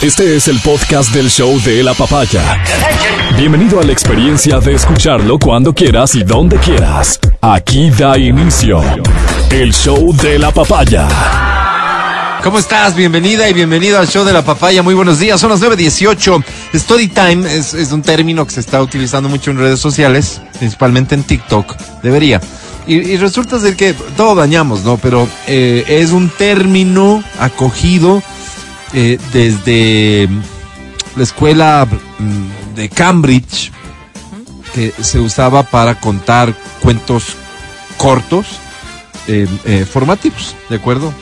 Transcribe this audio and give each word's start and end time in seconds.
Este 0.00 0.36
es 0.36 0.46
el 0.46 0.60
podcast 0.60 1.12
del 1.12 1.28
show 1.28 1.60
de 1.62 1.82
la 1.82 1.92
papaya. 1.92 2.62
Bienvenido 3.36 3.80
a 3.80 3.82
la 3.82 3.90
experiencia 3.90 4.60
de 4.60 4.74
escucharlo 4.74 5.40
cuando 5.40 5.74
quieras 5.74 6.14
y 6.14 6.22
donde 6.22 6.56
quieras. 6.58 7.18
Aquí 7.40 7.90
da 7.90 8.16
inicio 8.16 8.80
el 9.50 9.74
show 9.74 10.14
de 10.14 10.38
la 10.38 10.52
papaya. 10.52 11.08
¿Cómo 12.44 12.60
estás? 12.60 12.94
Bienvenida 12.94 13.48
y 13.48 13.52
bienvenido 13.52 13.98
al 13.98 14.06
show 14.06 14.24
de 14.24 14.32
la 14.32 14.44
papaya. 14.44 14.84
Muy 14.84 14.94
buenos 14.94 15.18
días. 15.18 15.40
Son 15.40 15.50
las 15.50 15.60
9.18. 15.60 16.44
Story 16.74 17.08
time 17.08 17.52
es, 17.52 17.74
es 17.74 17.90
un 17.90 18.02
término 18.02 18.46
que 18.46 18.52
se 18.52 18.60
está 18.60 18.80
utilizando 18.80 19.28
mucho 19.28 19.50
en 19.50 19.58
redes 19.58 19.80
sociales, 19.80 20.40
principalmente 20.60 21.16
en 21.16 21.24
TikTok. 21.24 21.74
Debería. 22.04 22.40
Y, 22.86 22.98
y 22.98 23.16
resulta 23.16 23.58
ser 23.58 23.74
que 23.74 23.94
todo 24.16 24.36
dañamos, 24.36 24.84
¿no? 24.84 24.96
Pero 24.96 25.28
eh, 25.48 25.84
es 25.88 26.12
un 26.12 26.28
término 26.28 27.24
acogido 27.40 28.22
eh, 28.92 29.18
desde 29.32 30.28
la 31.16 31.22
escuela 31.22 31.86
mm, 32.18 32.74
de 32.74 32.88
Cambridge 32.88 33.72
que 34.74 34.92
se 35.00 35.18
usaba 35.18 35.62
para 35.62 35.98
contar 35.98 36.54
cuentos 36.80 37.36
cortos 37.96 38.46
eh, 39.26 39.46
eh, 39.64 39.84
formativos, 39.84 40.54
¿de 40.70 40.76
acuerdo? 40.76 41.12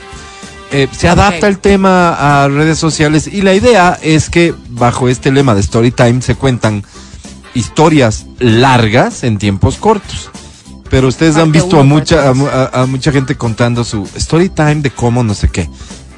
Eh, 0.70 0.88
se 0.90 1.08
adapta 1.08 1.48
el 1.48 1.58
tema 1.58 2.42
a 2.42 2.48
redes 2.48 2.78
sociales 2.78 3.26
y 3.26 3.42
la 3.42 3.54
idea 3.54 3.98
es 4.02 4.30
que 4.30 4.54
bajo 4.68 5.08
este 5.08 5.32
lema 5.32 5.54
de 5.54 5.62
Storytime 5.62 6.22
se 6.22 6.34
cuentan 6.34 6.84
historias 7.54 8.26
largas 8.38 9.24
en 9.24 9.38
tiempos 9.38 9.76
cortos. 9.76 10.30
Pero 10.90 11.08
ustedes 11.08 11.36
han 11.36 11.50
visto 11.50 11.80
a 11.80 11.82
mucha, 11.82 12.28
a 12.28 12.86
mucha 12.86 13.10
gente 13.10 13.34
contando 13.36 13.82
su 13.82 14.08
story 14.14 14.50
time 14.50 14.76
de 14.76 14.90
cómo 14.90 15.24
no 15.24 15.34
sé 15.34 15.48
qué. 15.48 15.68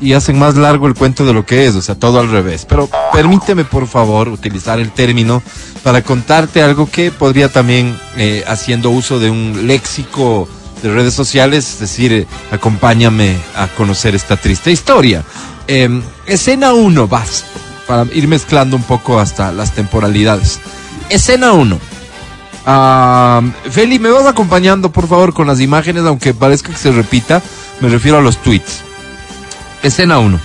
Y 0.00 0.12
hacen 0.12 0.38
más 0.38 0.56
largo 0.56 0.86
el 0.86 0.94
cuento 0.94 1.24
de 1.24 1.32
lo 1.32 1.44
que 1.44 1.66
es, 1.66 1.74
o 1.74 1.82
sea, 1.82 1.96
todo 1.96 2.20
al 2.20 2.30
revés. 2.30 2.64
Pero 2.68 2.88
permíteme, 3.12 3.64
por 3.64 3.86
favor, 3.86 4.28
utilizar 4.28 4.78
el 4.78 4.92
término 4.92 5.42
para 5.82 6.02
contarte 6.02 6.62
algo 6.62 6.88
que 6.88 7.10
podría 7.10 7.48
también, 7.48 7.98
eh, 8.16 8.44
haciendo 8.46 8.90
uso 8.90 9.18
de 9.18 9.30
un 9.30 9.66
léxico 9.66 10.48
de 10.82 10.92
redes 10.92 11.14
sociales, 11.14 11.68
es 11.72 11.80
decir, 11.80 12.12
eh, 12.12 12.27
acompáñame 12.52 13.36
a 13.56 13.66
conocer 13.68 14.14
esta 14.14 14.36
triste 14.36 14.70
historia. 14.70 15.24
Eh, 15.66 16.00
escena 16.27 16.72
1, 16.72 17.08
vas, 17.08 17.44
para 17.86 18.05
ir 18.12 18.28
mezclando 18.28 18.77
un 18.77 18.84
poco 18.84 19.18
hasta 19.18 19.50
las 19.50 19.72
temporalidades. 19.72 20.60
Escena 21.10 21.52
1. 21.52 21.78
Ah, 22.66 23.40
Feli, 23.70 23.98
me 23.98 24.10
vas 24.10 24.27
acompañando, 24.27 24.92
por 24.92 25.08
favor, 25.08 25.33
con 25.33 25.46
las 25.46 25.60
imágenes, 25.60 26.05
aunque 26.05 26.34
parezca 26.34 26.70
que 26.70 26.77
se 26.77 26.92
repita, 26.92 27.42
me 27.80 27.88
refiero 27.88 28.18
a 28.18 28.20
los 28.20 28.36
tweets. 28.38 28.83
Escena 29.82 30.18
1. 30.18 30.38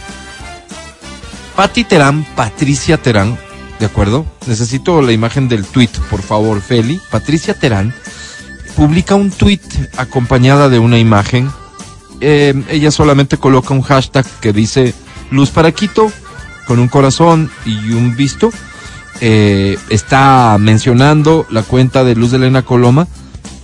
Patti 1.55 1.83
Terán, 1.83 2.25
Patricia 2.35 2.97
Terán, 2.97 3.37
¿de 3.79 3.85
acuerdo? 3.85 4.25
Necesito 4.47 5.01
la 5.01 5.11
imagen 5.11 5.47
del 5.47 5.65
tweet, 5.65 5.89
por 6.09 6.21
favor, 6.21 6.61
Feli. 6.61 6.99
Patricia 7.11 7.53
Terán 7.53 7.93
publica 8.75 9.15
un 9.15 9.31
tweet 9.31 9.61
acompañada 9.97 10.69
de 10.69 10.79
una 10.79 10.97
imagen. 10.97 11.51
Eh, 12.21 12.53
ella 12.69 12.91
solamente 12.91 13.37
coloca 13.37 13.73
un 13.73 13.81
hashtag 13.81 14.25
que 14.39 14.53
dice 14.53 14.93
Luz 15.29 15.49
para 15.49 15.71
Quito, 15.71 16.11
con 16.67 16.79
un 16.79 16.87
corazón 16.87 17.51
y 17.65 17.91
un 17.91 18.15
visto 18.15 18.51
eh, 19.21 19.77
está 19.89 20.57
mencionando 20.59 21.45
la 21.49 21.63
cuenta 21.63 22.03
de 22.03 22.15
Luz 22.15 22.31
de 22.31 22.37
Elena 22.37 22.63
Coloma 22.63 23.07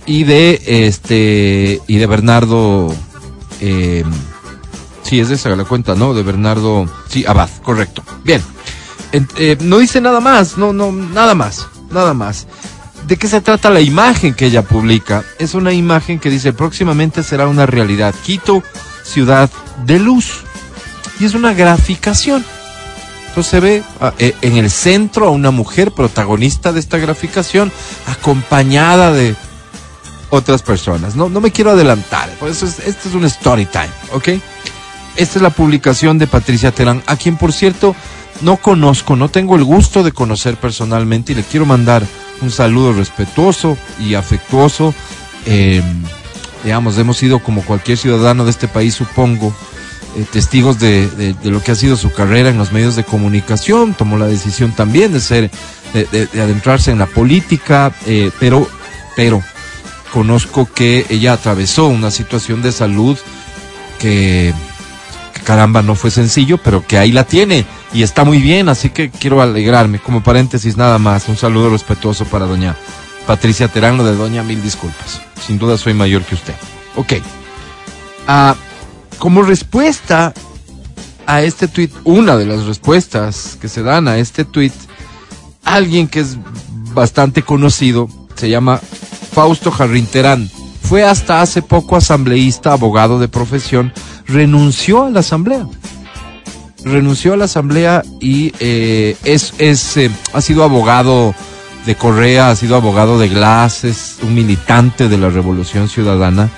y 0.06 0.24
de 0.24 0.62
este 0.64 1.80
y 1.86 1.96
de 1.98 2.06
Bernardo 2.06 2.94
eh, 3.60 4.04
sí 5.10 5.18
es 5.18 5.28
esa 5.30 5.48
la 5.56 5.64
cuenta 5.64 5.96
no 5.96 6.14
de 6.14 6.22
Bernardo 6.22 6.88
sí 7.08 7.24
Abad 7.26 7.50
correcto. 7.64 8.04
Bien. 8.22 8.40
En- 9.10 9.26
eh, 9.36 9.56
no 9.60 9.78
dice 9.78 10.00
nada 10.00 10.20
más 10.20 10.56
no 10.56 10.72
no 10.72 10.92
nada 10.92 11.34
más 11.34 11.66
nada 11.90 12.14
más. 12.14 12.46
De 13.08 13.16
qué 13.16 13.26
se 13.26 13.40
trata 13.40 13.70
la 13.70 13.80
imagen 13.80 14.34
que 14.34 14.46
ella 14.46 14.62
publica 14.62 15.24
es 15.40 15.54
una 15.54 15.72
imagen 15.72 16.20
que 16.20 16.30
dice 16.30 16.52
próximamente 16.52 17.24
será 17.24 17.48
una 17.48 17.66
realidad. 17.66 18.14
Quito 18.24 18.62
ciudad 19.02 19.50
de 19.84 19.98
luz 19.98 20.42
y 21.18 21.24
es 21.24 21.34
una 21.34 21.54
graficación. 21.54 22.44
Entonces 23.26 23.50
se 23.50 23.58
ve 23.58 23.82
ah, 24.00 24.14
eh, 24.20 24.36
en 24.42 24.58
el 24.58 24.70
centro 24.70 25.26
a 25.26 25.30
una 25.30 25.50
mujer 25.50 25.90
protagonista 25.90 26.72
de 26.72 26.78
esta 26.78 26.98
graficación 26.98 27.72
acompañada 28.06 29.12
de 29.12 29.34
otras 30.30 30.62
personas. 30.62 31.16
No, 31.16 31.28
no 31.28 31.40
me 31.40 31.50
quiero 31.50 31.72
adelantar, 31.72 32.30
por 32.38 32.48
eso 32.48 32.64
es, 32.64 32.78
este 32.78 33.08
es 33.08 33.14
un 33.16 33.24
story 33.24 33.66
time, 33.66 33.90
¿ok? 34.12 34.28
Esta 35.16 35.38
es 35.38 35.42
la 35.42 35.50
publicación 35.50 36.18
de 36.18 36.26
Patricia 36.26 36.70
Terán, 36.72 37.02
a 37.06 37.16
quien 37.16 37.36
por 37.36 37.52
cierto 37.52 37.94
no 38.40 38.56
conozco, 38.56 39.16
no 39.16 39.28
tengo 39.28 39.56
el 39.56 39.64
gusto 39.64 40.02
de 40.02 40.12
conocer 40.12 40.56
personalmente 40.56 41.32
y 41.32 41.34
le 41.34 41.42
quiero 41.42 41.66
mandar 41.66 42.02
un 42.40 42.50
saludo 42.50 42.92
respetuoso 42.94 43.76
y 43.98 44.14
afectuoso. 44.14 44.94
Eh, 45.46 45.82
digamos, 46.64 46.96
hemos 46.98 47.16
sido 47.18 47.40
como 47.40 47.62
cualquier 47.62 47.98
ciudadano 47.98 48.44
de 48.44 48.50
este 48.50 48.66
país, 48.68 48.94
supongo, 48.94 49.54
eh, 50.16 50.24
testigos 50.32 50.78
de, 50.78 51.34
lo 51.44 51.62
que 51.62 51.72
ha 51.72 51.74
sido 51.74 51.96
su 51.96 52.12
carrera 52.12 52.48
en 52.48 52.56
los 52.58 52.72
medios 52.72 52.96
de 52.96 53.04
comunicación, 53.04 53.92
tomó 53.94 54.16
la 54.16 54.26
decisión 54.26 54.72
también 54.72 55.12
de 55.12 55.20
ser, 55.20 55.50
de, 55.92 56.04
de- 56.06 56.26
de 56.26 56.40
adentrarse 56.42 56.90
en 56.92 56.98
la 56.98 57.06
política, 57.06 57.92
eh, 58.06 58.30
pero, 58.40 58.66
pero 59.16 59.42
conozco 60.12 60.66
que 60.72 61.04
ella 61.10 61.34
atravesó 61.34 61.86
una 61.88 62.10
situación 62.10 62.62
de 62.62 62.72
salud 62.72 63.18
que 63.98 64.54
caramba 65.40 65.82
no 65.82 65.94
fue 65.94 66.10
sencillo, 66.10 66.58
pero 66.58 66.86
que 66.86 66.98
ahí 66.98 67.12
la 67.12 67.24
tiene 67.24 67.64
y 67.92 68.02
está 68.02 68.24
muy 68.24 68.38
bien, 68.38 68.68
así 68.68 68.90
que 68.90 69.10
quiero 69.10 69.42
alegrarme. 69.42 69.98
Como 69.98 70.22
paréntesis 70.22 70.76
nada 70.76 70.98
más, 70.98 71.28
un 71.28 71.36
saludo 71.36 71.70
respetuoso 71.70 72.24
para 72.24 72.46
doña 72.46 72.76
Patricia 73.26 73.68
Terán, 73.68 73.96
lo 73.96 74.04
de 74.04 74.16
doña, 74.16 74.42
mil 74.42 74.62
disculpas. 74.62 75.20
Sin 75.46 75.58
duda 75.58 75.78
soy 75.78 75.94
mayor 75.94 76.22
que 76.22 76.34
usted. 76.34 76.54
Ok. 76.96 77.14
Ah, 78.26 78.54
como 79.18 79.42
respuesta 79.42 80.32
a 81.26 81.42
este 81.42 81.68
tweet, 81.68 81.90
una 82.04 82.36
de 82.36 82.46
las 82.46 82.64
respuestas 82.64 83.56
que 83.60 83.68
se 83.68 83.82
dan 83.82 84.08
a 84.08 84.18
este 84.18 84.44
tweet, 84.44 84.72
alguien 85.64 86.08
que 86.08 86.20
es 86.20 86.38
bastante 86.92 87.42
conocido, 87.42 88.08
se 88.34 88.50
llama 88.50 88.80
Fausto 89.32 89.70
Jarrín 89.70 90.06
Terán. 90.06 90.50
Fue 90.82 91.04
hasta 91.04 91.40
hace 91.40 91.62
poco 91.62 91.96
asambleísta, 91.96 92.72
abogado 92.72 93.20
de 93.20 93.28
profesión, 93.28 93.92
renunció 94.26 95.04
a 95.04 95.10
la 95.10 95.20
asamblea. 95.20 95.66
Renunció 96.84 97.34
a 97.34 97.36
la 97.36 97.44
asamblea 97.44 98.02
y 98.20 98.52
eh, 98.58 99.16
es, 99.24 99.52
es, 99.58 99.96
eh, 99.96 100.10
ha 100.32 100.40
sido 100.40 100.64
abogado 100.64 101.34
de 101.86 101.94
Correa, 101.94 102.50
ha 102.50 102.56
sido 102.56 102.76
abogado 102.76 103.18
de 103.18 103.28
Glass, 103.28 103.84
es 103.84 104.18
un 104.22 104.34
militante 104.34 105.08
de 105.08 105.18
la 105.18 105.28
Revolución 105.28 105.88
Ciudadana 105.88 106.50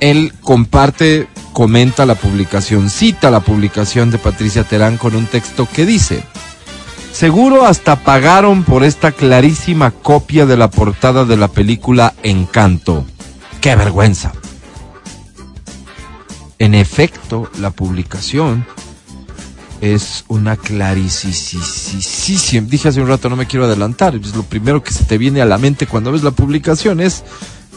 él 0.00 0.34
comparte, 0.42 1.28
comenta 1.54 2.04
la 2.04 2.14
publicación, 2.14 2.90
cita 2.90 3.30
la 3.30 3.40
publicación 3.40 4.10
de 4.10 4.18
Patricia 4.18 4.64
Terán 4.64 4.98
con 4.98 5.16
un 5.16 5.24
texto 5.24 5.66
que 5.72 5.86
dice, 5.86 6.22
seguro 7.12 7.64
hasta 7.64 7.96
pagaron 7.96 8.64
por 8.64 8.84
esta 8.84 9.12
clarísima 9.12 9.90
copia 9.92 10.44
de 10.44 10.58
la 10.58 10.70
portada 10.70 11.24
de 11.24 11.38
la 11.38 11.48
película 11.48 12.12
Encanto. 12.22 13.06
¡Qué 13.62 13.76
vergüenza! 13.76 14.32
En 16.58 16.74
efecto, 16.74 17.50
la 17.58 17.70
publicación 17.70 18.64
es 19.80 20.24
una 20.28 20.56
clarísima. 20.56 21.34
Dije 22.68 22.88
hace 22.88 23.00
un 23.00 23.08
rato, 23.08 23.28
no 23.28 23.36
me 23.36 23.46
quiero 23.46 23.66
adelantar. 23.66 24.14
Es 24.14 24.34
lo 24.34 24.42
primero 24.44 24.82
que 24.82 24.92
se 24.92 25.04
te 25.04 25.18
viene 25.18 25.42
a 25.42 25.46
la 25.46 25.58
mente 25.58 25.86
cuando 25.86 26.12
ves 26.12 26.22
la 26.22 26.30
publicación 26.30 27.00
es 27.00 27.24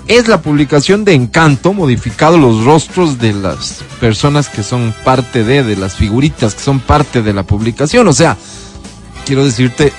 es 0.07 0.29
la 0.29 0.41
publicación 0.41 1.03
de 1.03 1.13
Encanto, 1.13 1.73
modificado 1.73 2.37
los 2.37 2.63
rostros 2.63 3.19
de 3.19 3.33
las 3.33 3.83
personas 3.99 4.47
que 4.47 4.63
son 4.63 4.93
parte 5.03 5.43
de, 5.43 5.63
de 5.63 5.75
las 5.75 5.95
figuritas 5.95 6.55
que 6.55 6.61
son 6.61 6.79
parte 6.79 7.21
de 7.21 7.33
la 7.33 7.43
publicación. 7.43 8.07
O 8.07 8.13
sea, 8.13 8.37
quiero 9.25 9.43
decirte, 9.43 9.91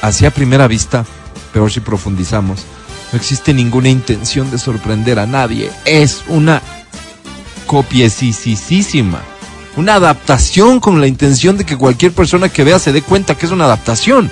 hacia 0.00 0.30
primera 0.30 0.66
vista, 0.66 1.04
peor 1.52 1.70
si 1.70 1.80
profundizamos, 1.80 2.64
no 3.12 3.18
existe 3.18 3.52
ninguna 3.52 3.90
intención 3.90 4.50
de 4.50 4.58
sorprender 4.58 5.18
a 5.18 5.26
nadie. 5.26 5.70
Es 5.84 6.24
una 6.28 6.62
copiesísima. 7.68 9.20
Una 9.76 9.94
adaptación 9.94 10.80
con 10.80 11.00
la 11.00 11.06
intención 11.06 11.56
de 11.56 11.64
que 11.64 11.76
cualquier 11.76 12.10
persona 12.10 12.48
que 12.48 12.64
vea 12.64 12.80
se 12.80 12.92
dé 12.92 13.02
cuenta 13.02 13.36
que 13.36 13.46
es 13.46 13.52
una 13.52 13.66
adaptación. 13.66 14.28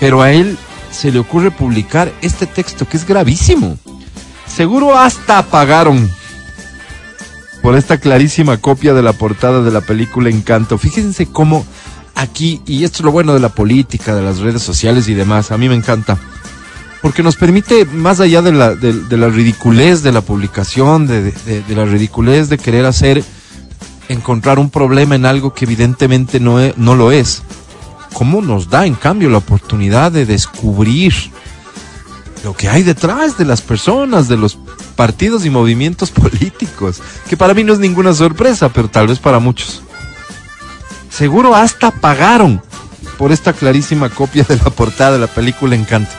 Pero 0.00 0.22
a 0.22 0.32
él 0.32 0.58
se 0.90 1.12
le 1.12 1.20
ocurre 1.20 1.52
publicar 1.52 2.10
este 2.22 2.46
texto 2.46 2.88
que 2.88 2.96
es 2.96 3.06
gravísimo. 3.06 3.78
Seguro 4.48 4.98
hasta 4.98 5.42
pagaron 5.44 6.10
por 7.62 7.76
esta 7.76 7.98
clarísima 7.98 8.56
copia 8.56 8.94
de 8.94 9.02
la 9.02 9.12
portada 9.12 9.62
de 9.62 9.70
la 9.70 9.82
película 9.82 10.30
Encanto. 10.30 10.78
Fíjense 10.78 11.26
cómo 11.26 11.64
aquí, 12.14 12.62
y 12.66 12.82
esto 12.82 12.98
es 12.98 13.04
lo 13.04 13.12
bueno 13.12 13.34
de 13.34 13.40
la 13.40 13.50
política, 13.50 14.16
de 14.16 14.22
las 14.22 14.38
redes 14.38 14.62
sociales 14.62 15.06
y 15.08 15.14
demás, 15.14 15.52
a 15.52 15.58
mí 15.58 15.68
me 15.68 15.76
encanta, 15.76 16.18
porque 17.02 17.22
nos 17.24 17.36
permite, 17.36 17.84
más 17.84 18.20
allá 18.20 18.40
de 18.42 18.52
la, 18.52 18.74
de, 18.76 19.16
la 19.16 19.28
ridiculez 19.28 20.02
de 20.02 20.12
la 20.12 20.20
publicación, 20.20 21.06
de, 21.08 21.32
de- 21.32 21.62
de 21.62 21.74
la 21.76 21.84
ridiculez 21.84 22.48
de 22.48 22.58
querer 22.58 22.86
hacer 22.86 23.24
encontrar 24.08 24.58
un 24.58 24.70
problema 24.70 25.14
en 25.16 25.26
algo 25.26 25.52
que 25.52 25.64
evidentemente 25.64 26.38
no, 26.40 26.60
e- 26.60 26.74
no 26.76 26.94
lo 26.94 27.10
es, 27.12 27.42
¿cómo 28.14 28.40
nos 28.40 28.70
da 28.70 28.86
en 28.86 28.94
cambio 28.94 29.28
la 29.30 29.38
oportunidad 29.38 30.12
de 30.12 30.26
descubrir 30.26 31.12
lo 32.44 32.54
que 32.54 32.68
hay 32.68 32.82
detrás 32.82 33.36
de 33.38 33.44
las 33.46 33.62
personas, 33.62 34.28
de 34.28 34.36
los 34.36 34.58
partidos 34.96 35.44
y 35.44 35.50
movimientos 35.50 36.10
políticos? 36.12 37.00
Que 37.28 37.36
para 37.36 37.52
mí 37.54 37.64
no 37.64 37.72
es 37.72 37.78
ninguna 37.80 38.12
sorpresa, 38.14 38.68
pero 38.68 38.88
tal 38.88 39.08
vez 39.08 39.18
para 39.18 39.40
muchos. 39.40 39.82
Seguro 41.10 41.54
hasta 41.54 41.90
pagaron 41.90 42.62
por 43.18 43.32
esta 43.32 43.52
clarísima 43.52 44.08
copia 44.08 44.44
de 44.44 44.56
la 44.56 44.70
portada 44.70 45.12
de 45.12 45.18
la 45.18 45.26
película 45.26 45.74
Encanto. 45.74 46.12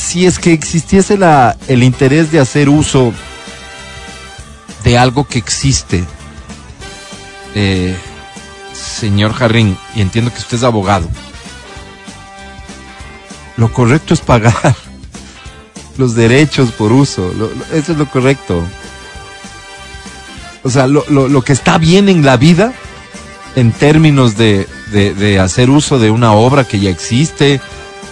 Si 0.00 0.24
es 0.26 0.38
que 0.38 0.52
existiese 0.52 1.16
la, 1.18 1.56
el 1.68 1.82
interés 1.82 2.32
de 2.32 2.40
hacer 2.40 2.68
uso 2.68 3.12
de 4.82 4.96
algo 4.98 5.24
que 5.24 5.38
existe, 5.38 6.04
eh, 7.54 7.94
señor 8.72 9.34
Jarrín, 9.34 9.76
y 9.94 10.00
entiendo 10.00 10.32
que 10.32 10.38
usted 10.38 10.56
es 10.56 10.64
abogado, 10.64 11.06
lo 13.58 13.70
correcto 13.72 14.14
es 14.14 14.20
pagar 14.20 14.74
los 15.98 16.14
derechos 16.14 16.72
por 16.72 16.92
uso. 16.92 17.32
Lo- 17.34 17.50
eso 17.76 17.92
es 17.92 17.98
lo 17.98 18.10
correcto. 18.10 18.64
O 20.64 20.70
sea, 20.70 20.86
lo, 20.86 21.04
lo- 21.08 21.42
que 21.42 21.52
está 21.52 21.78
bien 21.78 22.08
en 22.08 22.24
la 22.24 22.36
vida, 22.36 22.72
en 23.54 23.70
términos 23.70 24.36
de 24.36 24.66
hacer 25.40 25.68
uso 25.70 25.98
de 25.98 26.10
una 26.10 26.32
obra 26.32 26.64
que 26.64 26.80
ya 26.80 26.90
existe, 26.90 27.60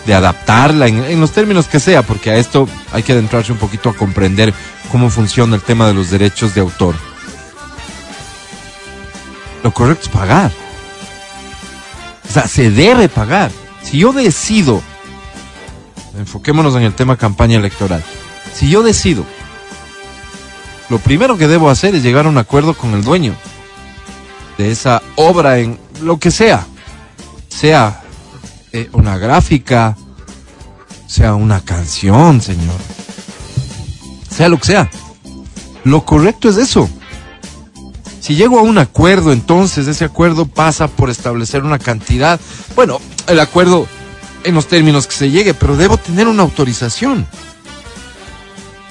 de 0.09 0.15
adaptarla, 0.15 0.89
en, 0.89 1.21
los 1.21 1.33
términos 1.33 1.69
que 1.69 1.79
sea, 1.79 2.01
porque 2.01 2.31
a 2.31 2.37
esto 2.37 2.67
hay 2.93 3.03
que 3.03 3.13
adentrarse 3.13 3.53
un 3.53 3.59
poquito 3.59 3.91
a 3.91 3.95
comprender 3.95 4.55
cómo 4.91 5.11
funciona 5.11 5.55
el 5.55 5.61
tema 5.61 5.87
de 5.87 5.93
los 5.93 6.09
derechos 6.09 6.55
de 6.55 6.63
autor. 6.63 6.95
Lo 9.63 9.71
correcto 9.71 10.05
es 10.05 10.09
pagar. 10.09 10.51
O 12.27 12.33
sea, 12.33 12.49
se 12.49 12.71
debe 12.71 13.11
pagar. 13.11 13.51
Si 13.83 13.99
yo 13.99 14.15
decido, 14.15 14.81
enfoquémonos 16.17 16.75
en 16.77 16.85
el 16.85 16.95
tema 16.95 17.19
campaña 17.19 17.59
electoral, 17.59 18.03
si 18.55 18.71
yo 18.71 18.83
decido, 18.83 19.27
lo 20.89 20.99
primero 21.01 21.37
que 21.37 21.49
debo 21.49 21.69
hacer 21.69 21.95
es 21.95 22.03
llegar 22.03 22.25
a 22.25 22.31
un 22.31 22.39
acuerdo 22.39 22.73
con 22.73 22.95
el 22.95 23.05
dueño 23.05 23.35
de 24.57 24.71
esa 24.71 25.03
obra 25.17 25.59
en 25.59 25.79
lo 26.01 26.19
que 26.19 26.31
sea, 26.31 26.67
sea 27.51 28.05
eh, 28.73 28.89
una 28.93 29.19
gráfica, 29.19 29.97
sea 31.07 31.35
una 31.35 31.61
canción, 31.61 32.41
señor, 32.41 32.77
sea 34.31 34.49
lo 34.49 34.59
que 34.59 34.67
sea. 34.67 34.91
Lo 35.85 36.05
correcto 36.05 36.49
es 36.49 36.57
eso. 36.57 36.89
Si 38.21 38.35
llego 38.35 38.59
a 38.59 38.63
un 38.63 38.79
acuerdo, 38.79 39.33
entonces 39.33 39.87
ese 39.87 40.05
acuerdo 40.05 40.47
pasa 40.47 40.89
por 40.89 41.09
establecer 41.09 41.65
una 41.65 41.79
cantidad. 41.79 42.39
Bueno, 42.77 43.01
el 43.27 43.41
acuerdo 43.41 43.87
en 44.45 44.55
los 44.55 44.67
términos 44.67 45.07
que 45.07 45.15
se 45.15 45.31
llegue, 45.31 45.55
pero 45.55 45.77
debo 45.77 45.97
tener 45.97 46.29
una 46.29 46.43
autorización. 46.43 47.27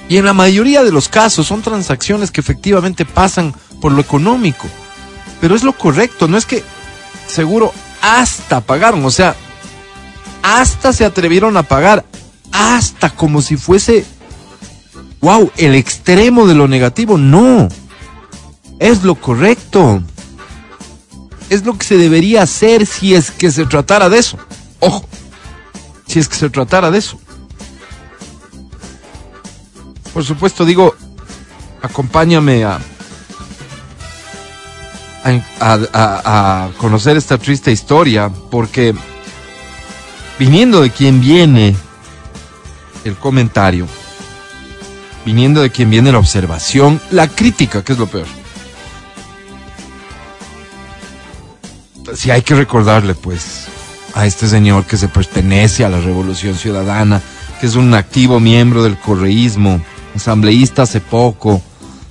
Y 0.08 0.16
en 0.16 0.24
la 0.24 0.32
mayoría 0.32 0.82
de 0.82 0.90
los 0.90 1.08
casos 1.08 1.46
son 1.46 1.62
transacciones 1.62 2.30
que 2.30 2.40
efectivamente 2.40 3.04
pasan 3.04 3.54
por 3.80 3.92
lo 3.92 4.00
económico. 4.00 4.66
Pero 5.40 5.54
es 5.54 5.62
lo 5.62 5.72
correcto, 5.72 6.26
no 6.26 6.36
es 6.36 6.46
que 6.46 6.64
seguro 7.26 7.72
hasta 8.00 8.60
pagaron, 8.60 9.04
o 9.04 9.10
sea, 9.10 9.36
hasta 10.42 10.92
se 10.92 11.04
atrevieron 11.04 11.56
a 11.56 11.62
pagar, 11.62 12.04
hasta 12.52 13.10
como 13.10 13.42
si 13.42 13.56
fuese, 13.56 14.04
wow, 15.20 15.50
el 15.56 15.74
extremo 15.74 16.46
de 16.46 16.54
lo 16.54 16.68
negativo. 16.68 17.18
No, 17.18 17.68
es 18.78 19.02
lo 19.02 19.14
correcto. 19.16 20.02
Es 21.50 21.64
lo 21.64 21.78
que 21.78 21.86
se 21.86 21.96
debería 21.96 22.42
hacer 22.42 22.84
si 22.86 23.14
es 23.14 23.30
que 23.30 23.50
se 23.50 23.64
tratara 23.66 24.08
de 24.08 24.18
eso. 24.18 24.36
Ojo, 24.80 25.04
si 26.06 26.18
es 26.18 26.28
que 26.28 26.36
se 26.36 26.50
tratara 26.50 26.90
de 26.90 26.98
eso. 26.98 27.18
Por 30.12 30.24
supuesto, 30.24 30.64
digo, 30.64 30.94
acompáñame 31.82 32.64
a, 32.64 32.78
a, 35.24 35.78
a- 35.92 36.64
a 36.64 36.70
conocer 36.78 37.16
esta 37.16 37.38
triste 37.38 37.70
historia, 37.72 38.30
porque 38.50 38.94
viniendo 40.38 40.80
de 40.80 40.90
quien 40.90 41.20
viene 41.20 41.74
el 43.04 43.16
comentario, 43.16 43.86
viniendo 45.24 45.60
de 45.60 45.70
quien 45.70 45.90
viene 45.90 46.12
la 46.12 46.18
observación, 46.18 47.00
la 47.10 47.28
crítica, 47.28 47.82
que 47.82 47.92
es 47.94 47.98
lo 47.98 48.06
peor. 48.06 48.26
Si 52.14 52.30
hay 52.30 52.42
que 52.42 52.54
recordarle, 52.54 53.14
pues, 53.14 53.66
a 54.14 54.26
este 54.26 54.48
señor 54.48 54.84
que 54.84 54.96
se 54.96 55.08
pertenece 55.08 55.84
a 55.84 55.88
la 55.88 56.00
Revolución 56.00 56.54
Ciudadana, 56.54 57.20
que 57.60 57.66
es 57.66 57.74
un 57.74 57.92
activo 57.94 58.40
miembro 58.40 58.82
del 58.82 58.98
correísmo, 58.98 59.80
asambleísta 60.14 60.82
hace 60.82 61.00
poco, 61.00 61.62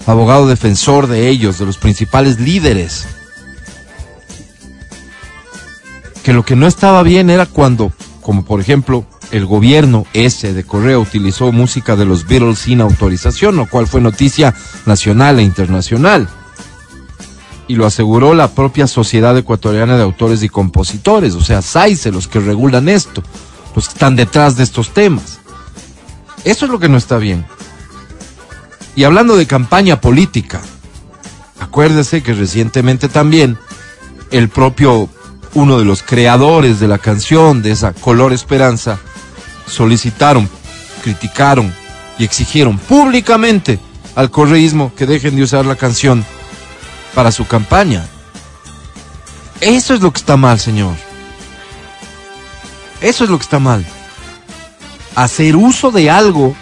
abogado 0.05 0.47
defensor 0.47 1.07
de 1.07 1.27
ellos, 1.29 1.57
de 1.59 1.65
los 1.65 1.77
principales 1.77 2.39
líderes. 2.39 3.05
Que 6.23 6.33
lo 6.33 6.43
que 6.43 6.55
no 6.55 6.67
estaba 6.67 7.03
bien 7.03 7.29
era 7.29 7.45
cuando, 7.45 7.91
como 8.27 8.43
por 8.43 8.59
ejemplo, 8.59 9.05
el 9.31 9.45
gobierno 9.45 10.05
ese 10.11 10.51
de 10.51 10.65
Correa 10.65 10.99
utilizó 10.99 11.53
música 11.53 11.95
de 11.95 12.03
los 12.03 12.27
Beatles 12.27 12.59
sin 12.59 12.81
autorización, 12.81 13.55
lo 13.55 13.69
cual 13.69 13.87
fue 13.87 14.01
noticia 14.01 14.53
nacional 14.85 15.39
e 15.39 15.43
internacional. 15.43 16.27
Y 17.69 17.75
lo 17.75 17.85
aseguró 17.85 18.33
la 18.33 18.49
propia 18.49 18.85
Sociedad 18.85 19.37
Ecuatoriana 19.37 19.95
de 19.95 20.03
Autores 20.03 20.43
y 20.43 20.49
Compositores, 20.49 21.35
o 21.35 21.41
sea, 21.41 21.61
SAICE, 21.61 22.11
los 22.11 22.27
que 22.27 22.41
regulan 22.41 22.89
esto, 22.89 23.23
los 23.73 23.87
que 23.87 23.93
están 23.93 24.17
detrás 24.17 24.57
de 24.57 24.65
estos 24.65 24.89
temas. 24.89 25.39
Eso 26.43 26.65
es 26.65 26.71
lo 26.71 26.79
que 26.79 26.89
no 26.89 26.97
está 26.97 27.19
bien. 27.19 27.45
Y 28.97 29.05
hablando 29.05 29.37
de 29.37 29.47
campaña 29.47 30.01
política, 30.01 30.59
acuérdese 31.61 32.21
que 32.21 32.33
recientemente 32.33 33.07
también 33.07 33.57
el 34.31 34.49
propio, 34.49 35.07
uno 35.57 35.79
de 35.79 35.85
los 35.85 36.03
creadores 36.03 36.79
de 36.79 36.87
la 36.87 36.99
canción, 36.99 37.63
de 37.63 37.71
esa 37.71 37.91
Color 37.91 38.31
Esperanza, 38.31 38.99
solicitaron, 39.65 40.47
criticaron 41.03 41.73
y 42.19 42.25
exigieron 42.25 42.77
públicamente 42.77 43.79
al 44.13 44.29
correísmo 44.29 44.93
que 44.95 45.07
dejen 45.07 45.35
de 45.35 45.41
usar 45.41 45.65
la 45.65 45.75
canción 45.75 46.23
para 47.15 47.31
su 47.31 47.47
campaña. 47.47 48.05
Eso 49.59 49.95
es 49.95 50.01
lo 50.01 50.13
que 50.13 50.19
está 50.19 50.37
mal, 50.37 50.59
señor. 50.59 50.93
Eso 53.01 53.23
es 53.23 53.29
lo 53.31 53.39
que 53.39 53.43
está 53.43 53.57
mal. 53.57 53.83
Hacer 55.15 55.55
uso 55.55 55.89
de 55.89 56.11
algo 56.11 56.55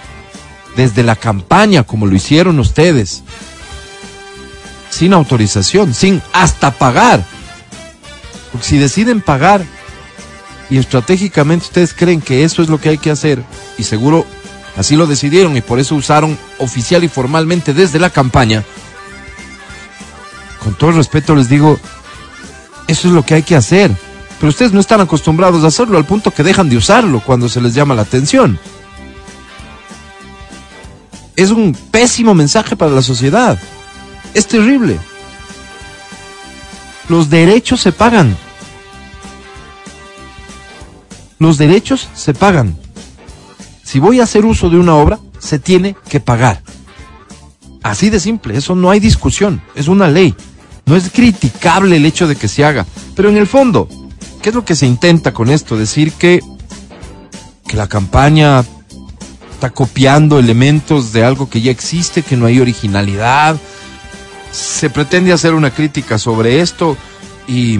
desde 0.77 1.03
la 1.03 1.17
campaña, 1.17 1.83
como 1.83 2.05
lo 2.05 2.15
hicieron 2.15 2.59
ustedes, 2.59 3.23
sin 4.89 5.11
autorización, 5.11 5.93
sin 5.93 6.21
hasta 6.31 6.71
pagar. 6.71 7.25
Porque 8.55 8.67
si 8.69 8.77
deciden 8.77 9.19
pagar 9.19 9.65
y 10.69 10.77
estratégicamente 10.77 11.65
ustedes 11.65 11.93
creen 11.93 12.21
que 12.21 12.45
eso 12.45 12.61
es 12.61 12.69
lo 12.69 12.79
que 12.79 12.87
hay 12.87 12.97
que 12.97 13.11
hacer, 13.11 13.43
y 13.77 13.83
seguro 13.83 14.25
así 14.77 14.95
lo 14.95 15.07
decidieron 15.07 15.57
y 15.57 15.61
por 15.61 15.77
eso 15.77 15.93
usaron 15.93 16.39
oficial 16.57 17.03
y 17.03 17.09
formalmente 17.09 17.73
desde 17.73 17.99
la 17.99 18.09
campaña, 18.09 18.63
con 20.63 20.73
todo 20.73 20.91
el 20.91 20.95
respeto 20.95 21.35
les 21.35 21.49
digo, 21.49 21.77
eso 22.87 23.09
es 23.09 23.13
lo 23.13 23.25
que 23.25 23.33
hay 23.33 23.43
que 23.43 23.57
hacer. 23.57 23.91
Pero 24.39 24.51
ustedes 24.51 24.71
no 24.71 24.79
están 24.79 25.01
acostumbrados 25.01 25.61
a 25.65 25.67
hacerlo 25.67 25.97
al 25.97 26.05
punto 26.05 26.31
que 26.31 26.41
dejan 26.41 26.69
de 26.69 26.77
usarlo 26.77 27.19
cuando 27.19 27.49
se 27.49 27.59
les 27.59 27.73
llama 27.73 27.93
la 27.93 28.03
atención. 28.03 28.57
Es 31.35 31.51
un 31.51 31.73
pésimo 31.91 32.33
mensaje 32.33 32.77
para 32.77 32.91
la 32.91 33.01
sociedad. 33.01 33.59
Es 34.33 34.47
terrible. 34.47 34.97
Los 37.09 37.29
derechos 37.29 37.81
se 37.81 37.91
pagan. 37.91 38.37
Los 41.39 41.57
derechos 41.57 42.07
se 42.13 42.33
pagan. 42.33 42.77
Si 43.83 43.99
voy 43.99 44.19
a 44.19 44.23
hacer 44.23 44.45
uso 44.45 44.69
de 44.69 44.77
una 44.77 44.95
obra, 44.95 45.19
se 45.39 45.59
tiene 45.59 45.95
que 46.09 46.19
pagar. 46.19 46.61
Así 47.83 48.09
de 48.09 48.19
simple, 48.19 48.57
eso 48.57 48.73
no 48.75 48.89
hay 48.89 48.99
discusión, 48.99 49.61
es 49.75 49.87
una 49.87 50.07
ley. 50.07 50.33
No 50.85 50.95
es 50.95 51.09
criticable 51.11 51.97
el 51.97 52.05
hecho 52.05 52.27
de 52.27 52.35
que 52.35 52.47
se 52.47 52.65
haga. 52.65 52.85
Pero 53.15 53.29
en 53.29 53.37
el 53.37 53.47
fondo, 53.47 53.87
¿qué 54.41 54.49
es 54.49 54.55
lo 54.55 54.65
que 54.65 54.75
se 54.75 54.87
intenta 54.87 55.33
con 55.33 55.49
esto? 55.49 55.77
Decir 55.77 56.11
que, 56.13 56.41
que 57.67 57.77
la 57.77 57.87
campaña 57.87 58.63
está 59.51 59.69
copiando 59.69 60.39
elementos 60.39 61.13
de 61.13 61.23
algo 61.23 61.49
que 61.49 61.61
ya 61.61 61.71
existe, 61.71 62.23
que 62.23 62.37
no 62.37 62.45
hay 62.45 62.59
originalidad. 62.59 63.57
Se 64.51 64.89
pretende 64.89 65.33
hacer 65.33 65.53
una 65.53 65.71
crítica 65.71 66.17
sobre 66.17 66.61
esto 66.61 66.97
y, 67.47 67.79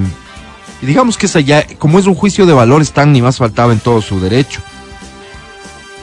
digamos 0.86 1.18
que 1.18 1.26
esa 1.26 1.40
ya, 1.40 1.66
como 1.80 2.00
es 2.00 2.08
un 2.08 2.16
juicio 2.16 2.46
de 2.46 2.54
valores, 2.54 2.92
tan 2.92 3.12
ni 3.12 3.22
más 3.22 3.38
faltaba 3.38 3.74
en 3.74 3.80
todo 3.80 4.02
su 4.02 4.20
derecho. 4.20 4.62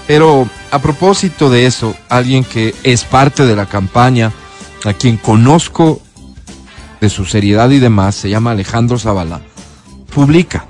Pero 0.06 0.48
a 0.70 0.78
propósito 0.80 1.50
de 1.50 1.66
eso, 1.66 1.94
alguien 2.08 2.44
que 2.44 2.74
es 2.82 3.04
parte 3.04 3.46
de 3.46 3.56
la 3.56 3.66
campaña, 3.66 4.32
a 4.84 4.92
quien 4.92 5.16
conozco 5.16 6.00
de 7.00 7.08
su 7.08 7.24
seriedad 7.24 7.70
y 7.70 7.78
demás, 7.78 8.14
se 8.14 8.28
llama 8.28 8.50
Alejandro 8.50 8.98
Zavala, 8.98 9.40
publica. 10.14 10.66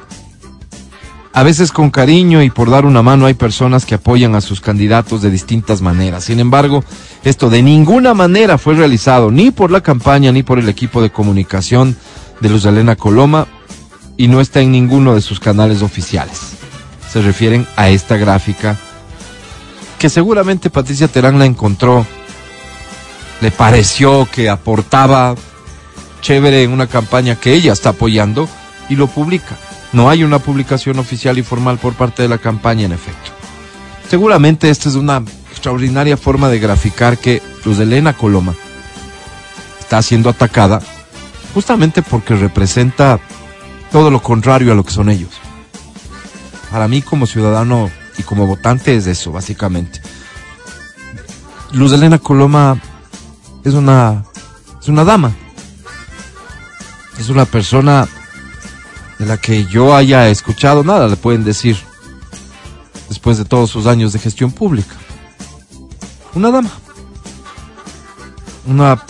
A 1.35 1.43
veces 1.43 1.73
con 1.73 1.91
cariño 1.91 2.43
y 2.43 2.51
por 2.51 2.69
dar 2.69 2.85
una 2.85 3.03
mano 3.03 3.25
hay 3.25 3.33
personas 3.33 3.87
que 3.87 3.95
apoyan 3.95 4.35
a 4.35 4.43
sus 4.43 4.61
candidatos 4.61 5.23
de 5.23 5.31
distintas 5.31 5.81
maneras. 5.81 6.25
Sin 6.25 6.41
embargo, 6.41 6.85
esto 7.25 7.49
de 7.49 7.63
ninguna 7.63 8.13
manera 8.13 8.59
fue 8.59 8.75
realizado 8.75 9.31
ni 9.31 9.51
por 9.51 9.71
la 9.71 9.81
campaña 9.81 10.31
ni 10.31 10.43
por 10.43 10.59
el 10.59 10.69
equipo 10.69 11.01
de 11.01 11.11
comunicación 11.11 11.97
de 12.41 12.51
Luz 12.51 12.67
Elena 12.67 12.97
Coloma 12.97 13.47
y 14.17 14.29
no 14.29 14.41
está 14.41 14.61
en 14.61 14.73
ninguno 14.73 15.15
de 15.15 15.21
sus 15.21 15.41
canales 15.41 15.83
oficiales. 15.83 16.53
Se 17.11 17.23
refieren 17.23 17.67
a 17.77 17.89
esta 17.89 18.17
gráfica 18.17 18.77
que 19.99 20.09
seguramente 20.09 20.71
Patricia 20.71 21.09
Terán 21.09 21.39
la 21.39 21.47
encontró, 21.47 22.07
le 23.41 23.51
pareció 23.51 24.29
que 24.31 24.49
aportaba 24.49 25.35
chévere 26.21 26.63
en 26.63 26.73
una 26.73 26.87
campaña 26.87 27.37
que 27.37 27.55
ella 27.55 27.73
está 27.73 27.91
apoyando 27.91 28.49
y 28.89 28.97
lo 28.97 29.07
publica. 29.07 29.57
No 29.93 30.09
hay 30.09 30.25
una 30.25 30.39
publicación 30.39 30.99
oficial 30.99 31.39
y 31.39 31.43
formal 31.43 31.79
por 31.79 31.93
parte 31.95 32.23
de 32.23 32.29
la 32.29 32.39
campaña, 32.39 32.87
en 32.87 32.93
efecto. 32.93 33.31
Seguramente 34.09 34.71
esta 34.71 34.89
es 34.89 34.95
una 34.95 35.23
extraordinaria 35.51 36.17
forma 36.17 36.49
de 36.49 36.59
graficar 36.59 37.19
que 37.19 37.43
Luz 37.65 37.79
Elena 37.79 38.13
Coloma 38.13 38.55
está 39.81 40.01
siendo 40.03 40.31
atacada 40.31 40.81
justamente 41.55 42.03
porque 42.03 42.35
representa 42.35 43.21
todo 43.93 44.11
lo 44.11 44.23
contrario 44.23 44.73
a 44.73 44.75
lo 44.75 44.85
que 44.85 44.91
son 44.91 45.11
ellos. 45.11 45.31
Para 46.71 46.89
mí 46.89 47.03
como 47.03 47.27
ciudadano 47.27 47.91
y 48.17 48.23
como 48.23 48.47
votante 48.47 48.97
es 48.97 49.07
eso, 49.07 49.31
básicamente. 49.31 50.01
Luz 51.73 51.93
Elena 51.93 52.19
Coloma 52.19 52.81
es 53.63 53.75
una, 53.75 54.25
es 54.81 54.89
una 54.89 55.05
dama. 55.05 55.33
Es 57.19 57.29
una 57.29 57.45
persona 57.45 58.09
de 59.19 59.27
la 59.27 59.37
que 59.37 59.67
yo 59.67 59.95
haya 59.95 60.29
escuchado 60.29 60.83
nada, 60.83 61.07
le 61.07 61.17
pueden 61.17 61.45
decir, 61.45 61.77
después 63.09 63.37
de 63.37 63.45
todos 63.45 63.71
sus 63.71 63.87
años 63.87 64.15
de 64.15 64.19
gestión 64.19 64.51
pública. 64.53 64.97
Una 66.35 66.51
dama. 66.51 66.71
Una 68.67 69.05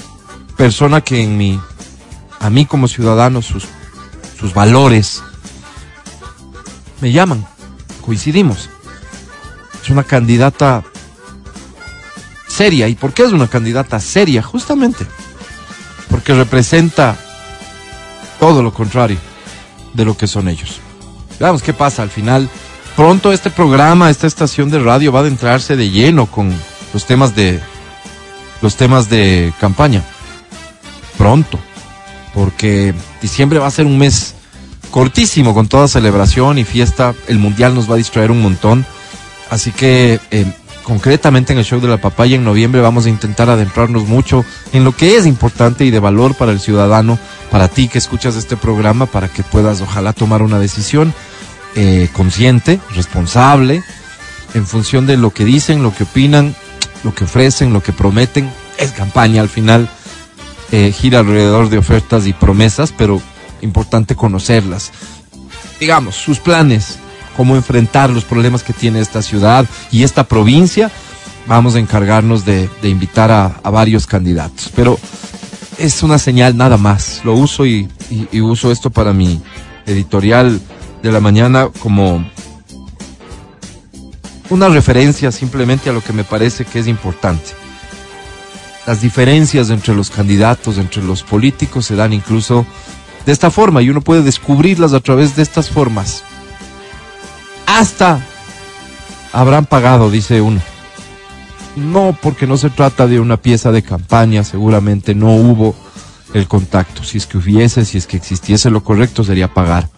persona 0.56 1.00
que 1.00 1.22
en 1.22 1.38
mi, 1.38 1.60
a 2.40 2.50
mí 2.50 2.66
como 2.66 2.88
ciudadano, 2.88 3.42
sus, 3.42 3.68
sus 4.42 4.52
valores 4.52 5.22
me 7.00 7.10
llaman, 7.12 7.46
coincidimos. 8.04 8.68
Es 9.82 9.88
una 9.88 10.04
candidata 10.04 10.84
seria. 12.46 12.88
¿Y 12.88 12.94
por 12.94 13.14
qué 13.14 13.22
es 13.22 13.32
una 13.32 13.48
candidata 13.48 13.98
seria? 13.98 14.42
Justamente 14.42 15.06
porque 16.10 16.34
representa 16.34 17.16
todo 18.38 18.62
lo 18.62 18.74
contrario 18.74 19.16
de 19.94 20.04
lo 20.04 20.16
que 20.16 20.26
son 20.26 20.48
ellos. 20.48 20.78
Veamos 21.40 21.62
qué 21.62 21.72
pasa 21.72 22.02
al 22.02 22.10
final. 22.10 22.50
Pronto 22.94 23.32
este 23.32 23.48
programa, 23.50 24.10
esta 24.10 24.26
estación 24.26 24.70
de 24.70 24.78
radio 24.78 25.10
va 25.10 25.20
a 25.20 25.22
adentrarse 25.22 25.74
de 25.76 25.88
lleno 25.88 26.26
con 26.26 26.52
los 26.92 27.06
temas 27.06 27.34
de 27.34 27.60
los 28.60 28.76
temas 28.76 29.08
de 29.08 29.54
campaña. 29.58 30.04
Pronto, 31.16 31.58
porque 32.34 32.94
diciembre 33.20 33.58
va 33.58 33.66
a 33.66 33.70
ser 33.70 33.86
un 33.86 33.98
mes 33.98 34.34
cortísimo 34.90 35.54
con 35.54 35.68
toda 35.68 35.88
celebración 35.88 36.58
y 36.58 36.64
fiesta. 36.64 37.14
El 37.28 37.38
mundial 37.38 37.74
nos 37.74 37.90
va 37.90 37.94
a 37.94 37.98
distraer 37.98 38.30
un 38.30 38.42
montón. 38.42 38.86
Así 39.50 39.72
que 39.72 40.20
eh, 40.30 40.46
concretamente 40.82 41.52
en 41.52 41.58
el 41.58 41.64
show 41.64 41.80
de 41.80 41.88
la 41.88 41.98
papaya 41.98 42.36
en 42.36 42.44
noviembre 42.44 42.80
vamos 42.80 43.06
a 43.06 43.10
intentar 43.10 43.50
adentrarnos 43.50 44.06
mucho 44.06 44.44
en 44.72 44.84
lo 44.84 44.92
que 44.96 45.16
es 45.16 45.26
importante 45.26 45.84
y 45.84 45.90
de 45.90 46.00
valor 46.00 46.34
para 46.34 46.52
el 46.52 46.60
ciudadano, 46.60 47.18
para 47.50 47.68
ti 47.68 47.88
que 47.88 47.98
escuchas 47.98 48.36
este 48.36 48.56
programa, 48.56 49.06
para 49.06 49.28
que 49.28 49.42
puedas 49.42 49.80
ojalá 49.80 50.12
tomar 50.12 50.42
una 50.42 50.58
decisión 50.58 51.12
eh, 51.74 52.08
consciente, 52.12 52.80
responsable, 52.94 53.82
en 54.54 54.66
función 54.66 55.06
de 55.06 55.16
lo 55.16 55.30
que 55.30 55.44
dicen, 55.44 55.82
lo 55.82 55.94
que 55.94 56.04
opinan, 56.04 56.54
lo 57.04 57.14
que 57.14 57.24
ofrecen, 57.24 57.72
lo 57.72 57.82
que 57.82 57.92
prometen. 57.92 58.50
Es 58.78 58.92
campaña 58.92 59.40
al 59.40 59.48
final, 59.48 59.88
eh, 60.72 60.90
gira 60.90 61.18
alrededor 61.18 61.68
de 61.68 61.76
ofertas 61.76 62.26
y 62.26 62.32
promesas, 62.32 62.94
pero 62.96 63.20
importante 63.60 64.16
conocerlas. 64.16 64.90
Digamos, 65.78 66.14
sus 66.14 66.38
planes, 66.38 66.98
cómo 67.36 67.56
enfrentar 67.56 68.08
los 68.08 68.24
problemas 68.24 68.62
que 68.62 68.72
tiene 68.72 69.00
esta 69.00 69.20
ciudad 69.20 69.66
y 69.90 70.02
esta 70.02 70.24
provincia, 70.24 70.90
vamos 71.46 71.74
a 71.74 71.78
encargarnos 71.78 72.46
de, 72.46 72.70
invitar 72.84 73.30
a, 73.30 73.48
varios 73.70 74.06
candidatos. 74.06 74.70
Pero 74.74 74.98
es 75.76 76.02
una 76.02 76.18
señal 76.18 76.56
nada 76.56 76.78
más. 76.78 77.20
Lo 77.22 77.34
uso 77.34 77.66
y, 77.66 77.88
y, 78.10 78.40
uso 78.40 78.72
esto 78.72 78.88
para 78.88 79.12
mi 79.12 79.42
editorial 79.84 80.58
de 81.02 81.12
la 81.12 81.20
mañana 81.20 81.68
como 81.80 82.24
una 84.48 84.68
referencia 84.68 85.30
simplemente 85.32 85.90
a 85.90 85.92
lo 85.92 86.02
que 86.02 86.14
me 86.14 86.24
parece 86.24 86.64
que 86.64 86.78
es 86.78 86.86
importante. 86.86 87.61
Las 88.86 89.00
diferencias 89.00 89.70
entre 89.70 89.94
los 89.94 90.10
candidatos, 90.10 90.78
entre 90.78 91.02
los 91.02 91.22
políticos, 91.22 91.86
se 91.86 91.96
dan 91.96 92.12
incluso 92.12 92.66
de 93.24 93.32
esta 93.32 93.50
forma 93.50 93.82
y 93.82 93.90
uno 93.90 94.00
puede 94.00 94.22
descubrirlas 94.22 94.92
a 94.92 95.00
través 95.00 95.36
de 95.36 95.42
estas 95.42 95.70
formas 95.70 96.24
hasta 97.78 98.24
habrán 99.32 99.66
pagado, 99.66 100.10
dice 100.10 100.40
uno. 100.40 100.60
No, 101.76 102.16
porque 102.20 102.46
no 102.46 102.56
se 102.56 102.70
trata 102.70 103.06
de 103.06 103.18
una 103.18 103.38
pieza 103.38 103.72
de 103.72 103.82
campaña, 103.82 104.44
seguramente 104.44 105.14
no 105.14 105.34
hubo 105.34 105.74
el 106.34 106.46
contacto. 106.46 107.02
Si 107.02 107.18
es 107.18 107.26
que 107.26 107.38
hubiese, 107.38 107.84
si 107.84 107.96
es 107.96 108.06
que 108.06 108.18
existiese 108.18 108.70
lo 108.70 108.84
correcto, 108.84 109.24
sería 109.24 109.52
pagar. 109.52 109.88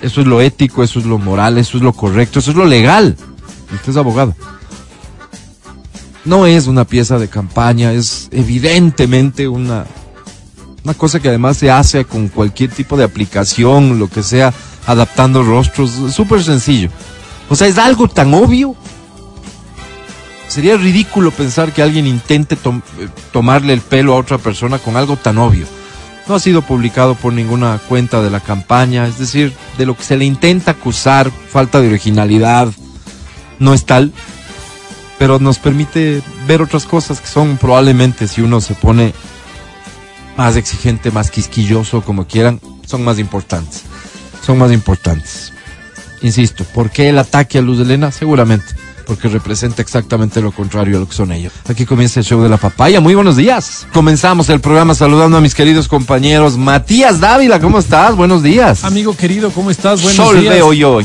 Eso 0.00 0.22
es 0.22 0.26
lo 0.26 0.40
ético, 0.40 0.82
eso 0.82 0.98
es 0.98 1.04
lo 1.04 1.18
moral, 1.18 1.58
eso 1.58 1.76
es 1.76 1.82
lo 1.82 1.92
correcto, 1.92 2.38
eso 2.38 2.52
es 2.52 2.56
lo 2.56 2.64
legal. 2.64 3.16
Usted 3.72 3.90
es 3.90 3.96
abogado. 3.98 4.34
No 6.24 6.46
es 6.46 6.66
una 6.66 6.84
pieza 6.84 7.18
de 7.18 7.28
campaña, 7.28 7.92
es 7.92 8.28
evidentemente 8.30 9.48
una, 9.48 9.86
una 10.84 10.94
cosa 10.94 11.20
que 11.20 11.28
además 11.28 11.56
se 11.56 11.70
hace 11.70 12.04
con 12.04 12.28
cualquier 12.28 12.70
tipo 12.70 12.96
de 12.96 13.04
aplicación, 13.04 13.98
lo 13.98 14.08
que 14.08 14.22
sea, 14.22 14.52
adaptando 14.86 15.42
rostros, 15.42 15.90
súper 16.14 16.42
sencillo. 16.42 16.90
O 17.48 17.56
sea, 17.56 17.68
es 17.68 17.78
algo 17.78 18.08
tan 18.08 18.34
obvio. 18.34 18.76
Sería 20.48 20.76
ridículo 20.76 21.30
pensar 21.30 21.72
que 21.72 21.82
alguien 21.82 22.06
intente 22.06 22.56
tom 22.56 22.82
tomarle 23.32 23.72
el 23.72 23.80
pelo 23.80 24.14
a 24.14 24.18
otra 24.18 24.36
persona 24.38 24.78
con 24.78 24.96
algo 24.96 25.16
tan 25.16 25.38
obvio. 25.38 25.66
No 26.28 26.34
ha 26.34 26.40
sido 26.40 26.62
publicado 26.62 27.14
por 27.14 27.32
ninguna 27.32 27.80
cuenta 27.88 28.20
de 28.20 28.30
la 28.30 28.40
campaña, 28.40 29.06
es 29.06 29.18
decir, 29.18 29.52
de 29.78 29.86
lo 29.86 29.96
que 29.96 30.04
se 30.04 30.16
le 30.16 30.24
intenta 30.24 30.72
acusar, 30.72 31.30
falta 31.30 31.80
de 31.80 31.88
originalidad, 31.88 32.68
no 33.58 33.74
es 33.74 33.84
tal, 33.84 34.12
pero 35.20 35.38
nos 35.38 35.58
permite 35.58 36.22
ver 36.46 36.62
otras 36.62 36.86
cosas 36.86 37.20
que 37.20 37.26
son 37.26 37.58
probablemente, 37.58 38.26
si 38.26 38.40
uno 38.40 38.62
se 38.62 38.72
pone 38.72 39.12
más 40.38 40.56
exigente, 40.56 41.10
más 41.10 41.30
quisquilloso, 41.30 42.00
como 42.00 42.26
quieran, 42.26 42.58
son 42.86 43.04
más 43.04 43.18
importantes. 43.18 43.82
Son 44.42 44.56
más 44.56 44.72
importantes. 44.72 45.52
Insisto, 46.22 46.64
¿por 46.64 46.88
qué 46.88 47.10
el 47.10 47.18
ataque 47.18 47.58
a 47.58 47.60
Luz 47.60 47.76
de 47.76 47.84
Elena? 47.84 48.10
Seguramente, 48.12 48.64
porque 49.06 49.28
representa 49.28 49.82
exactamente 49.82 50.40
lo 50.40 50.52
contrario 50.52 50.96
a 50.96 51.00
lo 51.00 51.06
que 51.06 51.14
son 51.14 51.32
ellos. 51.32 51.52
Aquí 51.68 51.84
comienza 51.84 52.20
el 52.20 52.24
show 52.24 52.42
de 52.42 52.48
la 52.48 52.56
papaya. 52.56 53.02
Muy 53.02 53.14
buenos 53.14 53.36
días. 53.36 53.86
Comenzamos 53.92 54.48
el 54.48 54.60
programa 54.60 54.94
saludando 54.94 55.36
a 55.36 55.42
mis 55.42 55.54
queridos 55.54 55.86
compañeros. 55.86 56.56
Matías 56.56 57.20
Dávila, 57.20 57.60
¿cómo 57.60 57.78
estás? 57.78 58.16
Buenos 58.16 58.42
días. 58.42 58.84
Amigo 58.84 59.14
querido, 59.14 59.50
¿cómo 59.50 59.70
estás? 59.70 60.00
Buenos 60.00 60.16
Sol 60.16 60.40
días. 60.40 60.54
veo 60.54 60.72
yo 60.72 60.92
hoy. 60.94 61.04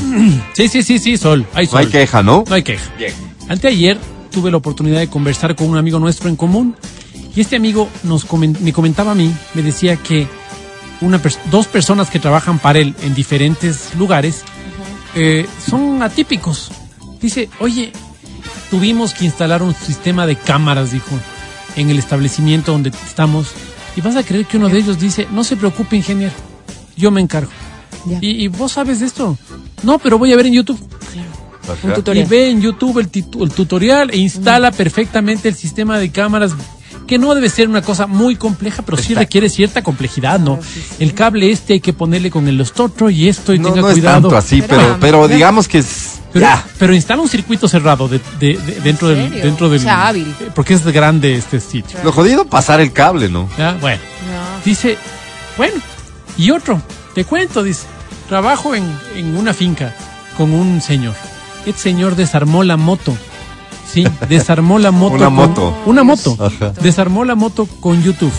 Sí, 0.54 0.70
sí, 0.70 0.84
sí, 0.84 1.00
sí, 1.00 1.18
Sol. 1.18 1.46
Hay 1.54 1.66
sol. 1.66 1.74
No 1.74 1.80
hay 1.80 1.88
queja, 1.88 2.24
¿no? 2.24 2.46
No 2.48 2.56
hay 2.56 2.64
queja. 2.64 2.90
Bien. 2.98 3.35
Anteayer 3.50 3.98
tuve 4.32 4.52
la 4.52 4.58
oportunidad 4.58 5.00
de 5.00 5.08
conversar 5.10 5.56
con 5.56 5.70
un 5.70 5.78
amigo 5.78 6.00
nuestro 6.00 6.30
en 6.30 6.36
común 6.36 6.76
y 7.36 7.42
este 7.42 7.56
amigo 7.56 7.90
nos 8.04 8.28
comen- 8.28 8.60
me 8.60 8.74
comentaba 8.74 9.12
a 9.12 9.16
mí, 9.16 9.32
me 9.54 9.62
decía 9.62 9.98
que 9.98 10.28
una 11.02 11.22
pers- 11.22 11.38
dos 11.52 11.68
personas 11.68 12.10
que 12.10 12.20
trabajan 12.20 12.60
para 12.60 12.80
él 12.80 12.96
en 13.04 13.14
diferentes 13.14 13.94
lugares 13.96 14.44
eh, 15.16 15.46
son 15.70 16.02
atípicos. 16.02 16.72
Dice, 17.22 17.50
oye, 17.60 17.92
tuvimos 18.70 19.14
que 19.14 19.26
instalar 19.26 19.62
un 19.64 19.74
sistema 19.74 20.26
de 20.28 20.36
cámaras, 20.36 20.92
dijo, 20.92 21.12
en 21.76 21.90
el 21.90 22.00
establecimiento 22.00 22.72
donde 22.72 22.92
estamos. 23.06 23.48
Y 23.96 24.02
vas 24.02 24.16
a 24.16 24.24
creer 24.24 24.46
que 24.46 24.58
uno 24.58 24.68
de 24.70 24.80
ellos 24.80 25.00
dice, 25.00 25.28
no 25.32 25.44
se 25.44 25.56
preocupe, 25.56 25.96
ingeniero, 25.96 26.34
yo 26.98 27.12
me 27.12 27.22
encargo. 27.22 27.52
Y, 28.22 28.44
y 28.44 28.48
vos 28.50 28.74
sabes 28.74 29.00
de 29.00 29.06
esto. 29.06 29.38
No, 29.84 30.00
pero 30.00 30.18
voy 30.18 30.34
a 30.34 30.36
ver 30.36 30.48
en 30.48 30.54
YouTube. 30.54 30.80
Un 31.84 31.92
Y 31.92 31.94
tutorial. 31.96 32.28
ve 32.28 32.50
en 32.50 32.62
YouTube 32.62 33.00
el, 33.00 33.10
el 33.42 33.52
tutorial 33.52 34.10
e 34.12 34.18
instala 34.18 34.72
perfectamente 34.72 35.50
el 35.50 35.56
sistema 35.56 35.98
de 36.00 36.12
cámaras, 36.12 36.52
que 37.08 37.18
no 37.20 37.36
debe 37.36 37.50
ser 37.50 37.68
una 37.70 37.82
cosa 37.82 38.08
muy 38.08 38.36
compleja, 38.36 38.82
pero 38.84 38.98
sí 38.98 39.04
Exacto. 39.14 39.20
requiere 39.20 39.50
cierta 39.50 39.84
complejidad, 39.84 40.40
¿no? 40.40 40.60
El 41.00 41.14
cable 41.14 41.52
este 41.52 41.74
hay 41.74 41.80
que 41.80 41.94
ponerle 41.94 42.32
con 42.32 42.48
el 42.48 42.60
otro 42.62 43.10
y 43.10 43.28
esto 43.28 43.54
y 43.54 43.60
No, 43.60 43.70
tenga 43.70 43.82
no 43.82 43.90
es 43.90 43.94
cuidado. 43.96 44.22
tanto 44.22 44.38
así, 44.38 44.62
Pero- 44.62 44.82
pero, 44.82 44.98
pero 45.00 45.28
digamos 45.28 45.68
que 45.68 45.80
es. 45.80 46.20
Pero, 46.34 46.48
ya. 46.48 46.66
pero 46.80 46.94
instala 46.94 47.22
un 47.22 47.30
circuito 47.30 47.68
cerrado 47.68 48.08
de, 48.10 48.20
de- 48.40 48.58
de- 48.58 48.82
dentro 48.82 49.08
del 49.08 49.30
dentro 49.42 49.70
del 49.70 49.80
O 49.80 49.84
sea, 49.84 50.08
hábil. 50.08 50.36
porque 50.54 50.74
es 50.74 50.84
grande 50.86 51.36
este 51.36 51.60
sitio. 51.62 51.98
Lo 52.04 52.12
jodido 52.12 52.46
pasar 52.46 52.82
el 52.82 52.92
cable, 52.92 53.30
¿no? 53.30 53.48
¿ya? 53.58 53.78
Bueno, 53.80 54.02
No. 54.34 54.64
dice 54.66 54.98
Bueno, 55.58 55.76
y 56.38 56.52
otro, 56.52 56.82
te 57.14 57.24
cuento, 57.24 57.64
dice, 57.64 57.86
trabajo 58.28 58.76
en, 58.76 58.84
en 59.16 59.38
una 59.38 59.54
finca 59.54 59.96
con 60.36 60.52
un 60.52 60.82
señor. 60.82 61.16
Este 61.66 61.82
señor 61.82 62.16
desarmó 62.16 62.64
la 62.64 62.78
moto. 62.78 63.16
Sí, 63.92 64.06
desarmó 64.30 64.80
la 64.80 64.92
moto. 64.92 65.16
Una 65.16 65.26
con- 65.26 65.34
moto. 65.36 65.78
Una 65.86 66.04
moto. 66.04 66.38
Ajá. 66.40 66.74
Desarmó 66.82 67.24
la 67.26 67.36
moto 67.36 67.66
con 67.80 68.02
YouTube. 68.04 68.32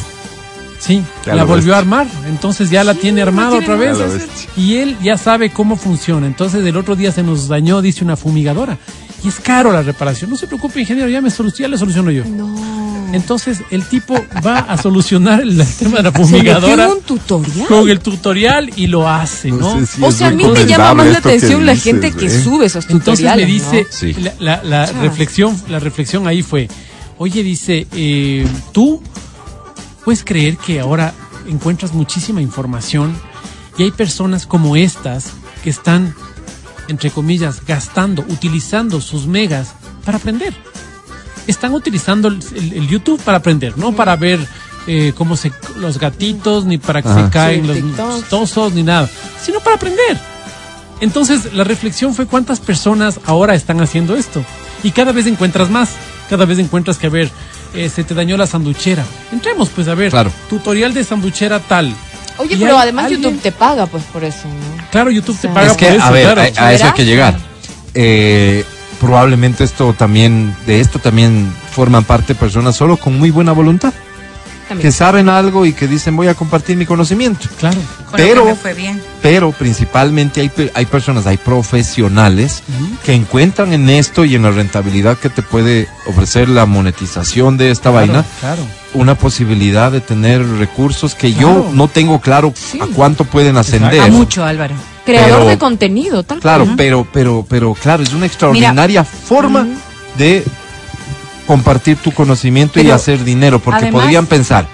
Sí, 0.79 1.03
Ya 1.25 1.35
la 1.35 1.45
volvió 1.45 1.75
a 1.75 1.79
armar. 1.79 2.07
Entonces 2.29 2.69
ya 2.71 2.85
la 2.85 2.95
tiene 2.95 3.23
armada 3.23 3.57
otra 3.57 3.77
vez. 3.77 3.97
Y 4.57 4.77
él 4.77 4.97
ya 5.03 5.17
sabe 5.17 5.51
cómo 5.51 5.77
funciona. 5.77 6.27
Entonces 6.27 6.65
el 6.65 6.77
otro 6.77 6.95
día 6.97 7.11
se 7.13 7.23
nos 7.23 7.49
dañó, 7.49 7.81
dice 7.83 8.05
una 8.05 8.17
fumigadora. 8.17 8.79
Y 9.25 9.29
es 9.29 9.41
caro 9.41 9.73
la 9.73 9.83
reparación. 9.83 10.31
No 10.31 10.37
se 10.37 10.47
preocupe, 10.47 10.81
ingeniero, 10.81 11.09
ya, 11.09 11.21
me 11.21 11.31
solu- 11.31 11.53
ya 11.55 11.69
le 11.69 11.79
soluciono 11.79 12.11
yo. 12.11 12.23
Entonces 13.13 13.61
el 13.71 13.85
tipo 13.85 14.15
va 14.45 14.59
a 14.59 14.77
solucionar 14.77 15.41
el 15.41 15.65
tema 15.79 15.99
de 15.99 16.03
la 16.05 16.13
fumigadora 16.13 16.89
un 16.93 17.01
tutorial. 17.03 17.67
con 17.69 17.89
el 17.89 18.01
tutorial 18.01 18.71
y 18.77 18.89
lo 18.89 19.09
hace, 19.09 19.51
¿no? 19.53 19.79
sé 19.79 19.87
si 19.87 20.03
o 20.03 20.11
sea, 20.11 20.29
a 20.29 20.31
mí 20.33 20.45
me 20.45 20.67
llama 20.67 20.95
más 20.95 21.07
la 21.07 21.19
atención 21.19 21.65
la 21.65 21.77
gente 21.77 22.13
que 22.13 22.27
¿eh? 22.27 22.43
sube 22.43 22.67
esos 22.67 22.85
Entonces 22.91 23.25
tutoriales. 23.27 23.47
me 23.47 23.53
dice, 23.53 23.83
¿no? 23.83 23.89
Sí. 23.91 24.17
la, 24.41 24.63
la- 24.65 24.87
reflexión, 24.87 25.57
la 25.69 25.79
reflexión 25.79 26.27
ahí 26.27 26.43
fue, 26.43 26.69
oye, 27.17 27.43
dice, 27.45 27.87
eh, 27.93 28.47
tú 28.73 29.01
puedes 30.05 30.25
creer 30.25 30.57
que 30.57 30.81
ahora 30.81 31.15
encuentras 31.49 31.93
muchísima 31.95 32.43
información 32.43 33.17
y 33.79 33.85
hay 33.85 33.93
personas 33.93 34.47
como 34.47 34.75
estas 34.77 35.27
que 35.63 35.71
están, 35.71 36.13
entre 36.89 37.11
comillas, 37.11 37.63
gastando, 37.67 38.23
utilizando 38.29 39.01
sus 39.01 39.27
megas 39.27 39.75
para 40.05 40.19
aprender. 40.19 40.55
Están 41.47 41.75
utilizando 41.75 42.29
el, 42.29 42.41
el- 42.55 42.73
el 42.75 42.89
YouTube 42.89 43.21
para 43.23 43.39
aprender, 43.39 43.77
no 43.79 43.93
para 43.93 44.17
ver 44.17 44.41
eh, 44.89 45.13
cómo 45.17 45.37
se 45.37 45.53
los 45.79 45.99
gatitos, 45.99 46.65
ni 46.65 46.79
para 46.79 47.03
que 47.03 47.09
Ajá. 47.09 47.25
se 47.27 47.31
caen 47.31 47.63
Sí, 47.63 47.83
los 47.97 48.21
chistosos, 48.23 48.73
ni 48.73 48.83
nada, 48.83 49.09
sino 49.43 49.61
para 49.61 49.77
aprender. 49.77 50.19
Entonces, 51.01 51.53
la 51.53 51.65
reflexión 51.65 52.15
fue 52.15 52.27
cuántas 52.27 52.59
personas 52.61 53.21
ahora 53.27 53.55
están 53.55 53.81
haciendo 53.81 54.17
esto. 54.17 54.45
Y 54.83 54.93
cada 54.93 55.13
vez 55.13 55.27
encuentras 55.27 55.71
más. 55.71 55.91
Cada 56.31 56.45
vez 56.47 56.59
encuentras 56.59 56.97
que, 56.99 57.07
a 57.09 57.11
ver, 57.11 57.31
eh, 57.75 57.89
se 57.89 58.03
te 58.03 58.15
dañó 58.15 58.37
la 58.37 58.47
sanduchera. 58.47 59.05
Entremos, 59.31 59.69
pues, 59.69 59.87
a 59.89 59.95
ver. 59.95 60.11
Claro. 60.11 60.33
Tutorial 60.49 60.95
de 60.95 61.05
sanduchera 61.05 61.61
tal. 61.61 61.95
Oye, 62.39 62.57
pero 62.57 62.79
además 62.79 63.07
alguien- 63.07 63.23
YouTube 63.23 63.43
te 63.43 63.53
paga 63.53 63.87
pues 63.87 64.03
por 64.05 64.25
eso, 64.25 64.49
¿no? 64.49 64.76
Claro, 64.91 65.11
YouTube 65.11 65.39
te 65.39 65.49
paga 65.49 65.67
Es 65.67 65.77
que, 65.77 65.87
por 65.87 65.97
eso, 65.97 66.05
a 66.05 66.11
ver, 66.11 66.25
claro. 66.25 66.41
a, 66.41 66.67
a 66.67 66.73
eso 66.73 66.87
hay 66.87 66.93
que 66.93 67.05
llegar. 67.05 67.37
Eh, 67.95 68.65
probablemente 69.01 69.65
esto 69.65 69.95
también, 69.95 70.55
de 70.67 70.81
esto 70.81 70.99
también 70.99 71.53
forman 71.71 72.05
parte 72.05 72.35
personas 72.35 72.77
solo 72.77 72.97
con 72.97 73.19
muy 73.19 73.31
buena 73.31 73.53
voluntad, 73.53 73.93
Que 74.81 74.91
saben 74.93 75.29
algo 75.29 75.65
y 75.65 75.73
que 75.73 75.87
dicen 75.87 76.17
voy 76.17 76.29
a 76.29 76.35
compartir 76.35 76.77
mi 76.77 76.87
conocimiento. 76.87 77.49
Claro. 77.59 77.79
Con 78.11 78.17
Pero- 78.17 78.35
lo 78.37 78.43
que 78.45 78.51
me 78.51 78.57
fue 78.57 78.75
bien. 78.75 79.03
Pero 79.23 79.53
principalmente 79.53 80.41
hay, 80.41 80.51
hay 80.75 80.87
personas, 80.87 81.27
hay 81.27 81.37
profesionales 81.37 82.63
que 83.05 83.13
encuentran 83.15 83.73
en 83.73 83.89
esto 83.89 84.25
y 84.25 84.35
en 84.35 84.43
la 84.43 84.51
rentabilidad 84.51 85.17
que 85.19 85.29
te 85.31 85.43
puede 85.43 85.89
ofrecer 86.07 86.49
la 86.49 86.67
monetización 86.67 87.57
de 87.57 87.71
esta 87.71 87.91
Claro, 87.91 88.07
vaina 88.07 88.25
Claro. 88.41 88.63
una 88.95 89.15
posibilidad 89.15 89.91
de 89.93 90.01
tener 90.01 90.47
recursos 90.59 91.15
que 91.15 91.33
Claro. 91.33 91.67
yo 91.67 91.71
no 91.75 91.89
tengo 91.89 92.21
claro 92.21 92.53
Sí. 92.55 92.79
a 92.81 92.87
cuánto 92.87 93.25
pueden 93.25 93.57
ascender. 93.57 94.01
A 94.01 94.09
mucho, 94.09 94.45
Álvaro. 94.45 94.75
Creador 95.05 95.39
pero- 95.39 95.49
de 95.51 95.59
contenido, 95.59 96.23
tal 96.25 96.41
Claro, 96.41 96.65
cual. 96.65 96.77
pero, 96.77 97.07
pero, 97.13 97.47
pero, 97.49 97.75
claro, 97.75 98.03
es 98.03 98.13
una 98.13 98.27
extraordinaria 98.27 99.05
forma 99.05 99.67
de 100.19 100.45
compartir 101.47 101.97
tu 101.97 102.13
conocimiento 102.13 102.81
y 102.81 102.91
hacer 102.91 103.25
dinero, 103.25 103.59
porque 103.61 103.85
además- 103.85 104.03
podrían 104.03 104.27
pensar, 104.27 104.67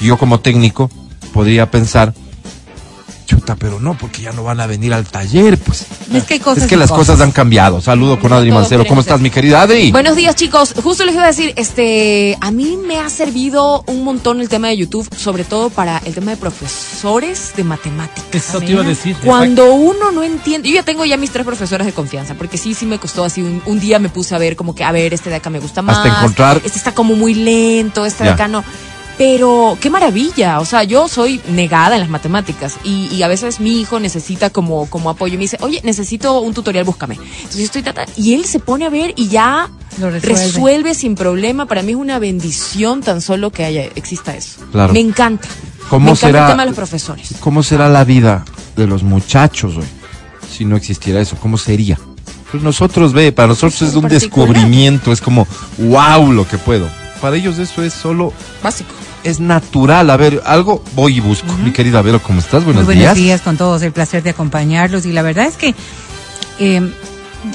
yo 0.00 0.16
como 0.16 0.40
técnico 0.40 0.90
podría 1.32 1.70
pensar, 1.70 2.14
chuta, 3.26 3.56
pero 3.56 3.78
no, 3.80 3.98
porque 3.98 4.22
ya 4.22 4.32
no 4.32 4.42
van 4.44 4.60
a 4.60 4.66
venir 4.66 4.94
al 4.94 5.04
taller, 5.06 5.58
pues. 5.58 5.84
Es 6.12 6.24
que 6.24 6.34
hay 6.34 6.40
cosas 6.40 6.62
es 6.62 6.68
que 6.68 6.76
y 6.76 6.78
las 6.78 6.90
cosas 6.90 7.20
han 7.20 7.32
cambiado. 7.32 7.80
Saludo 7.82 8.18
con 8.18 8.32
Adri 8.32 8.50
Mancero. 8.52 8.86
¿Cómo 8.86 9.00
estás, 9.02 9.20
mi 9.20 9.28
querida 9.30 9.62
Adri? 9.62 9.90
Buenos 9.92 10.16
días, 10.16 10.34
chicos. 10.36 10.74
Justo 10.82 11.04
les 11.04 11.14
iba 11.14 11.24
a 11.24 11.26
decir, 11.26 11.52
este, 11.56 12.38
a 12.40 12.50
mí 12.50 12.78
me 12.86 12.98
ha 13.00 13.10
servido 13.10 13.84
un 13.88 14.04
montón 14.04 14.40
el 14.40 14.48
tema 14.48 14.68
de 14.68 14.76
YouTube, 14.78 15.08
sobre 15.16 15.44
todo 15.44 15.68
para 15.70 15.98
el 16.06 16.14
tema 16.14 16.30
de 16.30 16.36
profesores 16.38 17.52
de 17.56 17.64
matemáticas. 17.64 18.24
Eso 18.32 18.60
te 18.60 18.72
iba 18.72 18.82
a 18.82 18.84
decir. 18.84 19.16
Cuando 19.24 19.74
uno 19.74 20.12
no 20.12 20.22
entiende, 20.22 20.68
yo 20.68 20.76
ya 20.76 20.82
tengo 20.84 21.04
ya 21.04 21.16
mis 21.16 21.30
tres 21.30 21.44
profesoras 21.44 21.86
de 21.86 21.92
confianza, 21.92 22.34
porque 22.34 22.56
sí, 22.58 22.74
sí 22.74 22.86
me 22.86 22.98
costó 22.98 23.24
así, 23.24 23.42
un, 23.42 23.60
un 23.66 23.80
día 23.80 23.98
me 23.98 24.08
puse 24.08 24.34
a 24.34 24.38
ver 24.38 24.56
como 24.56 24.74
que, 24.74 24.84
a 24.84 24.92
ver, 24.92 25.12
este 25.12 25.30
de 25.30 25.36
acá 25.36 25.50
me 25.50 25.58
gusta 25.58 25.82
más, 25.82 25.98
Hasta 25.98 26.08
encontrar- 26.20 26.60
este 26.64 26.78
está 26.78 26.92
como 26.94 27.14
muy 27.16 27.34
lento, 27.34 28.04
este 28.06 28.24
de 28.24 28.30
acá 28.30 28.48
no. 28.48 28.62
Pero 29.18 29.78
qué 29.80 29.88
maravilla, 29.88 30.60
o 30.60 30.66
sea, 30.66 30.84
yo 30.84 31.08
soy 31.08 31.40
negada 31.48 31.94
en 31.96 32.00
las 32.00 32.10
matemáticas 32.10 32.74
y, 32.84 33.06
y 33.10 33.22
a 33.22 33.28
veces 33.28 33.60
mi 33.60 33.80
hijo 33.80 33.98
necesita 33.98 34.50
como, 34.50 34.90
como 34.90 35.08
apoyo 35.08 35.34
y 35.34 35.36
me 35.38 35.44
dice, 35.44 35.56
oye, 35.62 35.80
necesito 35.84 36.40
un 36.40 36.52
tutorial, 36.52 36.84
búscame. 36.84 37.14
Entonces 37.14 37.56
yo 37.56 37.64
estoy 37.64 37.82
tratando, 37.82 38.12
y 38.16 38.34
él 38.34 38.44
se 38.44 38.58
pone 38.58 38.84
a 38.84 38.90
ver 38.90 39.14
y 39.16 39.28
ya 39.28 39.70
Lo 39.98 40.10
resuelve. 40.10 40.42
resuelve 40.44 40.94
sin 40.94 41.14
problema. 41.14 41.64
Para 41.64 41.82
mí 41.82 41.92
es 41.92 41.96
una 41.96 42.18
bendición 42.18 43.00
tan 43.00 43.22
solo 43.22 43.50
que 43.50 43.64
haya, 43.64 43.84
exista 43.94 44.36
eso. 44.36 44.60
Claro. 44.70 44.92
Me 44.92 45.00
encanta. 45.00 45.48
¿Cómo 45.88 46.06
me 46.06 46.10
encanta 46.10 46.26
será- 46.26 46.44
el 46.46 46.52
tema 46.52 46.62
de 46.64 46.68
los 46.70 46.76
profesores. 46.76 47.30
¿Cómo 47.40 47.62
será 47.62 47.88
la 47.88 48.04
vida 48.04 48.44
de 48.76 48.86
los 48.86 49.02
muchachos 49.02 49.78
hoy 49.78 49.84
si 50.54 50.66
no 50.66 50.76
existiera 50.76 51.22
eso? 51.22 51.36
¿Cómo 51.40 51.56
sería? 51.56 51.98
Pues 52.50 52.62
nosotros, 52.62 53.14
ve, 53.14 53.32
para 53.32 53.48
nosotros 53.48 53.80
es 53.80 53.94
un 53.94 54.02
particular. 54.02 54.48
descubrimiento, 54.48 55.10
es 55.10 55.22
como, 55.22 55.46
wow, 55.78 56.30
lo 56.32 56.46
que 56.46 56.58
puedo. 56.58 56.86
Para 57.22 57.36
ellos 57.36 57.58
eso 57.58 57.82
es 57.82 57.94
solo, 57.94 58.32
Básico. 58.62 58.90
Es 59.26 59.40
natural. 59.40 60.08
A 60.10 60.16
ver, 60.16 60.42
algo 60.46 60.82
voy 60.94 61.16
y 61.16 61.20
busco. 61.20 61.52
Mi 61.64 61.72
querida 61.72 62.00
Vero, 62.02 62.22
¿cómo 62.22 62.38
estás? 62.40 62.64
Buenos, 62.64 62.84
Muy 62.84 62.94
buenos 62.94 63.14
días. 63.14 63.14
días. 63.16 63.40
con 63.42 63.56
todos, 63.56 63.82
el 63.82 63.92
placer 63.92 64.22
de 64.22 64.30
acompañarlos 64.30 65.04
y 65.06 65.12
la 65.12 65.22
verdad 65.22 65.46
es 65.46 65.56
que 65.56 65.74
eh, 66.58 66.80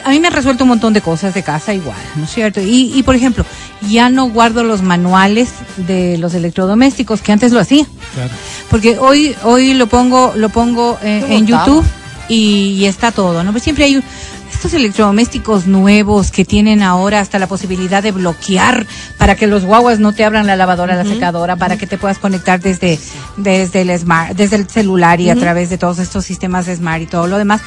a 0.05 0.09
mí 0.11 0.19
me 0.19 0.27
ha 0.27 0.31
resuelto 0.31 0.63
un 0.63 0.69
montón 0.69 0.93
de 0.93 1.01
cosas 1.01 1.33
de 1.33 1.43
casa 1.43 1.73
igual, 1.73 1.97
¿no 2.15 2.23
es 2.25 2.29
cierto? 2.31 2.61
Y, 2.61 2.91
y 2.95 3.03
por 3.03 3.15
ejemplo, 3.15 3.45
ya 3.89 4.09
no 4.09 4.29
guardo 4.29 4.63
los 4.63 4.81
manuales 4.81 5.49
de 5.77 6.17
los 6.17 6.33
electrodomésticos 6.33 7.21
que 7.21 7.31
antes 7.31 7.51
lo 7.51 7.59
hacía, 7.59 7.85
Claro. 8.13 8.29
porque 8.69 8.97
hoy 8.99 9.35
hoy 9.43 9.73
lo 9.73 9.87
pongo 9.87 10.33
lo 10.35 10.49
pongo 10.49 10.97
eh, 11.03 11.25
en. 11.29 11.47
YouTube 11.47 11.83
y, 12.29 12.75
y 12.79 12.85
está 12.85 13.11
todo, 13.11 13.43
¿no? 13.43 13.51
Pues 13.51 13.63
siempre 13.63 13.83
hay 13.85 13.97
un- 13.97 14.03
estos 14.61 14.75
electrodomésticos 14.75 15.65
nuevos 15.65 16.29
que 16.29 16.45
tienen 16.45 16.83
ahora 16.83 17.19
hasta 17.19 17.39
la 17.39 17.47
posibilidad 17.47 18.03
de 18.03 18.11
bloquear 18.11 18.85
para 19.17 19.35
que 19.35 19.47
los 19.47 19.65
guaguas 19.65 19.97
no 19.97 20.13
te 20.13 20.23
abran 20.23 20.45
la 20.45 20.55
lavadora, 20.55 20.95
la 20.95 21.03
secadora, 21.03 21.55
para 21.55 21.79
que 21.79 21.87
te 21.87 21.97
puedas 21.97 22.19
conectar 22.19 22.59
desde, 22.59 22.99
desde 23.37 23.81
el 23.81 23.97
smart, 23.97 24.35
desde 24.35 24.57
el 24.57 24.69
celular 24.69 25.19
y 25.19 25.31
a 25.31 25.35
través 25.35 25.71
de 25.71 25.79
todos 25.79 25.97
estos 25.97 26.25
sistemas 26.25 26.67
de 26.67 26.75
smart 26.75 27.01
y 27.01 27.07
todo 27.07 27.25
lo 27.25 27.39
demás. 27.39 27.61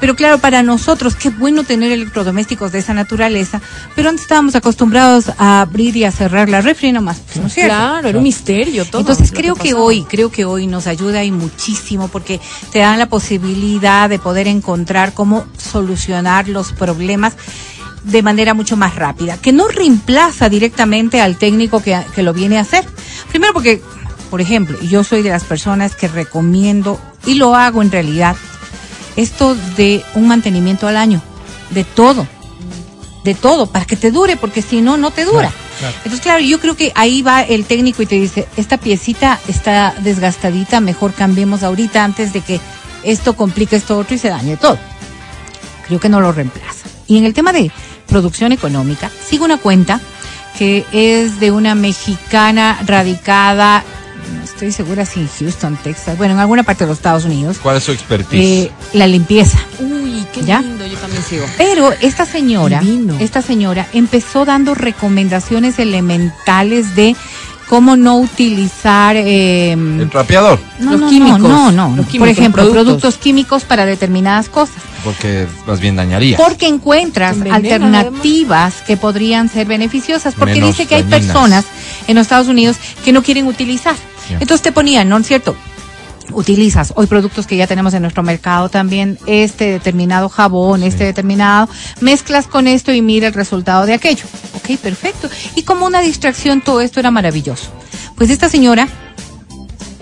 Pero 0.00 0.16
claro, 0.16 0.38
para 0.38 0.64
nosotros, 0.64 1.14
qué 1.14 1.30
bueno 1.30 1.62
tener 1.62 1.92
electrodomésticos 1.92 2.72
de 2.72 2.80
esa 2.80 2.94
naturaleza, 2.94 3.60
pero 3.94 4.08
antes 4.08 4.22
estábamos 4.22 4.56
acostumbrados 4.56 5.30
a 5.38 5.60
abrir 5.60 5.96
y 5.96 6.02
a 6.02 6.10
cerrar 6.10 6.48
la 6.48 6.62
refri 6.62 6.90
nomás, 6.90 7.20
¿no 7.36 7.46
es 7.46 7.54
cierto? 7.54 7.76
Claro, 7.76 8.08
era 8.08 8.18
un 8.18 8.24
misterio 8.24 8.84
todo. 8.86 9.02
Entonces 9.02 9.30
creo 9.30 9.54
que 9.54 9.74
hoy, 9.74 10.02
creo 10.02 10.32
que 10.32 10.44
hoy 10.44 10.66
nos 10.66 10.88
ayuda 10.88 11.22
y 11.22 11.30
muchísimo 11.30 12.08
porque 12.08 12.40
te 12.72 12.80
dan 12.80 12.98
la 12.98 13.06
posibilidad 13.06 14.08
de 14.08 14.18
poder 14.18 14.48
encontrar 14.48 15.14
cómo 15.14 15.44
solucionar 15.56 16.39
los 16.48 16.72
problemas 16.72 17.34
de 18.04 18.22
manera 18.22 18.54
mucho 18.54 18.76
más 18.76 18.96
rápida, 18.96 19.36
que 19.36 19.52
no 19.52 19.68
reemplaza 19.68 20.48
directamente 20.48 21.20
al 21.20 21.36
técnico 21.36 21.82
que, 21.82 22.00
que 22.14 22.22
lo 22.22 22.32
viene 22.32 22.58
a 22.58 22.62
hacer. 22.62 22.84
Primero 23.28 23.52
porque, 23.52 23.82
por 24.30 24.40
ejemplo, 24.40 24.80
yo 24.80 25.04
soy 25.04 25.22
de 25.22 25.30
las 25.30 25.44
personas 25.44 25.94
que 25.94 26.08
recomiendo, 26.08 27.00
y 27.26 27.34
lo 27.34 27.54
hago 27.54 27.82
en 27.82 27.90
realidad, 27.90 28.36
esto 29.16 29.54
de 29.76 30.02
un 30.14 30.28
mantenimiento 30.28 30.88
al 30.88 30.96
año, 30.96 31.20
de 31.70 31.84
todo, 31.84 32.26
de 33.24 33.34
todo, 33.34 33.66
para 33.66 33.84
que 33.84 33.96
te 33.96 34.10
dure, 34.10 34.36
porque 34.36 34.62
si 34.62 34.80
no, 34.80 34.96
no 34.96 35.10
te 35.10 35.24
dura. 35.24 35.50
Claro, 35.50 35.54
claro. 35.78 35.94
Entonces, 35.98 36.20
claro, 36.20 36.40
yo 36.40 36.58
creo 36.58 36.76
que 36.76 36.92
ahí 36.94 37.20
va 37.22 37.42
el 37.42 37.66
técnico 37.66 38.02
y 38.02 38.06
te 38.06 38.14
dice, 38.14 38.48
esta 38.56 38.78
piecita 38.78 39.38
está 39.46 39.94
desgastadita, 40.00 40.80
mejor 40.80 41.12
cambiemos 41.12 41.62
ahorita 41.62 42.02
antes 42.02 42.32
de 42.32 42.40
que 42.40 42.60
esto 43.02 43.36
complique 43.36 43.76
esto 43.76 43.98
otro 43.98 44.14
y 44.14 44.18
se 44.18 44.28
dañe 44.28 44.56
todo. 44.56 44.78
Creo 45.90 45.98
que 46.00 46.08
no 46.08 46.20
lo 46.20 46.30
reemplaza. 46.30 46.88
Y 47.08 47.18
en 47.18 47.24
el 47.24 47.34
tema 47.34 47.52
de 47.52 47.72
producción 48.06 48.52
económica, 48.52 49.10
sigo 49.28 49.44
una 49.44 49.58
cuenta 49.58 50.00
que 50.56 50.84
es 50.92 51.40
de 51.40 51.50
una 51.50 51.74
mexicana 51.74 52.78
radicada, 52.86 53.82
no 54.36 54.44
estoy 54.44 54.70
segura 54.70 55.04
si 55.04 55.18
en 55.20 55.28
Houston, 55.28 55.76
Texas, 55.82 56.16
bueno, 56.16 56.34
en 56.34 56.40
alguna 56.40 56.62
parte 56.62 56.84
de 56.84 56.88
los 56.90 56.98
Estados 56.98 57.24
Unidos, 57.24 57.58
¿Cuál 57.60 57.78
es 57.78 57.82
su 57.84 57.90
expertise? 57.92 58.66
eh, 58.66 58.70
la 58.92 59.06
limpieza. 59.08 59.58
Uy, 59.80 60.24
qué 60.32 60.42
¿Ya? 60.44 60.60
lindo, 60.60 60.86
yo 60.86 60.96
también 60.98 61.22
sigo. 61.24 61.44
Pero 61.58 61.92
esta 62.00 62.24
señora, 62.24 62.78
Divino. 62.80 63.16
esta 63.18 63.42
señora 63.42 63.88
empezó 63.92 64.44
dando 64.44 64.74
recomendaciones 64.74 65.78
elementales 65.80 66.94
de 66.94 67.16
cómo 67.70 67.94
no 67.96 68.18
utilizar 68.18 69.14
eh, 69.16 69.70
El 69.74 70.10
trapeador, 70.10 70.58
no, 70.80 70.90
Los 70.90 71.00
no, 71.02 71.08
químicos, 71.08 71.38
no, 71.38 71.48
no, 71.48 71.70
no. 71.70 71.96
los 71.96 72.06
Por 72.06 72.12
químicos, 72.12 72.38
ejemplo, 72.38 72.62
productos. 72.64 72.84
productos. 72.84 73.16
químicos 73.18 73.62
para 73.64 73.86
determinadas 73.86 74.48
cosas. 74.48 74.74
porque 75.04 75.46
más 75.68 75.78
bien 75.78 75.94
dañaría. 75.94 76.36
Porque 76.36 76.66
encuentras 76.66 77.36
alternativas 77.48 78.82
que 78.84 78.96
podrían 78.96 79.48
ser 79.48 79.68
beneficiosas. 79.68 80.34
Porque 80.34 80.54
Menos 80.54 80.70
dice 80.70 80.86
que 80.86 80.96
hay 80.96 81.04
personas 81.04 81.64
en 82.08 82.16
los 82.16 82.22
Estados 82.22 82.48
Unidos 82.48 82.76
que 83.04 83.12
no 83.12 83.22
quieren 83.22 83.46
utilizar. 83.46 83.94
Entonces 84.30 84.62
te 84.62 84.72
ponían, 84.72 85.08
¿no 85.08 85.18
es 85.18 85.28
cierto? 85.28 85.54
utilizas 86.32 86.92
hoy 86.94 87.06
productos 87.06 87.46
que 87.48 87.56
ya 87.56 87.66
tenemos 87.66 87.92
en 87.92 88.02
nuestro 88.02 88.22
mercado 88.22 88.68
también, 88.68 89.18
este 89.26 89.72
determinado 89.72 90.28
jabón, 90.28 90.84
este 90.84 91.02
determinado, 91.02 91.68
mezclas 92.00 92.46
con 92.46 92.68
esto 92.68 92.92
y 92.92 93.02
mira 93.02 93.26
el 93.28 93.34
resultado 93.34 93.84
de 93.84 93.94
aquello. 93.94 94.24
Ok, 94.70 94.80
perfecto. 94.80 95.28
Y 95.54 95.62
como 95.62 95.86
una 95.86 96.00
distracción 96.00 96.60
todo 96.60 96.80
esto 96.80 97.00
era 97.00 97.10
maravilloso. 97.10 97.70
Pues 98.16 98.30
esta 98.30 98.48
señora 98.48 98.88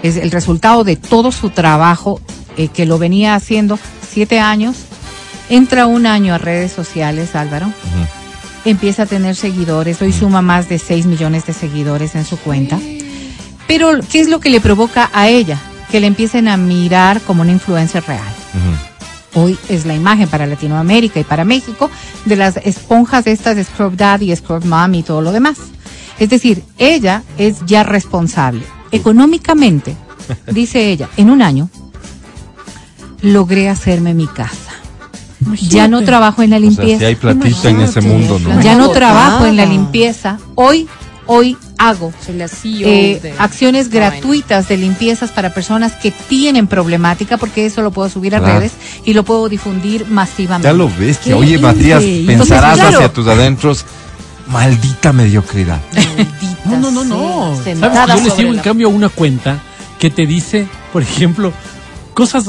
es 0.02 0.16
el 0.16 0.30
resultado 0.30 0.84
de 0.84 0.96
todo 0.96 1.32
su 1.32 1.50
trabajo 1.50 2.20
eh, 2.56 2.68
que 2.68 2.86
lo 2.86 2.98
venía 2.98 3.34
haciendo 3.34 3.78
siete 4.08 4.40
años, 4.40 4.76
entra 5.48 5.86
un 5.86 6.06
año 6.06 6.34
a 6.34 6.38
redes 6.38 6.72
sociales, 6.72 7.34
Álvaro, 7.34 7.72
empieza 8.64 9.04
a 9.04 9.06
tener 9.06 9.36
seguidores, 9.36 10.02
hoy 10.02 10.12
suma 10.12 10.42
más 10.42 10.68
de 10.68 10.78
6 10.78 11.06
millones 11.06 11.46
de 11.46 11.52
seguidores 11.52 12.14
en 12.14 12.24
su 12.24 12.36
cuenta. 12.38 12.78
Pero, 13.66 13.92
¿qué 14.10 14.20
es 14.20 14.28
lo 14.28 14.40
que 14.40 14.50
le 14.50 14.60
provoca 14.60 15.10
a 15.12 15.28
ella? 15.28 15.58
Que 15.90 16.00
le 16.00 16.06
empiecen 16.06 16.48
a 16.48 16.56
mirar 16.56 17.20
como 17.20 17.42
una 17.42 17.52
influencer 17.52 18.02
real. 18.04 18.34
Hoy 19.34 19.58
es 19.68 19.84
la 19.86 19.94
imagen 19.94 20.28
para 20.28 20.46
Latinoamérica 20.46 21.20
y 21.20 21.24
para 21.24 21.44
México 21.44 21.90
de 22.24 22.36
las 22.36 22.56
esponjas 22.56 23.26
estas 23.26 23.56
de 23.56 23.64
Scrub 23.64 23.96
Daddy, 23.96 24.34
Scrub 24.34 24.64
Mom 24.64 24.94
y 24.94 25.02
todo 25.02 25.20
lo 25.20 25.32
demás. 25.32 25.58
Es 26.18 26.30
decir, 26.30 26.64
ella 26.78 27.22
es 27.36 27.64
ya 27.66 27.82
responsable. 27.82 28.62
Económicamente, 28.90 29.96
dice 30.52 30.90
ella, 30.90 31.08
en 31.16 31.30
un 31.30 31.42
año 31.42 31.68
logré 33.22 33.68
hacerme 33.68 34.14
mi 34.14 34.26
casa. 34.26 34.56
Ya 35.68 35.86
no 35.88 36.02
trabajo 36.02 36.42
en 36.42 36.50
la 36.50 36.56
O 36.56 36.60
sea, 36.60 36.68
limpieza. 36.68 36.98
si 36.98 37.04
hay 37.04 37.14
platita 37.14 37.70
en 37.70 37.80
ese 37.80 38.00
mundo, 38.00 38.38
¿no? 38.38 38.60
Ya 38.60 38.74
no 38.74 38.90
trabajo 38.90 39.46
en 39.46 39.56
la 39.56 39.66
limpieza. 39.66 40.38
Hoy, 40.56 40.88
hoy 41.26 41.56
hago 41.78 42.12
eh, 42.66 43.34
acciones 43.38 43.88
gratuitas 43.88 44.68
de 44.68 44.76
limpiezas 44.76 45.30
para 45.30 45.54
personas 45.54 45.92
que 45.92 46.10
tienen 46.10 46.66
problemática, 46.66 47.36
porque 47.36 47.66
eso 47.66 47.82
lo 47.82 47.90
puedo 47.92 48.08
subir 48.08 48.34
a 48.34 48.40
Claro. 48.40 48.58
redes 48.60 48.72
y 49.04 49.14
lo 49.14 49.22
puedo 49.24 49.48
difundir 49.48 50.06
masivamente. 50.08 50.66
Ya 50.68 50.72
lo 50.72 50.90
ves, 50.98 51.18
que 51.18 51.34
oye, 51.34 51.58
Matías, 51.58 52.02
increíble. 52.02 52.36
pensarás 52.36 52.72
Entonces, 52.74 52.80
claro. 52.80 52.96
hacia 52.98 53.12
tus 53.12 53.26
adentros, 53.28 53.84
maldita 54.48 55.12
mediocridad. 55.12 55.80
Maldita 55.94 56.58
No, 56.64 56.78
no, 56.78 56.90
no, 56.90 57.04
no. 57.04 57.64
Yo 57.64 58.24
le 58.24 58.30
sigo 58.30 58.50
en 58.50 58.56
la- 58.56 58.62
cambio 58.62 58.88
a 58.88 58.90
una 58.90 59.08
cuenta 59.08 59.58
que 59.98 60.10
te 60.10 60.26
dice, 60.26 60.66
por 60.92 61.02
ejemplo, 61.02 61.52
cosas 62.14 62.44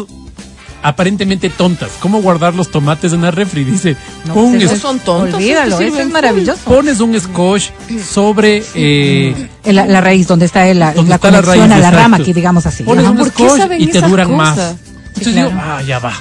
aparentemente 0.83 1.49
tontas. 1.49 1.91
¿Cómo 1.99 2.21
guardar 2.21 2.53
los 2.55 2.69
tomates 2.71 3.13
en 3.13 3.21
la 3.21 3.31
refri? 3.31 3.63
Dice, 3.63 3.95
No, 4.25 4.53
es- 4.55 4.79
son 4.79 4.99
tontos. 4.99 5.35
Olvídalo, 5.35 5.79
esos 5.79 5.93
eso 5.93 5.99
es 6.01 6.09
maravilloso. 6.09 6.61
pones 6.65 6.99
un 6.99 7.19
scotch 7.19 7.69
sobre... 8.07 8.63
eh, 8.75 9.49
la, 9.65 9.85
la 9.85 10.01
raíz, 10.01 10.27
donde 10.27 10.45
está 10.45 10.65
la, 10.73 10.93
donde 10.93 11.09
la 11.09 11.15
está 11.15 11.31
la 11.31 11.41
conexión 11.41 11.45
raíz, 11.45 11.63
a 11.63 11.67
la 11.67 11.75
exacto. 11.77 11.97
rama, 11.97 12.17
aquí 12.17 12.33
digamos 12.33 12.65
así. 12.65 12.83
Pones 12.83 13.03
Ajá. 13.05 13.11
un 13.11 13.17
¿por 13.17 13.31
qué 13.31 13.43
scotch 13.47 13.59
saben 13.61 13.81
y 13.81 13.87
te 13.87 14.01
duran 14.01 14.35
más. 14.35 14.57
Entonces 15.09 15.33
claro. 15.33 15.49
digo, 15.49 15.61
ah, 15.63 15.81
ya 15.81 15.99
va. 15.99 16.13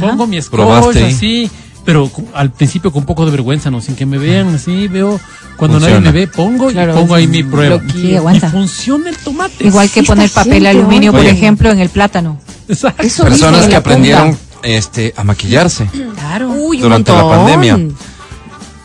Pongo 0.00 0.26
mi 0.26 0.40
scotch 0.40 0.96
así, 0.96 1.50
pero 1.88 2.06
cu- 2.10 2.28
al 2.34 2.50
principio 2.52 2.92
con 2.92 3.00
un 3.00 3.06
poco 3.06 3.24
de 3.24 3.30
vergüenza, 3.30 3.70
¿no? 3.70 3.80
Sin 3.80 3.96
que 3.96 4.04
me 4.04 4.18
vean 4.18 4.54
así, 4.54 4.88
veo... 4.88 5.18
Cuando 5.56 5.78
Funciona. 5.78 6.00
nadie 6.00 6.12
me 6.12 6.20
ve, 6.20 6.26
pongo 6.26 6.68
Claro, 6.68 6.92
y 6.92 6.96
pongo 6.96 7.14
ahí 7.14 7.26
mi 7.26 7.42
prueba. 7.42 7.80
Aguanta. 8.18 8.48
Y 8.48 8.50
funciona 8.50 9.08
el 9.08 9.16
tomate. 9.16 9.66
Igual 9.66 9.88
que 9.88 10.02
poner 10.02 10.28
papel 10.28 10.52
gente, 10.52 10.68
aluminio, 10.68 11.12
por 11.12 11.24
ejemplo, 11.24 11.70
en 11.70 11.78
el 11.78 11.88
plátano. 11.88 12.38
Exacto. 12.68 13.02
Eso 13.06 13.24
Personas 13.24 13.66
que 13.68 13.74
aprendieron 13.74 14.36
este, 14.62 15.14
a 15.16 15.24
maquillarse. 15.24 15.86
Claro. 16.14 16.50
Uy, 16.50 16.76
un 16.76 16.82
durante 16.82 17.10
la 17.10 17.26
pandemia. 17.26 17.78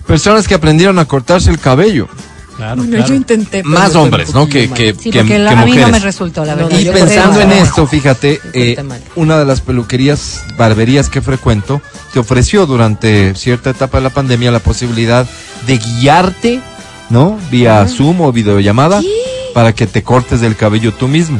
Personas 0.07 0.47
que 0.47 0.53
aprendieron 0.53 0.97
a 0.97 1.03
cortarse 1.03 1.49
el 1.51 1.59
cabello. 1.59 2.07
Claro, 2.55 2.77
Bueno, 2.77 2.91
claro. 2.91 3.07
yo 3.07 3.15
intenté. 3.15 3.63
Más 3.63 3.95
hombres, 3.95 4.33
¿no? 4.33 4.47
Que, 4.47 4.69
que, 4.69 4.93
Sí, 4.99 5.09
que- 5.09 5.23
la- 5.39 5.49
que 5.49 5.55
a 5.55 5.65
mí 5.65 5.71
no 5.71 5.77
me 5.77 5.85
mujeres. 5.87 6.03
resultó, 6.03 6.45
la 6.45 6.55
verdad. 6.55 6.77
Y 6.77 6.83
yo 6.83 6.93
pensando 6.93 7.41
en 7.41 7.51
esto, 7.51 7.87
fíjate, 7.87 8.39
eh, 8.53 8.77
una 9.15 9.39
de 9.39 9.45
las 9.45 9.61
peluquerías, 9.61 10.41
barberías 10.57 11.09
que 11.09 11.21
frecuento, 11.21 11.81
te 12.13 12.19
ofreció 12.19 12.65
durante 12.65 13.33
cierta 13.35 13.71
etapa 13.71 13.97
de 13.97 14.03
la 14.03 14.09
pandemia 14.11 14.51
la 14.51 14.59
posibilidad 14.59 15.27
de 15.65 15.77
guiarte, 15.79 16.61
¿no? 17.09 17.39
Vía 17.49 17.87
Zoom 17.87 18.21
o 18.21 18.31
videollamada, 18.31 19.01
para 19.53 19.73
que 19.73 19.87
te 19.87 20.03
cortes 20.03 20.41
el 20.43 20.55
cabello 20.55 20.93
tú 20.93 21.07
mismo. 21.07 21.39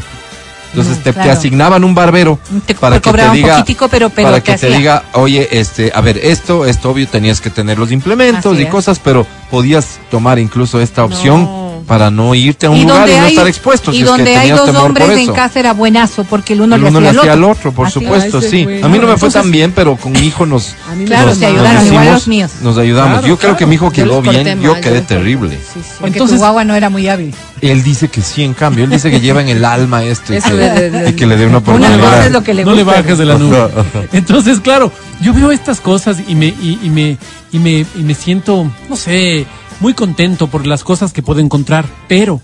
Entonces 0.75 1.03
te, 1.03 1.09
asignaban 1.29 1.83
un 1.83 1.93
barbero 1.93 2.39
Te 2.65 2.73
para 2.73 2.99
que 2.99 3.11
te 3.11 3.29
diga, 3.29 3.57
poquitico, 3.57 3.87
pero- 3.89 4.09
pero 4.09 4.27
para 4.29 4.41
que 4.41 4.53
te 4.57 4.65
hacía. 4.67 4.77
diga, 4.77 5.03
oye, 5.13 5.47
este, 5.51 5.91
a 5.93 6.01
ver, 6.01 6.17
esto, 6.17 6.65
esto 6.65 6.89
obvio 6.89 7.07
tenías 7.07 7.41
que 7.41 7.49
tener 7.51 7.77
los 7.77 7.91
implementos 7.91 8.53
Así 8.53 8.63
y 8.63 8.65
es. 8.65 8.71
cosas, 8.71 8.99
pero 8.99 9.27
podías 9.51 9.99
tomar 10.09 10.39
incluso 10.39 10.81
esta 10.81 11.03
opción 11.03 11.43
No. 11.43 11.62
Para 11.87 12.09
no 12.11 12.33
irte 12.35 12.65
a 12.65 12.69
un 12.69 12.81
lugar 12.81 13.09
y 13.09 13.13
no 13.13 13.25
estar 13.27 13.47
expuesto. 13.47 13.91
y 13.91 13.95
si 13.95 14.01
es 14.01 14.05
que 14.05 14.11
donde 14.17 14.35
hay 14.35 14.49
tenías 14.49 14.65
dos 14.65 14.75
hombres 14.75 15.09
en 15.17 15.33
casa 15.33 15.59
era 15.59 15.73
buenazo 15.73 16.23
porque 16.23 16.53
el 16.53 16.61
uno, 16.61 16.75
El 16.75 16.81
le 16.83 16.87
uno 16.89 16.99
hacía 16.99 17.11
le 17.13 17.19
hacía 17.19 17.33
al 17.33 17.43
otro. 17.43 17.51
otro, 17.53 17.71
por 17.73 17.87
Así 17.87 17.93
supuesto, 17.99 18.41
sí. 18.41 18.63
bueno. 18.63 18.85
A 18.85 18.89
mí 18.89 18.97
no 18.97 19.01
me 19.07 19.17
fue 19.17 19.27
Entonces- 19.27 19.41
tan 19.41 19.51
bien, 19.51 19.71
pero 19.75 19.95
con 19.97 20.11
mi 20.11 20.19
hijo 20.19 20.45
nos, 20.45 20.75
A 20.89 20.95
mí 20.95 21.03
me 21.03 21.05
Claro, 21.05 21.27
nos, 21.27 21.37
se 21.37 21.45
nos 21.51 21.53
ayudaron, 21.57 21.87
igual 21.87 22.11
los 22.13 22.27
míos. 22.27 22.51
Nos 22.61 22.77
ayudamos. 22.77 23.11
Claro, 23.19 23.27
yo 23.27 23.37
creo 23.37 23.57
que 23.57 23.65
mi 23.65 23.75
hijo 23.75 23.91
quedó 23.91 24.21
bien, 24.21 24.43
mal, 24.57 24.59
yo 24.61 24.79
quedé 24.81 25.01
terrible. 25.01 25.51
Sí, 25.57 25.79
sí. 25.81 25.89
Porque 25.99 26.13
Entonces- 26.13 26.35
tu 26.37 26.39
guagua 26.41 26.63
no 26.63 26.73
era 26.75 26.89
muy 26.89 27.07
hábil. 27.07 27.33
Él 27.61 27.81
dice 27.83 28.09
que 28.09 28.21
sí, 28.21 28.43
en 28.43 28.53
cambio, 28.53 28.83
él 28.83 28.89
dice 28.89 29.09
que 29.09 29.21
lleva 29.21 29.41
en 29.41 29.47
el 29.49 29.63
alma 29.63 30.03
esto 30.03 30.33
y, 30.33 30.41
que, 30.41 30.51
de- 30.53 30.69
de- 30.69 30.89
de- 30.91 31.09
y 31.11 31.13
que 31.13 31.25
le 31.25 31.37
dé 31.37 31.43
una 31.45 31.57
Una 31.57 31.57
oportunidad. 31.59 31.99
cosa 31.99 32.25
es 32.25 32.31
lo 32.33 32.43
que 32.43 32.53
le 32.53 32.65
no 32.65 32.71
gusta. 32.71 32.85
le 32.93 32.97
bajes 33.01 33.17
de 33.17 33.25
la 33.25 33.37
nube. 33.37 33.57
Entonces, 34.11 34.59
claro, 34.59 34.91
yo 35.21 35.33
veo 35.33 35.51
estas 35.51 35.79
cosas 35.79 36.17
y 36.27 36.35
me, 36.35 36.47
y, 36.47 36.79
y 36.83 36.89
me, 36.89 37.17
y 37.53 37.59
me, 37.59 37.85
y 37.95 38.03
me 38.03 38.13
siento, 38.15 38.69
no 38.89 38.95
sé, 38.97 39.45
muy 39.83 39.93
contento 39.93 40.47
por 40.47 40.65
las 40.65 40.81
cosas 40.85 41.11
que 41.11 41.21
puedo 41.21 41.41
encontrar, 41.41 41.85
pero 42.07 42.39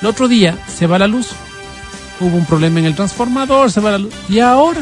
el 0.00 0.06
otro 0.06 0.28
día 0.28 0.56
se 0.72 0.86
va 0.86 0.96
la 0.96 1.08
luz. 1.08 1.30
Hubo 2.20 2.36
un 2.36 2.44
problema 2.46 2.78
en 2.78 2.86
el 2.86 2.94
transformador, 2.94 3.72
se 3.72 3.80
va 3.80 3.90
la 3.90 3.98
luz. 3.98 4.14
Y 4.28 4.38
ahora, 4.38 4.80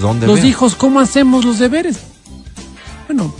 ¿Dónde 0.00 0.28
los 0.28 0.44
hijos, 0.44 0.76
¿cómo 0.76 1.00
hacemos 1.00 1.44
los 1.44 1.58
deberes? 1.58 1.98
Bueno, 3.08 3.34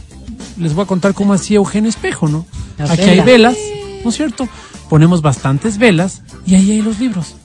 les 0.59 0.75
voy 0.75 0.83
a 0.83 0.87
contar 0.89 1.15
cómo 1.15 1.35
hacía 1.35 1.59
Eugenio 1.59 1.89
Espejo, 1.89 2.27
¿no? 2.27 2.45
Las 2.79 2.91
Aquí 2.91 3.03
hay 3.03 3.21
velas. 3.21 3.55
velas, 3.55 3.57
¿no 4.03 4.11
es 4.11 4.17
cierto? 4.17 4.49
Ponemos 4.89 5.23
bastantes 5.23 5.79
velas 5.79 6.23
y 6.47 6.57
ahí 6.57 6.73
hay 6.73 6.83
los 6.83 6.99
libros. 6.99 7.37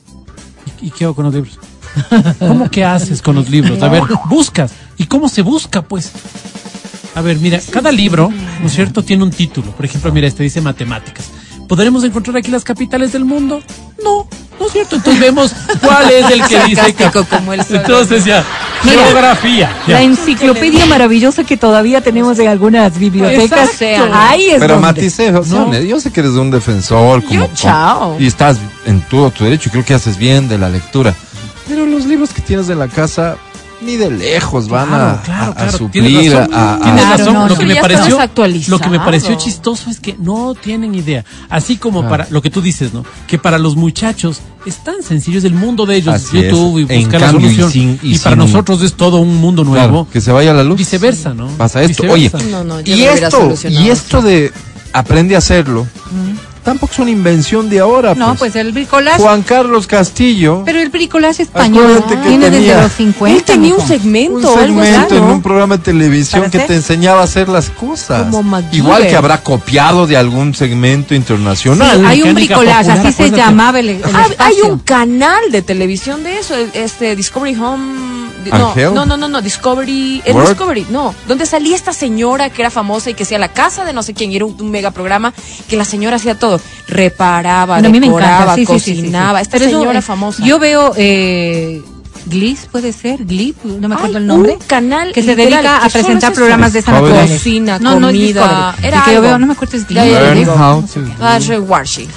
¿Y, 0.82 0.88
y 0.88 0.90
qué 0.90 1.04
hago 1.04 1.14
con 1.14 1.26
los 1.26 1.34
libros? 1.36 1.60
¿Cómo 2.40 2.72
que 2.72 2.84
haces 2.84 3.22
con 3.22 3.36
los 3.36 3.52
libros? 3.52 3.80
A 3.84 3.88
ver, 3.88 4.02
buscas. 4.28 4.72
¿Y 4.98 5.06
cómo 5.06 5.30
se 5.30 5.44
busca, 5.44 5.84
pues? 5.84 6.12
A 7.16 7.22
ver, 7.22 7.38
mira, 7.38 7.60
cada 7.72 7.92
libro, 7.92 8.30
¿no 8.62 8.68
es 8.68 8.74
cierto?, 8.74 9.04
tiene 9.04 9.24
un 9.24 9.32
título. 9.32 9.72
Por 9.72 9.86
ejemplo, 9.86 10.12
mira, 10.12 10.28
este 10.28 10.44
dice 10.44 10.62
matemáticas. 10.62 11.26
¿Podremos 11.68 12.04
encontrar 12.04 12.36
aquí 12.38 12.52
las 12.52 12.64
capitales 12.64 13.14
del 13.14 13.24
mundo? 13.26 13.62
No, 14.04 14.28
no 14.60 14.66
es 14.66 14.74
cierto. 14.74 14.98
Entonces 14.98 15.22
vemos 15.22 15.54
cuál 15.82 16.10
es 16.12 16.30
el 16.30 16.44
que 16.46 16.60
dice. 16.66 16.96
Como 17.30 17.54
el 17.54 17.64
sol. 17.64 17.78
Entonces 17.78 18.26
ya, 18.26 18.44
Mira, 18.84 19.04
geografía. 19.06 19.74
ya. 19.88 19.94
La 19.96 20.02
enciclopedia 20.02 20.86
maravillosa 20.88 21.46
que 21.46 21.56
todavía 21.56 22.02
tenemos 22.02 22.40
en 22.40 22.50
algunas 22.50 22.98
bibliotecas. 23.00 23.82
Exacto. 23.82 24.12
Ahí 24.14 24.50
es 24.50 24.60
Pero 24.60 24.82
donde. 24.82 25.80
No. 25.80 25.86
yo 25.86 26.00
sé 26.02 26.12
que 26.12 26.20
eres 26.20 26.34
un 26.34 26.52
defensor 26.52 27.24
como, 27.24 27.46
Yo, 27.48 27.50
chao. 27.56 28.18
y 28.20 28.28
estás 28.28 28.58
en 28.86 29.00
todo 29.04 29.32
tu 29.32 29.46
derecho 29.46 29.70
y 29.70 29.72
creo 29.72 29.86
que 29.86 29.94
haces 29.94 30.18
bien 30.18 30.50
de 30.50 30.58
la 30.58 30.68
lectura. 30.68 31.16
Pero 31.70 31.86
los 31.86 32.06
libros 32.06 32.32
que 32.32 32.42
tienes 32.42 32.68
en 32.70 32.80
la 32.80 32.90
casa 32.90 33.38
ni 33.82 33.96
de 33.98 34.12
lejos 34.12 34.68
van 34.68 34.88
Claro, 34.90 35.04
a, 35.06 35.22
claro, 35.22 35.44
a- 35.44 35.50
a 35.50 35.54
claro. 35.56 35.78
suplir 35.78 36.04
Tienes 36.06 36.34
razón. 36.34 36.54
a, 36.54 36.74
a- 36.76 37.18
razón. 37.18 37.34
no, 37.34 37.48
lo, 37.50 37.58
que 37.58 37.66
me 37.66 37.76
pareció, 37.76 38.20
lo 38.68 38.80
que 38.80 38.90
me 38.90 39.00
pareció 39.00 39.36
chistoso 39.36 39.90
es 39.90 40.00
que 40.00 40.16
no 40.20 40.54
tienen 40.56 40.94
idea. 40.96 41.26
Así 41.50 41.78
como 41.78 42.08
para 42.08 42.28
lo 42.30 42.42
que 42.42 42.50
tú 42.50 42.62
dices, 42.62 42.94
¿no? 42.94 43.04
Que 43.28 43.38
para 43.40 43.58
los 43.58 43.76
muchachos 43.76 44.42
es 44.66 44.84
tan 44.84 45.02
sencillo, 45.04 45.40
es 45.40 45.44
el 45.46 45.54
mundo 45.56 45.86
de 45.86 45.96
ellos, 45.96 46.14
Así 46.14 46.42
YouTube 46.42 46.84
es. 46.84 46.90
y 46.90 46.94
En 46.94 47.00
buscar 47.02 47.22
la 47.22 47.28
cambio, 47.32 47.50
y 47.52 47.56
solución. 47.56 47.72
sin- 47.72 48.00
y 48.04 48.16
y 48.16 48.20
para 48.20 48.36
nosotros 48.36 48.82
es 48.84 48.94
todo 48.94 49.18
un 49.18 49.38
mundo 49.38 49.64
nuevo. 49.64 49.88
Claro, 49.88 50.08
que 50.12 50.22
se 50.22 50.32
vaya 50.32 50.54
la 50.54 50.64
luz. 50.64 50.78
Viceversa, 50.78 51.34
¿no? 51.34 51.48
Pasa 51.58 51.82
esto. 51.82 52.04
Viceversa. 52.04 52.38
Oye, 52.38 52.52
No, 52.52 52.64
no, 52.64 52.80
yo 52.82 52.94
y 52.94 52.98
lo 52.98 53.04
hubiera 53.12 53.28
esto, 53.28 53.54
y 53.70 53.90
esto 53.90 54.22
de 54.22 54.52
aprende 54.94 55.36
a 55.36 55.40
hacerlo, 55.40 55.88
tampoco 56.64 56.94
es 56.94 57.00
una 57.00 57.12
invención 57.12 57.70
de 57.70 57.80
ahora. 57.80 58.14
No, 58.16 58.36
pues 58.36 58.56
el 58.56 58.72
bricolage. 58.72 59.22
Juan 59.22 59.42
Carlos 59.44 59.88
Castillo, 59.88 60.64
Pero 60.66 60.80
el 60.80 60.90
bricolage 60.90 61.44
español 61.44 62.04
que 62.08 62.16
viene 62.18 62.50
tenía- 62.50 62.76
desde 62.76 62.82
los 62.84 62.92
50. 62.94 63.38
Él 63.38 63.44
tenía 63.44 63.76
un 63.76 63.88
segmento, 63.88 64.54
un 64.54 64.60
algo 64.60 64.84
segmento 64.84 65.18
en 65.18 65.24
un 65.24 65.42
programa 65.42 65.78
de 65.78 65.84
televisión 65.84 66.42
¿Para 66.42 66.52
que 66.52 66.60
te 66.60 66.76
enseñaba 66.76 67.22
a 67.22 67.24
hacer 67.24 67.50
las 67.50 67.70
cosas. 67.70 68.28
Como. 68.32 68.60
Igual 68.72 69.08
que 69.08 69.16
habrá 69.16 69.42
copiado 69.44 70.08
de 70.08 70.18
algún 70.18 70.54
segmento 70.54 71.16
internacional. 71.16 72.00
Sí, 72.00 72.06
hay 72.06 72.22
un 72.24 72.34
bricolage, 72.34 72.90
popular, 72.90 73.08
así 73.08 73.14
se 73.14 73.32
llamaba 73.32 73.80
el, 73.80 73.90
el 73.90 74.02
Ah, 74.14 74.28
hay 74.40 74.56
un 74.70 74.80
canal 74.80 75.52
de 75.52 75.62
televisión 75.62 76.24
de 76.24 76.38
eso, 76.40 76.56
este 76.74 77.16
Discovery 77.16 77.56
Home. 77.56 78.21
No, 78.50 78.74
no, 78.76 79.06
no, 79.06 79.18
no, 79.18 79.28
no, 79.28 79.42
Discovery. 79.42 80.22
Discovery, 80.26 80.88
no. 80.90 81.14
Donde 81.28 81.46
salía 81.46 81.76
esta 81.76 81.94
señora 81.94 82.50
que 82.50 82.62
era 82.62 82.70
famosa 82.70 83.10
y 83.10 83.14
que 83.14 83.24
hacía 83.24 83.40
la 83.40 83.50
casa 83.50 83.86
de 83.86 83.94
no 83.94 84.04
sé 84.04 84.14
quién, 84.14 84.32
y 84.32 84.36
era 84.36 84.46
un, 84.46 84.56
un 84.60 84.72
mega 84.72 84.92
programa 84.92 85.34
que 85.68 85.78
la 85.78 85.86
señora 85.86 86.16
hacía 86.18 86.36
todo. 86.38 86.60
Reparaba, 86.88 87.76
Bueno, 87.76 87.90
a 87.90 87.92
mí 87.92 88.00
me 88.00 88.08
decoraba, 88.08 88.54
encanta, 88.54 88.56
sí, 88.56 88.66
sí, 88.66 88.74
sí, 88.74 88.80
sí, 88.80 88.92
sí. 88.92 89.02
cocinaba. 89.02 89.42
Esta 89.42 89.58
Pero 89.58 89.66
eso, 89.70 89.80
señora 89.80 90.00
eh, 90.00 90.02
famosa. 90.02 90.44
Yo 90.44 90.60
veo 90.60 90.94
eh, 90.98 91.82
Gliss 92.26 92.68
puede 92.72 92.94
ser, 92.94 93.26
Glip, 93.26 93.64
no 93.64 93.88
me 93.88 93.96
acuerdo 93.96 94.18
Ay, 94.18 94.22
el 94.22 94.28
nombre. 94.28 94.54
un 94.54 94.60
canal 94.60 95.12
que 95.12 95.22
se 95.22 95.36
literal, 95.36 95.64
dedica 95.64 95.86
a 95.86 95.90
presentar 95.90 96.32
es 96.32 96.38
programas 96.38 96.74
de 96.74 96.82
naturaleza. 96.82 97.34
Cocina, 97.34 97.80
no, 97.80 98.00
no 98.00 98.10
es 98.10 98.16
comida, 98.16 98.42
Discovery. 98.42 98.88
era 98.88 98.98
El 98.98 99.04
que 99.04 99.14
yo 99.14 99.22
veo, 99.22 99.40
no 99.40 99.48
me 99.48 99.54
acuerdo 99.54 99.78
es 99.78 99.88
Glip. 99.88 100.02
Washi. 101.68 102.10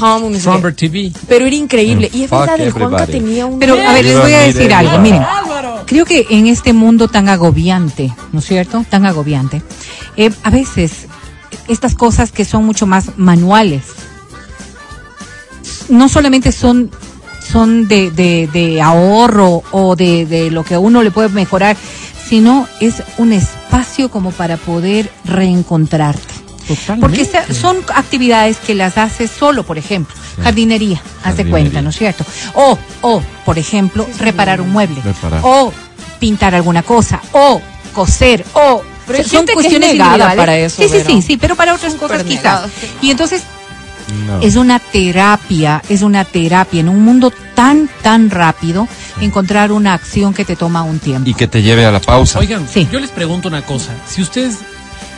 Home, 0.00 0.38
no 0.38 0.74
TV. 0.74 1.12
Pero 1.28 1.46
era 1.46 1.56
increíble. 1.56 2.10
Y 2.12 2.24
es 2.24 2.30
verdad, 2.30 2.60
el 2.60 2.72
Juanca 2.72 3.06
tenía 3.06 3.46
un... 3.46 3.58
Pero 3.58 3.74
a 3.74 3.92
ver, 3.92 4.04
les 4.04 4.20
voy 4.20 4.32
a 4.32 4.40
decir 4.40 4.72
algo, 4.72 4.98
mire. 4.98 5.18
miren. 5.18 5.84
Creo 5.86 6.04
que 6.04 6.26
en 6.30 6.46
este 6.46 6.72
mundo 6.72 7.08
tan 7.08 7.28
agobiante, 7.28 8.12
¿no 8.32 8.38
es 8.38 8.46
cierto? 8.46 8.84
Tan 8.88 9.06
agobiante, 9.06 9.62
eh, 10.16 10.30
a 10.42 10.50
veces 10.50 11.06
estas 11.68 11.94
cosas 11.94 12.32
que 12.32 12.44
son 12.44 12.64
mucho 12.64 12.86
más 12.86 13.18
manuales, 13.18 13.84
no 15.88 16.08
solamente 16.08 16.52
son 16.52 16.90
son 17.54 17.86
de, 17.86 18.10
de, 18.10 18.48
de 18.52 18.82
ahorro 18.82 19.62
o 19.70 19.94
de, 19.94 20.26
de 20.26 20.50
lo 20.50 20.64
que 20.64 20.74
a 20.74 20.80
uno 20.80 21.02
le 21.04 21.12
puede 21.12 21.28
mejorar, 21.28 21.76
sino 22.28 22.66
es 22.80 22.96
un 23.16 23.32
espacio 23.32 24.10
como 24.10 24.32
para 24.32 24.56
poder 24.56 25.08
reencontrarte. 25.24 26.34
Totalmente. 26.66 27.00
Porque 27.26 27.54
son 27.54 27.76
actividades 27.94 28.56
que 28.56 28.74
las 28.74 28.98
haces 28.98 29.30
solo, 29.30 29.62
por 29.64 29.78
ejemplo, 29.78 30.16
jardinería, 30.42 31.00
haz 31.22 31.36
de 31.36 31.44
cuenta, 31.48 31.80
¿no 31.80 31.90
es 31.90 31.96
cierto? 31.96 32.24
O, 32.54 32.76
o, 33.02 33.22
por 33.44 33.58
ejemplo, 33.58 34.04
reparar 34.18 34.60
un 34.60 34.70
mueble, 34.72 35.00
Reparar. 35.04 35.40
o 35.44 35.72
pintar 36.18 36.54
alguna 36.56 36.82
cosa, 36.82 37.20
o 37.32 37.60
coser, 37.92 38.44
o 38.54 38.82
Pero 39.06 39.18
son 39.22 39.30
gente 39.30 39.52
que 39.52 39.52
es 39.52 39.54
cuestiones 39.56 39.90
individuales. 39.94 40.36
para 40.36 40.58
eso, 40.58 40.82
Sí, 40.82 40.88
sí, 40.88 41.02
sí, 41.06 41.22
sí, 41.22 41.36
pero 41.36 41.54
para 41.54 41.74
otras 41.74 41.94
cosas 41.94 42.24
quizás. 42.24 42.62
Y 43.00 43.10
entonces 43.10 43.42
No. 44.26 44.40
es 44.40 44.56
una 44.56 44.78
terapia, 44.78 45.82
es 45.88 46.02
una 46.02 46.24
terapia 46.24 46.80
en 46.80 46.88
un 46.88 47.02
mundo 47.04 47.32
tan, 47.54 47.88
tan 48.02 48.30
rápido, 48.30 48.86
encontrar 49.20 49.72
una 49.72 49.94
acción 49.94 50.34
que 50.34 50.44
te 50.44 50.56
toma 50.56 50.82
un 50.82 50.98
tiempo. 50.98 51.28
Y 51.28 51.34
que 51.34 51.46
te 51.46 51.62
lleve 51.62 51.84
a 51.86 51.90
la 51.92 52.00
pausa. 52.00 52.38
Oigan, 52.38 52.68
Sí. 52.68 52.86
yo 52.92 53.00
les 53.00 53.10
pregunto 53.10 53.48
una 53.48 53.62
cosa. 53.62 53.92
Si 54.06 54.20
ustedes, 54.22 54.58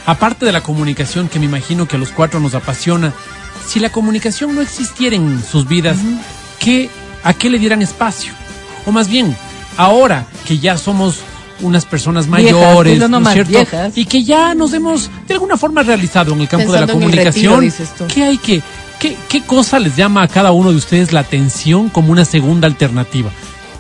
aparte 0.07 0.46
de 0.46 0.53
la 0.53 0.62
comunicación 0.62 1.29
que 1.29 1.38
me 1.38 1.46
imagino 1.46 1.87
que 1.88 1.96
a 1.96 1.99
los 1.99 2.11
cuatro 2.11 2.38
nos 2.40 2.55
apasiona, 2.55 3.12
si 3.66 3.81
la 3.81 3.90
comunicación 3.90 4.55
no 4.55 4.61
existiera 4.62 5.16
en 5.16 5.42
sus 5.42 5.66
vidas, 5.66 5.99
¿qué, 6.61 6.88
¿a 7.25 7.33
qué 7.35 7.51
le 7.51 7.59
dieran 7.59 7.83
espacio? 7.83 8.33
O 8.85 8.92
más 8.92 9.09
bien, 9.09 9.37
ahora 9.77 10.27
que 10.46 10.59
ya 10.59 10.77
somos 10.79 11.16
unas 11.62 11.87
personas 11.87 12.27
Viejas, 12.31 12.53
mayores, 12.53 12.92
dilo 12.92 13.09
¿no 13.09 13.18
es 13.27 13.33
cierto? 13.33 13.51
viejas. 13.51 13.96
Y 13.96 14.05
que 14.05 14.22
ya 14.22 14.55
nos 14.55 14.75
hemos 14.75 15.11
de 15.27 15.33
alguna 15.35 15.57
forma 15.57 15.83
realizado 15.83 16.35
en 16.35 16.42
el 16.42 16.49
campo 16.49 16.70
de 16.70 16.81
la 16.81 16.87
Pensando 16.87 17.07
en 17.07 17.18
el 17.18 17.25
retiro, 17.25 17.53
comunicación. 17.53 17.96
tú. 17.96 18.14
¿Qué 18.14 18.22
hay 18.25 18.37
que, 18.38 18.62
qué, 18.98 19.16
qué 19.28 19.42
cosa 19.42 19.78
les 19.78 19.96
llama 19.96 20.22
a 20.22 20.28
cada 20.28 20.52
uno 20.52 20.70
de 20.70 20.76
ustedes 20.76 21.12
la 21.12 21.20
atención 21.20 21.88
como 21.88 22.12
una 22.12 22.24
segunda 22.24 22.66
alternativa? 22.66 23.30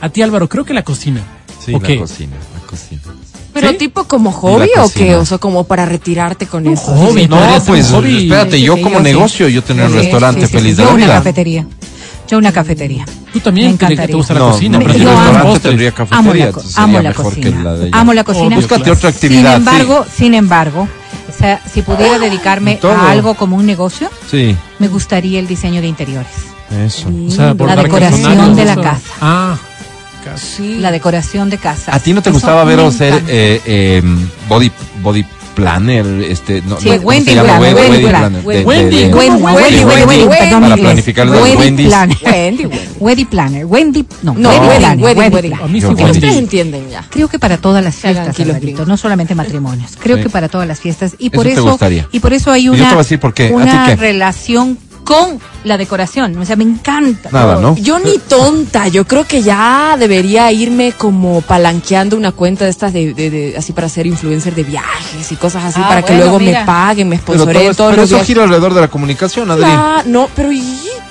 A 0.00 0.08
ti 0.08 0.22
Álvaro, 0.22 0.48
creo 0.48 0.64
que 0.64 0.74
la 0.74 0.82
cocina. 0.82 1.20
Sí, 1.64 1.74
¿O 1.74 1.80
la 1.80 1.86
qué? 1.86 1.98
cocina, 1.98 2.36
la 2.54 2.66
cocina. 2.66 3.00
Pero 3.52 3.70
¿Sí? 3.70 3.76
tipo 3.78 4.04
como 4.04 4.32
hobby 4.32 4.68
o 4.78 4.90
qué? 4.90 5.16
O 5.16 5.24
sea, 5.24 5.38
como 5.38 5.64
para 5.64 5.86
retirarte 5.86 6.46
con 6.46 6.66
Un 6.66 6.74
eso. 6.74 6.94
hobby, 6.94 7.22
Sí, 7.22 7.28
¿no? 7.28 7.38
Pues 7.66 7.88
un 7.90 7.96
hobby. 7.96 8.24
espérate, 8.24 8.60
yo 8.60 8.74
como 8.74 8.90
yo 8.90 8.96
sí. 8.98 9.02
negocio, 9.04 9.48
yo 9.48 9.62
tener 9.62 9.86
un 9.86 9.92
Sí, 9.92 9.98
restaurante 9.98 10.42
sí, 10.42 10.46
sí, 10.48 10.52
feliz 10.52 10.70
sí. 10.72 10.76
de 10.76 10.82
Yo 10.82 10.88
la 10.90 10.94
una 10.94 11.04
vida. 11.06 11.14
cafetería. 11.14 11.66
Yo 12.28 12.38
una 12.38 12.52
cafetería. 12.52 13.04
Tú 13.32 13.40
también, 13.40 13.68
Me 13.68 13.72
que, 13.72 13.78
que 13.78 13.86
te 13.86 13.92
encantaría. 13.94 14.16
gusta 14.16 14.34
la 14.34 14.40
No, 14.40 14.50
cocina, 14.50 14.78
pero 14.78 14.90
yo 14.92 14.96
tienes 14.98 15.16
amo- 15.18 15.58
tendría 15.60 15.88
Amo 15.88 15.96
cafetería, 15.96 16.44
la, 16.44 16.48
entonces 16.50 16.76
amo 16.78 16.86
sería 16.86 17.02
la 17.02 17.08
mejor 17.08 17.34
que 17.34 17.40
cocina. 17.40 17.62
la. 17.72 17.88
Amo 17.98 18.12
la 18.14 18.24
cocina. 18.24 18.56
Búscate 18.56 18.90
otra 18.90 19.08
actividad. 19.10 19.40
Sin 19.54 19.56
embargo, 19.68 20.06
sin 20.14 20.34
embargo, 20.34 20.88
sea, 21.36 21.60
si 21.72 21.82
pudiera 21.82 22.18
dedicarme 22.18 22.76
Todo. 22.76 22.92
a 22.92 23.10
algo 23.10 23.34
como 23.34 23.56
un 23.56 23.66
negocio, 23.66 24.10
Sí, 24.30 24.56
me 24.78 24.88
gustaría 24.88 25.38
el 25.38 25.46
diseño 25.46 25.80
de 25.80 25.86
interiores. 25.86 26.32
eso. 26.70 27.08
O 27.08 27.30
sea, 27.30 27.54
La 27.54 27.76
decoración 27.76 28.54
de 28.56 28.64
la 28.64 28.76
casa. 28.76 29.12
Ah, 29.20 29.56
Sí. 30.34 30.78
La 30.80 30.90
decoración 30.90 31.50
de 31.50 31.58
casa. 31.58 31.94
¿A 31.94 32.00
ti 32.00 32.12
no 32.12 32.20
te 32.20 32.30
Eso 32.30 32.34
gustaba 32.38 32.64
ver 32.64 32.80
o 32.80 32.90
ser 32.90 33.14
eh, 33.28 33.60
eh, 33.64 34.02
body, 34.48 34.72
body 35.00 35.24
planner? 35.56 36.06
Este, 36.28 36.62
no, 36.62 36.78
Sí, 36.78 36.88
no, 36.90 36.96
¿cómo 36.98 37.08
Wendy 37.08 37.24
se 37.30 37.34
llama? 37.34 37.58
Planner, 37.58 37.74
We- 37.74 37.80
Wendy 37.80 37.90
Wendy 37.90 38.08
Planner. 38.08 38.42
Wendy, 38.44 38.96
de- 38.96 39.10
¿cómo 39.10 39.18
Wendy, 39.22 39.42
Wendy, 39.42 39.56
Wendy, 39.56 39.56
Wendy, 39.56 39.84
Wendy, 39.84 40.04
Wendy, 40.24 40.36
perdón, 40.38 40.62
para 40.62 40.76
planificar 40.76 41.26
las 41.26 41.42
Wendy. 41.42 41.56
Wendy, 41.56 41.86
Wendy. 42.22 42.68
Wendy 43.00 43.24
Planner. 43.24 43.64
Wendy, 43.66 44.04
no, 44.22 44.34
No, 44.34 44.50
Wendy 44.50 44.76
Planner. 44.78 45.04
Wendy 45.16 45.30
Planner. 45.80 46.10
ustedes 46.12 46.36
entienden 46.36 46.90
ya. 46.90 47.04
Creo 47.10 47.28
que 47.28 47.38
para 47.38 47.56
todas 47.56 47.82
las 47.82 47.96
fiestas, 47.96 48.38
Alvarito, 48.38 48.86
no 48.86 48.96
solamente 48.96 49.34
matrimonios. 49.34 49.92
Creo 49.98 50.18
Sí. 50.18 50.22
que 50.24 50.28
para 50.30 50.48
todas 50.48 50.68
las 50.68 50.78
fiestas 50.80 51.16
y 51.18 51.30
por 51.30 51.46
Eso 51.46 51.78
y 52.12 52.20
por 52.20 52.32
eso 52.32 52.52
hay 52.52 52.64
yo 52.64 52.72
una 52.72 52.82
te 52.82 52.94
voy 52.94 52.94
a 52.94 52.98
decir 52.98 53.18
por 53.18 53.32
qué. 53.34 53.44
¿A 53.44 53.48
ti 53.48 53.54
una 53.54 53.86
qué? 53.86 53.96
relación 53.96 54.78
con 55.06 55.38
la 55.64 55.78
decoración. 55.78 56.36
O 56.36 56.44
sea, 56.44 56.56
me 56.56 56.64
encanta. 56.64 57.30
Nada, 57.32 57.56
¿no? 57.60 57.76
Yo 57.76 57.98
ni 58.00 58.18
tonta, 58.18 58.88
yo 58.88 59.06
creo 59.06 59.24
que 59.26 59.40
ya 59.42 59.96
debería 59.98 60.50
irme 60.52 60.92
como 60.92 61.40
palanqueando 61.40 62.16
una 62.16 62.32
cuenta 62.32 62.64
de 62.64 62.70
estas 62.70 62.92
de, 62.92 63.14
de- 63.14 63.30
de- 63.30 63.54
así 63.56 63.72
para 63.72 63.88
ser 63.88 64.06
influencer 64.06 64.54
de 64.54 64.64
viajes 64.64 65.30
y 65.32 65.36
cosas 65.36 65.64
así 65.64 65.80
Ah, 65.82 65.88
para 65.88 66.02
que 66.02 66.14
luego 66.16 66.38
mira. 66.38 66.60
me 66.60 66.66
paguen, 66.66 67.08
me 67.08 67.18
todo 67.18 67.36
sponsoreen 67.36 67.70
es- 67.70 67.76
todos 67.76 67.90
pero 67.92 68.02
los 68.02 68.08
eso 68.10 68.16
viajes. 68.16 68.26
gira 68.26 68.42
alrededor 68.42 68.74
de 68.74 68.80
la 68.82 68.88
comunicación, 68.88 69.50
Adri. 69.50 69.64
Ah, 69.66 70.02
no, 70.04 70.28
pero 70.34 70.50
¿y? 70.52 70.62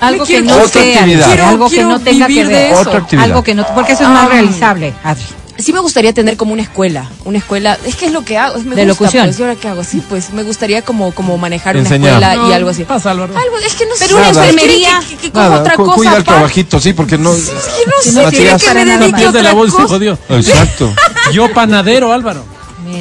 Algo 0.02 0.26
que 0.26 0.42
no 0.42 0.54
Otra 0.58 0.68
sea, 0.68 1.04
algo 1.50 1.70
que 1.70 1.84
no 1.84 2.00
tenga 2.00 2.28
que 2.28 2.44
ver. 2.46 2.72
eso. 2.74 2.82
Otra 2.82 2.98
actividad. 3.00 3.26
Algo 3.26 3.44
que 3.44 3.56
no, 3.56 3.66
porque 3.74 3.94
eso 3.94 4.04
es 4.04 4.10
más 4.10 4.26
Ah. 4.26 4.34
realizable, 4.34 4.94
Adri. 5.04 5.24
Sí 5.58 5.72
me 5.72 5.80
gustaría 5.80 6.12
tener 6.14 6.36
como 6.36 6.52
una 6.52 6.62
escuela, 6.64 7.10
una 7.24 7.38
escuela, 7.38 7.78
es 7.86 7.96
que 7.96 8.08
es 8.08 8.12
lo 8.12 8.26
que 8.26 8.38
hago, 8.38 8.58
es 8.58 8.66
me 8.66 8.76
¿De 8.76 8.86
gusta, 8.86 9.04
locución? 9.06 9.26
pues, 9.28 9.40
¿y 9.40 9.44
ahora 9.44 9.56
qué 9.56 9.68
hago? 9.70 9.84
Sí, 9.86 10.04
pues 10.10 10.32
me 10.34 10.44
gustaría 10.44 10.82
como 10.82 11.14
como 11.14 11.38
manejar 11.38 11.78
Enseñar. 11.78 12.18
una 12.18 12.28
escuela 12.32 12.50
y 12.50 12.54
algo 12.54 12.70
así. 12.72 12.84
Pasa, 12.84 13.12
Álvaro. 13.12 13.34
Algo, 13.38 13.58
es 13.66 13.74
que 13.74 13.86
no 13.86 13.96
sé. 13.96 14.06
Pero 14.06 14.18
una 14.18 14.30
enfermería. 14.30 15.00
Que, 15.00 15.16
que, 15.16 15.22
que 15.22 15.32
coja 15.32 15.50
Nada, 15.50 15.62
otra 15.62 15.76
cu- 15.78 15.86
cosa 15.86 15.96
cuida 15.96 16.10
el 16.10 16.16
aparte. 16.18 16.32
trabajito, 16.32 16.80
sí, 16.82 16.92
porque 16.92 17.18
no. 17.18 17.34
Es 17.34 17.46
que 17.50 17.86
no 17.86 18.30
sé, 18.30 18.38
que 18.68 18.74
me 18.74 18.86
dedique 18.86 19.18
Pierde 19.18 19.44
la 19.44 19.54
cosa. 19.54 19.84
jodió. 19.88 20.20
Exacto. 20.30 20.94
Yo 21.32 21.52
panadero, 21.54 22.12
Álvaro. 22.12 22.44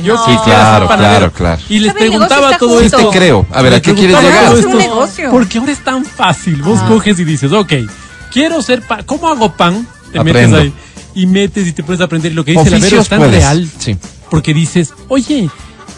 Yo 0.05 0.15
No. 0.15 0.25
Sí, 0.25 0.31
claro, 0.45 0.87
claro, 0.87 1.33
claro. 1.33 1.61
Y 1.69 1.81
les 1.81 1.93
preguntaba 1.93 2.57
todo 2.57 2.81
esto. 2.81 2.99
Sí 2.99 3.05
te 3.11 3.19
creo. 3.19 3.47
A 3.53 3.63
ver, 3.63 3.75
¿a 3.75 3.83
qué 3.83 3.95
quieres 3.95 4.17
llegar? 4.21 4.45
todo 4.47 4.59
Es 4.59 4.65
un 4.65 4.71
esto 4.71 4.79
negocio. 4.91 5.31
Porque 5.31 5.59
ahora 5.59 5.73
es 5.73 5.83
tan 5.83 6.05
fácil. 6.05 6.63
Vos 6.63 6.79
Ah. 6.83 6.87
coges 6.89 7.19
y 7.19 7.25
dices, 7.25 7.51
ok, 7.53 7.73
quiero 8.33 8.63
ser 8.63 8.81
pan. 8.83 9.03
¿Cómo 9.05 9.29
hago 9.29 9.53
pan? 9.53 9.87
Te 10.13 10.21
Aprendo. 10.21 10.57
metes 10.59 10.73
ahí 10.73 10.81
y 11.15 11.27
metes 11.27 11.67
y 11.67 11.73
te 11.73 11.83
puedes 11.83 12.01
aprender. 12.01 12.33
Y 12.33 12.35
lo 12.35 12.45
que 12.45 12.53
dice 12.53 12.71
la 12.71 12.79
Vero 12.79 13.01
es 13.01 13.09
tan 13.09 13.19
puedes. 13.19 13.35
real. 13.37 13.69
Sí. 13.79 13.97
Porque 14.31 14.53
dices, 14.55 14.93
oye, 15.09 15.49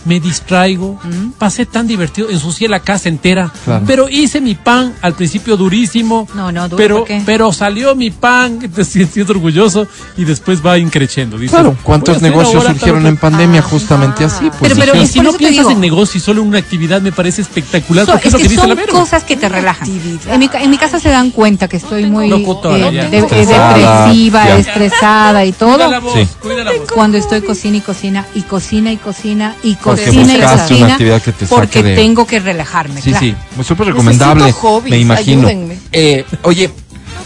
me 0.07 0.21
distraigo, 0.21 0.99
pasé 1.39 1.67
tan 1.67 1.87
divertido, 1.87 2.31
ensucié 2.31 2.69
la 2.69 2.81
casa 2.81 3.09
entera, 3.09 3.53
Claro. 3.65 3.85
pero 3.87 4.09
hice 4.09 4.41
mi 4.41 4.55
pan 4.55 4.95
al 5.03 5.15
principio 5.15 5.57
durísimo. 5.57 6.27
No, 6.35 6.51
no, 6.53 6.69
duro, 6.69 6.77
pero, 6.77 7.05
pero 7.27 7.53
salió 7.53 7.95
mi 7.95 8.11
pan, 8.11 8.59
te 8.75 8.85
sientes 8.85 9.29
orgulloso 9.29 9.87
y 10.17 10.25
después 10.25 10.65
va 10.65 10.79
increciendo. 10.79 11.37
Dices, 11.39 11.51
Claro, 11.59 11.77
¿cuántos 11.83 12.23
negocios 12.23 12.55
ahora 12.57 12.71
surgieron 12.73 13.03
tal 13.03 13.11
en 13.13 13.17
pandemia 13.19 13.61
Ah. 13.61 13.69
justamente 13.69 14.25
así? 14.25 14.49
Pues, 14.59 14.73
Pero- 14.73 14.77
pero 14.77 15.03
y 15.03 15.07
si 15.07 15.21
no 15.21 15.33
piensas 15.33 15.59
digo. 15.67 15.71
en 15.73 15.81
negocio 15.81 16.19
y 16.19 16.21
solo 16.21 16.41
en 16.43 16.49
una 16.49 16.59
actividad 16.59 17.03
me 17.03 17.13
parece 17.13 17.43
espectacular 17.43 18.07
So- 18.07 18.13
porque 18.13 18.29
es 18.29 18.35
es 18.35 18.35
lo 18.35 18.39
que 18.39 18.43
que 18.45 18.49
dice 18.51 18.61
son 18.61 18.71
la 18.77 18.87
cosas 18.87 19.25
que 19.25 19.37
te 19.37 19.49
relajan. 19.49 19.89
En 19.89 20.39
mi, 20.39 20.49
en 20.53 20.71
mi 20.71 20.79
casa 20.79 21.01
se 21.01 21.09
dan 21.11 21.31
cuenta 21.33 21.69
que 21.69 21.77
estoy 21.79 22.07
muy 22.07 22.29
Locutora, 22.29 22.89
eh, 22.89 22.93
ya. 22.95 23.09
de- 23.11 23.19
Estresada, 23.19 24.05
depresiva, 24.07 24.45
ya. 24.47 24.59
estresada 24.59 25.45
y 25.45 25.53
Cuida 25.53 25.77
todo. 25.77 25.91
la 25.91 25.99
voz, 26.01 26.15
Sí. 26.15 26.29
cuida 26.41 26.65
la 26.65 26.73
voz. 26.73 26.91
Cuando 26.93 27.19
estoy 27.19 27.43
cocina 27.43 27.77
y 27.79 27.81
cocina 27.81 28.25
y 28.35 28.43
cocina 28.43 28.93
y 28.93 28.97
cocina 28.97 29.55
y 29.63 29.75
cocina 29.75 29.96
y 30.13 30.19
buscaste 30.19 30.75
una 30.75 30.93
actividad 30.93 31.23
que 31.23 31.33
te 31.33 31.47
saque 31.47 31.55
porque 31.61 31.83
de- 31.83 31.95
tengo 31.97 32.27
que 32.27 32.41
relajarme. 32.41 33.01
Sí, 33.01 33.11
claro. 33.11 33.27
sí, 33.27 33.65
súper 33.65 33.89
recomendable. 33.89 34.53
Hobbies, 34.53 34.91
me 34.91 34.99
imagino. 34.99 35.49
Eh, 35.93 36.25
oye, 36.43 36.71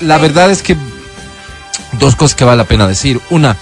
la 0.00 0.18
verdad 0.18 0.50
es 0.50 0.62
que 0.62 0.76
dos 1.98 2.16
cosas 2.16 2.34
que 2.34 2.44
vale 2.44 2.58
la 2.58 2.64
pena 2.64 2.86
decir. 2.86 3.20
Una, 3.30 3.56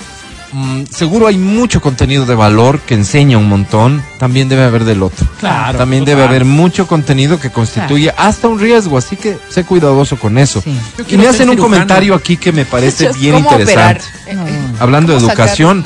mm, 0.53 0.83
seguro 0.91 1.27
hay 1.27 1.39
mucho 1.39 1.81
contenido 1.81 2.27
de 2.27 2.35
valor 2.35 2.81
que 2.81 2.95
enseña 2.95 3.39
un 3.39 3.49
montón. 3.49 4.03
También 4.19 4.49
debe 4.49 4.65
haber 4.65 4.85
del 4.85 5.03
otro. 5.03 5.27
Claro, 5.41 5.79
También 5.79 6.03
total. 6.05 6.17
debe 6.17 6.29
haber 6.29 6.45
mucho 6.45 6.87
contenido 6.87 7.39
que 7.39 7.51
constituye 7.51 8.13
hasta 8.17 8.49
un 8.49 8.59
riesgo, 8.59 8.99
así 8.99 9.17
que 9.17 9.39
sé 9.49 9.65
cuidadoso 9.65 10.17
con 10.19 10.39
eso. 10.39 10.61
Sí. 10.61 10.77
Y 11.09 11.17
me 11.17 11.29
hacen 11.29 11.49
un 11.49 11.55
cirujano. 11.57 11.63
comentario 11.63 12.15
aquí 12.15 12.37
que 12.37 12.53
me 12.53 12.65
parece 12.65 13.13
bien 13.13 13.37
interesante. 13.39 14.03
eh, 14.27 14.37
eh, 14.37 14.59
Hablando 14.81 15.13
de 15.13 15.19
educación. 15.19 15.85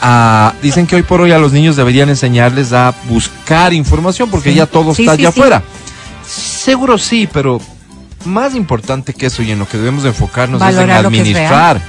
Ah, 0.00 0.52
dicen 0.62 0.86
que 0.86 0.96
hoy 0.96 1.02
por 1.02 1.20
hoy 1.20 1.32
a 1.32 1.38
los 1.38 1.52
niños 1.52 1.76
deberían 1.76 2.08
enseñarles 2.08 2.72
a 2.72 2.94
buscar 3.08 3.72
información 3.72 4.30
porque 4.30 4.50
Sí. 4.50 4.56
ya 4.56 4.66
todo 4.66 4.94
Sí, 4.94 5.02
está 5.02 5.16
sí, 5.16 5.22
allá 5.22 5.32
sí. 5.32 5.40
afuera. 5.40 5.62
Seguro 6.26 6.98
sí, 6.98 7.28
pero 7.32 7.60
más 8.24 8.54
importante 8.54 9.12
que 9.12 9.26
eso 9.26 9.42
y 9.42 9.50
en 9.50 9.58
lo 9.58 9.68
que 9.68 9.76
debemos 9.76 10.02
de 10.02 10.08
enfocarnos 10.10 10.60
Valorar 10.60 10.88
es 10.90 10.96
en 10.96 11.02
lo 11.02 11.10
que 11.10 11.16
es 11.16 11.20
administrar. 11.22 11.80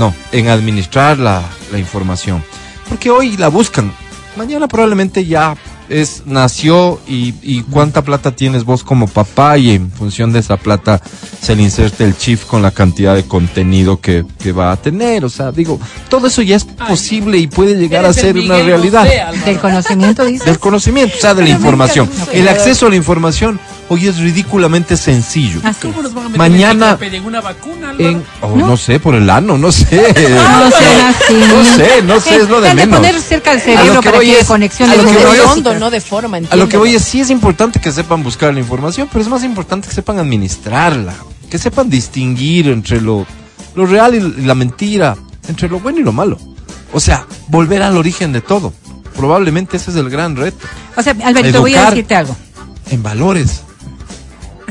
No, 0.00 0.14
en 0.32 0.48
administrar 0.48 1.18
la, 1.18 1.44
información. 1.76 2.42
Porque 2.88 3.10
hoy 3.10 3.36
la 3.36 3.48
buscan. 3.48 3.92
Mañana 4.34 4.66
probablemente 4.66 5.26
ya 5.26 5.54
es 5.90 6.22
nació 6.24 7.00
y, 7.06 7.34
y 7.42 7.62
cuánta 7.64 8.02
plata 8.02 8.30
tienes 8.30 8.64
vos 8.64 8.84
como 8.84 9.06
papá 9.08 9.58
y 9.58 9.70
en 9.72 9.90
función 9.90 10.32
de 10.32 10.38
esa 10.38 10.56
plata 10.56 11.02
se 11.42 11.56
le 11.56 11.62
inserta 11.62 12.04
el 12.04 12.16
chip 12.16 12.42
con 12.46 12.62
la 12.62 12.70
cantidad 12.70 13.14
de 13.14 13.24
contenido 13.24 14.00
que, 14.00 14.24
que 14.38 14.52
va 14.52 14.72
a 14.72 14.76
tener. 14.76 15.24
O 15.24 15.28
sea, 15.28 15.50
digo, 15.52 15.78
todo 16.08 16.28
eso 16.28 16.42
ya 16.42 16.56
es 16.56 16.64
posible 16.64 17.38
y 17.38 17.46
puede 17.48 17.74
llegar 17.76 18.04
a 18.04 18.12
ser 18.12 18.36
una 18.38 18.58
realidad. 18.62 19.06
Del 19.44 19.58
conocimiento, 19.58 20.24
dices. 20.24 20.46
del 20.46 20.58
conocimiento, 20.58 21.14
o 21.18 21.20
sea, 21.20 21.34
de 21.34 21.42
la 21.42 21.46
Pero 21.48 21.58
información. 21.58 22.08
El 22.32 22.48
acceso 22.48 22.86
a 22.86 22.90
la 22.90 22.96
información 22.96 23.58
hoy 23.88 24.06
es 24.06 24.18
ridículamente 24.18 24.96
sencillo. 24.96 25.60
¿Cómo 25.82 26.02
nos 26.02 26.14
van 26.14 26.26
a 26.26 26.28
meter 26.28 26.38
Mañana- 26.38 26.98
en 27.00 27.24
una 27.24 27.40
vacuna? 27.40 27.92
En, 27.98 28.22
oh, 28.40 28.54
no. 28.56 28.76
sé, 28.76 29.00
por 29.00 29.16
el 29.16 29.28
ano, 29.28 29.58
no 29.58 29.72
sé. 29.72 29.86
No 30.60 30.70
sean 30.70 31.00
así. 31.14 31.34
No 31.34 31.64
sé, 31.64 32.02
no 32.02 32.20
sé, 32.20 32.36
es 32.36 32.48
lo 32.48 32.60
de 32.60 32.74
menos. 32.74 32.98
poner 33.00 33.20
cerca 33.20 33.58
cerebro 33.58 34.00
que 34.00 34.10
para 34.10 34.20
que 34.20 34.38
es- 34.40 34.46
conexión 34.46 34.90
a 34.90 34.94
lo 34.96 35.02
que 35.04 35.16
voy 35.26 35.36
es- 35.36 35.42
fondo, 35.42 35.74
no 35.80 35.90
de 35.90 36.00
forma, 36.00 36.38
A 36.50 36.56
lo 36.56 36.68
que 36.68 36.76
voy 36.76 36.94
es, 36.94 37.02
sí 37.02 37.20
es 37.20 37.30
importante 37.30 37.80
que 37.80 37.90
sepan 37.90 38.22
buscar 38.22 38.54
la 38.54 38.60
información, 38.60 39.08
pero 39.10 39.22
es 39.22 39.28
más 39.28 39.42
importante 39.42 39.88
que 39.88 39.94
sepan 39.94 40.18
administrarla, 40.18 41.14
que 41.50 41.58
sepan 41.58 41.90
distinguir 41.90 42.68
entre 42.68 43.00
lo, 43.00 43.26
lo 43.74 43.86
real 43.86 44.14
y 44.14 44.42
la 44.46 44.54
mentira, 44.54 45.16
entre 45.48 45.68
lo 45.68 45.80
bueno 45.80 45.98
y 45.98 46.02
lo 46.04 46.12
malo. 46.12 46.38
O 46.92 47.00
sea, 47.00 47.26
volver 47.48 47.82
al 47.82 47.96
origen 47.96 48.32
de 48.32 48.40
todo. 48.40 48.72
Probablemente 49.16 49.76
ese 49.76 49.90
es 49.90 49.96
el 49.96 50.08
gran 50.10 50.36
reto. 50.36 50.66
O 50.96 51.02
sea, 51.02 51.16
Alberto, 51.24 51.60
voy 51.60 51.74
a 51.74 51.90
decirte 51.90 52.14
algo. 52.14 52.36
En 52.90 53.02
valores. 53.02 53.62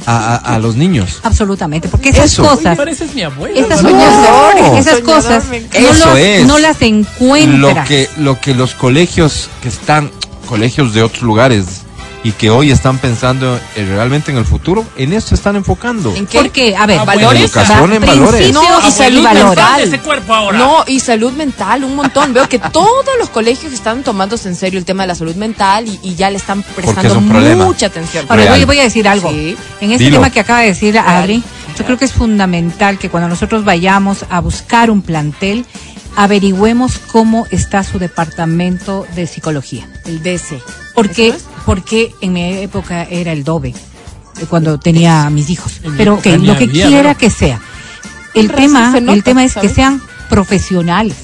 A, 0.06 0.36
a- 0.36 0.56
a 0.56 0.60
los 0.60 0.76
niños. 0.78 1.20
Absolutamente, 1.24 1.90
porque 1.90 2.10
esas 2.10 2.32
Eso. 2.32 2.42
Oye, 2.44 2.50
cosas, 2.56 2.78
pareces 2.78 3.14
mi 3.14 3.22
abuela. 3.22 3.60
esas, 3.60 3.80
Álvaro. 3.84 4.58
No. 4.72 4.78
esas 4.78 5.00
cosas 5.02 5.44
no, 6.06 6.16
es. 6.16 6.46
no 6.48 6.58
las 6.58 6.82
encuentras. 6.82 7.60
Lo 7.60 7.84
que, 7.86 8.10
lo 8.18 8.40
que 8.40 8.56
los 8.56 8.74
colegios 8.76 9.50
que 9.62 9.68
están, 9.68 10.10
colegios 10.50 10.94
de 10.94 11.04
otros 11.04 11.22
lugares, 11.24 11.66
y 12.22 12.34
que 12.34 12.50
hoy 12.50 12.70
están 12.70 12.98
pensando 12.98 13.58
eh, 13.78 13.86
realmente 13.88 14.30
en 14.30 14.38
el 14.38 14.44
futuro, 14.44 14.84
en 14.98 15.14
eso 15.14 15.30
se 15.30 15.36
están 15.36 15.56
enfocando. 15.56 16.14
¿En 16.14 16.28
qué? 16.28 16.40
Porque, 16.40 16.76
a 16.76 16.86
ver, 16.86 17.00
Ah, 17.00 17.06
¿Valores? 17.06 17.26
bueno, 17.26 17.40
Educación 17.46 17.94
en 17.94 18.02
valores. 18.06 18.54
No, 18.54 18.62
y 18.86 18.92
salud 18.92 19.24
valores. 19.24 19.46
mental. 19.56 19.82
ese 19.82 20.00
cuerpo 20.00 20.34
ahora. 20.34 20.58
No, 20.58 20.84
y 20.86 21.00
salud 21.00 21.32
mental, 21.32 21.86
un 21.86 21.96
montón. 21.96 22.34
Veo 22.34 22.50
que 22.50 22.60
todos 22.60 23.06
los 23.20 23.30
colegios 23.30 23.72
están 23.72 24.04
tomándose 24.04 24.50
en 24.50 24.56
serio 24.58 24.80
el 24.80 24.84
tema 24.86 25.04
de 25.04 25.08
la 25.08 25.16
salud 25.16 25.36
mental 25.36 25.88
y, 25.88 25.98
y 26.04 26.16
ya 26.16 26.30
le 26.30 26.36
están 26.38 26.60
es 26.60 26.66
prestando 26.76 27.22
mucha 27.22 27.86
atención. 27.86 28.26
Ahora 28.28 28.44
Real. 28.44 28.56
voy, 28.58 28.66
voy 28.66 28.80
a 28.80 28.84
decir 28.84 29.08
algo. 29.08 29.30
Sí. 29.32 29.56
En 29.80 29.92
este 29.94 30.04
Dilo. 30.04 30.18
tema 30.18 30.30
que 30.30 30.42
acaba 30.42 30.60
de 30.60 30.68
decir 30.68 30.96
Real. 30.96 31.08
Adri, 31.08 31.42
yo 31.78 31.86
creo 31.86 31.98
que 31.98 32.04
es 32.04 32.12
fundamental 32.12 32.98
que 33.00 33.10
cuando 33.10 33.30
nosotros 33.30 33.64
vayamos 33.64 34.26
a 34.30 34.42
buscar 34.42 34.92
un 34.92 35.02
plantel, 35.04 35.66
averigüemos 36.16 37.00
cómo 37.12 37.48
está 37.52 37.84
su 37.84 38.00
departamento 38.00 39.06
de 39.16 39.28
psicología. 39.28 39.88
El 40.06 40.22
DC. 40.24 40.60
Porque, 40.94 41.34
porque 41.66 42.14
en 42.22 42.34
mi 42.34 42.54
época 42.58 43.04
era 43.04 43.32
el 43.32 43.44
DOBE, 43.44 43.70
eh, 43.70 43.76
cuando 44.50 44.80
tenía 44.80 45.26
a 45.26 45.30
mis 45.30 45.50
hijos. 45.50 45.80
En 45.84 45.96
Pero 45.98 46.22
que 46.22 46.38
lo 46.38 46.58
que 46.58 46.66
había, 46.66 46.88
quiera 46.88 47.14
¿no? 47.14 47.18
que 47.18 47.30
sea. 47.30 47.62
El 48.34 48.52
tema, 48.52 48.92
se 48.92 49.02
nota, 49.02 49.14
el 49.14 49.24
tema 49.24 49.44
es 49.44 49.54
¿sabes? 49.54 49.70
que 49.70 49.76
sean 49.76 50.02
profesionales, 50.30 51.16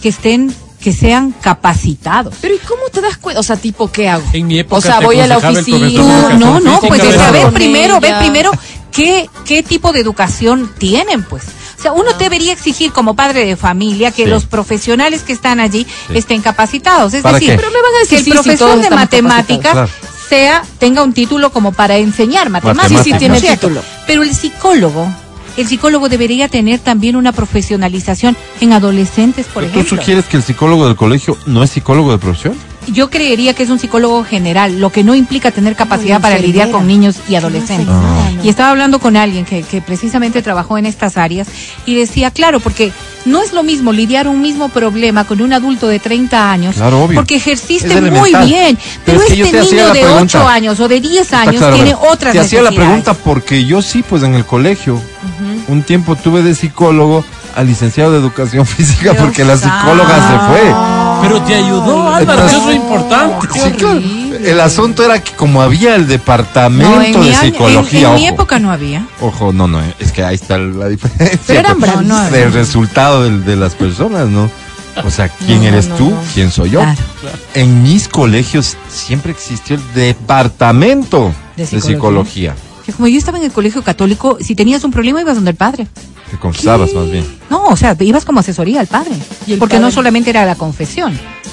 que 0.00 0.10
estén, 0.10 0.54
que 0.80 0.92
sean 0.92 1.32
capacitados. 1.32 2.34
Pero 2.40 2.54
¿y 2.54 2.58
cómo 2.58 2.82
te 2.92 3.00
das 3.00 3.16
cuenta? 3.16 3.40
O 3.40 3.42
sea, 3.42 3.56
tipo, 3.56 3.90
¿qué 3.90 4.08
hago? 4.08 4.24
En 4.32 4.46
mi 4.46 4.58
época 4.58 4.78
O 4.78 4.80
sea, 4.80 4.98
te 4.98 5.04
voy 5.06 5.18
a 5.20 5.26
la 5.26 5.38
oficina. 5.38 6.36
No, 6.38 6.60
no, 6.60 6.80
pues 6.80 7.02
¿verdad? 7.02 7.28
a 7.28 7.32
ver 7.32 7.42
Con 7.44 7.54
primero, 7.54 8.00
ver 8.00 8.10
ella. 8.10 8.20
primero 8.20 8.50
qué, 8.92 9.28
qué 9.44 9.62
tipo 9.62 9.92
de 9.92 10.00
educación 10.00 10.70
tienen, 10.78 11.22
pues. 11.24 11.44
O 11.82 11.84
sea, 11.90 11.92
uno 11.94 12.12
debería 12.16 12.52
exigir 12.52 12.92
como 12.92 13.16
padre 13.16 13.44
de 13.44 13.56
familia 13.56 14.12
que 14.12 14.22
Sí. 14.22 14.30
los 14.30 14.46
profesionales 14.46 15.24
que 15.24 15.32
están 15.32 15.58
allí 15.58 15.84
estén 16.14 16.40
capacitados. 16.40 17.12
Es 17.12 17.22
¿Para 17.24 17.38
decir, 17.38 17.50
qué? 17.50 17.56
Pero 17.56 17.70
me 17.72 17.82
van 17.82 17.94
a 17.96 17.98
decir 17.98 18.22
que 18.22 18.30
el 18.30 18.36
profesor 18.36 18.80
de 18.80 18.88
matemáticas 18.90 19.90
sea 20.28 20.62
tenga 20.78 21.02
un 21.02 21.12
título 21.12 21.50
como 21.50 21.72
para 21.72 21.96
enseñar 21.96 22.50
matemáticas. 22.50 23.02
Sí, 23.02 23.10
sí, 23.10 23.18
tiene 23.18 23.40
título. 23.40 23.82
Pero 24.06 24.22
el 24.22 24.32
psicólogo, 24.32 25.12
el 25.56 25.66
psicólogo 25.66 26.08
debería 26.08 26.46
tener 26.46 26.78
también 26.78 27.16
una 27.16 27.32
profesionalización 27.32 28.36
en 28.60 28.72
adolescentes, 28.74 29.46
por 29.46 29.64
¿Tú 29.64 29.70
ejemplo. 29.70 29.96
sugieres 29.96 30.26
que 30.26 30.36
el 30.36 30.44
psicólogo 30.44 30.86
del 30.86 30.94
colegio 30.94 31.36
no 31.46 31.64
es 31.64 31.70
psicólogo 31.70 32.12
de 32.12 32.18
profesión? 32.18 32.56
Yo 32.88 33.10
creería 33.10 33.54
que 33.54 33.62
es 33.62 33.70
un 33.70 33.78
psicólogo 33.78 34.24
general, 34.24 34.80
lo 34.80 34.90
que 34.90 35.04
no 35.04 35.14
implica 35.14 35.50
tener 35.50 35.76
capacidad 35.76 36.20
para 36.20 36.34
enfermera. 36.36 36.46
lidiar 36.64 36.70
con 36.70 36.86
niños 36.86 37.16
y 37.28 37.36
adolescentes. 37.36 37.94
Y 38.42 38.48
estaba 38.48 38.70
hablando 38.70 38.98
con 38.98 39.16
alguien 39.16 39.44
que, 39.44 39.62
que 39.62 39.80
precisamente 39.80 40.42
trabajó 40.42 40.78
en 40.78 40.86
estas 40.86 41.16
áreas 41.16 41.46
y 41.86 41.94
decía, 41.94 42.30
claro, 42.32 42.58
porque 42.58 42.92
no 43.24 43.40
es 43.40 43.52
lo 43.52 43.62
mismo 43.62 43.92
lidiar 43.92 44.26
un 44.26 44.40
mismo 44.40 44.68
problema 44.68 45.24
con 45.24 45.40
un 45.40 45.52
adulto 45.52 45.86
de 45.86 46.00
30 46.00 46.50
años, 46.50 46.74
Claro, 46.74 47.04
obvio. 47.04 47.14
porque 47.16 47.36
ejerciste 47.36 48.00
muy 48.00 48.34
bien, 48.44 48.76
pero, 49.06 49.20
es 49.22 49.26
que 49.28 49.36
yo 49.36 49.44
este 49.44 49.60
niño 49.62 49.92
de 49.92 50.00
pregunta. 50.00 50.40
8 50.40 50.48
años 50.48 50.80
o 50.80 50.88
de 50.88 51.00
10 51.00 51.22
Está 51.22 51.42
años 51.42 51.56
claro, 51.58 51.76
tiene 51.76 51.94
otras 51.94 52.32
Te 52.32 52.40
hacía 52.40 52.62
la 52.62 52.72
pregunta 52.72 53.14
porque 53.14 53.64
yo 53.64 53.80
sí, 53.80 54.02
pues 54.02 54.24
en 54.24 54.34
el 54.34 54.44
colegio, 54.44 55.00
un 55.68 55.82
tiempo 55.84 56.16
tuve 56.16 56.42
de 56.42 56.56
psicólogo 56.56 57.24
al 57.54 57.66
licenciado 57.68 58.10
de 58.12 58.18
educación 58.18 58.66
física 58.66 59.12
Dios 59.12 59.16
porque 59.18 59.44
la 59.44 59.56
psicóloga 59.56 60.16
se 60.16 60.38
fue. 60.48 60.74
Pero 61.22 61.40
te 61.42 61.54
ayudó, 61.54 62.08
Álvaro, 62.08 62.42
Entonces- 62.42 62.52
eso 62.58 62.60
es 62.60 62.66
lo 62.66 62.72
importante. 62.82 63.48
Sí, 63.52 63.70
claro. 63.72 64.00
El 64.44 64.60
asunto 64.60 65.04
era 65.04 65.22
que 65.22 65.32
como 65.32 65.62
había 65.62 65.94
el 65.94 66.06
departamento 66.08 66.90
No, 66.96 67.00
de 67.00 67.06
año- 67.08 67.22
en- 67.22 67.34
psicología, 67.52 68.08
en 68.08 68.14
mi 68.16 68.24
ojo, 68.28 68.34
época 68.34 68.58
no 68.58 68.72
había. 68.72 69.06
ojo, 69.20 69.52
no, 69.52 69.68
no, 69.68 69.80
es 70.00 70.10
que 70.12 70.24
ahí 70.24 70.34
está 70.34 70.58
la 70.58 70.88
diferencia. 70.88 71.38
Pero 71.46 71.60
eran 71.60 71.78
pues, 71.78 71.90
bravísimos. 71.92 72.30
del 72.32 72.52
resultado 72.52 73.22
del- 73.24 73.44
de, 73.44 73.56
las 73.56 73.74
personas, 73.74 74.26
¿no? 74.28 74.50
O 75.04 75.10
sea, 75.10 75.28
¿quién 75.28 75.62
No, 75.62 75.68
eres 75.68 75.88
no, 75.88 75.94
tú? 75.94 76.10
no. 76.10 76.18
¿Quién 76.34 76.50
soy 76.50 76.70
yo? 76.70 76.80
Claro. 76.80 77.00
En 77.54 77.82
mis 77.82 78.08
colegios 78.08 78.76
siempre 78.90 79.32
existió 79.32 79.76
el 79.76 79.82
departamento 79.94 81.32
De 81.56 81.62
de 81.62 81.66
psicología. 81.66 82.52
psicología. 82.52 82.54
Que 82.84 82.92
como 82.92 83.06
yo 83.08 83.16
estaba 83.16 83.38
en 83.38 83.44
el 83.44 83.52
colegio 83.52 83.82
católico, 83.82 84.38
si 84.40 84.54
tenías 84.54 84.82
un 84.84 84.90
problema 84.90 85.20
ibas 85.20 85.36
donde 85.36 85.52
el 85.52 85.56
padre. 85.56 85.86
Te 86.32 86.38
confesabas 86.38 86.94
más 86.94 87.10
bien. 87.10 87.26
No, 87.50 87.66
o 87.66 87.76
sea, 87.76 87.94
ibas 88.00 88.24
como 88.24 88.40
asesoría 88.40 88.80
al 88.80 88.86
padre. 88.86 89.12
¿Y 89.46 89.52
el 89.52 89.58
Porque 89.58 89.78
no 89.78 89.90
solamente 89.90 90.30
era 90.30 90.46
la 90.46 90.54
confesión, 90.54 91.12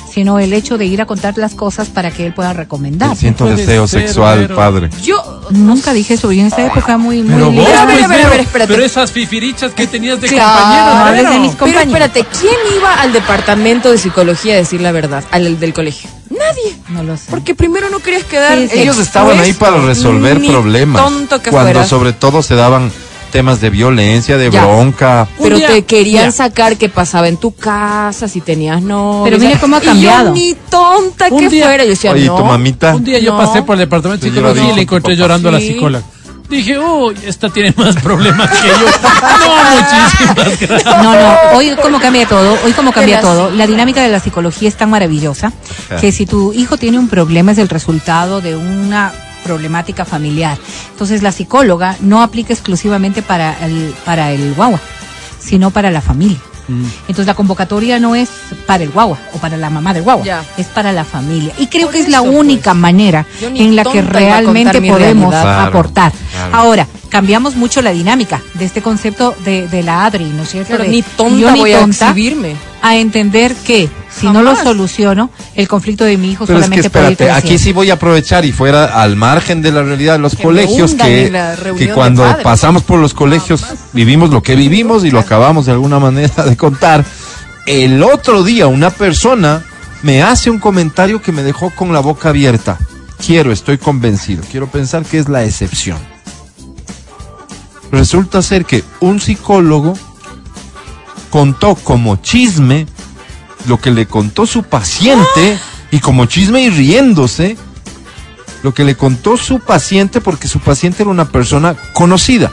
sino 0.10 0.39
el 0.39 0.54
hecho 0.54 0.78
de 0.78 0.86
ir 0.86 1.02
a 1.02 1.06
contar 1.06 1.38
las 1.38 1.54
cosas 1.54 1.89
para 1.89 2.12
que 2.12 2.26
él 2.26 2.34
pueda 2.34 2.54
recomendar. 2.54 3.13
Siento 3.18 3.46
deseo 3.46 3.86
ser, 3.88 4.04
sexual, 4.04 4.39
pero- 4.44 4.56
padre. 4.56 4.89
Yo, 5.04 5.22
Nunca 5.50 5.92
dije 5.92 6.13
eso, 6.13 6.32
y 6.32 6.39
en 6.39 6.46
esa 6.48 6.65
época 6.65 6.98
muy, 6.98 7.24
muy 7.24 7.34
Pero 7.34 7.46
vos, 7.48 7.56
libre. 7.56 7.74
a 7.74 7.86
ver, 7.86 7.96
pues, 7.96 8.06
a 8.06 8.08
ver, 8.08 8.15
a 8.15 8.20
pero- 8.20 8.30
ver, 8.30 8.39
espérate. 8.39 8.74
Pero 8.74 8.86
esas 8.86 9.12
fifirichas 9.12 9.74
que 9.74 9.86
tenías 9.88 10.22
de 10.22 10.28
Claro, 10.30 10.92
compañeros, 11.00 11.34
de 11.34 11.39
mis 11.39 11.52
pero 11.52 11.60
compañeros. 11.60 11.88
espérate, 11.88 12.26
¿quién 12.39 12.56
iba 12.78 12.94
al 13.02 13.12
departamento 13.12 13.92
de 13.92 13.98
psicología 13.98 14.54
a 14.54 14.58
decir 14.58 14.80
la 14.80 14.92
verdad? 14.94 15.24
Al 15.32 15.60
del 15.60 15.74
colegio. 15.74 16.10
Nadie. 16.30 16.78
No 16.89 17.04
lo 17.04 17.18
sé. 17.18 17.24
Porque 17.32 17.54
primero 17.56 17.89
no 17.89 18.00
querías 18.00 18.24
quedar. 18.24 18.58
Sí, 18.60 18.70
sí. 18.72 18.80
Ellos 18.80 18.98
estaban 19.00 19.38
ahí 19.39 19.52
para 19.54 19.82
resolver 19.82 20.39
Ni 20.39 20.48
problemas. 20.48 21.02
Tonto 21.04 21.42
que 21.42 21.50
cuando 21.50 21.72
fueras. 21.72 21.89
sobre 21.89 22.13
todo 22.13 22.42
se 22.44 22.56
daban 22.56 22.92
temas 23.30 23.62
de 23.62 23.70
violencia, 23.70 24.38
de 24.38 24.52
Ya. 24.52 24.65
bronca. 24.65 25.28
Pero 25.42 25.58
día- 25.58 25.68
te 25.68 25.86
querían 25.86 26.26
ya. 26.26 26.32
sacar 26.32 26.78
qué 26.78 26.89
pasaba 26.89 27.28
en 27.28 27.38
tu 27.38 27.54
casa, 27.56 28.28
si 28.28 28.42
tenías 28.42 28.82
no. 28.82 29.22
Pero 29.24 29.38
mire 29.39 29.58
cómo 29.60 29.76
ha 29.78 29.82
cambiado. 29.82 30.32
ni 30.34 30.56
tonta 30.70 31.28
Un 31.32 31.39
que 31.39 31.50
día- 31.50 31.65
fuera. 31.65 31.84
Yo 31.84 31.89
decía, 31.92 32.12
Oye, 32.12 32.26
no. 32.28 32.36
tu 32.36 32.44
mamita. 32.46 32.96
Un 32.96 33.04
día 33.04 33.20
yo 33.20 33.34
No. 33.34 33.38
pasé 33.46 33.62
por 33.63 33.76
el 33.76 33.80
departamento 33.82 34.26
lleva 34.28 34.50
psicología 34.50 34.74
y 34.74 34.76
le 34.76 34.82
encontré 34.84 35.15
llorando 35.15 35.50
a 35.50 35.52
la 35.54 35.60
Sí. 35.60 35.68
psicóloga. 35.74 36.04
Dije, 36.50 36.80
uy, 36.80 37.15
esta 37.28 37.48
tiene 37.50 37.72
más 37.78 37.96
problemas 37.98 38.50
que 38.60 38.68
yo. 38.70 38.74
No, 39.46 39.76
muchísimas 39.76 40.60
gracias. 40.60 41.04
No, 41.04 41.13
no, 41.13 41.58
hoy 41.58 41.76
como 41.82 42.00
cambia 42.00 42.28
todo, 42.28 42.58
hoy 42.65 42.72
como 42.72 42.92
cambia 42.92 43.22
todo. 43.22 43.52
La 43.52 43.68
dinámica 43.68 44.02
de 44.02 44.10
la 44.10 44.20
psicología 44.20 44.68
es 44.68 44.76
tan 44.76 44.89
maravillosa 44.89 45.54
que 46.02 46.12
si 46.12 46.26
tu 46.26 46.52
hijo 46.54 46.78
tiene 46.78 46.98
un 46.98 47.08
problema 47.08 47.52
es 47.52 47.60
el 47.60 47.70
resultado 47.70 48.42
de 48.42 48.56
una 48.56 49.12
problemática 49.43 50.06
familiar. 50.06 50.58
Entonces 50.91 51.21
la 51.21 51.32
psicóloga 51.32 51.95
no 52.02 52.21
aplica 52.21 52.54
exclusivamente 52.54 53.21
para 53.21 53.65
el, 53.65 53.93
para 54.06 54.32
el 54.32 54.54
guagua, 54.54 54.80
sino 55.39 55.71
para 55.71 55.91
la 55.91 56.02
familia. 56.02 56.39
Entonces 57.08 57.25
la 57.25 57.34
convocatoria 57.34 57.99
no 57.99 58.13
es 58.13 58.30
para 58.67 58.84
el 58.84 58.91
guagua 58.91 59.17
o 59.34 59.39
para 59.39 59.58
la 59.58 59.71
mamá 59.71 59.91
del 59.91 60.04
guagua, 60.04 60.23
Ya. 60.23 60.43
es 60.56 60.67
para 60.67 60.91
la 60.91 61.04
familia. 61.04 61.52
Y 61.58 61.65
creo 61.65 61.88
Por 61.88 61.93
que 61.93 62.02
es 62.02 62.10
la 62.10 62.17
eso, 62.19 62.28
pues. 62.28 62.38
única 62.38 62.75
manera 62.75 63.25
en 63.41 63.75
la 63.75 63.84
que 63.86 64.04
realmente 64.04 64.80
podemos 64.80 65.32
realidad. 65.34 65.41
Claro, 65.41 65.67
aportar. 65.67 66.12
claro. 66.32 66.56
Ahora, 66.56 66.88
cambiamos 67.10 67.56
mucho 67.56 67.82
la 67.82 67.91
dinámica 67.91 68.41
de 68.54 68.65
este 68.65 68.82
concepto 68.82 69.36
de, 69.43 69.67
de 69.67 69.84
la 69.84 70.06
ADRI, 70.06 70.26
¿no 70.26 70.43
es 70.43 70.50
cierto? 70.50 70.69
Claro, 70.69 70.84
De 70.84 70.89
ni 70.89 71.02
tonta 71.02 71.39
yo 71.39 71.52
ni 71.52 71.60
voy 71.60 71.74
a 71.74 71.82
exhibirme. 71.82 72.56
a 72.82 72.95
entender 72.95 73.54
que 73.56 73.89
si 74.10 74.28
no 74.28 74.41
lo 74.41 74.56
soluciono, 74.56 75.30
el 75.56 75.67
conflicto 75.67 76.04
de 76.04 76.17
mi 76.17 76.32
hijo 76.32 76.45
Pero 76.45 76.60
es 76.60 76.65
que 76.65 76.67
solamente 76.67 76.89
puede 76.89 77.06
ir 77.06 77.12
espérate, 77.13 77.32
aquí 77.48 77.58
sí 77.58 77.74
voy 77.74 77.89
a 77.89 77.93
aprovechar 77.93 78.45
y 78.45 78.52
fuera 78.52 79.02
al 79.02 79.15
margen 79.15 79.62
de 79.62 79.72
la 79.72 79.84
realidad 79.84 80.13
de 80.13 80.19
los 80.19 80.36
Que 80.36 80.43
colegios, 80.43 80.93
que, 80.93 81.32
que 81.78 81.89
cuando 81.89 82.24
pasamos 82.43 82.84
por 82.84 83.00
los 83.00 83.13
colegios 83.13 83.63
vivimos 83.93 84.30
lo 84.30 84.43
que 84.43 84.56
vivimos 84.56 85.04
y 85.06 85.12
lo 85.12 85.19
acabamos 85.19 85.65
de 85.65 85.72
alguna 85.74 86.00
manera 86.00 86.43
de 86.45 86.56
contar. 86.56 87.04
El 87.65 88.04
otro 88.04 88.43
día 88.43 88.67
una 88.67 88.89
persona 88.89 89.63
me 90.02 90.24
hace 90.24 90.50
un 90.50 90.60
comentario 90.60 91.22
que 91.22 91.32
me 91.32 91.43
dejó 91.43 91.72
con 91.72 91.91
la 91.93 92.00
boca 92.00 92.30
abierta. 92.30 92.78
Quiero, 93.26 93.52
estoy 93.52 93.78
convencido, 93.78 94.44
quiero 94.50 94.67
pensar 94.67 95.04
que 95.04 95.17
es 95.19 95.27
la 95.27 95.44
excepción. 95.44 95.98
Resulta 97.92 98.42
ser 98.42 98.65
que 98.65 98.83
un 99.00 99.19
psicólogo 99.19 99.94
contó 101.29 101.75
como 101.75 102.17
chisme 102.17 102.85
lo 103.67 103.79
que 103.79 103.92
le 103.92 104.06
contó 104.06 104.46
su 104.46 104.63
paciente 104.63 105.60
y 105.92 106.00
como 106.00 106.25
chisme 106.25 106.62
y 106.62 106.69
riéndose 106.69 107.58
lo 108.63 108.73
que 108.73 108.83
le 108.83 108.96
contó 108.96 109.37
su 109.37 109.60
paciente 109.60 110.21
porque 110.21 110.48
su 110.48 110.60
paciente 110.60 111.04
era 111.04 111.12
una 111.12 111.25
persona 111.25 111.75
conocida. 111.94 112.52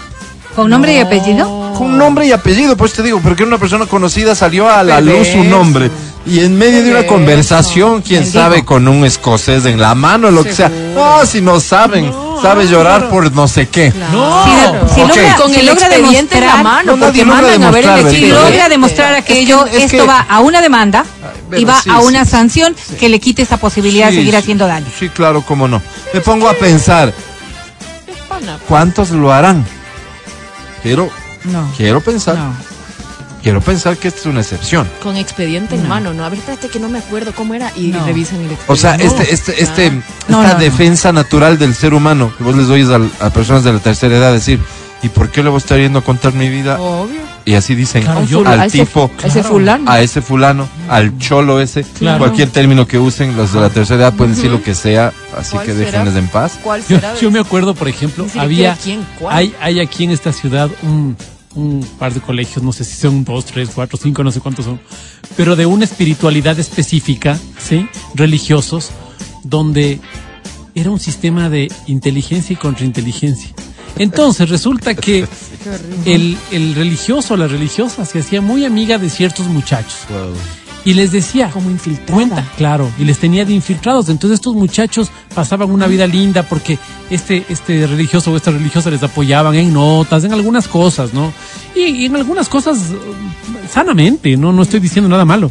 ¿Con 0.54 0.70
nombre 0.70 0.94
y 0.94 0.98
apellido? 0.98 1.66
con 1.76 1.98
nombre 1.98 2.26
y 2.26 2.32
apellido 2.32 2.76
pues 2.76 2.94
te 2.94 3.02
digo 3.02 3.20
porque 3.20 3.42
era 3.42 3.48
una 3.48 3.58
persona 3.58 3.86
conocida 3.86 4.34
salió 4.34 4.68
a 4.68 4.82
la 4.82 5.00
luz 5.00 5.28
su 5.28 5.44
nombre. 5.44 5.90
Y 6.24 6.40
en 6.40 6.56
medio 6.58 6.82
de 6.82 6.90
una 6.90 7.06
conversación 7.06 8.02
quién 8.02 8.26
sabe 8.26 8.64
con 8.64 8.88
un 8.88 9.04
escocés 9.04 9.64
en 9.66 9.80
la 9.80 9.94
mano 9.94 10.30
lo 10.30 10.42
que 10.42 10.54
sea. 10.54 10.68
No 10.68 11.24
si 11.26 11.40
no 11.40 11.60
saben. 11.60 12.06
No. 12.06 12.25
Sabe 12.42 12.66
llorar 12.66 13.08
por 13.08 13.30
no 13.32 13.48
sé 13.48 13.68
qué. 13.68 13.92
No. 14.12 14.44
Si, 14.88 14.94
si 14.94 15.00
Ok. 15.02 15.08
logra, 15.08 15.36
Con 15.36 15.52
si 15.52 15.60
el 15.60 15.66
logra 15.66 15.86
expediente 15.86 16.38
en 16.38 16.40
la 16.46 16.52
demostrar- 16.56 16.62
mano, 16.64 16.96
No, 16.96 17.06
porque 17.06 17.24
nadie 17.24 17.24
logra 17.24 17.58
mandan 17.58 17.64
a 17.64 17.70
ver 17.70 17.84
el 18.06 18.10
si 18.10 18.20
Pero- 18.22 18.42
logra 18.42 18.68
demostrar 18.68 19.14
Es 19.14 19.24
que- 19.24 19.32
aquello, 19.32 19.66
es 19.66 19.74
esto 19.84 19.88
que- 19.98 20.06
va 20.06 20.26
a 20.28 20.40
una 20.40 20.60
demanda 20.60 21.04
pero 21.50 21.60
y 21.62 21.64
va 21.64 21.80
sí, 21.80 21.90
a 21.90 22.00
una 22.00 22.24
sí. 22.24 22.30
sanción 22.30 22.76
que 22.98 23.08
le 23.08 23.20
quite 23.20 23.42
esa 23.42 23.56
posibilidad 23.56 24.06
de 24.06 24.12
Sí, 24.12 24.18
seguir 24.18 24.32
sí, 24.34 24.36
haciendo 24.38 24.66
daño. 24.66 24.86
Sí, 24.98 25.08
claro, 25.08 25.42
cómo 25.42 25.68
no. 25.68 25.82
Me 26.12 26.20
pongo 26.20 26.48
a 26.48 26.54
pensar, 26.54 27.12
Pana. 28.28 28.58
¿cuántos 28.68 29.10
lo 29.10 29.32
harán? 29.32 29.64
Quiero, 30.82 31.10
No. 31.44 31.70
quiero 31.76 32.00
pensar, 32.00 32.36
No. 32.36 32.54
Quiero 33.46 33.60
pensar 33.60 33.96
que 33.96 34.08
esta 34.08 34.18
es 34.18 34.26
una 34.26 34.40
excepción. 34.40 34.88
Con 35.00 35.16
expediente 35.16 35.76
en 35.76 35.86
mano, 35.86 36.12
¿no? 36.12 36.24
A 36.24 36.28
ver, 36.28 36.40
espérate 36.40 36.68
que 36.68 36.80
no 36.80 36.88
me 36.88 36.98
acuerdo 36.98 37.32
cómo 37.32 37.54
era. 37.54 37.70
Y 37.76 37.92
No. 37.92 38.04
revisan 38.04 38.40
el 38.40 38.50
expediente. 38.50 38.72
O 38.72 38.74
sea, 38.74 38.96
No. 38.96 39.04
este, 39.04 39.32
este, 39.32 39.62
este, 39.62 39.86
Ah. 39.86 39.90
No, 40.28 40.40
esta 40.42 40.54
no, 40.54 40.58
no. 40.58 40.64
defensa 40.64 41.12
natural 41.12 41.56
del 41.56 41.72
ser 41.72 41.94
humano 41.94 42.32
que 42.36 42.42
vos 42.42 42.56
les 42.56 42.66
oyes 42.68 42.88
a, 42.88 43.30
personas 43.30 43.62
de 43.62 43.72
la 43.72 43.78
tercera 43.78 44.16
edad 44.16 44.32
decir, 44.32 44.58
¿y 45.00 45.10
por 45.10 45.30
qué 45.30 45.44
le 45.44 45.50
voy 45.50 45.58
a 45.58 45.58
estar 45.58 45.78
yendo 45.78 46.00
a 46.00 46.02
contar 46.02 46.32
mi 46.32 46.48
vida? 46.48 46.80
Obvio. 46.80 47.20
Y 47.44 47.54
así 47.54 47.76
dicen 47.76 48.02
Claro, 48.02 48.24
yo- 48.24 48.40
al 48.44 48.62
a 48.62 48.66
ese- 48.66 48.80
tipo, 48.84 49.08
a 49.22 49.26
ese 49.28 49.34
Claro. 49.38 49.48
fulano. 49.50 49.88
a 49.92 50.00
ese 50.00 50.22
fulano, 50.22 50.68
al 50.88 51.16
cholo 51.18 51.60
ese, 51.60 51.84
Claro. 51.84 52.18
cualquier 52.18 52.50
término 52.50 52.88
que 52.88 52.98
usen, 52.98 53.36
los 53.36 53.52
de 53.52 53.60
la 53.60 53.70
tercera 53.70 54.00
edad 54.00 54.14
pueden 54.14 54.34
decir 54.34 54.50
lo 54.50 54.60
que 54.60 54.74
sea, 54.74 55.12
así 55.38 55.52
¿Cuál 55.52 55.66
que 55.66 55.72
será? 55.74 55.84
déjenles 56.00 56.16
en 56.16 56.26
paz. 56.26 56.58
¿Cuál 56.64 56.80
Yo, 56.80 56.96
será? 56.96 57.14
yo 57.14 57.30
me 57.30 57.38
acuerdo, 57.38 57.76
por 57.76 57.86
ejemplo, 57.86 58.26
había, 58.36 58.76
quién, 58.82 59.06
cuál. 59.20 59.36
hay, 59.36 59.54
hay 59.60 59.78
aquí 59.78 60.02
en 60.02 60.10
esta 60.10 60.32
ciudad 60.32 60.68
un, 60.82 61.16
un 61.56 61.86
par 61.98 62.14
de 62.14 62.20
colegios, 62.20 62.62
no 62.62 62.72
sé 62.72 62.84
si 62.84 62.96
son 62.96 63.24
dos, 63.24 63.44
tres, 63.46 63.70
cuatro, 63.74 63.98
cinco, 64.00 64.22
no 64.22 64.30
sé 64.30 64.40
cuántos 64.40 64.64
son, 64.64 64.80
pero 65.36 65.56
de 65.56 65.66
una 65.66 65.84
espiritualidad 65.84 66.58
específica, 66.58 67.38
¿sí? 67.58 67.88
Religiosos, 68.14 68.90
donde 69.42 70.00
era 70.74 70.90
un 70.90 71.00
sistema 71.00 71.48
de 71.48 71.70
inteligencia 71.86 72.52
y 72.52 72.56
contrainteligencia. 72.56 73.50
Entonces 73.98 74.48
resulta 74.50 74.94
que 74.94 75.26
el, 76.04 76.36
el 76.52 76.74
religioso 76.74 77.34
o 77.34 77.36
la 77.36 77.48
religiosa 77.48 78.04
se 78.04 78.20
hacía 78.20 78.40
muy 78.40 78.64
amiga 78.64 78.98
de 78.98 79.08
ciertos 79.08 79.46
muchachos 79.46 80.00
y 80.86 80.94
les 80.94 81.10
decía, 81.10 81.50
Como 81.50 81.68
infiltrada. 81.68 82.14
Cuenta, 82.14 82.44
claro, 82.56 82.88
y 82.96 83.04
les 83.04 83.18
tenía 83.18 83.44
de 83.44 83.52
infiltrados. 83.52 84.08
Entonces 84.08 84.36
estos 84.36 84.54
muchachos 84.54 85.10
pasaban 85.34 85.70
una 85.72 85.88
vida 85.88 86.06
linda 86.06 86.44
porque 86.44 86.78
este, 87.10 87.44
este 87.48 87.88
religioso 87.88 88.30
o 88.32 88.36
esta 88.36 88.52
religiosa 88.52 88.88
les 88.88 89.02
apoyaban 89.02 89.56
en 89.56 89.74
notas, 89.74 90.22
en 90.22 90.32
algunas 90.32 90.68
cosas, 90.68 91.12
¿no? 91.12 91.32
Y, 91.74 91.80
y 91.80 92.04
en 92.06 92.14
algunas 92.14 92.48
cosas 92.48 92.78
eh, 92.92 92.96
sanamente, 93.68 94.36
¿no? 94.36 94.52
No 94.52 94.62
estoy 94.62 94.78
diciendo 94.78 95.08
nada 95.08 95.24
malo. 95.24 95.50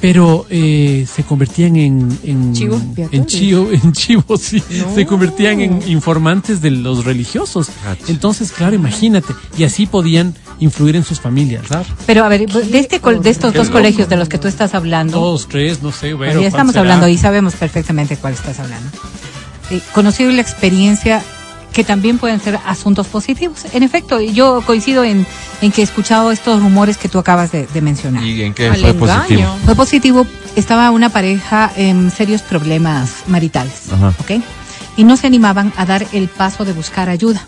Pero 0.00 0.46
eh, 0.48 1.06
se 1.12 1.24
convertían 1.24 1.74
en, 1.76 2.18
en 2.22 2.52
Chivos 2.54 2.80
en 3.10 3.26
chivo, 3.26 3.68
en 3.72 3.92
chivos, 3.92 4.40
sí. 4.40 4.62
No. 4.78 4.94
Se 4.94 5.04
convertían 5.06 5.60
en 5.60 5.82
informantes 5.88 6.60
de 6.60 6.70
los 6.70 7.04
religiosos. 7.04 7.68
Cacha. 7.82 8.04
Entonces, 8.08 8.52
claro, 8.52 8.76
imagínate. 8.76 9.34
Y 9.56 9.64
así 9.64 9.86
podían 9.86 10.34
influir 10.60 10.94
en 10.94 11.04
sus 11.04 11.20
familias, 11.20 11.62
¿verdad? 11.62 11.84
Pero 12.06 12.24
a 12.24 12.28
ver, 12.28 12.46
de, 12.48 12.78
este, 12.78 13.00
col- 13.00 13.22
de 13.22 13.30
estos 13.30 13.50
Qué 13.52 13.58
dos 13.58 13.66
loco. 13.68 13.78
colegios 13.78 14.08
de 14.08 14.16
los 14.16 14.28
que 14.28 14.38
tú 14.38 14.46
estás 14.48 14.74
hablando, 14.74 15.18
Dos, 15.20 15.48
tres, 15.48 15.82
no 15.82 15.90
sé, 15.92 16.14
pues 16.14 16.34
ya 16.40 16.46
estamos 16.46 16.76
hablando 16.76 17.08
y 17.08 17.18
sabemos 17.18 17.54
perfectamente 17.54 18.16
cuál 18.16 18.34
estás 18.34 18.60
hablando. 18.60 18.90
Eh, 19.70 19.80
conocido 19.92 20.30
la 20.30 20.40
experiencia 20.42 21.22
que 21.72 21.84
también 21.84 22.18
pueden 22.18 22.40
ser 22.40 22.58
asuntos 22.66 23.06
positivos. 23.06 23.64
En 23.72 23.82
efecto, 23.82 24.20
yo 24.20 24.62
coincido 24.66 25.04
en, 25.04 25.26
en 25.60 25.70
que 25.72 25.80
he 25.80 25.84
escuchado 25.84 26.32
estos 26.32 26.60
rumores 26.62 26.96
que 26.96 27.08
tú 27.08 27.18
acabas 27.18 27.52
de, 27.52 27.66
de 27.66 27.80
mencionar. 27.80 28.22
¿Y 28.24 28.42
en 28.42 28.54
qué 28.54 28.68
Al 28.68 28.76
fue 28.80 28.90
engaño. 28.90 29.16
positivo? 29.20 29.56
Fue 29.64 29.74
positivo, 29.76 30.26
estaba 30.56 30.90
una 30.90 31.08
pareja 31.10 31.70
en 31.76 32.10
serios 32.10 32.42
problemas 32.42 33.24
maritales, 33.26 33.92
Ajá. 33.92 34.12
¿ok? 34.18 34.42
Y 34.96 35.04
no 35.04 35.16
se 35.16 35.28
animaban 35.28 35.72
a 35.76 35.86
dar 35.86 36.04
el 36.12 36.26
paso 36.28 36.64
de 36.64 36.72
buscar 36.72 37.08
ayuda. 37.08 37.46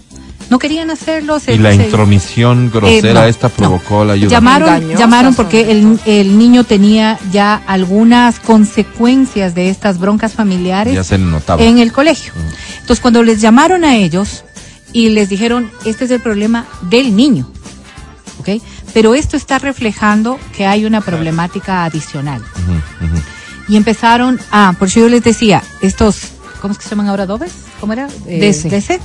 No 0.50 0.58
querían 0.58 0.90
hacerlo. 0.90 1.38
se- 1.40 1.54
Y 1.54 1.58
la 1.58 1.70
se- 1.70 1.84
intromisión 1.84 2.70
grosera 2.70 3.10
Eh, 3.10 3.14
no, 3.14 3.24
esta 3.24 3.48
no. 3.48 3.54
provocó 3.54 4.04
la 4.04 4.12
ayuda. 4.14 4.30
Llamaron, 4.30 4.88
llamaron 4.96 5.34
porque 5.34 5.70
el, 5.70 5.98
el 6.06 6.36
niño 6.36 6.64
tenía 6.64 7.18
ya 7.32 7.62
algunas 7.66 8.40
consecuencias 8.40 9.54
de 9.54 9.70
estas 9.70 9.98
broncas 9.98 10.32
familiares 10.34 10.92
Ya 10.94 11.04
se 11.04 11.16
notaba. 11.18 11.62
en 11.62 11.78
el 11.78 11.92
colegio. 11.92 12.32
Entonces, 12.80 13.00
cuando 13.00 13.22
les 13.22 13.40
llamaron 13.40 13.84
a 13.84 13.96
ellos 13.96 14.44
y 14.92 15.10
les 15.10 15.28
dijeron, 15.28 15.70
este 15.84 16.04
es 16.06 16.10
el 16.10 16.20
problema 16.20 16.66
del 16.82 17.14
niño, 17.14 17.48
¿ok? 18.40 18.60
Pero 18.92 19.14
esto 19.14 19.36
está 19.36 19.60
reflejando 19.60 20.36
que 20.56 20.66
hay 20.66 20.84
una 20.84 21.00
problemática 21.00 21.84
adicional. 21.84 22.42
Y 23.68 23.76
empezaron 23.76 24.40
a, 24.50 24.74
por 24.76 24.88
eso 24.88 24.98
yo 24.98 25.08
les 25.08 25.22
decía, 25.22 25.62
estos, 25.80 26.22
¿cómo 26.60 26.72
es 26.72 26.78
que 26.78 26.82
se 26.84 26.90
llaman 26.90 27.06
ahora? 27.06 27.24
¿Dobes? 27.26 27.52
¿Cómo 27.78 27.92
era? 27.92 28.08
Eh, 28.26 28.40
DC. 28.40 28.68
DC. 28.68 28.98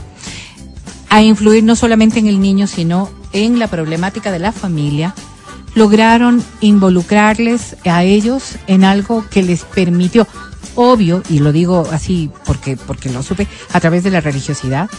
A 1.16 1.22
influir 1.22 1.64
no 1.64 1.78
solamente 1.78 2.20
en 2.20 2.28
el 2.28 2.42
niño, 2.42 2.68
sino 2.68 3.10
en 3.32 3.58
la 3.58 3.70
problemática 3.70 4.34
de 4.34 4.40
la 4.40 4.52
familia. 4.52 5.16
Lograron 5.74 6.44
involucrarles 6.60 7.78
a 7.86 8.04
ellos 8.04 8.58
en 8.68 8.84
algo 8.84 9.24
que 9.30 9.42
les 9.42 9.64
permitió, 9.64 10.28
obvio, 10.76 11.22
y 11.30 11.40
lo 11.40 11.52
digo 11.52 11.88
así 11.92 12.30
porque, 12.46 12.78
porque 12.78 13.10
lo 13.10 13.22
supe, 13.24 13.48
a 13.74 13.80
través 13.80 14.04
de 14.04 14.12
la 14.12 14.22
religiosidad, 14.22 14.90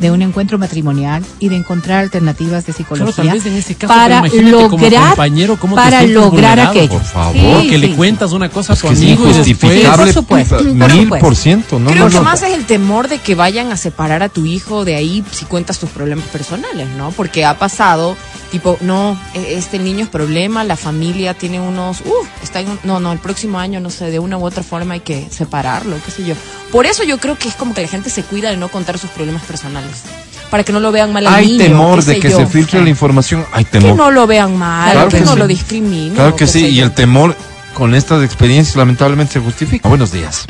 de 0.00 0.10
un 0.10 0.22
encuentro 0.22 0.58
matrimonial 0.58 1.24
y 1.38 1.48
de 1.48 1.56
encontrar 1.56 2.00
alternativas 2.00 2.66
de 2.66 2.72
Claro, 2.72 2.76
psicología 3.06 3.24
tal 3.24 3.32
vez 3.38 3.46
en 3.46 3.54
ese 3.54 3.74
caso, 3.74 3.92
para 3.94 4.22
pero 4.22 4.34
imagínate 4.36 4.68
como 4.68 4.82
lograr, 4.84 5.08
compañero, 5.10 5.56
cómo 5.58 5.76
te 5.76 5.82
para 5.82 6.02
lograr 6.02 6.60
aquello. 6.60 6.88
por 6.90 7.04
favor. 7.04 7.62
Sí, 7.62 7.68
que 7.70 7.78
le 7.78 7.94
cuentas 7.94 8.32
una 8.32 8.48
cosa 8.48 8.72
a 8.72 8.76
tu 8.76 8.88
amigo 8.88 9.24
y 9.24 9.32
después 9.32 9.36
injustificable. 9.48 10.04
por 10.04 10.12
supuesto, 10.12 10.56
por 10.58 10.64
Mil 10.92 11.02
supuesto. 11.04 11.26
por 11.26 11.36
ciento, 11.36 11.78
¿no? 11.78 11.90
Creo 11.90 12.04
no, 12.04 12.10
que 12.10 12.16
no. 12.16 12.22
más 12.22 12.42
es 12.42 12.52
el 12.54 12.66
temor 12.66 13.08
de 13.08 13.18
que 13.18 13.34
vayan 13.34 13.70
a 13.72 13.76
separar 13.76 14.22
a 14.22 14.28
tu 14.28 14.44
hijo 14.46 14.84
de 14.84 14.96
ahí 14.96 15.24
si 15.30 15.44
cuentas 15.44 15.78
tus 15.78 15.90
problemas 15.90 16.26
personales, 16.26 16.88
¿no? 16.96 17.10
Porque 17.12 17.44
ha 17.44 17.58
pasado, 17.58 18.16
tipo, 18.50 18.76
no, 18.80 19.18
e- 19.34 19.54
este 19.56 19.78
niño 19.78 20.04
es 20.04 20.10
problema, 20.10 20.64
la 20.64 20.76
familia 20.76 21.34
tiene 21.34 21.60
unos, 21.60 22.00
uh, 22.00 22.26
está 22.42 22.60
en 22.60 22.70
un- 22.70 22.78
no, 22.84 23.00
no, 23.00 23.12
el 23.12 23.18
próximo 23.18 23.58
año, 23.58 23.80
no 23.80 23.90
sé, 23.90 24.10
de 24.10 24.18
una 24.18 24.36
u 24.38 24.44
otra 24.44 24.62
forma 24.62 24.94
hay 24.94 25.00
que 25.04 25.28
separarlo, 25.30 25.96
qué 26.04 26.10
sé 26.10 26.24
yo. 26.24 26.34
Por 26.72 26.86
eso 26.86 27.04
yo 27.04 27.18
creo 27.18 27.38
que 27.38 27.48
es 27.48 27.54
como 27.54 27.74
que 27.74 27.82
la 27.82 27.88
gente 27.88 28.10
se 28.10 28.22
cuida 28.24 28.50
de 28.50 28.56
no 28.56 28.68
contar 28.68 28.98
sus 28.98 29.10
problemas 29.10 29.42
personales, 29.44 30.02
para 30.50 30.64
que 30.64 30.72
no 30.72 30.80
lo 30.80 30.90
vean 30.90 31.12
mal 31.12 31.26
al 31.26 31.34
Hay 31.34 31.46
niño. 31.46 31.64
temor 31.64 32.02
de 32.04 32.18
que 32.18 32.30
yo. 32.30 32.36
se 32.38 32.46
filtre 32.46 32.82
la 32.82 32.88
información. 32.90 33.44
Hay 33.52 33.64
Que 33.64 33.78
temor. 33.78 33.96
no 33.96 34.10
lo 34.10 34.26
vean 34.26 34.56
mal, 34.56 34.92
Claro 34.92 35.08
que, 35.08 35.18
que 35.18 35.24
no 35.24 35.32
sí. 35.34 35.38
lo 35.38 35.46
discriminen. 35.46 36.14
Claro 36.14 36.34
que 36.36 36.46
sí, 36.46 36.66
y 36.66 36.74
yo. 36.76 36.84
el 36.84 36.92
temor 36.92 37.36
con 37.74 37.94
estas 37.94 38.22
experiencias 38.24 38.76
lamentablemente 38.76 39.34
se 39.34 39.40
justifica. 39.40 39.88
Buenos 39.88 40.10
días. 40.12 40.46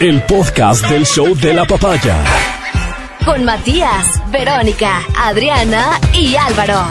El 0.00 0.22
podcast 0.22 0.86
del 0.86 1.04
show 1.06 1.34
de 1.36 1.54
la 1.54 1.64
papaya. 1.66 2.16
Con 3.24 3.44
Matías, 3.44 4.06
Verónica, 4.30 5.02
Adriana 5.20 6.00
y 6.14 6.36
Álvaro. 6.36 6.82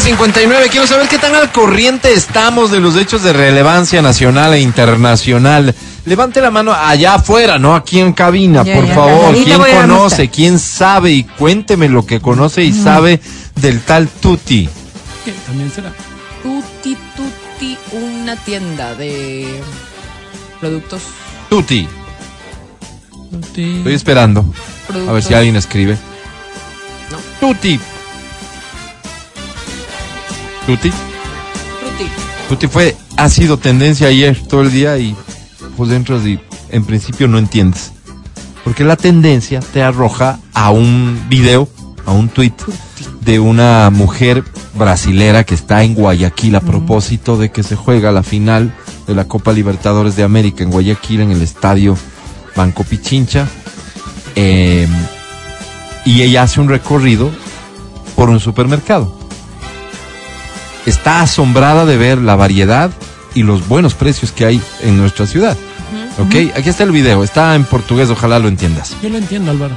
9.59. 0.00 0.70
Quiero 0.70 0.86
saber 0.86 1.08
qué 1.08 1.18
tan 1.18 1.34
al 1.34 1.50
corriente 1.50 2.12
estamos 2.12 2.70
de 2.70 2.78
los 2.78 2.94
hechos 2.94 3.24
de 3.24 3.32
relevancia 3.32 4.00
nacional 4.00 4.54
e 4.54 4.60
internacional. 4.60 5.74
Levante 6.04 6.40
la 6.40 6.52
mano 6.52 6.72
allá 6.72 7.14
afuera, 7.14 7.58
no 7.58 7.74
aquí 7.74 7.98
en 7.98 8.12
cabina, 8.12 8.62
Ya, 8.62 8.74
por 8.76 8.86
ya, 8.86 8.94
favor. 8.94 9.34
¿Quién 9.34 9.60
conoce? 9.60 10.28
¿Quién 10.28 10.60
sabe? 10.60 11.10
Y 11.10 11.24
cuénteme 11.24 11.88
lo 11.88 12.06
que 12.06 12.20
conoce 12.20 12.62
y 12.62 12.72
sabe 12.72 13.20
del 13.56 13.80
tal 13.80 14.06
Tuti. 14.08 14.68
¿Qué? 15.24 15.32
También 15.46 15.70
será. 15.72 15.92
Tutti 16.44 16.96
Tutti, 17.16 17.76
una 17.92 18.36
tienda 18.36 18.94
de 18.94 19.60
productos. 20.60 21.02
Tuti. 21.50 21.88
Tuti. 23.32 23.78
Estoy 23.78 23.94
esperando. 23.94 24.44
productos 24.86 25.10
A 25.10 25.12
ver 25.12 25.22
si 25.24 25.34
alguien 25.34 25.56
escribe. 25.56 25.98
Tuti. 27.40 27.80
Tuti. 30.68 30.90
Frutti. 30.90 32.10
Tuti 32.46 32.66
fue, 32.66 32.94
ha 33.16 33.30
sido 33.30 33.56
tendencia 33.56 34.08
ayer 34.08 34.38
todo 34.46 34.60
el 34.60 34.70
día 34.70 34.98
y 34.98 35.16
pues 35.78 35.90
entras 35.92 36.26
y 36.26 36.38
en 36.68 36.84
principio 36.84 37.26
no 37.26 37.38
entiendes. 37.38 37.92
Porque 38.64 38.84
la 38.84 38.96
tendencia 38.96 39.60
te 39.60 39.82
arroja 39.82 40.40
a 40.52 40.70
un 40.70 41.24
video, 41.30 41.70
a 42.04 42.12
un 42.12 42.28
tweet 42.28 42.52
de 43.22 43.40
una 43.40 43.88
mujer 43.88 44.44
brasilera 44.74 45.42
que 45.44 45.54
está 45.54 45.84
en 45.84 45.94
Guayaquil 45.94 46.54
a 46.56 46.60
propósito 46.60 47.38
de 47.38 47.50
que 47.50 47.62
se 47.62 47.74
juega 47.74 48.12
la 48.12 48.22
final 48.22 48.74
de 49.06 49.14
la 49.14 49.24
Copa 49.24 49.54
Libertadores 49.54 50.16
de 50.16 50.22
América 50.22 50.64
en 50.64 50.70
Guayaquil 50.70 51.22
en 51.22 51.30
el 51.30 51.40
estadio 51.40 51.96
Banco 52.54 52.84
Pichincha. 52.84 53.48
Eh, 54.36 54.86
y 56.04 56.20
ella 56.20 56.42
hace 56.42 56.60
un 56.60 56.68
recorrido 56.68 57.30
por 58.14 58.28
un 58.28 58.38
supermercado 58.38 59.17
está 60.88 61.20
asombrada 61.22 61.84
de 61.84 61.96
ver 61.96 62.18
la 62.18 62.36
variedad 62.36 62.90
y 63.34 63.42
los 63.42 63.68
buenos 63.68 63.94
precios 63.94 64.32
que 64.32 64.44
hay 64.44 64.62
en 64.82 64.96
nuestra 64.96 65.26
ciudad. 65.26 65.56
¿Ok? 66.18 66.56
Aquí 66.56 66.68
está 66.68 66.82
el 66.82 66.90
video, 66.90 67.22
está 67.22 67.54
en 67.54 67.64
portugués, 67.64 68.10
ojalá 68.10 68.38
lo 68.38 68.48
entiendas. 68.48 68.96
Yo 69.02 69.08
lo 69.08 69.18
entiendo, 69.18 69.50
Álvaro. 69.50 69.76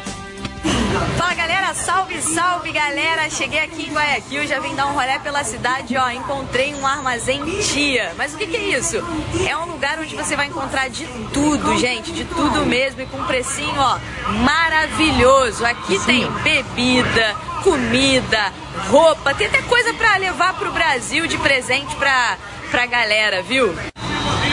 Salve, 2.33 2.71
galera! 2.71 3.29
Cheguei 3.29 3.59
aqui 3.59 3.89
em 3.89 3.93
Guayaquil, 3.93 4.47
já 4.47 4.59
vim 4.59 4.73
dar 4.73 4.87
um 4.87 4.93
rolé 4.93 5.19
pela 5.19 5.43
cidade, 5.43 5.97
ó. 5.97 6.09
Encontrei 6.09 6.73
um 6.73 6.87
armazém 6.87 7.43
Tia. 7.59 8.13
Mas 8.17 8.33
o 8.33 8.37
que, 8.37 8.47
que 8.47 8.55
é 8.55 8.77
isso? 8.77 8.97
É 9.45 9.57
um 9.57 9.65
lugar 9.65 9.99
onde 9.99 10.15
você 10.15 10.35
vai 10.35 10.47
encontrar 10.47 10.89
de 10.89 11.05
tudo, 11.33 11.77
gente, 11.77 12.13
de 12.13 12.23
tudo 12.23 12.65
mesmo 12.65 13.01
e 13.01 13.05
com 13.05 13.17
um 13.17 13.25
precinho, 13.25 13.75
ó, 13.77 13.99
maravilhoso. 14.45 15.65
Aqui 15.65 15.99
tem 16.05 16.25
bebida, 16.41 17.35
comida, 17.63 18.53
roupa, 18.89 19.33
tem 19.33 19.47
até 19.47 19.61
coisa 19.63 19.93
pra 19.93 20.15
levar 20.15 20.53
pro 20.53 20.71
Brasil 20.71 21.27
de 21.27 21.37
presente 21.37 21.93
pra, 21.97 22.37
pra 22.69 22.85
galera, 22.85 23.41
viu? 23.41 23.75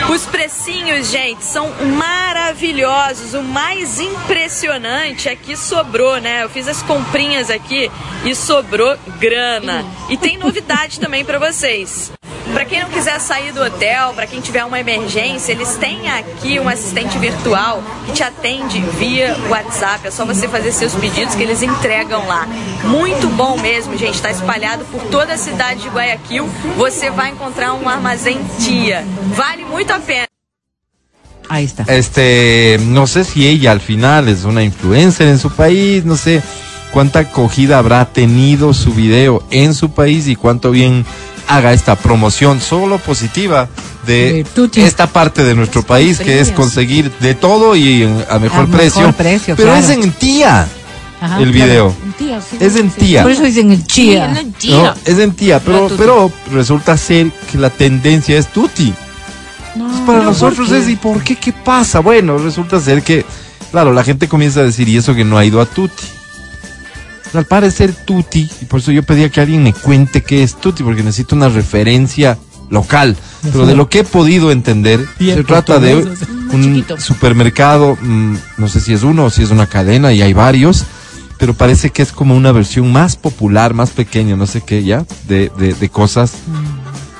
Os 0.09 0.25
precinhos, 0.25 1.11
gente, 1.11 1.43
são 1.45 1.69
maravilhosos. 1.97 3.35
O 3.35 3.43
mais 3.43 3.99
impressionante 3.99 5.29
é 5.29 5.35
que 5.35 5.55
sobrou, 5.55 6.17
né? 6.19 6.43
Eu 6.43 6.49
fiz 6.49 6.67
as 6.67 6.81
comprinhas 6.81 7.51
aqui 7.51 7.91
e 8.25 8.33
sobrou 8.33 8.97
grana. 9.19 9.85
E 10.09 10.17
tem 10.17 10.35
novidade 10.35 10.99
também 10.99 11.23
pra 11.23 11.37
vocês. 11.37 12.11
Pra 12.53 12.65
quem 12.65 12.81
não 12.81 12.89
quiser 12.89 13.19
sair 13.19 13.51
do 13.51 13.61
hotel, 13.61 14.13
pra 14.13 14.25
quem 14.25 14.41
tiver 14.41 14.65
uma 14.65 14.79
emergência, 14.79 15.51
eles 15.51 15.75
têm 15.77 16.09
aqui 16.09 16.59
um 16.59 16.67
assistente 16.67 17.17
virtual 17.17 17.83
que 18.05 18.13
te 18.13 18.23
atende 18.23 18.81
via 18.97 19.35
WhatsApp. 19.49 20.07
É 20.07 20.11
só 20.11 20.25
você 20.25 20.47
fazer 20.47 20.71
seus 20.71 20.93
pedidos 20.95 21.35
que 21.35 21.43
eles 21.43 21.61
entregam 21.61 22.25
lá. 22.27 22.47
Muito 22.83 23.27
bom 23.29 23.57
mesmo, 23.57 23.97
gente. 23.97 24.15
Está 24.15 24.31
espalhado 24.31 24.83
por 24.85 25.01
toda 25.03 25.33
a 25.33 25.37
cidade 25.37 25.81
de 25.81 25.89
Guayaquil. 25.89 26.49
Você 26.77 27.09
vai 27.11 27.29
encontrar 27.29 27.73
um 27.73 27.87
armazém 27.87 28.39
Tia. 28.59 29.05
Vale 29.35 29.63
muito 29.65 29.91
a 29.91 29.99
pena. 29.99 30.27
Ahí 31.47 31.65
está. 31.65 31.83
Este, 31.87 32.77
no 32.81 33.07
sé 33.07 33.23
si 33.23 33.47
ella 33.47 33.71
al 33.71 33.79
final 33.79 34.27
es 34.27 34.43
una 34.43 34.63
influencer 34.63 35.27
en 35.27 35.39
su 35.39 35.49
país, 35.49 36.05
no 36.05 36.15
sé 36.15 36.43
cuánta 36.91 37.19
acogida 37.19 37.79
habrá 37.79 38.05
tenido 38.05 38.73
su 38.73 38.93
video 38.93 39.43
en 39.49 39.73
su 39.73 39.89
país 39.91 40.27
y 40.27 40.35
cuánto 40.35 40.71
bien 40.71 41.05
haga 41.49 41.73
esta 41.73 41.95
promoción 41.95 42.61
solo 42.61 42.99
positiva 42.99 43.67
de 44.05 44.45
esta 44.75 45.07
parte 45.07 45.43
de 45.43 45.55
nuestro 45.55 45.83
país 45.83 46.19
que 46.19 46.39
es 46.39 46.51
conseguir 46.51 47.11
de 47.19 47.33
todo 47.35 47.75
y 47.75 48.03
en- 48.03 48.23
a 48.29 48.37
mejor 48.39 48.59
A 48.59 48.65
mejor 48.65 48.69
precio. 48.69 49.11
precio, 49.13 49.55
Pero 49.55 49.71
claro. 49.73 49.83
es 49.85 49.89
en 49.89 50.11
tía 50.11 50.67
Ajá, 51.19 51.39
el 51.39 51.51
claro. 51.51 51.65
video. 51.67 51.95
Tía, 52.17 52.39
sí, 52.41 52.57
Es 52.59 52.75
en 52.75 52.91
sí. 52.91 52.99
tía. 52.99 53.23
Por 53.23 53.31
eso 53.31 53.43
dicen 53.43 53.71
el 53.71 53.83
chía. 53.85 54.33
Sí, 54.35 54.45
¿no? 54.45 54.51
tía. 54.57 54.95
Es 55.05 55.17
en 55.19 55.31
tía, 55.33 55.59
pero, 55.59 55.89
pero 55.97 56.31
resulta 56.51 56.95
ser 56.97 57.31
que 57.51 57.57
la 57.57 57.69
tendencia 57.71 58.37
es 58.37 58.47
tuti. 58.47 58.93
Entonces, 59.75 60.01
para 60.05 60.23
nosotros 60.23 60.71
es, 60.71 60.87
¿y 60.87 60.95
por 60.95 61.21
qué? 61.23 61.35
¿Qué 61.35 61.51
pasa? 61.51 61.99
Bueno, 61.99 62.37
resulta 62.37 62.79
ser 62.79 63.01
que, 63.03 63.25
claro, 63.71 63.91
la 63.93 64.03
gente 64.03 64.27
comienza 64.27 64.59
a 64.61 64.63
decir, 64.63 64.87
y 64.87 64.97
eso 64.97 65.13
que 65.15 65.23
no 65.25 65.37
ha 65.37 65.45
ido 65.45 65.59
a 65.61 65.65
tuti. 65.65 66.03
Al 67.33 67.45
parecer 67.45 67.93
tuti, 68.05 68.49
y 68.61 68.65
por 68.65 68.79
eso 68.79 68.91
yo 68.91 69.03
pedía 69.03 69.29
que 69.29 69.39
alguien 69.41 69.63
me 69.63 69.73
cuente 69.73 70.23
qué 70.23 70.41
es 70.43 70.55
tuti, 70.55 70.83
porque 70.83 71.03
necesito 71.03 71.35
una 71.35 71.49
referencia 71.49 72.37
local. 72.69 73.15
Pero 73.51 73.65
de 73.65 73.75
lo 73.75 73.87
que 73.89 73.99
he 73.99 74.03
podido 74.03 74.51
entender, 74.51 75.05
Bien, 75.19 75.37
se 75.37 75.43
trata 75.43 75.79
de 75.79 75.95
un 76.51 76.63
chiquito. 76.63 76.99
supermercado, 76.99 77.97
mm, 78.01 78.35
no 78.57 78.67
sé 78.67 78.79
si 78.79 78.93
es 78.93 79.03
uno 79.03 79.25
o 79.25 79.29
si 79.29 79.43
es 79.43 79.51
una 79.51 79.67
cadena, 79.67 80.11
y 80.13 80.21
hay 80.21 80.33
varios, 80.33 80.85
pero 81.37 81.53
parece 81.53 81.91
que 81.91 82.01
es 82.01 82.11
como 82.11 82.35
una 82.35 82.51
versión 82.51 82.91
más 82.91 83.15
popular, 83.15 83.73
más 83.73 83.91
pequeña, 83.91 84.35
no 84.35 84.45
sé 84.47 84.61
qué, 84.61 84.83
ya, 84.83 85.05
de, 85.27 85.51
de, 85.57 85.73
de 85.73 85.89
cosas. 85.89 86.33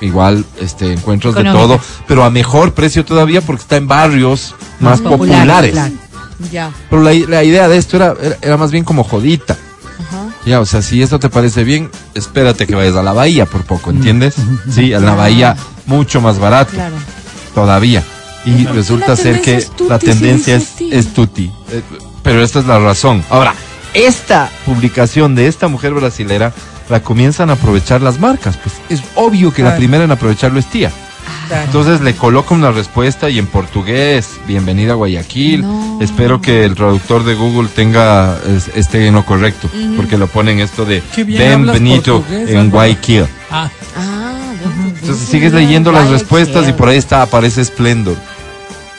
Igual, 0.02 0.46
este, 0.62 0.94
encuentros 0.94 1.36
de 1.36 1.44
todo, 1.44 1.80
pero 2.08 2.24
a 2.24 2.30
mejor 2.30 2.74
precio 2.74 3.04
todavía 3.04 3.42
porque 3.42 3.62
está 3.64 3.76
en 3.76 3.88
barrios 3.88 4.56
más, 4.80 5.02
Más 5.02 5.12
populares, 5.12 5.40
populares. 5.40 5.72
claro. 5.72 5.94
Ya. 6.52 6.72
Pero 6.90 7.02
la, 7.02 7.14
la 7.14 7.44
idea 7.44 7.68
de 7.68 7.78
esto 7.78 7.98
era, 7.98 8.16
era, 8.22 8.38
era 8.42 8.58
más 8.58 8.72
bien 8.72 8.86
como 8.86 9.04
jodita. 9.04 9.58
Ya, 10.46 10.60
o 10.62 10.66
sea, 10.66 10.82
si 10.82 11.02
esto 11.02 11.20
te 11.20 11.30
parece 11.30 11.64
bien, 11.64 11.92
espérate 12.16 12.66
que 12.66 12.76
vayas 12.76 12.96
a 12.96 13.04
la 13.04 13.14
bahía 13.14 13.46
por 13.46 13.64
poco, 13.66 13.92
¿entiendes? 13.92 14.36
Sí, 14.72 14.94
a 14.94 15.00
la 15.00 15.14
bahía 15.16 15.56
mucho 15.86 16.22
más 16.22 16.40
barato 16.40 16.72
Claro. 16.74 16.96
todavía. 17.54 18.04
Y 18.46 18.66
resulta 18.66 19.16
ser 19.16 19.42
que 19.42 19.62
tuti, 19.62 19.90
la 19.90 20.00
tendencia 20.00 20.56
es, 20.56 20.76
es 20.80 21.14
tuti. 21.14 21.52
Eh, 21.72 21.82
pero 22.24 22.42
esta 22.42 22.60
es 22.60 22.66
la 22.66 22.80
razón. 22.80 23.24
Ahora, 23.30 23.54
esta 23.94 24.50
publicación 24.66 25.36
de 25.36 25.48
esta 25.48 25.68
mujer 25.68 25.94
brasilera 25.94 26.54
la 26.90 27.02
comienzan 27.04 27.50
a 27.50 27.54
aprovechar 27.54 28.02
las 28.02 28.20
marcas. 28.20 28.58
Pues 28.58 28.76
es 28.90 29.02
obvio 29.16 29.54
que 29.54 29.62
la 29.62 29.76
primera 29.76 30.06
en 30.06 30.12
aprovecharlo 30.12 30.58
es 30.60 30.68
tía. 30.68 30.92
Entonces 31.52 32.02
le 32.02 32.16
coloco 32.16 32.54
una 32.54 32.72
respuesta 32.72 33.30
y 33.30 33.40
en 33.40 33.48
portugués, 33.48 34.40
bienvenida 34.48 34.92
a 34.94 34.96
Guayaquil. 34.96 35.62
No. 35.62 35.98
Espero 36.02 36.42
que 36.42 36.64
el 36.64 36.76
traductor 36.76 37.24
de 37.24 37.34
Google 37.36 37.70
tenga 37.74 38.38
es- 38.48 38.70
esté 38.76 39.08
en 39.08 39.16
lo 39.16 39.26
correcto, 39.26 39.70
porque 39.98 40.18
lo 40.18 40.28
ponen 40.28 40.60
esto 40.60 40.86
de 40.86 41.02
bienvenido 41.74 42.24
en. 42.30 42.70
Guayaquil. 42.70 43.26
Ah, 43.50 43.70
Ah, 43.98 44.26
Entonces 45.02 45.28
sigues 45.28 45.54
leyendo 45.54 45.92
las 45.92 46.10
respuestas 46.10 46.68
y 46.68 46.74
por 46.74 46.90
ahí 46.90 46.98
está, 46.98 47.22
aparece 47.24 47.62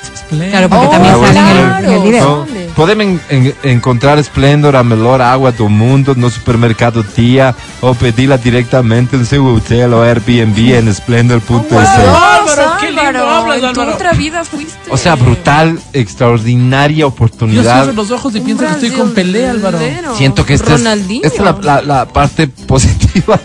Splendor. 0.02 0.50
Claro, 0.50 0.68
porque 0.68 0.86
Oh, 0.86 0.90
también 0.90 1.14
Ah, 1.14 1.26
sale 1.26 1.38
en 1.40 1.46
el, 1.46 1.54
claro. 1.66 1.86
en 1.86 1.92
el 1.92 2.02
video. 2.02 2.24
No, 2.24 2.36
¿Dónde? 2.36 2.70
Podem 2.76 3.00
en- 3.00 3.20
en- 3.30 3.54
encontrar 3.64 4.22
Splendor, 4.24 4.76
a 4.76 4.82
melhor 4.84 5.20
água 5.20 5.50
do 5.52 5.68
mundo 5.68 6.14
no 6.16 6.30
supermercado 6.30 7.02
Tia 7.04 7.54
ou 7.82 7.94
pedi-la 7.94 8.36
diretamente 8.38 9.16
em 9.16 9.24
seu 9.24 9.44
hotel 9.44 9.92
ou 9.92 10.02
Airbnb 10.02 10.56
en 10.78 10.88
splendor.es. 10.94 11.88
Álvaro, 11.88 12.78
qué 12.80 12.86
lindo 12.86 13.00
Álvaro, 13.02 13.28
hablas, 13.30 13.56
en 13.56 13.62
tu 13.74 13.80
Álvaro. 13.80 13.94
otra 13.94 14.12
vida 14.12 14.44
fuiste. 14.44 14.72
O 14.88 14.96
sea, 14.96 15.16
brutal, 15.16 15.78
extraordinaria 15.92 16.98
Yo 17.00 17.08
oportunidad. 17.08 17.82
cierro 17.82 17.92
los 17.92 18.10
ojos 18.10 18.34
y 18.36 18.40
pienso 18.40 18.64
que 18.64 18.70
estoy 18.72 18.90
con 18.90 19.10
Pelé, 19.12 19.48
Álvaro. 19.48 19.78
Siento 20.16 20.46
que 20.46 20.54
esta 20.54 20.74
es, 20.76 20.80
esta 21.22 21.26
es 21.26 21.40
la, 21.40 21.58
la- 21.62 21.82
la 21.82 22.08
parte 22.08 22.46
positiva. 22.66 23.38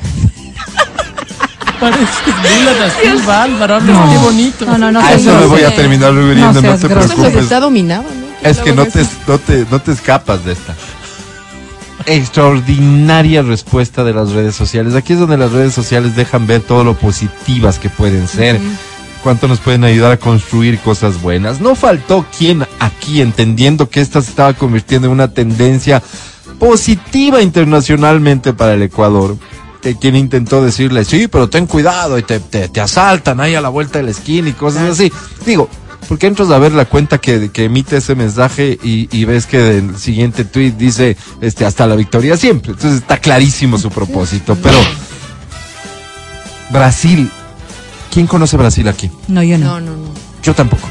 Álvaro. 3.27 3.79
Qué 3.79 4.17
bonito. 4.17 4.65
No, 4.65 4.77
no, 4.77 4.91
no. 4.91 4.99
a 4.99 5.13
eso 5.13 5.33
me 5.39 5.45
voy 5.45 5.63
a 5.63 5.75
terminar 5.75 6.13
refiriendo, 6.13 6.61
No 6.61 6.77
te 6.77 6.89
preocupes. 6.89 7.36
está 7.36 7.59
dominado, 7.59 8.03
¿no? 8.03 8.25
Es 8.47 8.59
que 8.59 8.73
no 8.73 8.86
te, 8.86 9.05
no, 9.27 9.39
te, 9.39 9.65
no 9.71 9.81
te 9.81 9.91
escapas 9.91 10.45
de 10.45 10.53
esta. 10.53 10.75
Extraordinaria 12.05 13.41
respuesta 13.41 14.03
de 14.03 14.13
las 14.13 14.31
redes 14.31 14.55
sociales. 14.55 14.93
Aquí 14.93 15.13
es 15.13 15.19
donde 15.19 15.38
las 15.38 15.51
redes 15.51 15.73
sociales 15.73 16.15
dejan 16.15 16.45
ver 16.45 16.61
todo 16.61 16.83
lo 16.83 16.93
positivas 16.93 17.79
que 17.79 17.89
pueden 17.89 18.27
ser. 18.27 18.59
Cuánto 19.23 19.47
nos 19.47 19.59
pueden 19.59 19.83
ayudar 19.83 20.11
a 20.11 20.17
construir 20.17 20.77
cosas 20.79 21.19
buenas. 21.19 21.59
No 21.59 21.73
faltó 21.73 22.25
quien 22.38 22.67
aquí, 22.79 23.21
entendiendo 23.21 23.89
que 23.89 24.01
esta 24.01 24.21
se 24.21 24.29
estaba 24.29 24.53
convirtiendo 24.53 25.07
en 25.07 25.13
una 25.13 25.29
tendencia 25.29 26.03
positiva 26.59 27.41
internacionalmente 27.41 28.53
para 28.53 28.75
el 28.75 28.83
Ecuador. 28.83 29.36
Que 29.86 29.95
quien 29.95 30.15
intentó 30.15 30.63
decirle, 30.65 31.05
sí, 31.05 31.27
pero 31.27 31.47
ten 31.47 31.67
cuidado 31.67 32.17
y 32.17 32.23
te, 32.23 32.39
te, 32.39 32.69
te 32.69 32.81
asaltan 32.81 33.39
ahí 33.39 33.53
a 33.53 33.61
la 33.61 33.69
vuelta 33.69 33.99
de 33.99 34.05
la 34.05 34.09
esquina 34.09 34.49
y 34.49 34.53
cosas 34.53 34.89
así. 34.89 35.13
Digo, 35.45 35.69
porque 36.09 36.25
entras 36.25 36.49
a 36.49 36.57
ver 36.57 36.71
la 36.71 36.86
cuenta 36.86 37.19
que, 37.19 37.51
que 37.51 37.65
emite 37.65 37.97
ese 37.97 38.15
mensaje 38.15 38.79
y, 38.81 39.07
y 39.15 39.25
ves 39.25 39.45
que 39.45 39.77
el 39.77 39.95
siguiente 39.95 40.43
tweet 40.43 40.71
dice 40.71 41.15
este 41.39 41.67
hasta 41.67 41.86
la 41.86 41.95
victoria 41.95 42.36
siempre. 42.36 42.71
Entonces 42.71 43.01
está 43.01 43.19
clarísimo 43.19 43.77
su 43.77 43.91
propósito. 43.91 44.57
Pero 44.59 44.79
Brasil, 46.71 47.29
¿quién 48.11 48.25
conoce 48.25 48.57
Brasil 48.57 48.88
aquí? 48.88 49.11
No, 49.27 49.43
yo 49.43 49.59
no. 49.59 49.65
No, 49.65 49.81
no, 49.81 49.91
no. 49.97 50.09
Yo 50.41 50.55
tampoco. 50.55 50.89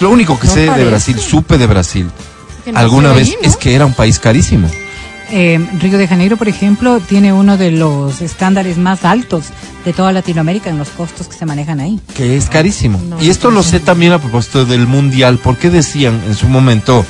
Lo 0.00 0.10
único 0.10 0.36
que 0.40 0.48
No 0.48 0.54
sé 0.54 0.60
de. 0.68 0.84
Brasil, 0.86 1.20
supe 1.20 1.56
de 1.56 1.68
Brasil 1.68 2.10
alguna 2.74 3.12
vez 3.12 3.36
es 3.42 3.56
que 3.56 3.74
era 3.74 3.86
un 3.86 3.94
país 3.94 4.18
carísimo. 4.18 4.68
Eh, 5.30 5.58
Río 5.80 5.98
de 5.98 6.08
Janeiro, 6.08 6.36
por 6.36 6.48
ejemplo, 6.48 7.00
tiene 7.00 7.32
uno 7.32 7.58
de 7.58 7.70
los 7.70 8.20
estándares 8.22 8.78
más 8.78 9.04
altos 9.04 9.46
de 9.84 9.92
toda 9.92 10.12
Latinoamérica 10.12 10.70
en 10.70 10.78
los 10.78 10.88
costos 10.88 11.28
que 11.28 11.36
se 11.36 11.44
manejan 11.44 11.80
ahí. 11.80 12.00
que 12.14 12.36
es 12.36 12.46
carísimo. 12.46 13.00
No, 13.08 13.22
y 13.22 13.28
esto 13.28 13.50
lo 13.50 13.62
sé 13.62 13.80
también 13.80 14.12
a 14.12 14.18
propósito 14.18 14.64
del 14.64 14.86
mundial, 14.86 15.38
porque 15.42 15.70
decían 15.70 16.22
en 16.26 16.34
su 16.34 16.48
momento 16.48 17.04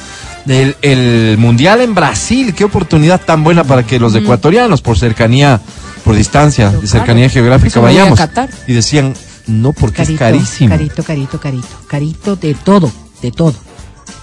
del 0.44 0.76
el 0.82 1.36
mundial 1.38 1.80
en 1.80 1.94
Brasil, 1.94 2.54
qué 2.54 2.64
oportunidad 2.64 3.20
tan 3.20 3.44
buena 3.44 3.64
para 3.64 3.84
que 3.84 3.98
los 4.00 4.14
ecuatorianos, 4.14 4.80
por 4.80 4.98
cercanía, 4.98 5.60
por 6.04 6.16
distancia 6.16 6.70
Pero 6.70 6.82
y 6.82 6.86
cercanía 6.86 7.26
claro, 7.26 7.34
geográfica, 7.34 7.80
vayamos. 7.80 8.18
Y 8.66 8.72
decían, 8.72 9.14
no, 9.46 9.72
porque 9.72 9.98
Carito, 9.98 10.12
es 10.14 10.18
carísimo. 10.18 10.70
carito, 10.70 11.02
carito, 11.02 11.40
carito, 11.40 11.68
carito 11.86 12.36
de 12.36 12.54
todo, 12.54 12.90
de 13.22 13.30
todo. 13.30 13.54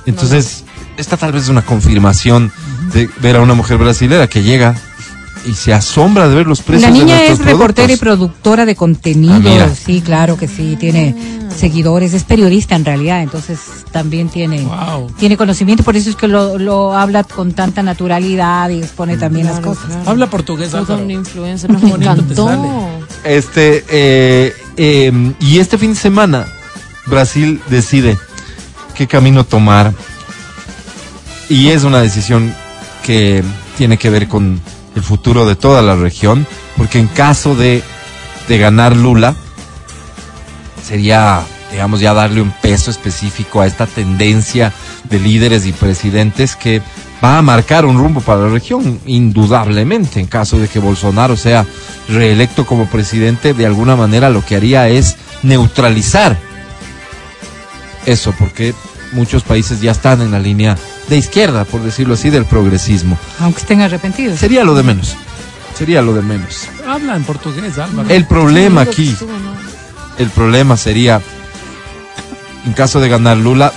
Entonces, 0.05 0.63
esta 0.97 1.17
tal 1.17 1.31
vez 1.31 1.43
es 1.43 1.49
una 1.49 1.63
confirmación 1.63 2.51
de 2.93 3.09
ver 3.21 3.35
a 3.37 3.41
una 3.41 3.53
mujer 3.53 3.77
brasilera 3.77 4.27
que 4.27 4.43
llega 4.43 4.75
y 5.47 5.53
se 5.53 5.73
asombra 5.73 6.27
de 6.27 6.33
ver 6.35 6.47
los 6.47 6.61
precios 6.63 6.89
La 6.91 6.97
niña 6.97 7.17
de 7.17 7.23
es 7.23 7.29
nuestros 7.29 7.47
reportera 7.51 7.93
y 7.93 7.97
productos. 7.97 8.29
productora 8.39 8.65
de 8.65 8.75
contenido, 8.75 9.51
Ah, 9.61 9.69
sí, 9.75 10.01
claro 10.01 10.37
que 10.37 10.47
sí, 10.47 10.75
tiene 10.79 11.13
seguidores, 11.55 12.13
es 12.15 12.23
periodista 12.23 12.75
en 12.75 12.83
realidad, 12.83 13.21
entonces 13.21 13.59
también 13.91 14.27
tiene 14.29 14.61
Wow. 14.63 15.11
tiene 15.19 15.37
conocimiento, 15.37 15.83
por 15.83 15.95
eso 15.95 16.09
es 16.09 16.15
que 16.15 16.27
lo, 16.27 16.57
lo 16.57 16.93
habla 16.97 17.23
con 17.23 17.53
tanta 17.53 17.83
naturalidad 17.83 18.69
y 18.69 18.79
expone 18.79 19.17
también 19.17 19.45
las 19.45 19.59
Claro, 19.59 19.75
cosas. 19.75 19.85
claro. 19.91 20.09
Habla 20.09 20.29
portugués, 20.31 20.71
Todo 20.71 20.97
un 20.97 21.11
influencer. 21.11 21.69
Me 21.71 21.89
encantó. 21.91 22.49
Este, 23.23 23.85
eh, 23.89 24.53
eh, 24.77 25.33
y 25.39 25.59
este 25.59 25.77
fin 25.77 25.91
de 25.93 25.99
semana, 25.99 26.45
Brasil 27.05 27.61
decide 27.69 28.17
qué 28.95 29.05
camino 29.07 29.43
tomar. 29.43 29.93
Y 31.49 31.67
es 31.69 31.83
una 31.83 32.01
decisión 32.01 32.53
que 33.05 33.43
tiene 33.77 33.97
que 33.97 34.09
ver 34.09 34.27
con 34.27 34.59
el 34.95 35.03
futuro 35.03 35.45
de 35.45 35.55
toda 35.55 35.83
la 35.83 35.95
región, 35.95 36.47
porque 36.75 36.97
en 36.97 37.07
caso 37.07 37.55
de, 37.55 37.83
de 38.47 38.57
ganar 38.57 38.95
Lula, 38.95 39.35
sería, 40.83 41.41
digamos, 41.71 41.99
ya 41.99 42.15
darle 42.15 42.41
un 42.41 42.51
peso 42.61 42.89
específico 42.89 43.61
a 43.61 43.67
esta 43.67 43.85
tendencia 43.85 44.73
de 45.03 45.19
líderes 45.19 45.67
y 45.67 45.71
presidentes 45.71 46.55
que 46.55 46.81
va 47.23 47.37
a 47.37 47.41
marcar 47.43 47.85
un 47.85 47.99
rumbo 47.99 48.21
para 48.21 48.41
la 48.41 48.49
región, 48.49 48.99
indudablemente, 49.05 50.19
en 50.19 50.25
caso 50.25 50.57
de 50.57 50.67
que 50.67 50.79
Bolsonaro 50.79 51.37
sea 51.37 51.65
reelecto 52.09 52.65
como 52.65 52.87
presidente, 52.87 53.53
de 53.53 53.67
alguna 53.67 53.95
manera 53.95 54.31
lo 54.31 54.43
que 54.43 54.55
haría 54.55 54.89
es 54.89 55.15
neutralizar 55.43 56.37
eso, 58.07 58.33
porque 58.37 58.73
muchos 59.11 59.43
países 59.43 59.81
ya 59.81 59.91
están 59.91 60.21
en 60.21 60.31
la 60.31 60.39
línea 60.39 60.77
de 61.09 61.17
izquierda, 61.17 61.65
por 61.65 61.81
decirlo 61.81 62.15
así, 62.15 62.29
del 62.29 62.45
progresismo. 62.45 63.17
Aunque 63.39 63.61
estén 63.61 63.81
arrepentidos. 63.81 64.39
Sería 64.39 64.63
lo 64.63 64.75
de 64.75 64.83
menos, 64.83 65.15
sería 65.77 66.01
lo 66.01 66.13
de 66.13 66.21
menos. 66.21 66.67
Habla 66.87 67.15
en 67.15 67.23
portugués, 67.23 67.77
Álvaro. 67.77 68.09
El 68.09 68.25
problema 68.25 68.81
aquí 68.81 69.15
el 70.17 70.29
problema 70.29 70.77
sería, 70.77 71.21
en 72.65 72.73
caso 72.73 72.99
de 72.99 73.09
ganar 73.09 73.37
Lula, 73.37 73.73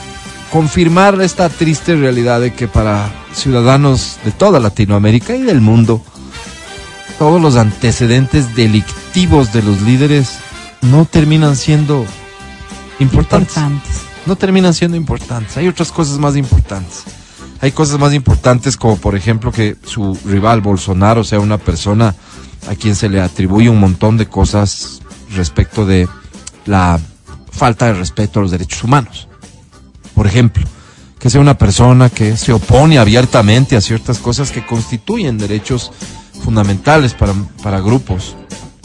confirmar 0.50 1.20
esta 1.20 1.48
triste 1.48 1.96
realidad 1.96 2.40
de 2.40 2.54
que 2.54 2.68
para 2.68 3.10
ciudadanos 3.34 4.18
de 4.24 4.30
toda 4.30 4.60
Latinoamérica 4.60 5.34
y 5.34 5.42
del 5.42 5.60
mundo, 5.60 6.02
todos 7.18 7.40
los 7.40 7.56
antecedentes 7.56 8.54
delictivos 8.54 9.52
de 9.52 9.62
los 9.62 9.82
líderes 9.82 10.38
no 10.80 11.04
terminan 11.04 11.56
siendo 11.56 12.06
importantes. 13.00 13.56
Importantes. 13.56 14.07
No 14.28 14.36
terminan 14.36 14.74
siendo 14.74 14.94
importantes. 14.98 15.56
Hay 15.56 15.68
otras 15.68 15.90
cosas 15.90 16.18
más 16.18 16.36
importantes. 16.36 17.04
Hay 17.62 17.72
cosas 17.72 17.98
más 17.98 18.12
importantes 18.12 18.76
como 18.76 18.98
por 18.98 19.16
ejemplo 19.16 19.50
que 19.50 19.74
su 19.84 20.18
rival 20.26 20.60
Bolsonaro 20.60 21.24
sea 21.24 21.40
una 21.40 21.56
persona 21.56 22.14
a 22.68 22.74
quien 22.74 22.94
se 22.94 23.08
le 23.08 23.22
atribuye 23.22 23.70
un 23.70 23.80
montón 23.80 24.18
de 24.18 24.26
cosas 24.26 25.00
respecto 25.34 25.86
de 25.86 26.06
la 26.66 27.00
falta 27.50 27.86
de 27.86 27.94
respeto 27.94 28.38
a 28.38 28.42
los 28.42 28.50
derechos 28.50 28.84
humanos. 28.84 29.28
Por 30.14 30.26
ejemplo, 30.26 30.62
que 31.18 31.30
sea 31.30 31.40
una 31.40 31.56
persona 31.56 32.10
que 32.10 32.36
se 32.36 32.52
opone 32.52 32.98
abiertamente 32.98 33.76
a 33.76 33.80
ciertas 33.80 34.18
cosas 34.18 34.50
que 34.50 34.66
constituyen 34.66 35.38
derechos 35.38 35.90
fundamentales 36.44 37.14
para, 37.14 37.32
para 37.62 37.80
grupos, 37.80 38.36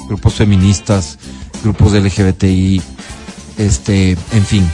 grupos 0.08 0.36
feministas, 0.36 1.20
grupos 1.66 1.92
LGBTI, 1.92 2.82
este, 3.58 4.12
en 4.32 4.46
fin. 4.46 4.72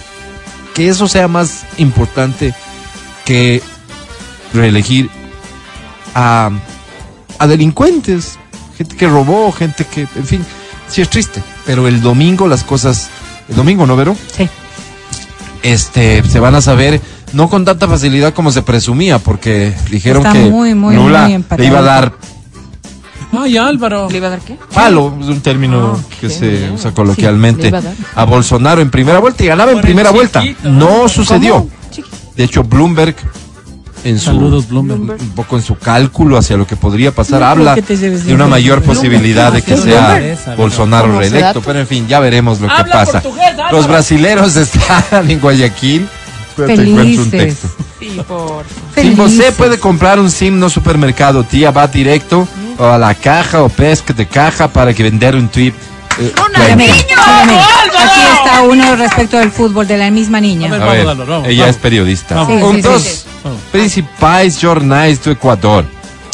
Que 0.80 0.88
eso 0.88 1.10
sea 1.10 1.28
más 1.28 1.66
importante 1.78 2.56
que 3.26 3.62
reelegir 4.54 5.10
a, 6.16 6.52
a 7.38 7.48
delincuentes, 7.48 8.40
gente 8.78 8.96
que 8.96 9.06
robó, 9.10 9.52
gente 9.52 9.84
que, 9.84 10.08
en 10.16 10.26
fin, 10.26 10.46
sí 10.88 11.02
es 11.02 11.10
triste. 11.10 11.44
Pero 11.66 11.90
el 11.90 12.02
domingo 12.02 12.48
las 12.48 12.64
cosas, 12.64 13.10
el 13.50 13.58
domingo, 13.58 13.86
¿no, 13.86 13.98
Vero? 13.98 14.16
Sí. 14.34 14.48
Este, 15.64 16.24
se 16.24 16.40
van 16.40 16.56
a 16.56 16.62
saber, 16.62 17.02
no 17.34 17.50
con 17.50 17.66
tanta 17.66 17.90
facilidad 17.90 18.34
como 18.34 18.50
se 18.50 18.62
presumía, 18.62 19.20
porque 19.20 19.76
dijeron 19.92 20.26
Está 20.26 20.32
que 20.32 20.50
muy, 20.50 20.76
muy 20.76 20.96
le 20.96 21.66
iba 21.66 21.80
a 21.80 21.82
dar 21.82 22.14
Ay, 23.32 23.58
Álvaro. 23.58 24.08
¿Le 24.10 24.18
iba 24.18 24.28
a 24.28 24.32
dar 24.32 24.40
qué? 24.40 24.58
palo, 24.74 25.16
es 25.22 25.28
un 25.28 25.42
término 25.42 25.98
Ah, 26.00 26.16
que 26.20 26.30
se 26.30 26.48
bien. 26.48 26.72
usa 26.72 26.90
Sí, 26.90 26.96
coloquialmente, 26.96 27.64
le 27.64 27.68
iba 27.70 27.78
a 27.78 27.82
dar. 27.82 27.94
a 28.16 28.26
Bolsonaro 28.26 28.82
en 28.82 28.90
primera 28.90 29.20
vuelta 29.20 29.44
y 29.44 29.48
ganaba 29.48 29.72
en 29.72 29.78
Por 29.78 29.84
primera 29.84 30.10
vuelta. 30.12 30.44
No 30.64 31.08
sucedió. 31.08 31.68
De 32.36 32.44
hecho, 32.44 32.64
Bloomberg, 32.64 33.16
en 34.06 34.18
su, 34.18 34.26
Saludos, 34.28 34.68
Bloomberg. 34.70 34.98
Bloomberg. 35.00 35.22
un 35.22 35.30
poco 35.36 35.58
en 35.58 35.62
su 35.62 35.78
cálculo 35.78 36.38
hacia 36.38 36.56
lo 36.58 36.66
que 36.66 36.76
podría 36.78 37.12
pasar, 37.12 37.42
No, 37.42 37.48
habla 37.48 37.76
¿por 37.76 37.84
qué 37.84 37.94
te 37.96 37.98
lleves 37.98 38.26
de 38.26 38.34
una 38.34 38.48
mayor 38.48 38.80
Bloomberg, 38.80 38.98
posibilidad 38.98 39.52
de 39.52 39.62
que 39.62 39.76
¿qué 39.76 39.82
sea 39.82 40.08
Bloomberg? 40.16 40.56
Bolsonaro 40.58 41.08
¿Cómo 41.10 41.22
se 41.22 41.30
reelecto. 41.30 41.62
Pero 41.62 41.80
en 41.80 41.88
fin, 41.88 42.08
ya 42.08 42.20
veremos 42.22 42.60
lo 42.62 42.68
que 42.70 42.84
pasa. 42.92 43.22
Los 43.72 43.88
brasileros 43.88 44.56
están 44.56 45.30
en 45.30 45.40
Guayaquil 45.40 46.08
un 46.58 46.66
Felices. 46.66 47.30
texto. 47.32 47.68
Sí, 48.00 48.20
por. 48.28 48.64
Si 48.96 49.10
você 49.12 49.30
Felices. 49.36 49.54
puede 49.58 49.78
comprar 49.80 50.20
un 50.20 50.30
SIM 50.32 50.58
no 50.60 50.70
supermercado, 50.70 51.44
tía, 51.44 51.72
va 51.72 51.88
directo 51.88 52.48
a 52.80 52.98
la 52.98 53.14
caja 53.14 53.62
o 53.64 53.70
pesca 53.70 54.14
de 54.14 54.26
caja 54.26 54.68
para 54.68 54.94
que 54.94 55.04
vender 55.04 55.36
un 55.36 55.48
tweet. 55.50 55.74
eh, 56.20 56.34
mira, 56.76 56.76
mira. 56.76 56.94
Aquí 58.00 58.22
está 58.38 58.62
uno 58.64 58.96
respecto 58.96 59.38
del 59.38 59.52
fútbol 59.52 59.88
de 59.88 59.98
la 59.98 60.10
misma 60.12 60.40
niña. 60.42 60.68
A 60.68 60.72
ver, 60.72 60.82
A 61.02 61.04
Vamos, 61.04 61.28
vamos, 61.28 61.48
ella 61.48 61.64
vamos. 61.64 61.76
es 61.76 61.82
periodista. 61.82 62.46
Sí, 62.46 62.52
um 62.54 62.76
sí, 62.76 62.82
dos 62.82 63.02
sí. 63.04 63.24
Principais 63.72 64.58
jornais 64.62 65.20
do 65.20 65.32
Equador. 65.32 65.86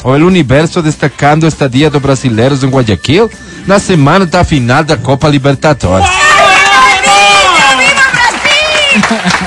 O 0.03 0.15
El 0.15 0.23
Universo 0.23 0.81
destacando 0.83 1.47
esta 1.47 1.67
dia 1.67 1.89
do 1.89 1.99
Brasileiros 1.99 2.63
em 2.63 2.69
Guayaquil 2.69 3.29
na 3.65 3.79
semana 3.79 4.25
da 4.25 4.43
final 4.43 4.83
da 4.83 4.95
Copa 4.97 5.27
Libertadores. 5.27 6.05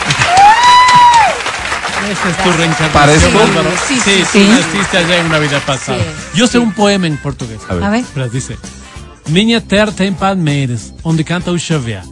Esa 2.11 2.31
es 2.31 2.37
tu 2.39 2.51
reencarnación, 2.53 2.93
¿Parezco? 2.93 3.39
Álvaro. 3.39 3.71
Sí, 3.87 3.95
Sí, 3.97 4.11
sí, 4.11 4.23
tú 4.33 4.39
sí. 4.39 4.49
naciste 4.49 4.99
allá 4.99 5.19
en 5.21 5.27
una 5.27 5.39
vida 5.39 5.61
pasada. 5.61 5.99
Yo 6.35 6.47
sé 6.47 6.59
un 6.59 6.73
poema 6.73 7.07
en 7.07 7.17
portugués. 7.19 7.61
A 7.69 7.75
ver. 7.75 7.85
A 7.85 7.91
ver. 7.91 8.05
Mas 8.17 8.33
dice: 8.33 8.57
Minha 9.29 9.61
terra 9.61 9.93
tem 9.93 10.13
palmeiras, 10.15 10.93
onde 11.03 11.23
canta 11.25 11.51
o 11.51 11.59
xavier. 11.59 12.03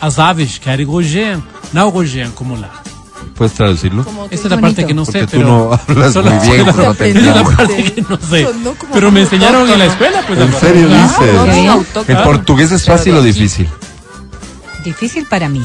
As 0.00 0.18
aves 0.18 0.58
que 0.58 0.68
arigojeiam, 0.68 1.42
não 1.72 1.90
gojeiam 1.90 2.30
como 2.32 2.56
lá. 2.56 2.70
¿Puedes 3.36 3.54
traducirlo? 3.54 4.04
Esa 4.30 4.44
es 4.44 4.50
la 4.50 4.56
bonito. 4.56 4.60
parte 4.60 4.86
que 4.86 4.94
no 4.94 5.04
Porque 5.04 5.20
sé, 5.20 5.26
tú 5.26 5.30
pero... 5.38 5.46
no 5.46 5.72
hablas 5.72 6.14
muy 6.16 6.22
bien, 6.48 6.68
esa 6.68 6.70
es 6.70 6.76
la 6.76 7.44
parte 7.44 7.84
que 7.94 8.02
no 8.02 8.18
sé. 8.20 8.44
Sonó 8.44 8.74
como 8.74 8.92
Pero 8.92 9.10
me 9.10 9.20
enseñaron 9.22 9.68
en 9.70 9.78
la 9.78 9.86
escuela, 9.86 10.22
pues. 10.26 10.38
¿En 10.38 10.44
Álvaro. 10.46 10.60
serio 10.66 10.86
Claro. 10.88 11.02
dice? 11.08 11.44
Qué 11.44 11.60
bien. 11.60 12.18
¿El 12.18 12.22
portugués 12.24 12.70
es 12.72 12.84
fácil 12.84 13.14
o 13.16 13.22
difícil? 13.22 13.68
Difícil 14.84 15.26
para 15.26 15.48
mí. 15.48 15.62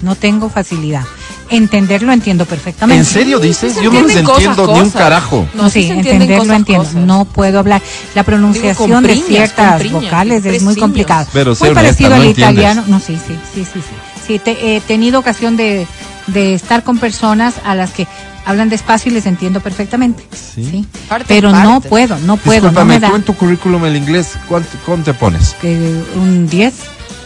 No 0.00 0.14
tengo 0.14 0.48
facilidad. 0.48 1.04
Entenderlo 1.50 2.12
entiendo 2.12 2.44
perfectamente. 2.46 2.98
¿En 3.00 3.04
serio 3.06 3.38
dices? 3.38 3.74
se 3.74 3.82
Yo 3.82 3.90
no 3.92 4.02
les 4.02 4.18
cosas, 4.22 4.38
entiendo 4.44 4.72
ni 4.74 4.80
un 4.80 4.90
carajo. 4.90 5.48
No, 5.54 5.70
sí, 5.70 5.82
sí 5.84 5.90
entienden 5.90 6.12
entenderlo 6.22 6.44
cosas, 6.44 6.56
entiendo. 6.56 6.84
cosas. 6.84 7.00
No 7.02 7.24
puedo 7.24 7.58
hablar. 7.58 7.82
La 8.14 8.22
pronunciación 8.22 9.02
de 9.02 9.16
ciertas 9.16 9.80
priñas, 9.80 10.02
vocales 10.02 10.36
es 10.38 10.44
muy 10.44 10.50
presiños. 10.52 10.76
complicado. 10.78 11.26
Pero 11.32 11.50
muy 11.58 11.68
honesta, 11.68 11.74
parecido 11.74 12.10
no 12.10 12.16
al 12.16 12.24
entiendes. 12.24 12.52
italiano. 12.52 12.84
No, 12.86 13.00
sí, 13.00 13.16
sí, 13.26 13.34
sí, 13.54 13.64
sí, 13.64 13.80
sí. 13.80 13.94
Sí, 14.26 14.38
te- 14.38 14.76
he 14.76 14.80
tenido 14.82 15.18
ocasión 15.20 15.56
de, 15.56 15.86
de 16.26 16.52
estar 16.54 16.82
con 16.84 16.98
personas 16.98 17.54
a 17.64 17.74
las 17.74 17.90
que 17.92 18.06
hablan 18.44 18.68
despacio 18.68 19.10
y 19.10 19.14
les 19.14 19.24
entiendo 19.26 19.60
perfectamente. 19.60 20.24
Sí. 20.54 20.86
Parte, 21.08 21.24
Pero 21.28 21.50
no 21.50 21.80
puedo, 21.80 22.18
no 22.20 22.36
puedo, 22.36 22.60
no 22.62 22.68
Discúlpame, 22.70 22.94
me 22.94 23.00
da 23.00 23.08
tú 23.10 23.16
en 23.16 23.22
tu 23.22 23.34
currículum 23.34 23.84
el 23.86 23.96
inglés, 23.96 24.32
¿cuánto, 24.48 24.68
¿cómo 24.84 25.02
te 25.02 25.14
pones? 25.14 25.54
eh, 25.62 26.04
un 26.16 26.46
10 26.48 26.74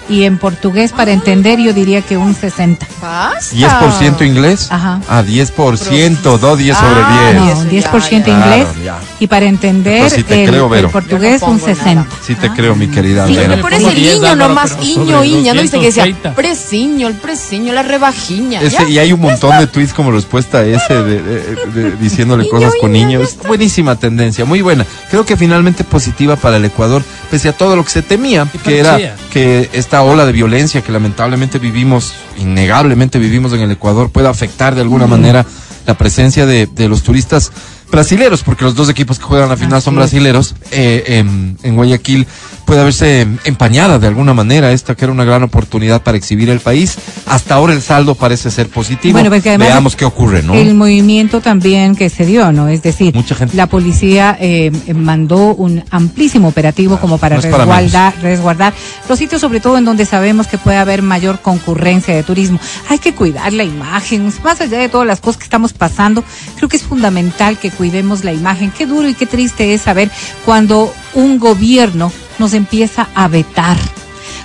y 0.08 0.24
en 0.24 0.38
portugués 0.38 0.92
para 0.92 1.12
entender 1.12 1.58
yo 1.60 1.72
diría 1.72 2.02
que 2.02 2.16
un 2.16 2.34
60. 2.34 2.86
Basta. 3.00 3.54
¿10% 3.56 4.26
inglés? 4.26 4.68
Ajá. 4.70 5.00
Ah, 5.08 5.22
10%, 5.22 6.38
do 6.38 6.56
10 6.56 6.76
sobre 6.76 7.00
Ah, 7.02 7.30
10. 7.32 7.66
No, 7.66 7.70
eso 7.70 7.90
10% 7.90 8.26
ya, 8.26 8.32
inglés 8.32 8.68
ya. 8.84 8.98
y 9.20 9.26
para 9.26 9.46
entender 9.46 10.10
te 10.10 10.42
el, 10.44 10.48
creo, 10.50 10.68
Vero. 10.68 10.86
el 10.88 10.92
portugués 10.92 11.40
no 11.42 11.48
un 11.48 11.58
pongo 11.58 11.74
60. 11.74 12.06
Sí 12.22 12.34
te 12.34 12.50
creo, 12.50 12.74
mi 12.74 12.88
querida 12.88 13.26
Sí, 13.26 13.34
Vera. 13.36 13.56
me 13.56 13.62
pones 13.62 13.82
el 13.84 13.94
10, 13.94 14.16
iño 14.16 14.26
Álvaro, 14.28 14.48
nomás, 14.48 14.76
iño, 14.82 15.16
sobre 15.16 15.28
iña, 15.28 15.54
¿no 15.54 15.62
viste 15.62 15.78
que 15.78 15.86
decía 15.86 16.04
230? 16.04 16.34
presiño, 16.34 17.08
el 17.08 17.14
presiño, 17.14 17.72
la 17.72 17.82
rebajiña? 17.82 18.60
Ese- 18.60 18.88
y 18.90 18.98
hay 18.98 19.12
un 19.12 19.20
montón 19.20 19.58
de 19.58 19.66
tweets 19.66 19.92
como 19.94 20.10
respuesta 20.10 20.58
a 20.58 20.64
ese 20.64 20.94
de, 20.94 21.22
de- 21.22 21.56
de- 21.72 21.96
diciéndole 21.96 22.42
Niño, 22.44 22.50
cosas 22.52 22.72
con 22.80 22.92
niño, 22.92 23.18
niños. 23.18 23.36
Buenísima 23.46 23.96
tendencia, 23.96 24.44
muy 24.44 24.62
buena. 24.62 24.86
Creo 25.10 25.24
que 25.24 25.36
finalmente 25.36 25.84
positiva 25.84 26.36
para 26.36 26.56
el 26.56 26.64
Ecuador, 26.64 27.02
pese 27.30 27.48
a 27.48 27.52
todo 27.52 27.76
lo 27.76 27.84
que 27.84 27.90
se 27.90 28.02
temía, 28.02 28.46
que 28.64 28.78
era 28.78 28.98
que 29.30 29.68
esta 29.92 30.04
ola 30.04 30.24
de 30.24 30.32
violencia 30.32 30.80
que 30.80 30.90
lamentablemente 30.90 31.58
vivimos, 31.58 32.14
innegablemente 32.38 33.18
vivimos 33.18 33.52
en 33.52 33.60
el 33.60 33.72
Ecuador, 33.72 34.08
pueda 34.08 34.30
afectar 34.30 34.74
de 34.74 34.80
alguna 34.80 35.06
manera 35.06 35.44
la 35.86 35.98
presencia 35.98 36.46
de, 36.46 36.66
de 36.66 36.88
los 36.88 37.02
turistas 37.02 37.52
brasileros, 37.92 38.42
porque 38.42 38.64
los 38.64 38.74
dos 38.74 38.88
equipos 38.88 39.18
que 39.18 39.24
juegan 39.24 39.50
la 39.50 39.56
final 39.56 39.74
Así 39.74 39.84
son 39.84 39.94
brasileros, 39.94 40.56
eh, 40.72 41.04
en, 41.06 41.58
en 41.62 41.76
Guayaquil 41.76 42.26
puede 42.64 42.80
haberse 42.80 43.26
empañada 43.44 43.98
de 43.98 44.06
alguna 44.06 44.32
manera 44.32 44.72
esta 44.72 44.94
que 44.94 45.04
era 45.04 45.12
una 45.12 45.24
gran 45.24 45.42
oportunidad 45.42 46.02
para 46.02 46.16
exhibir 46.16 46.48
el 46.48 46.60
país. 46.60 46.96
Hasta 47.26 47.54
ahora 47.54 47.74
el 47.74 47.82
saldo 47.82 48.14
parece 48.14 48.50
ser 48.50 48.68
positivo. 48.68 49.12
Bueno, 49.12 49.28
pues 49.28 49.42
que 49.42 49.50
además 49.50 49.68
Veamos 49.68 49.94
qué 49.94 50.06
ocurre, 50.06 50.42
¿no? 50.42 50.54
El 50.54 50.74
movimiento 50.74 51.40
también 51.42 51.94
que 51.94 52.08
se 52.08 52.24
dio, 52.24 52.50
¿no? 52.50 52.68
Es 52.68 52.82
decir, 52.82 53.14
Mucha 53.14 53.34
gente. 53.34 53.56
la 53.56 53.66
policía 53.66 54.38
eh, 54.40 54.72
eh, 54.86 54.94
mandó 54.94 55.54
un 55.54 55.84
amplísimo 55.90 56.48
operativo 56.48 56.98
como 56.98 57.18
para, 57.18 57.36
no 57.36 57.40
es 57.40 57.46
para 57.46 57.64
resguardar, 57.64 58.14
resguardar 58.22 58.72
los 59.06 59.18
sitios, 59.18 59.40
sobre 59.40 59.60
todo 59.60 59.76
en 59.76 59.84
donde 59.84 60.06
sabemos 60.06 60.46
que 60.46 60.56
puede 60.56 60.78
haber 60.78 61.02
mayor 61.02 61.40
concurrencia 61.40 62.14
de 62.14 62.22
turismo. 62.22 62.58
Hay 62.88 62.98
que 62.98 63.14
cuidar 63.14 63.52
la 63.52 63.64
imagen, 63.64 64.32
más 64.42 64.62
allá 64.62 64.78
de 64.78 64.88
todas 64.88 65.06
las 65.06 65.20
cosas 65.20 65.36
que 65.36 65.44
estamos 65.44 65.74
pasando, 65.74 66.24
creo 66.56 66.70
que 66.70 66.78
es 66.78 66.84
fundamental 66.84 67.58
que 67.58 67.70
cuidemos 67.70 67.81
la 68.22 68.32
imagen. 68.32 68.70
Qué 68.70 68.86
duro 68.86 69.08
y 69.08 69.14
qué 69.14 69.26
triste 69.26 69.74
es 69.74 69.82
saber 69.82 70.10
cuando 70.44 70.92
un 71.14 71.38
gobierno 71.38 72.12
nos 72.38 72.54
empieza 72.54 73.08
a 73.14 73.28
vetar. 73.28 73.76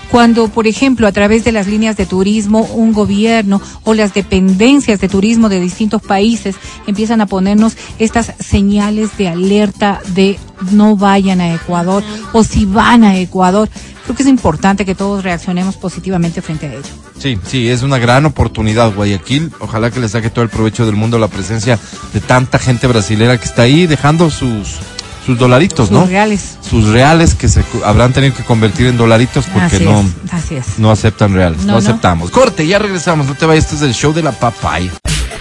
Cuando, 0.09 0.47
por 0.47 0.67
ejemplo, 0.67 1.05
a 1.05 1.11
través 1.11 1.43
de 1.43 1.51
las 1.51 1.67
líneas 1.67 1.97
de 1.97 2.05
turismo, 2.05 2.61
un 2.73 2.93
gobierno 2.93 3.61
o 3.83 3.93
las 3.93 4.13
dependencias 4.13 5.01
de 5.01 5.09
turismo 5.09 5.49
de 5.49 5.59
distintos 5.59 6.01
países 6.01 6.55
empiezan 6.87 7.19
a 7.19 7.25
ponernos 7.25 7.75
estas 7.99 8.33
señales 8.39 9.17
de 9.17 9.27
alerta 9.27 9.99
de 10.15 10.39
no 10.71 10.95
vayan 10.95 11.41
a 11.41 11.53
Ecuador 11.53 12.03
o 12.31 12.43
si 12.43 12.65
van 12.65 13.03
a 13.03 13.17
Ecuador, 13.17 13.69
creo 14.07 14.15
que 14.15 14.23
es 14.23 14.29
importante 14.29 14.85
que 14.85 14.95
todos 14.95 15.23
reaccionemos 15.23 15.75
positivamente 15.75 16.41
frente 16.41 16.67
a 16.67 16.73
ello. 16.73 16.89
Sí, 17.19 17.37
sí, 17.45 17.69
es 17.69 17.83
una 17.83 17.97
gran 17.99 18.25
oportunidad 18.25 18.93
Guayaquil. 18.93 19.51
Ojalá 19.59 19.91
que 19.91 19.99
le 19.99 20.09
saque 20.09 20.29
todo 20.29 20.43
el 20.43 20.49
provecho 20.49 20.85
del 20.85 20.95
mundo 20.95 21.19
la 21.19 21.27
presencia 21.27 21.77
de 22.13 22.19
tanta 22.21 22.57
gente 22.57 22.87
brasilera 22.87 23.37
que 23.37 23.45
está 23.45 23.63
ahí 23.63 23.85
dejando 23.85 24.29
sus, 24.31 24.77
sus 25.25 25.37
dolaritos, 25.37 25.89
Sus 25.89 25.97
¿no? 25.97 26.05
reales. 26.05 26.57
Sus 26.61 26.87
reales 26.87 27.35
que 27.35 27.47
se 27.49 27.63
habrán 27.85 28.13
tenido 28.13 28.33
que 28.33 28.43
convertir 28.43 28.87
en 28.87 28.97
dolaritos 28.97 29.45
porque 29.45 29.75
Así 29.77 29.83
no, 29.85 29.99
es, 30.01 30.33
así 30.33 30.55
es. 30.55 30.79
no 30.79 30.89
aceptan 30.89 31.33
reales. 31.33 31.59
No, 31.59 31.65
No, 31.65 31.71
no. 31.73 31.77
aceptamos. 31.79 32.31
Corte, 32.31 32.65
ya 32.65 32.79
regresamos. 32.79 33.27
No 33.27 33.35
te 33.35 33.45
vayas, 33.45 33.65
este 33.65 33.75
es 33.75 33.81
el 33.83 33.93
show 33.93 34.13
de 34.13 34.23
la 34.23 34.31
papaya. 34.31 34.89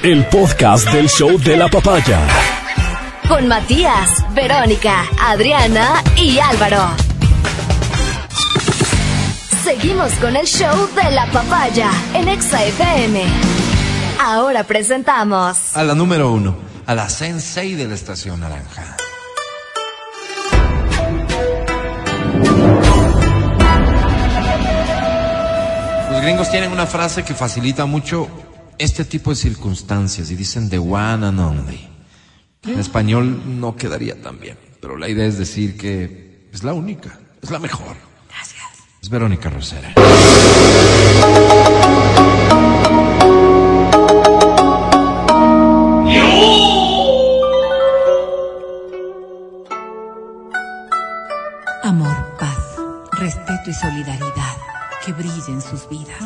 El 0.03 0.27
podcast 0.27 0.89
del 0.91 1.09
show 1.09 1.39
de 1.39 1.57
la 1.57 1.69
papaya. 1.69 2.21
Con 3.29 3.49
Matías, 3.49 4.09
Verónica, 4.35 5.05
Adriana 5.21 6.03
y 6.17 6.39
Álvaro. 6.39 6.91
Seguimos 9.67 10.13
con 10.21 10.37
el 10.37 10.47
show 10.47 10.89
de 10.95 11.11
la 11.11 11.27
papaya 11.33 11.91
en 12.15 12.29
Exa 12.29 12.65
FM. 12.65 13.21
Ahora 14.23 14.63
presentamos 14.63 15.77
A 15.77 15.83
la 15.83 15.93
número 15.93 16.31
uno, 16.31 16.57
a 16.87 16.95
la 16.95 17.09
sensei 17.09 17.75
de 17.75 17.89
la 17.89 17.97
estación 17.97 18.39
naranja. 18.39 18.97
Los 26.13 26.23
gringos 26.23 26.49
tienen 26.53 26.71
una 26.71 26.87
frase 26.87 27.25
que 27.25 27.35
facilita 27.35 27.87
mucho 27.87 28.29
este 28.79 29.05
tipo 29.05 29.31
de 29.31 29.37
circunstancias 29.37 30.31
y 30.31 30.37
dicen 30.37 30.71
the 30.71 30.79
one 30.79 31.27
and 31.27 31.41
only. 31.41 31.89
En 32.63 32.79
español 32.79 33.43
no 33.59 33.75
quedaría 33.75 34.23
tan 34.23 34.39
bien, 34.39 34.57
pero 34.81 34.97
la 34.97 35.09
idea 35.09 35.27
es 35.27 35.39
decir 35.39 35.77
que 35.77 36.49
es 36.53 36.63
la 36.63 36.73
única, 36.73 37.19
es 37.43 37.51
la 37.51 37.59
mejor. 37.59 37.97
Es 39.07 39.11
Verónica 39.11 39.49
Rosera. 39.49 39.95
Amor, 51.85 52.37
paz, 52.37 52.57
respeto 53.13 53.71
y 53.71 53.75
solidaridad 53.75 54.57
que 55.05 55.13
brillen 55.13 55.63
sus 55.63 55.89
vidas. 55.89 56.19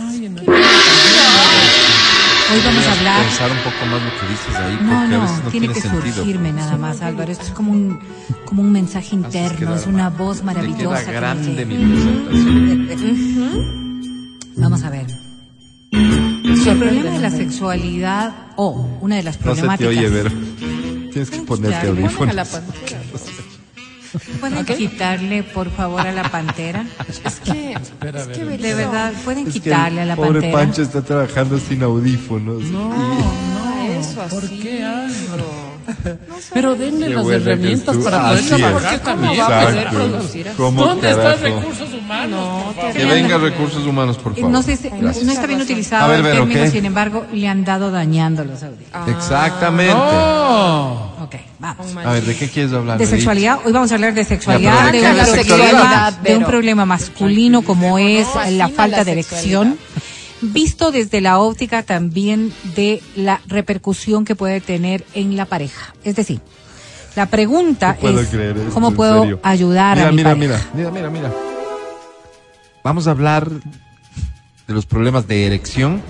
Hoy 2.53 2.61
vamos 2.65 2.85
a 2.87 2.93
hablar 2.93 3.23
Pensar 3.27 3.51
un 3.53 3.59
poco 3.59 3.87
más 3.87 4.03
lo 4.03 4.11
que 4.21 4.27
dices 4.27 4.55
ahí, 4.57 4.77
porque 4.77 4.85
No, 4.87 4.99
a 5.01 5.07
no, 5.07 5.21
veces 5.23 5.45
no 5.45 5.51
tiene 5.51 5.67
tiene, 5.69 5.75
que 5.75 5.81
sentido. 5.81 6.15
surgirme 6.17 6.53
nada 6.53 6.77
más, 6.77 7.01
Álvaro. 7.03 7.31
Esto 7.31 7.45
es 7.45 7.51
como 7.51 7.73
un, 7.73 8.01
como 8.45 8.63
un 8.63 8.73
mensaje 8.73 9.15
interno, 9.15 9.75
es 9.77 9.87
una 9.87 10.11
mal. 10.11 10.19
voz 10.19 10.39
Te 10.39 10.45
maravillosa. 10.45 10.97
queda 10.99 11.05
que 11.07 11.13
grande 11.13 11.67
me 11.67 11.75
mi 11.77 12.87
presentación. 12.87 14.39
Vamos 14.57 14.83
a 14.83 14.91
ver. 14.91 15.07
Si 15.93 16.69
el 16.69 16.79
problema 16.79 17.11
de 17.11 17.19
la 17.21 17.31
sexualidad 17.31 18.33
o 18.57 18.99
una 19.01 19.17
de 19.17 19.23
las 19.23 19.37
No 19.45 19.55
se 19.55 19.61
te 19.63 19.67
problemáticas. 19.67 19.89
oye, 19.97 20.09
Vero. 20.09 20.31
Tienes 21.13 21.31
que 21.31 21.39
ponerte 21.43 21.87
audífonos. 21.89 22.35
¿Pueden 24.41 24.65
quitarle, 24.65 25.43
por 25.43 25.71
favor, 25.71 26.01
a 26.01 26.13
la 26.13 26.25
pantera? 26.31 26.85
Es 27.25 27.41
que, 27.41 27.73
Espera, 27.81 28.23
a 28.23 28.27
ver. 28.27 28.59
De 28.61 28.75
verdad, 28.75 29.13
¿pueden 29.25 29.47
Es 29.47 29.55
que 29.55 29.61
quitarle 29.61 30.01
a 30.03 30.05
la 30.07 30.17
pobre 30.17 30.33
pantera? 30.41 30.53
Pancho 30.59 30.83
está 30.83 31.03
trabajando 31.03 31.59
sin 31.59 31.83
audífonos. 31.83 32.63
No, 32.65 32.93
Ah, 32.93 33.85
no. 33.87 34.01
eso 34.01 34.21
¿Por 34.29 34.45
así, 34.45 34.61
qué, 34.61 34.85
Álvaro? 34.85 35.70
Pero 36.55 36.75
denle 36.77 37.09
Qué 37.09 37.15
las 37.15 37.27
herramientas 37.29 37.97
para 37.99 38.29
poder 38.29 38.45
trabajar 38.49 38.99
también. 39.01 39.41
va 39.41 39.47
a 39.63 39.67
poder 39.67 39.89
producir 39.89 40.49
así? 40.49 40.57
¿Cómo 40.57 40.85
¿Dónde 40.85 41.11
están 41.11 41.25
carajo? 41.39 41.45
recursos 41.61 41.93
humanos? 41.95 42.65
por 42.65 42.75
favor? 42.75 42.93
Que 42.93 43.05
venga 43.05 43.39
recursos 43.39 43.87
humanos, 43.87 44.19
por 44.19 44.35
favor. 44.35 44.51
No 44.51 44.63
sé, 44.63 44.77
si- 44.77 44.91
no 44.91 45.11
está 45.11 45.47
bien 45.47 45.61
utilizado 45.61 46.05
A 46.05 46.09
ver, 46.09 46.27
el 46.27 46.33
término, 46.33 46.61
¿qué? 46.65 46.71
sin 46.71 46.85
embargo, 46.85 47.27
le 47.33 47.49
han 47.49 47.65
dado 47.65 47.91
dañando 47.91 48.45
los 48.45 48.63
audios. 48.63 48.89
Exactamente. 49.09 49.95
No. 49.95 51.11
Ok, 51.23 51.35
vamos. 51.59 51.87
A 52.05 52.13
ver, 52.13 52.25
¿de 52.25 52.35
qué 52.37 52.49
quieres 52.49 52.73
hablar? 52.73 52.99
De 52.99 53.07
sexualidad, 53.07 53.59
hoy 53.65 53.73
vamos 53.73 53.91
a 53.93 53.95
hablar 53.95 54.15
de 54.15 54.23
Ya, 54.23 54.29
sexualidad, 54.29 54.89
pero 54.91 55.09
de, 55.09 55.15
¿de 55.15 55.25
sexualidad, 55.27 56.13
de 56.15 56.37
un 56.37 56.45
problema 56.45 56.87
masculino 56.87 57.63
como 57.63 57.99
es 57.99 58.27
la 58.51 58.69
falta 58.69 58.99
la 58.99 59.05
de 59.05 59.13
erección, 59.13 59.79
visto 60.43 60.91
desde 60.93 61.21
la 61.21 61.39
óptica 61.39 61.83
también 61.83 62.53
de 62.77 63.03
la 63.17 63.41
repercusión 63.47 64.25
que 64.25 64.35
puede 64.37 64.61
tener 64.61 65.05
en 65.15 65.37
la 65.37 65.45
pareja. 65.47 65.95
Es 66.05 66.17
decir, 66.17 66.41
la 67.17 67.27
pregunta 67.27 67.95
No 67.95 68.01
puedo 68.01 68.21
es 68.21 68.29
creer 68.29 68.57
esto, 68.57 68.73
cómo 68.75 68.93
puedo 68.93 69.21
serio. 69.23 69.41
ayudar 69.43 69.97
mira, 69.97 70.09
a 70.09 70.11
mi 70.13 70.17
mira, 70.17 70.31
pareja. 70.35 70.69
mira, 70.75 70.91
mira, 70.91 71.09
mira, 71.09 71.29
mira. 71.29 71.35
Vamos 72.83 73.07
a 73.07 73.11
hablar 73.11 73.51
de 73.51 74.75
los 74.75 74.87
problemas 74.87 75.27
de 75.29 75.47
erección 75.47 76.01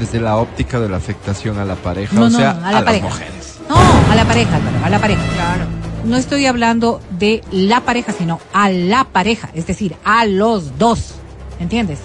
desde 0.00 0.20
la 0.20 0.36
óptica 0.36 0.80
de 0.80 0.88
la 0.88 0.96
afectación 0.96 1.58
a 1.58 1.64
la 1.64 1.76
pareja, 1.76 2.14
¿Mm? 2.14 2.18
No, 2.18 2.26
o 2.26 2.30
no, 2.30 2.38
sea, 2.38 2.50
a 2.52 2.54
la 2.60 2.70
las 2.72 2.84
pareja. 2.84 3.04
mujeres. 3.06 3.58
No, 3.68 3.76
a 3.76 4.14
la 4.16 4.24
pareja, 4.24 4.56
Álvaro, 4.56 4.84
a 4.84 4.90
la 4.90 4.98
pareja. 4.98 5.22
Claro. 5.34 5.64
No 6.04 6.16
estoy 6.16 6.46
hablando 6.46 7.00
de 7.10 7.42
la 7.52 7.82
pareja, 7.82 8.12
sino 8.12 8.40
a 8.52 8.70
la 8.70 9.04
pareja, 9.04 9.50
es 9.54 9.66
decir, 9.68 9.94
a 10.04 10.24
los 10.26 10.76
dos. 10.78 11.14
¿Entiendes? 11.60 12.00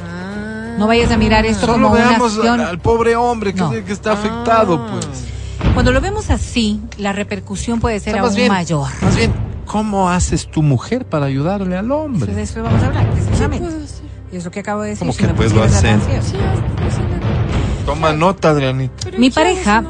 No 0.78 0.88
vayas 0.88 1.11
a 1.11 1.17
mirar 1.17 1.45
esto 1.45 1.61
Solo 1.65 1.73
como 1.73 1.89
una 1.91 2.09
veamos 2.09 2.36
acción. 2.36 2.59
al, 2.61 2.67
al 2.67 2.80
pobre 2.80 3.15
hombre 3.15 3.53
que, 3.53 3.59
No. 3.61 3.71
es 3.71 3.78
el 3.80 3.84
que 3.84 3.93
está 3.93 4.13
afectado, 4.13 4.75
Ah. 4.88 4.91
pues. 4.91 5.07
Cuando 5.73 5.91
lo 5.91 6.01
vemos 6.01 6.30
así, 6.30 6.80
la 6.97 7.13
repercusión 7.13 7.80
puede 7.80 7.97
O 7.97 7.99
ser 7.99 8.13
sea, 8.13 8.21
aún 8.23 8.36
bien, 8.36 8.47
mayor. 8.49 8.88
Más 9.01 9.15
bien, 9.15 9.32
¿cómo 9.65 10.09
haces 10.09 10.47
tu 10.49 10.61
mujer 10.61 11.05
para 11.05 11.25
ayudarle 11.25 11.78
al 11.78 11.91
hombre? 11.91 12.34
De 12.34 12.41
eso 12.43 12.61
vamos 12.63 12.82
a 12.84 12.88
hablar, 12.88 13.09
precisamente. 13.11 13.69
Y 14.32 14.38
eso 14.38 14.51
que 14.51 14.59
acabo 14.59 14.82
de 14.82 14.89
decir. 14.89 14.99
¿Cómo 14.99 15.13
si 15.13 15.19
que 15.23 15.34
puedo 15.34 15.63
hacer? 15.63 15.97
Toma 17.86 18.13
nota, 18.13 18.49
Adrianita. 18.49 19.09
Mi 19.17 19.30
pareja 19.32 19.84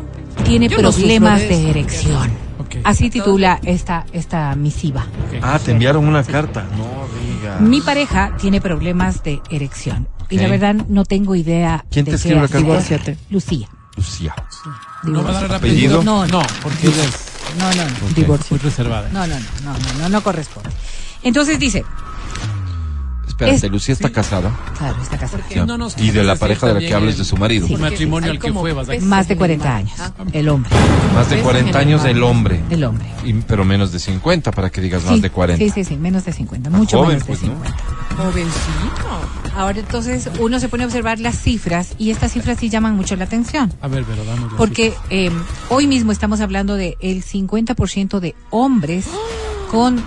tiene 0.44 0.68
Yo 0.70 0.78
no 0.82 0.92
sufro 0.92 1.02
problemas 1.08 1.40
de 1.42 1.70
erección. 1.70 2.30
Así 2.84 3.10
titula 3.10 3.60
esta, 3.64 4.06
esta 4.14 4.56
misiva. 4.56 5.06
Ah, 5.42 5.60
te 5.64 5.72
enviaron 5.72 6.08
una 6.08 6.24
carta. 6.24 6.64
No 6.78 7.08
diga. 7.42 7.58
Mi 7.60 7.82
pareja 7.82 8.34
tiene 8.40 8.62
problemas 8.62 9.24
de 9.24 9.42
erección. 9.50 10.08
Y 10.30 10.38
la 10.38 10.48
verdad 10.50 10.76
no 10.90 11.06
tengo 11.06 11.36
idea 11.36 11.86
¿Quién 11.90 12.06
de 12.06 12.12
te 12.12 12.16
escribe 12.18 12.36
la 12.36 12.42
carta? 12.48 12.58
Divórciate. 12.58 13.18
Lucía. 13.30 13.68
Lucía. 13.96 14.36
¿No 15.04 15.24
va 15.24 15.30
a 15.30 15.34
dar 15.34 15.46
el 15.46 15.54
¿Apellido? 15.54 16.04
No, 16.04 16.26
no. 16.28 16.42
No, 16.42 16.48
porque 16.62 16.88
ella 16.88 17.04
es 17.06 17.18
No, 17.58 17.74
no, 17.74 17.84
no. 17.90 18.14
divorcio. 18.16 18.48
muy 18.52 18.60
reservada. 18.60 19.10
No, 19.12 19.26
no, 19.26 19.36
no, 19.40 19.46
no, 19.64 19.74
no, 19.78 20.00
no, 20.00 20.10
no 20.10 20.22
corresponde. 20.24 20.70
Entonces 21.24 21.60
dice, 21.60 21.84
Espérate, 23.38 23.68
Es- 23.68 23.72
Lucía 23.72 23.94
está 23.94 24.10
casada. 24.10 24.52
claro, 24.80 25.00
está 25.02 25.18
casada. 25.20 25.44
qué 25.48 25.64
no 25.64 25.78
nos 25.78 25.96
y 26.00 26.10
de 26.10 26.24
la 26.24 26.36
pareja 26.36 26.66
de 26.68 26.74
la 26.74 26.80
que 26.80 26.92
el- 26.92 27.18
de 27.18 27.24
su 27.24 27.38
marido. 27.38 27.68
Sí. 27.68 27.78
Matrimonio 27.78 28.32
al 28.32 28.40
que 28.40 28.52
fue, 28.52 28.74
Más 28.74 28.88
de 28.88 28.96
en 28.96 29.04
el 29.04 29.38
40 29.38 29.66
mar. 29.66 29.76
años. 29.76 29.94
Ah. 30.00 30.12
El 30.34 30.50
hombre. 30.50 30.72
Más 31.14 31.30
de 31.30 31.36
Ves 31.36 31.44
40 31.44 31.70
en 31.70 31.76
el 31.90 31.94
años 31.96 32.06
el 32.06 32.24
hombre. 32.24 32.60
El 32.72 32.84
hombre. 32.84 33.06
Y- 33.24 33.34
pero 33.34 33.64
menos 33.64 33.92
de 33.92 34.00
50 34.00 34.52
para 34.52 34.72
que 34.72 34.82
digas 34.82 35.04
más 35.06 35.22
de 35.22 35.30
40. 35.30 35.64
Sí, 35.64 35.70
sí, 35.70 35.84
sí, 35.84 35.98
menos 35.98 36.26
de 36.26 36.34
50. 36.34 36.72
Mucho 36.72 36.98
joven, 36.98 37.10
menos 37.20 37.28
pues, 37.28 37.42
de 37.42 37.48
¿no? 37.48 37.54
50. 37.54 37.84
Jovencito. 38.18 39.56
Ahora 39.56 39.80
entonces 39.80 40.30
uno 40.40 40.60
se 40.60 40.70
pone 40.70 40.84
a 40.84 40.88
observar 40.88 41.20
las 41.20 41.40
cifras 41.40 41.94
y 41.98 42.12
estas 42.12 42.32
cifras 42.34 42.58
sí 42.60 42.70
llaman 42.70 42.96
mucho 42.96 43.16
la 43.16 43.26
atención. 43.26 43.72
A 43.82 43.88
ver, 43.88 44.04
pero 44.04 44.24
dame 44.24 44.48
la 44.52 44.58
Porque 44.58 44.94
eh, 45.10 45.32
hoy 45.70 45.88
mismo 45.88 46.12
estamos 46.12 46.42
hablando 46.42 46.76
de 46.76 46.98
el 47.02 47.24
50% 47.24 48.20
de 48.20 48.36
hombres 48.50 49.06
con 49.72 50.02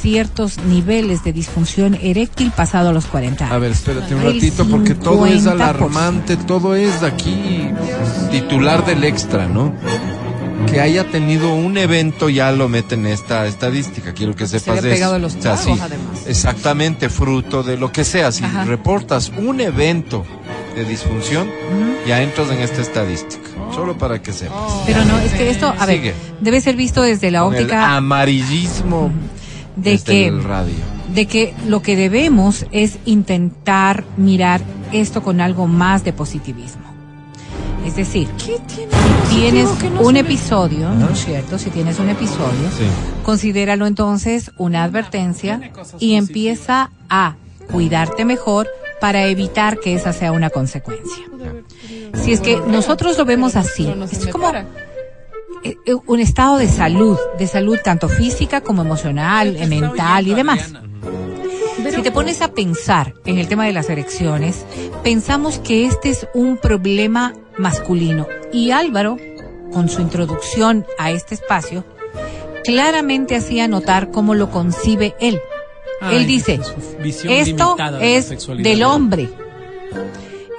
ciertos 0.00 0.58
niveles 0.58 1.24
de 1.24 1.32
disfunción 1.32 1.94
eréctil 2.00 2.50
pasado 2.50 2.90
a 2.90 2.92
los 2.92 3.06
40 3.06 3.44
años. 3.44 3.54
A 3.54 3.58
ver, 3.58 3.72
espérate 3.72 4.14
un 4.14 4.22
ratito 4.22 4.66
porque 4.68 4.94
todo 4.94 5.26
es 5.26 5.44
50%. 5.44 5.50
alarmante, 5.50 6.36
todo 6.36 6.74
es 6.74 7.02
aquí 7.02 7.70
titular 8.30 8.84
del 8.84 9.04
extra, 9.04 9.46
¿no? 9.48 9.74
Que 10.70 10.80
haya 10.80 11.04
tenido 11.10 11.54
un 11.54 11.78
evento 11.78 12.28
ya 12.28 12.50
lo 12.52 12.68
mete 12.68 12.94
en 12.96 13.06
esta 13.06 13.46
estadística, 13.46 14.12
quiero 14.14 14.34
que 14.34 14.46
sepas 14.46 14.82
de 14.82 14.88
eso. 14.90 14.96
pegado 14.96 15.18
los 15.18 15.34
O 15.36 15.40
sea, 15.42 15.54
tragos, 15.56 15.64
sí, 15.76 15.80
además. 15.82 16.26
Exactamente, 16.26 17.08
fruto 17.08 17.62
de 17.62 17.76
lo 17.76 17.92
que 17.92 18.04
sea. 18.04 18.32
Si 18.32 18.44
Ajá. 18.44 18.64
reportas 18.64 19.30
un 19.36 19.60
evento 19.60 20.24
de 20.74 20.84
disfunción, 20.84 21.48
ya 22.06 22.20
entras 22.22 22.50
en 22.50 22.58
esta 22.60 22.82
estadística. 22.82 23.42
Solo 23.74 23.96
para 23.98 24.22
que 24.22 24.32
sepas. 24.32 24.56
Pero 24.86 25.04
no, 25.04 25.18
es 25.18 25.32
que 25.32 25.50
esto, 25.50 25.72
a 25.78 25.86
ver, 25.86 25.96
Sigue. 25.96 26.14
debe 26.40 26.60
ser 26.60 26.76
visto 26.76 27.02
desde 27.02 27.30
la 27.30 27.42
Con 27.42 27.54
el 27.54 27.60
óptica 27.62 27.96
amarillismo 27.96 29.10
de 29.76 29.92
desde 29.92 30.04
que 30.04 30.26
el 30.28 30.42
radio. 30.44 30.74
de 31.14 31.26
que 31.26 31.54
lo 31.66 31.80
que 31.82 31.96
debemos 31.96 32.66
es 32.72 32.98
intentar 33.04 34.04
mirar 34.16 34.60
esto 34.92 35.22
con 35.22 35.40
algo 35.40 35.66
más 35.66 36.04
de 36.04 36.12
positivismo. 36.12 36.82
Es 37.84 37.94
decir, 37.94 38.26
¿Qué 38.44 38.58
tiene 38.66 38.90
si 39.28 39.36
tienes 39.36 39.68
que 39.78 39.90
no 39.90 40.00
un 40.00 40.16
episodio, 40.16 40.90
¿no 40.90 41.08
es 41.10 41.24
cierto? 41.24 41.56
Si 41.58 41.70
tienes 41.70 42.00
un 42.00 42.08
episodio, 42.08 42.68
Sí. 42.76 42.84
considéralo 43.24 43.86
entonces 43.86 44.50
una 44.58 44.82
advertencia 44.82 45.60
y 46.00 46.14
empieza 46.14 46.90
a 47.08 47.36
cuidarte 47.70 48.24
mejor 48.24 48.66
para 49.00 49.26
evitar 49.26 49.78
que 49.78 49.94
esa 49.94 50.12
sea 50.12 50.32
una 50.32 50.50
consecuencia. 50.50 51.24
Si 52.14 52.32
es 52.32 52.40
que 52.40 52.60
nosotros 52.66 53.16
lo 53.18 53.24
vemos 53.24 53.54
así, 53.54 53.86
es 54.10 54.26
como 54.28 54.50
un 56.06 56.20
estado 56.20 56.58
de 56.58 56.68
salud, 56.68 57.18
de 57.38 57.46
salud 57.46 57.78
tanto 57.82 58.08
física 58.08 58.60
como 58.60 58.82
emocional, 58.82 59.56
eh, 59.56 59.66
mental 59.66 60.26
y 60.26 60.34
demás. 60.34 60.72
Si 61.94 62.02
te 62.02 62.10
pones 62.10 62.42
a 62.42 62.52
pensar 62.52 63.14
en 63.24 63.38
el 63.38 63.48
tema 63.48 63.64
de 63.64 63.72
las 63.72 63.88
erecciones, 63.88 64.64
pensamos 65.02 65.58
que 65.58 65.86
este 65.86 66.10
es 66.10 66.26
un 66.34 66.56
problema 66.56 67.32
masculino. 67.58 68.26
Y 68.52 68.70
Álvaro, 68.70 69.16
con 69.72 69.88
su 69.88 70.00
introducción 70.00 70.84
a 70.98 71.10
este 71.10 71.34
espacio, 71.34 71.84
claramente 72.64 73.36
hacía 73.36 73.68
notar 73.68 74.10
cómo 74.10 74.34
lo 74.34 74.50
concibe 74.50 75.14
él. 75.20 75.40
Ay, 76.00 76.16
él 76.16 76.26
dice, 76.26 76.60
esto 77.28 77.76
de 77.76 78.16
es 78.16 78.46
del 78.48 78.82
hombre. 78.82 79.30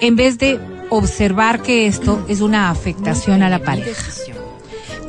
En 0.01 0.15
vez 0.15 0.37
de 0.37 0.59
observar 0.89 1.61
que 1.61 1.87
esto 1.87 2.25
es 2.27 2.41
una 2.41 2.69
afectación 2.69 3.43
a 3.43 3.49
la 3.49 3.59
pareja. 3.59 4.11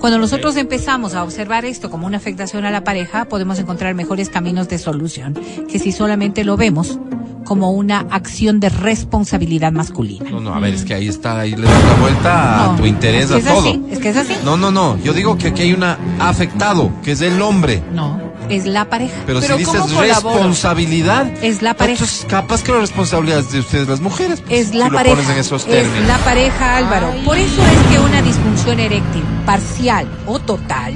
Cuando 0.01 0.19
nosotros 0.19 0.57
empezamos 0.57 1.15
a 1.15 1.25
observar 1.25 1.65
esto 1.65 1.91
como 1.91 2.07
una 2.07 2.17
afectación 2.19 2.65
a 2.65 2.71
la 2.71 2.85
pareja, 2.85 3.25
podemos 3.27 3.59
encontrar 3.59 3.95
mejores 3.95 4.29
caminos 4.29 4.69
de 4.69 4.79
solución 4.79 5.35
que 5.71 5.79
si 5.79 5.91
solamente 5.93 6.45
lo 6.45 6.57
vemos 6.57 6.99
como 7.45 7.71
una 7.73 8.01
acción 8.11 8.61
de 8.61 8.69
responsabilidad 8.69 9.73
masculina. 9.73 10.31
No, 10.31 10.39
no, 10.41 10.55
a 10.55 10.61
ver, 10.61 10.75
es 10.75 10.85
que 10.85 10.95
ahí 10.95 11.09
está, 11.09 11.41
ahí 11.41 11.57
le 11.57 11.63
das 11.67 11.85
la 11.85 11.95
vuelta 11.95 12.65
a 12.65 12.67
No, 12.73 12.77
tu 12.77 12.87
interés, 12.87 13.25
es 13.25 13.31
a 13.31 13.35
que 13.35 13.41
es 13.41 13.45
todo. 13.47 13.59
así, 13.61 13.83
es 13.91 13.99
que 13.99 14.09
es 14.11 14.17
así. 14.19 14.35
No, 14.45 14.57
no, 14.57 14.71
no, 14.71 14.99
yo 15.03 15.13
digo 15.15 15.37
que 15.39 15.49
aquí 15.49 15.63
hay 15.63 15.73
una 15.73 15.99
afectado, 16.21 16.93
que 17.03 17.13
es 17.13 17.21
el 17.23 17.41
hombre. 17.41 17.83
No, 17.93 18.21
es 18.49 18.67
la 18.67 18.89
pareja. 18.89 19.15
Pero, 19.27 19.41
Pero 19.41 19.59
si 19.59 19.65
¿cómo 19.65 19.87
dices 19.87 19.97
responsabilidad, 19.99 21.27
Es 21.43 21.63
la 21.63 21.75
pareja. 21.75 22.03
entonces 22.05 22.27
capaz 22.29 22.63
que 22.63 22.73
la 22.73 22.79
responsabilidad 22.81 23.41
es 23.41 23.53
de 23.53 23.61
ustedes 23.61 23.89
las 23.89 24.01
mujeres. 24.01 24.41
pues, 24.41 24.69
Es 24.69 24.75
la 24.75 24.87
si 24.87 24.91
pareja. 24.91 25.17
lo 25.17 25.23
pones 25.23 25.31
en 25.35 25.39
esos 25.41 25.67
es 25.67 25.87
la 26.07 26.19
pareja, 26.19 26.77
Álvaro. 26.77 27.13
Por 27.25 27.37
eso 27.39 27.63
es 27.63 27.93
que 27.93 27.99
una 27.99 28.23
disfunción 28.23 28.81
eréctil 28.81 29.23
parcial 29.45 30.07
o 30.27 30.39
total 30.39 30.95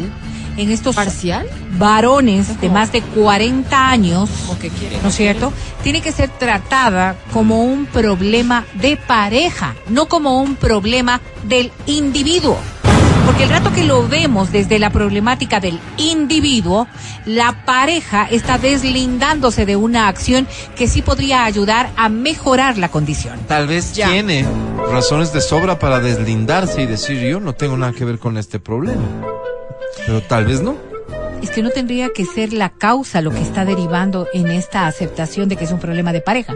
en 0.56 0.70
estos 0.70 0.94
¿Parcial? 0.94 1.46
varones 1.78 2.60
de 2.60 2.68
más 2.68 2.92
de 2.92 3.00
40 3.00 3.88
años. 3.88 4.28
¿no 5.02 5.08
es 5.08 5.14
cierto? 5.14 5.52
Tiene 5.82 6.02
que 6.02 6.12
ser 6.12 6.28
tratada 6.28 7.16
como 7.32 7.64
un 7.64 7.86
problema 7.86 8.64
de 8.74 8.96
pareja, 8.96 9.74
no 9.88 10.06
como 10.06 10.40
un 10.40 10.56
problema 10.56 11.20
del 11.44 11.72
individuo. 11.86 12.58
Porque 13.26 13.44
el 13.44 13.50
rato 13.50 13.72
que 13.72 13.84
lo 13.84 14.06
vemos 14.08 14.52
desde 14.52 14.78
la 14.78 14.90
problemática 14.90 15.60
del 15.60 15.78
individuo, 15.96 16.86
la 17.24 17.64
pareja 17.64 18.26
está 18.30 18.58
deslindándose 18.58 19.64
de 19.64 19.76
una 19.76 20.08
acción 20.08 20.46
que 20.76 20.88
sí 20.88 21.02
podría 21.02 21.44
ayudar 21.44 21.90
a 21.96 22.08
mejorar 22.08 22.78
la 22.78 22.90
condición. 22.90 23.38
Tal 23.48 23.66
vez 23.66 23.94
Ya. 23.94 24.08
tiene 24.08 24.44
razones 24.90 25.32
de 25.32 25.40
sobra 25.40 25.78
para 25.78 26.00
deslindarse 26.00 26.82
y 26.82 26.86
decir 26.86 27.20
yo 27.20 27.40
no 27.40 27.54
tengo 27.54 27.76
nada 27.76 27.92
que 27.92 28.04
ver 28.04 28.18
con 28.18 28.36
este 28.36 28.58
problema. 28.58 29.02
Pero 30.06 30.22
tal 30.22 30.44
vez 30.46 30.60
no. 30.60 30.76
Es 31.42 31.50
que 31.50 31.62
no 31.62 31.70
tendría 31.70 32.10
que 32.14 32.24
ser 32.24 32.52
la 32.52 32.70
causa 32.70 33.20
lo 33.20 33.30
que 33.30 33.40
está 33.42 33.64
derivando 33.64 34.26
en 34.32 34.48
esta 34.50 34.86
aceptación 34.86 35.48
de 35.48 35.56
que 35.56 35.64
es 35.64 35.72
un 35.72 35.80
problema 35.80 36.12
de 36.12 36.20
pareja. 36.20 36.54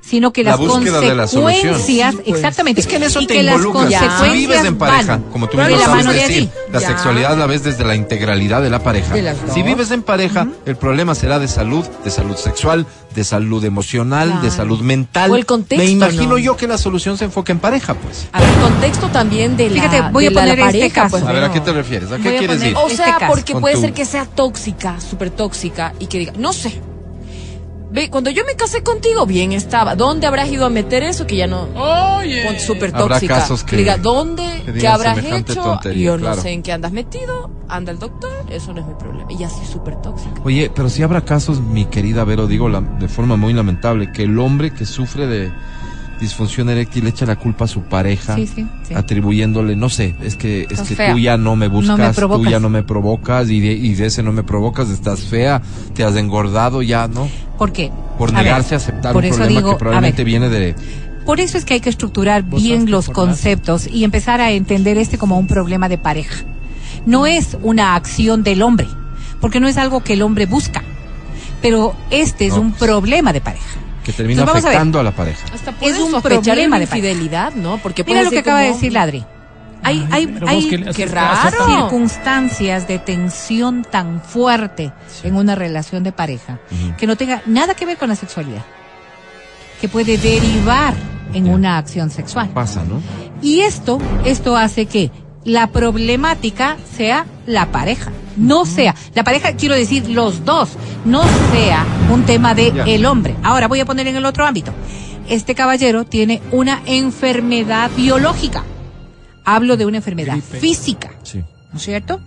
sino 0.00 0.32
que 0.32 0.42
La 0.42 0.52
las 0.52 0.58
de 0.60 1.14
la 1.14 1.26
solución. 1.28 1.42
consecuencias, 1.42 2.14
exactamente, 2.24 2.80
Es 2.80 2.86
que 2.86 2.96
en 2.96 3.02
eso 3.04 3.20
y 3.20 3.26
te 3.26 3.34
que 3.34 3.42
las 3.42 3.56
involucras. 3.56 3.84
consecuencias 3.84 4.22
Si 4.32 4.36
vives 4.38 4.64
en 4.64 4.76
pareja, 4.78 5.06
van 5.12 5.22
como 5.30 5.48
tú 5.48 5.56
de 5.56 5.64
mismo 5.64 5.78
la 5.78 5.84
sabes 5.84 6.04
mano 6.04 6.12
de 6.16 6.20
decir, 6.22 6.36
allí. 6.36 6.50
la 6.72 6.80
Ya. 6.80 6.86
sexualidad 6.88 7.38
la 7.38 7.46
ves 7.46 7.62
desde 7.62 7.84
la 7.84 7.94
integralidad 7.94 8.60
de 8.62 8.70
la 8.70 8.82
pareja. 8.82 9.14
De 9.14 9.22
las 9.22 9.36
Si 9.52 9.62
vives 9.62 9.90
en 9.92 10.02
pareja, 10.02 10.48
el 10.66 10.76
problema 10.76 11.14
será 11.14 11.38
de 11.38 11.46
salud, 11.48 11.84
de 12.04 12.10
salud 12.10 12.36
sexual, 12.36 12.86
de 13.14 13.24
salud 13.24 13.64
emocional, 13.64 14.28
de 14.28 14.48
Claro. 14.48 14.56
salud 14.56 14.80
mental. 14.80 15.30
O 15.30 15.36
el 15.36 15.46
contexto, 15.46 15.84
Me 15.84 15.90
imagino 15.90 16.30
¿no? 16.30 16.38
yo 16.38 16.56
que 16.56 16.66
la 16.66 16.78
solución 16.78 17.16
se 17.18 17.24
enfoca 17.26 17.52
en 17.52 17.58
pareja, 17.60 17.94
pues. 17.94 18.26
A 18.32 18.40
ver, 18.40 18.48
el 18.48 18.60
contexto 18.60 19.08
también 19.08 19.56
de 19.56 19.68
la, 19.70 19.74
Fíjate, 19.82 20.00
voy 20.12 20.26
a 20.26 20.28
de 20.30 20.34
la- 20.34 20.40
la 20.46 20.52
poner 20.54 20.58
este 20.66 20.78
pareja, 20.80 20.94
caso. 21.02 21.10
pues, 21.10 21.22
A 21.24 21.32
ver, 21.32 21.44
¿a 21.44 21.52
qué 21.52 21.60
te 21.60 21.72
refieres? 21.72 22.10
¿A 22.10 22.16
qué 22.16 22.22
Voy 22.22 22.34
a 22.34 22.38
quieres 22.38 22.56
poner- 22.56 22.70
ir? 22.72 22.76
O 22.76 22.86
Este 22.88 22.96
sea, 22.96 23.18
caso. 23.18 23.26
porque 23.32 23.54
puede 23.56 23.74
tu- 23.76 23.80
ser 23.82 23.92
que 23.92 24.04
sea 24.04 24.17
tóxica, 24.26 25.00
súper 25.00 25.30
tóxica, 25.30 25.94
y 25.98 26.06
que 26.06 26.18
diga, 26.18 26.32
no 26.38 26.52
sé. 26.52 26.80
Ve, 27.90 28.10
cuando 28.10 28.28
yo 28.28 28.42
me 28.44 28.54
casé 28.54 28.82
contigo, 28.82 29.24
bien 29.24 29.52
estaba. 29.52 29.96
¿Dónde 29.96 30.26
habrás 30.26 30.50
ido 30.50 30.66
a 30.66 30.68
meter 30.68 31.02
eso 31.02 31.26
que 31.26 31.36
ya 31.36 31.46
no... 31.46 31.68
Oye. 31.74 32.44
Con 32.44 32.58
súper 32.60 32.90
Habrá 32.94 33.14
tóxica. 33.14 33.36
casos 33.36 33.64
que- 33.64 33.76
diga, 33.78 33.96
¿dónde? 33.96 34.62
que 34.66 34.74
¿Qué 34.74 34.86
habrás 34.86 35.18
hecho? 35.24 35.54
tontería, 35.62 36.04
yo 36.04 36.18
no 36.18 36.34
sé 36.34 36.50
en 36.50 36.62
qué 36.62 36.72
andas 36.72 36.92
metido. 36.92 37.50
Anda 37.66 37.90
el 37.92 37.98
doctor, 37.98 38.30
eso 38.50 38.74
no 38.74 38.80
es 38.82 38.86
mi 38.86 38.92
problema. 38.94 39.32
Y 39.32 39.42
así 39.42 39.64
súper 39.64 39.96
tóxica. 40.02 40.34
Oye, 40.44 40.70
pero 40.74 40.90
si 40.90 41.02
habrá 41.02 41.22
casos, 41.24 41.60
mi 41.62 41.86
querida 41.86 42.24
Vero, 42.24 42.46
digo 42.46 42.68
la- 42.68 42.82
de 42.82 43.08
forma 43.08 43.36
muy 43.36 43.54
lamentable, 43.54 44.12
que 44.12 44.24
el 44.24 44.38
hombre 44.38 44.70
que 44.74 44.84
sufre 44.84 45.26
de 45.26 45.50
disfunción 46.20 46.68
eréctil 46.70 47.06
echa 47.06 47.24
la 47.26 47.36
culpa 47.36 47.64
a 47.64 47.68
su 47.68 47.82
pareja, 47.82 48.34
Sí, 48.34 48.46
sí, 48.46 48.66
sí. 48.86 48.94
atribuyéndole, 48.94 49.76
no 49.76 49.88
sé, 49.88 50.14
es 50.22 50.36
que, 50.36 50.62
es 50.62 50.72
Estás 50.72 50.88
que 50.88 50.94
fea. 50.96 51.12
tú 51.12 51.18
ya 51.18 51.36
no 51.36 51.56
me 51.56 51.68
buscas, 51.68 51.98
No 52.18 52.28
me 52.28 52.36
tú 52.36 52.44
ya 52.50 52.60
no 52.60 52.68
me 52.68 52.82
provocas, 52.82 53.48
y 53.50 53.60
de, 53.60 53.72
y 53.72 53.94
de 53.94 54.06
ese 54.06 54.22
no 54.22 54.32
me 54.32 54.42
provocas, 54.42 54.90
estás 54.90 55.20
fea, 55.20 55.62
te 55.94 56.04
has 56.04 56.16
engordado 56.16 56.82
ya, 56.82 57.08
¿no? 57.08 57.28
¿Por 57.56 57.72
qué? 57.72 57.90
Por 58.18 58.30
A 58.30 58.32
ver, 58.34 58.44
negarse 58.44 58.74
a 58.74 58.78
aceptar 58.78 59.12
por 59.12 59.22
un 59.22 59.28
eso 59.28 59.36
problema 59.38 59.60
digo, 59.60 59.72
que 59.72 59.78
probablemente 59.78 60.24
viene 60.24 60.48
de... 60.48 60.74
Por 61.24 61.40
eso 61.40 61.58
es 61.58 61.64
que 61.64 61.74
hay 61.74 61.80
que 61.80 61.90
estructurar 61.90 62.42
bien 62.42 62.90
los 62.90 63.10
conceptos 63.10 63.86
y 63.86 64.04
empezar 64.04 64.40
a 64.40 64.50
entender 64.52 64.96
este 64.96 65.18
como 65.18 65.38
un 65.38 65.46
problema 65.46 65.88
de 65.88 65.98
pareja. 65.98 66.42
No 67.04 67.26
es 67.26 67.56
una 67.62 67.94
acción 67.96 68.42
del 68.42 68.62
hombre, 68.62 68.86
porque 69.40 69.60
no 69.60 69.68
es 69.68 69.76
algo 69.76 70.02
que 70.02 70.14
el 70.14 70.22
hombre 70.22 70.46
busca, 70.46 70.82
pero 71.60 71.94
este 72.10 72.46
es 72.46 72.54
No, 72.54 72.62
un 72.62 72.70
pues. 72.72 72.82
problema 72.90 73.32
de 73.34 73.40
pareja. 73.42 73.78
Que 74.08 74.14
termina 74.14 74.40
Entonces, 74.40 74.62
vamos 74.62 74.64
a 74.64 74.68
afectando 74.68 75.00
a, 75.00 75.02
la 75.02 75.12
pareja. 75.12 75.44
Hasta 75.52 75.74
Es 75.82 75.98
un 75.98 76.22
problema 76.22 76.78
de 76.78 76.86
pareja. 76.86 76.96
infidelidad, 76.96 77.52
¿no? 77.52 77.76
Porque 77.76 78.04
Mira 78.04 78.22
lo 78.22 78.30
que 78.30 78.38
acaba 78.38 78.60
de 78.60 78.68
decir 78.68 78.90
Ladri. 78.90 79.22
Hay, 79.82 80.06
hay, 80.10 80.38
hay 80.46 80.66
que 80.68 80.82
qué 80.94 81.06
raro. 81.06 81.62
a- 81.62 81.66
circunstancias 81.82 82.88
de 82.88 82.98
tensión 82.98 83.84
tan 83.84 84.22
fuerte 84.22 84.92
en 85.24 85.36
una 85.36 85.54
relación 85.54 86.02
de 86.04 86.12
pareja 86.12 86.58
que 86.96 87.06
no 87.06 87.16
tenga 87.16 87.42
nada 87.44 87.74
que 87.74 87.84
ver 87.84 87.98
con 87.98 88.08
la 88.08 88.16
sexualidad, 88.16 88.64
que 89.80 89.88
puede 89.88 90.16
derivar 90.16 90.94
en 91.34 91.44
Ya. 91.44 91.52
una 91.52 91.76
acción 91.78 92.08
sexual. 92.10 92.48
Pasa, 92.48 92.82
¿no? 92.84 93.02
Y 93.42 93.60
esto, 93.60 93.98
esto 94.24 94.56
hace 94.56 94.86
que 94.86 95.10
la 95.44 95.66
problemática 95.66 96.78
sea 96.96 97.26
la 97.46 97.66
pareja, 97.70 98.10
no 98.38 98.64
sea, 98.64 98.94
la 99.14 99.24
pareja 99.24 99.52
quiero 99.52 99.74
decir 99.74 100.08
los 100.08 100.44
dos, 100.44 100.70
no 101.04 101.22
sea 101.52 101.84
un 102.12 102.22
tema 102.24 102.54
de 102.54 102.72
Ya. 102.72 102.84
el 102.84 103.04
hombre. 103.04 103.36
Ahora 103.42 103.68
voy 103.68 103.80
a 103.80 103.84
poner 103.84 104.06
en 104.06 104.16
el 104.16 104.24
otro 104.24 104.46
ámbito. 104.46 104.72
Este 105.28 105.54
caballero 105.54 106.04
tiene 106.04 106.40
una 106.52 106.80
enfermedad 106.86 107.90
biológica. 107.96 108.64
Hablo 109.44 109.76
de 109.76 109.84
una 109.86 109.98
enfermedad 109.98 110.32
Gripe. 110.34 110.58
física, 110.60 111.10
Sí. 111.22 111.42
¿no 111.72 111.78
es 111.78 111.82
cierto? 111.84 112.20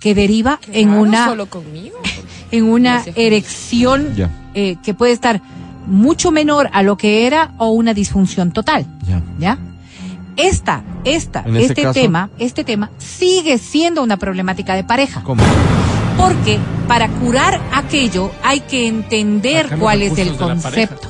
Que 0.00 0.14
deriva 0.14 0.58
Qué 0.60 0.80
en 0.80 0.90
raro, 0.90 1.00
una 1.02 1.26
Solo 1.28 1.46
conmigo. 1.46 1.96
en 2.50 2.64
una 2.64 3.02
erección 3.14 4.08
eh, 4.54 4.76
que 4.84 4.94
puede 4.94 5.12
estar 5.12 5.40
mucho 5.86 6.30
menor 6.32 6.68
a 6.72 6.82
lo 6.82 6.96
que 6.96 7.26
era 7.26 7.54
o 7.58 7.70
una 7.70 7.94
disfunción 7.94 8.50
total. 8.52 8.86
Ya. 9.08 9.22
¿Ya? 9.38 9.58
Esta, 10.36 10.82
esta, 11.04 11.42
En 11.46 11.56
este 11.56 11.82
caso- 11.82 11.94
tema, 11.94 12.30
este 12.38 12.64
tema 12.64 12.90
sigue 12.98 13.58
siendo 13.58 14.02
una 14.02 14.16
problemática 14.18 14.74
de 14.74 14.84
pareja. 14.84 15.22
¿Cómo? 15.22 15.42
Porque 16.18 16.58
para 16.88 17.08
curar 17.08 17.60
aquello 17.72 18.30
hay 18.42 18.60
que 18.60 18.86
entender 18.86 19.68
cuál 19.78 20.02
es 20.02 20.16
el 20.18 20.36
concepto. 20.36 21.08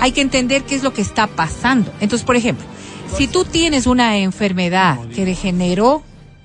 Hay 0.00 0.12
que 0.12 0.20
entender 0.20 0.62
qué 0.62 0.76
es 0.76 0.82
lo 0.82 0.92
que 0.92 1.02
está 1.02 1.26
pasando. 1.26 1.92
Entonces, 2.00 2.24
por 2.24 2.36
ejemplo, 2.36 2.64
si 3.16 3.26
tú 3.26 3.44
tienes 3.44 3.86
una 3.86 4.18
enfermedad 4.18 4.98
que 5.14 5.24
degeneró 5.24 6.02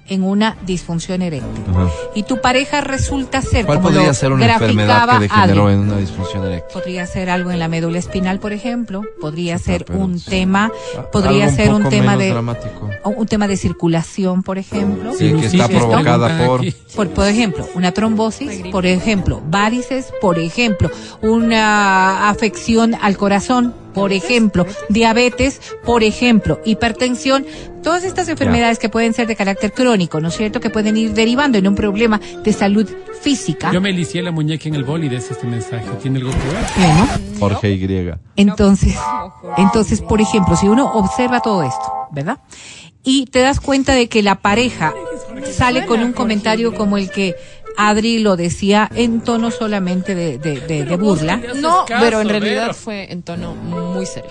en 0.08 0.24
una 0.24 0.58
disfunción 0.66 1.22
eréctil 1.22 1.64
Ajá. 1.70 1.90
y 2.14 2.24
tu 2.24 2.40
pareja 2.40 2.82
resulta 2.82 3.42
ser 3.42 3.66
¿Cuál 3.66 3.80
como 3.80 3.90
podría 3.90 4.08
lo 4.08 4.14
ser 4.14 4.32
una 4.32 4.54
enfermedad 4.54 5.10
que 5.10 5.20
degeneró 5.20 5.70
en 5.70 5.80
una 5.80 5.98
disfunción 5.98 6.46
eréctil? 6.46 6.74
Podría 6.74 7.08
ser 7.08 7.30
algo 7.30 7.52
en 7.52 7.60
la 7.60 7.68
médula 7.68 7.98
espinal, 7.98 8.40
por 8.40 8.54
ejemplo. 8.54 9.04
Podría 9.20 9.58
ser 9.58 9.86
un 9.92 10.20
sí. 10.20 10.30
tema, 10.30 10.72
podría 11.12 11.46
algo 11.46 11.56
ser 11.56 11.74
un 11.74 11.90
tema 11.90 12.18
de 12.18 12.30
dramático. 12.30 12.90
un 13.04 13.28
tema 13.28 13.48
de 13.48 13.58
circulación, 13.58 14.44
por 14.44 14.58
ejemplo. 14.58 15.14
Sí, 15.14 15.34
que 15.34 15.48
está 15.48 15.68
provocada 15.68 16.46
por-. 16.46 16.62
Por, 16.96 17.10
por 17.10 17.28
ejemplo, 17.28 17.68
una 17.76 17.92
trombosis, 17.92 18.64
por 18.72 18.86
ejemplo, 18.86 19.42
varices, 19.48 20.14
por 20.22 20.40
ejemplo, 20.40 20.90
una 21.22 22.30
afección 22.30 22.96
al 22.96 23.18
corazón, 23.18 23.74
por 23.96 24.12
ejemplo, 24.12 24.68
diabetes, 24.90 25.62
por 25.86 26.04
ejemplo, 26.04 26.60
hipertensión, 26.66 27.46
todas 27.82 28.04
estas 28.04 28.28
enfermedades 28.28 28.78
que 28.78 28.90
pueden 28.90 29.14
ser 29.14 29.26
de 29.26 29.38
carácter 29.38 29.72
crónico, 29.72 30.20
¿no 30.20 30.28
es 30.28 30.36
cierto? 30.36 30.60
Que 30.60 30.70
pueden 30.70 30.98
ir 30.98 31.14
derivando 31.14 31.58
en 31.58 31.66
un 31.66 31.76
problema 31.76 32.20
de 32.44 32.52
salud 32.52 32.88
física. 33.22 33.72
Yo 33.72 33.80
me 33.80 33.94
lisié 33.94 34.22
la 34.22 34.32
muñeca 34.32 34.68
en 34.68 34.76
el 34.76 34.84
boli 34.84 35.08
de 35.08 35.16
este 35.16 35.48
mensaje. 35.48 35.86
¿Tiene 36.02 36.20
algo 36.20 36.32
que 36.32 36.38
ver? 36.38 36.66
Bueno, 36.76 37.08
Jorge 37.40 37.72
Y. 37.72 38.12
Entonces, 38.36 38.98
entonces, 39.58 40.02
por 40.02 40.20
ejemplo, 40.20 40.58
si 40.58 40.68
uno 40.68 40.92
observa 40.94 41.40
todo 41.40 41.64
esto, 41.64 41.94
¿verdad? 42.12 42.40
Y 43.04 43.28
te 43.28 43.40
das 43.40 43.62
cuenta 43.62 43.94
de 43.94 44.10
que 44.10 44.24
la 44.24 44.36
pareja 44.36 44.94
sale 45.52 45.86
con 45.86 46.02
un 46.02 46.12
comentario 46.12 46.74
como 46.74 46.98
el 46.98 47.10
que 47.12 47.36
Adri 47.78 48.20
lo 48.20 48.36
decía 48.38 48.90
en 48.96 49.22
tono 49.22 49.52
solamente 49.52 50.16
de, 50.16 50.38
de, 50.38 50.60
de- 50.62 50.86
de 50.86 50.98
burla. 50.98 51.38
No, 51.62 51.86
pero 52.00 52.22
en 52.22 52.28
realidad 52.30 52.76
fue 52.76 53.12
en 53.12 53.22
tono 53.24 53.54
muy 53.56 54.06
serio. 54.06 54.30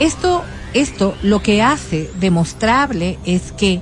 Esto, 0.00 0.42
esto 0.74 1.14
lo 1.22 1.42
que 1.42 1.62
hace 1.62 2.10
demostrable 2.18 3.18
es 3.24 3.52
que 3.52 3.80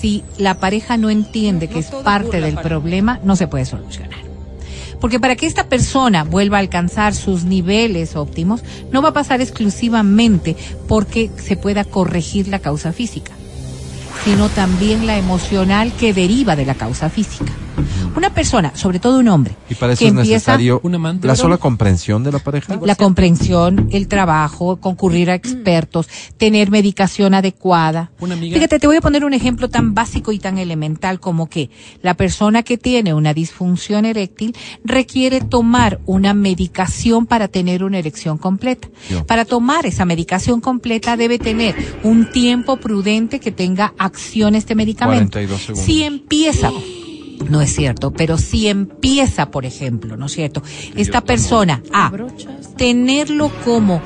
si 0.00 0.22
la 0.38 0.54
pareja 0.54 0.96
no 0.96 1.10
entiende 1.10 1.68
que 1.68 1.78
es 1.80 1.86
parte 1.86 2.40
del 2.40 2.56
problema, 2.56 3.18
no 3.24 3.34
se 3.36 3.48
puede 3.48 3.64
solucionar. 3.64 4.20
Porque 5.00 5.20
para 5.20 5.36
que 5.36 5.46
esta 5.46 5.64
persona 5.68 6.24
vuelva 6.24 6.56
a 6.56 6.60
alcanzar 6.60 7.14
sus 7.14 7.44
niveles 7.44 8.16
óptimos, 8.16 8.62
no 8.92 9.02
va 9.02 9.10
a 9.10 9.12
pasar 9.12 9.40
exclusivamente 9.40 10.56
porque 10.88 11.30
se 11.36 11.56
pueda 11.56 11.84
corregir 11.84 12.48
la 12.48 12.60
causa 12.60 12.92
física, 12.92 13.32
sino 14.24 14.48
también 14.48 15.06
la 15.06 15.16
emocional 15.18 15.92
que 15.92 16.12
deriva 16.12 16.56
de 16.56 16.66
la 16.66 16.74
causa 16.74 17.08
física. 17.10 17.52
Una 18.16 18.32
persona, 18.32 18.72
sobre 18.74 18.98
todo 18.98 19.18
un 19.18 19.28
hombre, 19.28 19.54
Y 19.68 19.74
para 19.74 19.92
eso 19.92 19.98
que 20.00 20.06
es 20.06 20.10
empieza 20.10 20.32
necesario 20.52 20.80
Un 20.82 20.94
amante. 20.94 21.26
la 21.28 21.36
sola 21.36 21.58
comprensión 21.58 22.24
de 22.24 22.32
la 22.32 22.38
pareja. 22.38 22.78
la 22.82 22.94
comprensión, 22.94 23.88
el 23.92 24.08
trabajo, 24.08 24.76
concurrir 24.78 25.30
a 25.30 25.34
expertos, 25.34 26.08
tener 26.38 26.70
medicación 26.70 27.34
adecuada. 27.34 28.10
Una 28.18 28.32
amiga- 28.34 28.54
Fíjate, 28.54 28.78
te 28.78 28.86
voy 28.86 28.96
a 28.96 29.02
poner 29.02 29.26
un 29.26 29.34
ejemplo 29.34 29.68
tan 29.68 29.92
básico 29.94 30.32
y 30.32 30.38
tan 30.38 30.56
elemental 30.56 31.20
como 31.20 31.50
que 31.50 31.68
la 32.02 32.14
persona 32.14 32.62
que 32.62 32.78
tiene 32.78 33.12
una 33.12 33.34
disfunción 33.34 34.06
eréctil 34.06 34.56
requiere 34.82 35.42
tomar 35.42 36.00
una 36.06 36.32
medicación 36.32 37.26
para 37.26 37.48
tener 37.48 37.84
una 37.84 37.98
erección 37.98 38.38
completa. 38.38 38.88
Yo. 39.10 39.26
Para 39.26 39.44
tomar 39.44 39.84
esa 39.84 40.06
medicación 40.06 40.62
completa 40.62 41.18
debe 41.18 41.38
tener 41.38 41.74
un 42.02 42.30
tiempo 42.30 42.78
prudente 42.78 43.38
que 43.38 43.52
tenga 43.52 43.92
acción 44.06 44.54
este 44.54 44.74
medicamento. 44.74 45.32
42 45.32 45.60
segundos. 45.60 45.84
Si 45.84 46.02
empieza 46.02 46.70
no 47.50 47.60
es 47.60 47.74
cierto, 47.74 48.12
pero 48.12 48.38
si 48.38 48.68
empieza, 48.68 49.50
por 49.50 49.66
ejemplo, 49.66 50.16
¿no 50.16 50.26
es 50.26 50.32
cierto? 50.32 50.62
Esta 50.94 51.20
persona 51.20 51.82
a 51.92 52.10
tenerlo 52.76 53.50
como 53.64 54.00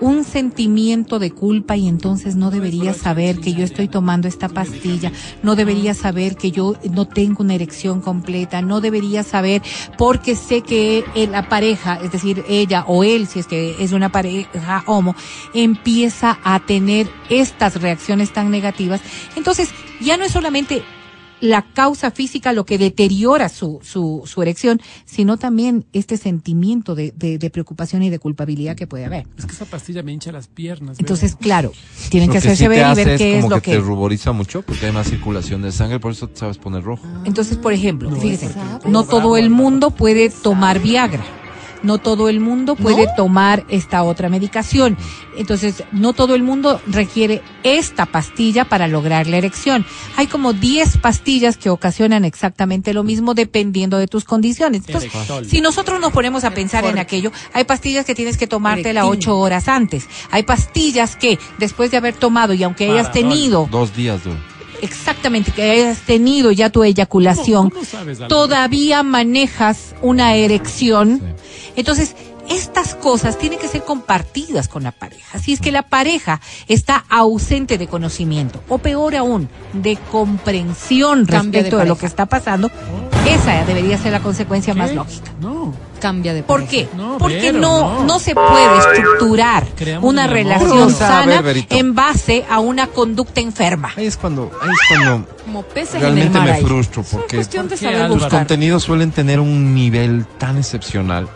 un 0.00 0.24
sentimiento 0.24 1.18
de 1.18 1.30
culpa 1.30 1.76
y 1.76 1.88
entonces 1.88 2.36
no 2.36 2.50
debería 2.50 2.94
saber 2.94 3.40
que 3.40 3.54
yo 3.54 3.64
estoy 3.64 3.88
tomando 3.88 4.28
esta 4.28 4.48
pastilla, 4.48 5.12
no 5.42 5.56
debería 5.56 5.94
saber 5.94 6.36
que 6.36 6.50
yo 6.50 6.74
no 6.90 7.06
tengo 7.06 7.42
una 7.42 7.54
erección 7.54 8.00
completa, 8.00 8.62
no 8.62 8.80
debería 8.80 9.22
saber 9.22 9.62
porque 9.98 10.36
sé 10.36 10.62
que 10.62 11.04
eh, 11.14 11.26
la 11.26 11.48
pareja, 11.48 11.98
es 12.02 12.12
decir, 12.12 12.44
ella 12.48 12.84
o 12.86 13.04
él, 13.04 13.26
si 13.26 13.38
es 13.38 13.46
que 13.46 13.76
es 13.78 13.92
una 13.92 14.10
pareja 14.10 14.82
homo, 14.86 15.14
empieza 15.52 16.38
a 16.44 16.60
tener 16.60 17.08
estas 17.30 17.80
reacciones 17.80 18.32
tan 18.32 18.50
negativas. 18.50 19.00
Entonces, 19.36 19.70
ya 20.00 20.16
no 20.16 20.24
es 20.24 20.32
solamente 20.32 20.82
la 21.40 21.62
causa 21.62 22.10
física 22.10 22.52
lo 22.52 22.64
que 22.64 22.78
deteriora 22.78 23.48
su, 23.48 23.80
su, 23.82 24.22
su 24.24 24.42
erección, 24.42 24.80
sino 25.04 25.36
también 25.36 25.84
este 25.92 26.16
sentimiento 26.16 26.94
de, 26.94 27.12
de, 27.16 27.38
de 27.38 27.50
preocupación 27.50 28.02
y 28.02 28.10
de 28.10 28.18
culpabilidad 28.18 28.76
que 28.76 28.86
puede 28.86 29.04
haber. 29.04 29.26
Es 29.36 29.46
que 29.46 29.52
esa 29.52 29.64
pastilla 29.64 30.02
me 30.02 30.12
hincha 30.12 30.32
las 30.32 30.48
piernas. 30.48 30.98
Entonces, 30.98 31.36
claro, 31.36 31.72
tienen 32.10 32.28
Lo 32.28 32.32
que 32.32 32.40
que 32.40 32.48
hacerse 32.48 32.64
sí 32.64 32.68
ver 32.68 32.92
y 32.92 32.94
ver 32.94 33.08
es 33.10 33.18
qué 33.18 33.38
es 33.38 33.44
lo 33.44 33.56
que, 33.56 33.62
que... 33.62 33.72
te 33.72 33.80
ruboriza 33.80 34.32
mucho 34.32 34.62
porque 34.62 34.86
hay 34.86 34.92
más 34.92 35.08
circulación 35.08 35.62
de 35.62 35.72
sangre, 35.72 36.00
por 36.00 36.12
eso 36.12 36.28
te 36.28 36.38
sabes 36.38 36.58
poner 36.58 36.82
rojo. 36.82 37.06
Entonces, 37.24 37.56
por 37.56 37.72
ejemplo, 37.72 38.10
No, 38.10 38.16
fíjese, 38.16 38.50
no 38.86 39.04
todo 39.04 39.36
el 39.36 39.50
mundo 39.50 39.90
puede 39.90 40.30
tomar 40.30 40.80
Viagra. 40.80 41.24
No 41.84 41.98
todo 41.98 42.28
el 42.28 42.40
mundo 42.40 42.74
puede 42.74 43.06
tomar 43.16 43.64
esta 43.68 44.02
otra 44.02 44.28
medicación. 44.28 44.96
Entonces, 45.36 45.84
no 45.92 46.12
todo 46.12 46.34
el 46.34 46.42
mundo 46.42 46.80
requiere 46.86 47.42
esta 47.62 48.06
pastilla 48.06 48.64
para 48.64 48.88
lograr 48.88 49.26
la 49.26 49.36
erección. 49.36 49.84
Hay 50.16 50.26
como 50.26 50.52
10 50.52 50.98
pastillas 50.98 51.56
que 51.56 51.70
ocasionan 51.70 52.24
exactamente 52.24 52.92
lo 52.92 53.04
mismo 53.04 53.34
dependiendo 53.34 53.98
de 53.98 54.06
tus 54.06 54.24
condiciones. 54.24 54.82
Entonces, 54.86 55.14
Erectol. 55.14 55.46
si 55.46 55.60
nosotros 55.60 56.00
nos 56.00 56.12
ponemos 56.12 56.44
a 56.44 56.50
pensar 56.50 56.84
en 56.84 56.98
aquello, 56.98 57.30
hay 57.52 57.64
pastillas 57.64 58.04
que 58.04 58.14
tienes 58.14 58.36
que 58.36 58.46
tomártela 58.46 59.06
ocho 59.06 59.38
horas 59.38 59.68
antes. 59.68 60.08
Hay 60.30 60.42
pastillas 60.42 61.16
que 61.16 61.38
después 61.58 61.90
de 61.90 61.98
haber 61.98 62.14
tomado 62.14 62.54
y 62.54 62.62
aunque 62.62 62.90
hayas 62.90 63.12
tenido 63.12 63.68
Dos 63.70 63.94
días, 63.94 64.24
duro. 64.24 64.53
Exactamente 64.84 65.50
que 65.52 65.62
hayas 65.70 65.98
tenido 66.00 66.50
ya 66.52 66.70
tu 66.70 66.84
eyaculación, 66.84 67.70
¿Cómo- 67.70 67.80
cómo 67.80 67.84
sabes, 67.84 68.18
Álvaro? 68.18 68.28
todavía 68.28 69.02
manejas 69.02 69.94
una 70.02 70.34
erección. 70.34 71.20
Entonces, 71.76 72.14
estas 72.48 72.94
cosas 72.94 73.38
tienen 73.38 73.58
que 73.58 73.68
ser 73.68 73.84
compartidas 73.84 74.68
con 74.68 74.82
la 74.82 74.92
pareja. 74.92 75.38
Si 75.38 75.54
es 75.54 75.60
que 75.60 75.72
la 75.72 75.82
pareja 75.82 76.40
está 76.68 77.04
ausente 77.08 77.78
de 77.78 77.86
conocimiento, 77.86 78.62
o 78.68 78.78
peor 78.78 79.16
aún, 79.16 79.48
de 79.72 79.96
comprensión 80.12 81.26
respecto 81.26 81.78
de, 81.78 81.86
lo 81.86 81.96
que 81.96 82.06
está 82.06 82.26
pasando, 82.26 82.70
esa 83.26 83.64
debería 83.64 83.96
ser 83.98 84.12
la 84.12 84.20
consecuencia 84.20 84.74
más 84.74 84.94
lógica. 84.94 85.32
No. 85.40 85.72
Cambia 86.04 86.34
de 86.34 86.42
¿Por 86.42 86.66
qué? 86.66 86.86
No, 86.98 87.16
Porque 87.16 87.50
no, 87.50 87.60
no. 87.60 88.04
no 88.04 88.18
se 88.18 88.34
puede 88.34 88.78
estructurar 88.78 89.64
Creamos 89.74 90.06
una 90.06 90.26
relación 90.26 90.88
ver, 90.88 90.94
sana 90.94 91.42
en 91.70 91.94
base 91.94 92.44
a 92.50 92.60
una 92.60 92.88
conducta 92.88 93.40
enferma. 93.40 93.90
Ahí 93.96 94.04
es 94.04 94.18
cuando, 94.18 94.50
ahí 94.60 94.68
es 94.68 94.78
cuando 94.86 95.26
Como 95.46 95.62
peces 95.62 95.94
en 95.94 96.00
el 96.00 96.02
realmente 96.02 96.38
mar 96.38 96.46
me 96.46 96.52
ahí. 96.56 96.62
frustro 96.62 97.00
Es 97.00 97.08
porque 97.08 97.42
los 98.06 98.26
contenidos 98.26 98.82
suelen 98.82 99.12
tener 99.12 99.40
un 99.40 99.74
nivel 99.74 100.26
tan 100.36 100.58
excepcional, 100.58 101.26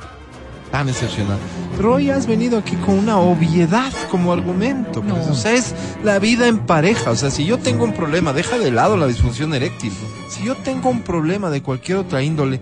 tan 0.71 0.91
excepcional. 0.91 1.39
Pero 1.79 1.95
hoy 1.95 2.11
has 2.11 2.27
venido 2.27 2.59
aquí 2.59 2.77
con 2.77 2.99
una 2.99 3.19
obviedad 3.21 3.91
como 4.11 4.35
argumento. 4.35 5.01
pues. 5.01 5.29
O 5.29 5.35
sea, 5.35 5.53
es 5.53 5.75
la 6.05 6.19
vida 6.19 6.47
en 6.47 6.59
pareja. 6.59 7.11
O 7.13 7.17
sea, 7.17 7.31
si 7.31 7.47
yo 7.47 7.57
tengo 7.57 7.85
un 7.85 7.95
problema, 7.95 8.35
deja 8.35 8.59
de 8.59 8.71
lado 8.71 8.99
la 8.99 9.07
disfunción 9.07 9.55
eréctil. 9.55 9.95
Si 10.29 10.45
yo 10.45 10.57
tengo 10.57 10.91
un 10.91 11.01
problema 11.01 11.49
de 11.49 11.63
cualquier 11.63 11.97
otra 11.97 12.23
índole, 12.23 12.61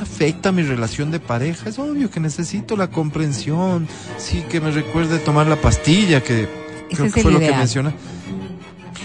afecta 0.00 0.52
mi 0.52 0.62
relación 0.62 1.10
de 1.10 1.20
pareja. 1.20 1.68
Es 1.68 1.78
obvio 1.78 2.10
que 2.10 2.20
necesito 2.20 2.76
la 2.76 2.88
comprensión. 2.88 3.86
Sí, 4.18 4.42
que 4.50 4.60
me 4.60 4.70
recuerde 4.70 5.18
tomar 5.18 5.46
la 5.46 5.56
pastilla, 5.56 6.22
que 6.22 6.48
creo 6.90 7.06
es 7.06 7.14
que 7.14 7.22
fue 7.22 7.32
lo 7.32 7.38
que 7.40 7.52
menciona. 7.52 7.92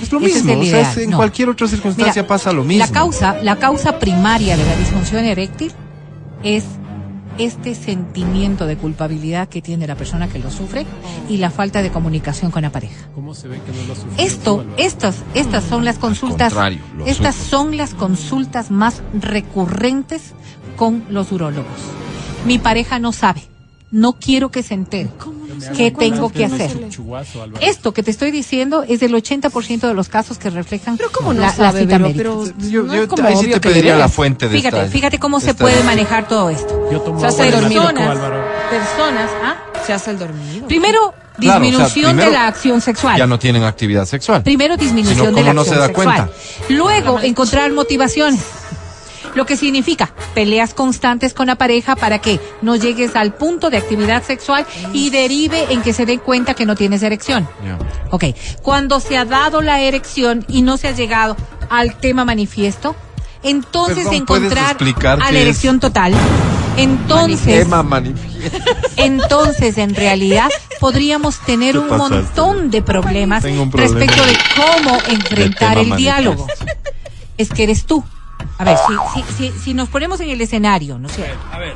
Es 0.01 0.11
lo 0.11 0.19
Ese 0.19 0.43
mismo, 0.43 0.59
o 0.59 0.65
sea, 0.65 0.91
es- 0.91 0.97
en 0.97 1.11
no. 1.11 1.17
cualquier 1.17 1.49
otra 1.49 1.67
circunstancia 1.67 2.21
Mira, 2.23 2.27
pasa 2.27 2.51
lo 2.51 2.63
mismo. 2.63 2.85
La 2.85 2.91
causa, 2.91 3.41
la 3.41 3.55
causa 3.57 3.97
primaria 3.99 4.57
de 4.57 4.65
la 4.65 4.75
disfunción 4.75 5.23
eréctil 5.23 5.71
es 6.43 6.63
este 7.37 7.75
sentimiento 7.75 8.65
de 8.65 8.77
culpabilidad 8.77 9.49
que 9.49 9.61
tiene 9.61 9.87
la 9.87 9.95
persona 9.95 10.29
que 10.29 10.39
lo 10.39 10.49
sufre 10.49 10.85
y 11.29 11.37
la 11.37 11.49
falta 11.49 11.81
de 11.81 11.91
comunicación 11.91 12.49
con 12.49 12.61
la 12.61 12.69
pareja. 12.71 13.07
¿Cómo 13.13 13.33
se 13.35 13.49
ve 13.49 13.59
que 13.65 13.71
no 13.73 13.87
lo 13.87 13.95
sufrió 13.95 14.15
tú, 14.15 14.21
Esto, 14.23 14.65
estas, 14.77 15.15
estas 15.33 15.63
son 15.65 15.83
las 15.83 15.97
consultas, 15.97 16.53
estas 17.05 17.35
sufre. 17.35 17.49
son 17.49 17.77
las 17.77 17.93
consultas 17.93 18.71
más 18.71 19.01
recurrentes 19.21 20.33
con 20.75 21.03
los 21.09 21.31
urólogos. 21.31 21.67
Mi 22.45 22.59
pareja 22.59 22.99
no 22.99 23.11
sabe, 23.11 23.41
no 23.91 24.13
quiero 24.13 24.49
que 24.51 24.63
se 24.63 24.73
entere. 24.73 25.09
¿Qué 25.75 25.89
tengo 25.89 26.29
que 26.31 26.43
hacer? 26.45 26.71
Esto 27.61 27.93
que 27.93 28.03
te 28.03 28.11
estoy 28.11 28.29
diciendo 28.31 28.83
es 28.87 28.99
del 28.99 29.13
80% 29.13 29.87
de 29.87 29.93
los 29.93 30.09
casos 30.09 30.37
que 30.37 30.49
reflejan 30.49 30.97
Pero 30.97 31.11
cómo 31.13 31.33
no 31.33 31.39
la, 31.41 31.47
la 31.47 31.53
sabe, 31.53 31.81
cita. 31.81 31.97
Pero 32.15 32.43
Yo, 32.69 32.83
no 32.83 32.93
yo 32.93 33.07
ahí 33.25 33.35
sí 33.37 33.45
te 33.45 33.51
que 33.53 33.59
pediría 33.61 33.95
la 33.95 34.09
fuente 34.09 34.49
de 34.49 34.57
Fíjate, 34.57 34.77
esta- 34.81 34.91
fíjate 34.91 35.17
cómo 35.17 35.39
se 35.39 35.51
esta- 35.51 35.63
puede 35.63 35.81
manejar 35.83 36.27
todo 36.27 36.49
esto. 36.49 36.89
Yo 36.91 36.99
tomo 37.01 37.19
Se 37.21 37.27
hace 37.27 37.43
de 37.43 37.51
dormido, 37.51 37.83
Personas, 37.83 38.09
Álvaro. 38.09 38.43
personas, 38.69 39.29
¿ah? 39.43 39.55
Se 39.85 39.93
hace 39.93 40.11
el 40.11 40.19
dormido. 40.19 40.67
Primero, 40.67 40.99
Claro, 40.99 41.19
o 41.37 41.41
sea, 41.41 41.59
disminución 41.59 42.05
primero, 42.11 42.29
de 42.31 42.33
la 42.37 42.47
acción 42.47 42.81
sexual. 42.81 43.17
Ya 43.17 43.27
no 43.27 43.39
tienen 43.39 43.63
actividad 43.63 44.05
sexual. 44.05 44.43
Primero, 44.43 44.75
disminución 44.77 45.27
Sino 45.27 45.37
de 45.37 45.43
la 45.43 45.53
no 45.53 45.63
se 45.63 45.69
acción 45.71 45.79
da 45.79 45.87
sexual. 45.87 46.15
cuenta. 46.15 46.73
Luego, 46.73 47.19
encontrar 47.21 47.71
motivaciones. 47.71 48.41
Lo 49.35 49.45
que 49.45 49.57
significa 49.57 50.11
peleas 50.33 50.73
constantes 50.73 51.33
con 51.33 51.47
la 51.47 51.55
pareja 51.55 51.95
para 51.95 52.19
que 52.19 52.39
no 52.61 52.75
llegues 52.75 53.15
al 53.15 53.33
punto 53.33 53.69
de 53.69 53.77
actividad 53.77 54.23
sexual 54.23 54.65
y 54.93 55.09
derive 55.09 55.71
en 55.73 55.81
que 55.81 55.93
se 55.93 56.05
den 56.05 56.19
cuenta 56.19 56.53
que 56.53 56.65
no 56.65 56.75
tienes 56.75 57.03
erección. 57.03 57.47
Ya. 57.63 57.77
Ok, 58.11 58.25
cuando 58.61 58.99
se 58.99 59.17
ha 59.17 59.25
dado 59.25 59.61
la 59.61 59.81
erección 59.81 60.45
y 60.47 60.61
no 60.61 60.77
se 60.77 60.87
ha 60.87 60.91
llegado 60.91 61.35
al 61.69 61.95
tema 61.97 62.25
manifiesto, 62.25 62.95
entonces 63.43 64.05
Perdón, 64.07 64.25
¿puedes 64.25 64.51
encontrar 64.51 64.77
a 65.21 65.31
la 65.31 65.39
es? 65.39 65.45
erección 65.45 65.79
total. 65.79 66.13
Entonces, 66.77 67.63
Tema 67.63 67.83
manifiesto. 67.83 68.57
entonces 68.97 69.77
en 69.77 69.95
realidad 69.95 70.49
podríamos 70.79 71.39
tener 71.39 71.73
Te 71.73 71.79
un 71.79 71.87
pasaste. 71.87 72.15
montón 72.15 72.71
de 72.71 72.81
problemas 72.81 73.43
Tengo 73.43 73.63
un 73.63 73.71
problema 73.71 73.99
respecto 73.99 74.25
de 74.25 74.37
cómo 74.55 74.97
enfrentar 75.09 75.77
el 75.77 75.95
diálogo. 75.95 76.47
Es 77.37 77.49
que 77.49 77.63
eres 77.63 77.85
tú. 77.85 78.03
A 78.57 78.63
ver, 78.63 78.77
si, 78.77 79.21
si, 79.37 79.51
si, 79.51 79.59
si 79.59 79.73
nos 79.73 79.89
ponemos 79.89 80.19
en 80.21 80.29
el 80.29 80.39
escenario, 80.41 80.97
¿no 80.97 81.07
es 81.07 81.15
cierto? 81.15 81.37
A 81.51 81.59
ver, 81.59 81.73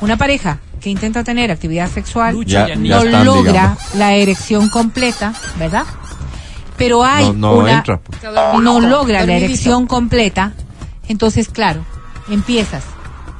Una 0.00 0.16
pareja 0.16 0.58
que 0.80 0.90
intenta 0.90 1.24
tener 1.24 1.50
actividad 1.50 1.90
sexual 1.90 2.44
Ya- 2.44 2.68
ya 2.68 2.76
no 2.76 3.02
están, 3.02 3.24
logra 3.24 3.52
digamos. 3.52 3.94
la 3.94 4.12
erección 4.14 4.68
completa, 4.68 5.32
¿verdad? 5.58 5.84
Pero 6.76 7.04
hay 7.04 7.26
No, 7.26 7.32
no 7.34 7.52
una 7.58 7.72
entra. 7.78 7.98
pues. 8.00 8.22
no 8.62 8.80
logra 8.80 9.24
la 9.24 9.32
erección 9.34 9.86
completa, 9.86 10.52
entonces 11.08 11.48
claro, 11.48 11.84
empiezas 12.28 12.84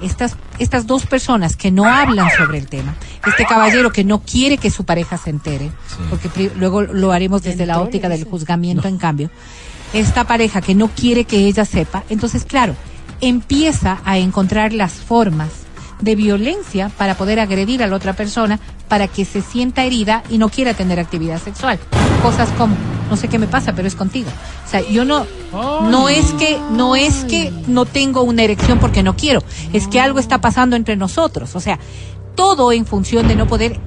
estas 0.01 0.37
estas 0.59 0.87
dos 0.87 1.05
personas 1.07 1.57
que 1.57 1.71
no 1.73 1.85
hablan 1.87 2.29
sobre 2.37 2.59
el 2.59 2.69
tema, 2.69 2.95
este 3.27 3.45
caballero 3.45 3.91
que 3.91 4.05
no 4.05 4.21
quiere 4.23 4.57
que 4.57 4.71
su 4.71 4.85
pareja 4.85 5.19
se 5.19 5.31
entere, 5.31 5.71
porque 6.11 6.51
luego 6.57 6.83
lo 6.83 7.11
haremos 7.13 7.43
desde 7.43 7.67
la 7.67 7.81
óptica 7.81 8.09
del 8.09 8.25
juzgamiento 8.25 8.87
en 8.87 8.97
cambio, 8.99 9.31
esta 9.95 10.25
pareja 10.25 10.61
que 10.61 10.75
no 10.75 10.89
quiere 10.89 11.25
que 11.25 11.47
ella 11.47 11.65
sepa, 11.65 12.05
entonces 12.11 12.45
claro, 12.45 12.75
empieza 13.21 14.01
a 14.05 14.19
encontrar 14.19 14.73
las 14.73 14.93
formas 14.93 15.51
de 16.01 16.17
violencia 16.17 16.91
para 16.91 17.17
poder 17.17 17.41
agredir 17.41 17.83
a 17.83 17.87
la 17.87 17.97
otra 17.97 18.13
persona 18.13 18.59
para 18.89 19.09
que 19.09 19.25
se 19.25 19.41
sienta 19.41 19.85
herida 19.85 20.23
y 20.29 20.39
no 20.39 20.49
quiera 20.49 20.75
tener 20.75 21.01
actividad 21.01 21.41
sexual. 21.41 21.79
Cosas 22.23 22.51
como, 22.59 22.77
no 23.09 23.17
sé 23.17 23.29
qué 23.29 23.39
me 23.39 23.47
pasa, 23.47 23.73
pero 23.75 23.89
es 23.89 23.95
contigo. 23.95 24.29
O 24.67 24.69
sea, 24.69 24.81
yo 24.83 25.05
no, 25.05 25.27
no 25.53 26.09
es 26.09 26.33
que, 26.33 26.59
no 26.73 26.97
es 26.97 27.25
que 27.25 27.53
no 27.67 27.87
tengo 27.87 28.23
una 28.23 28.43
erección 28.43 28.79
porque 28.79 29.03
no 29.03 29.17
quiero, 29.17 29.43
es 29.73 29.89
que 29.89 30.01
algo 30.01 30.19
está 30.19 30.41
pasando 30.41 30.77
entre 30.77 30.97
nosotros. 30.97 31.55
O 31.55 31.61
sea, 31.61 31.79
todo 32.35 32.73
en 32.73 32.85
función 32.85 33.29
de 33.29 33.37
no 33.37 33.47
poder 33.47 33.81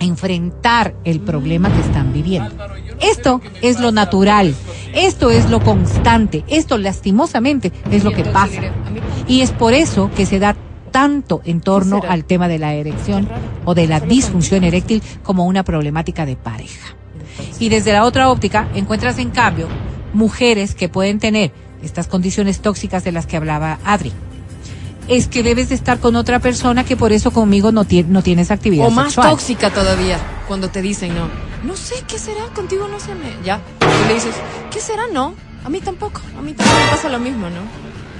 em- 0.00 0.08
enfrentar 0.18 0.94
el 1.04 1.20
problema 1.20 1.72
que 1.72 1.80
están 1.80 2.12
viviendo. 2.12 2.54
Esto 3.00 3.40
es 3.62 3.78
lo 3.78 3.92
natural, 3.92 4.54
esto 4.92 5.30
es 5.30 5.48
lo 5.48 5.60
constante, 5.60 6.44
esto 6.48 6.76
lastimosamente 6.76 7.72
es 7.90 8.02
lo 8.02 8.10
que 8.10 8.24
pasa. 8.24 8.60
Y 9.28 9.42
es 9.42 9.52
por 9.52 9.74
eso 9.74 10.10
que 10.16 10.26
se 10.26 10.38
da 10.38 10.56
tanto 10.90 11.40
en 11.44 11.60
torno 11.60 12.00
al 12.08 12.24
tema 12.24 12.48
de 12.48 12.58
la 12.58 12.74
erección 12.74 13.28
o 13.64 13.74
de 13.74 13.86
la 13.86 14.00
disfunción 14.00 14.64
eréctil 14.64 15.02
como 15.22 15.46
una 15.46 15.62
problemática 15.62 16.26
de 16.26 16.34
pareja. 16.34 16.96
Y 17.60 17.68
desde 17.68 17.92
la 17.92 18.04
otra 18.04 18.30
óptica 18.30 18.68
encuentras 18.74 19.18
en 19.18 19.30
cambio 19.30 19.68
mujeres 20.12 20.74
que 20.74 20.88
pueden 20.88 21.20
tener 21.20 21.52
estas 21.82 22.08
condiciones 22.08 22.60
tóxicas 22.60 23.04
de 23.04 23.12
las 23.12 23.26
que 23.26 23.36
hablaba 23.36 23.78
Adri. 23.84 24.12
Es 25.08 25.26
que 25.28 25.42
debes 25.42 25.70
de 25.70 25.74
estar 25.74 25.98
con 26.00 26.16
otra 26.16 26.38
persona 26.38 26.84
que 26.84 26.96
por 26.96 27.12
eso 27.12 27.30
conmigo 27.30 27.72
no, 27.72 27.84
tie- 27.86 28.06
no 28.06 28.22
tienes 28.22 28.50
actividad 28.50 28.86
O 28.86 28.90
más 28.90 29.06
sexual. 29.06 29.30
tóxica 29.30 29.70
todavía, 29.70 30.18
cuando 30.46 30.68
te 30.68 30.82
dicen 30.82 31.14
no. 31.14 31.28
No 31.64 31.76
sé 31.76 31.94
qué 32.06 32.18
será, 32.18 32.44
contigo 32.54 32.86
no 32.88 33.00
se 33.00 33.14
me. 33.14 33.32
Ya. 33.44 33.60
Tú 33.78 33.86
le 34.06 34.14
dices, 34.14 34.34
¿qué 34.70 34.80
será? 34.80 35.04
No. 35.12 35.34
A 35.64 35.70
mí 35.70 35.80
tampoco. 35.80 36.20
A 36.38 36.42
mí 36.42 36.52
también 36.52 36.76
me 36.84 36.90
pasa 36.90 37.08
lo 37.08 37.18
mismo, 37.18 37.48
¿no? 37.48 37.60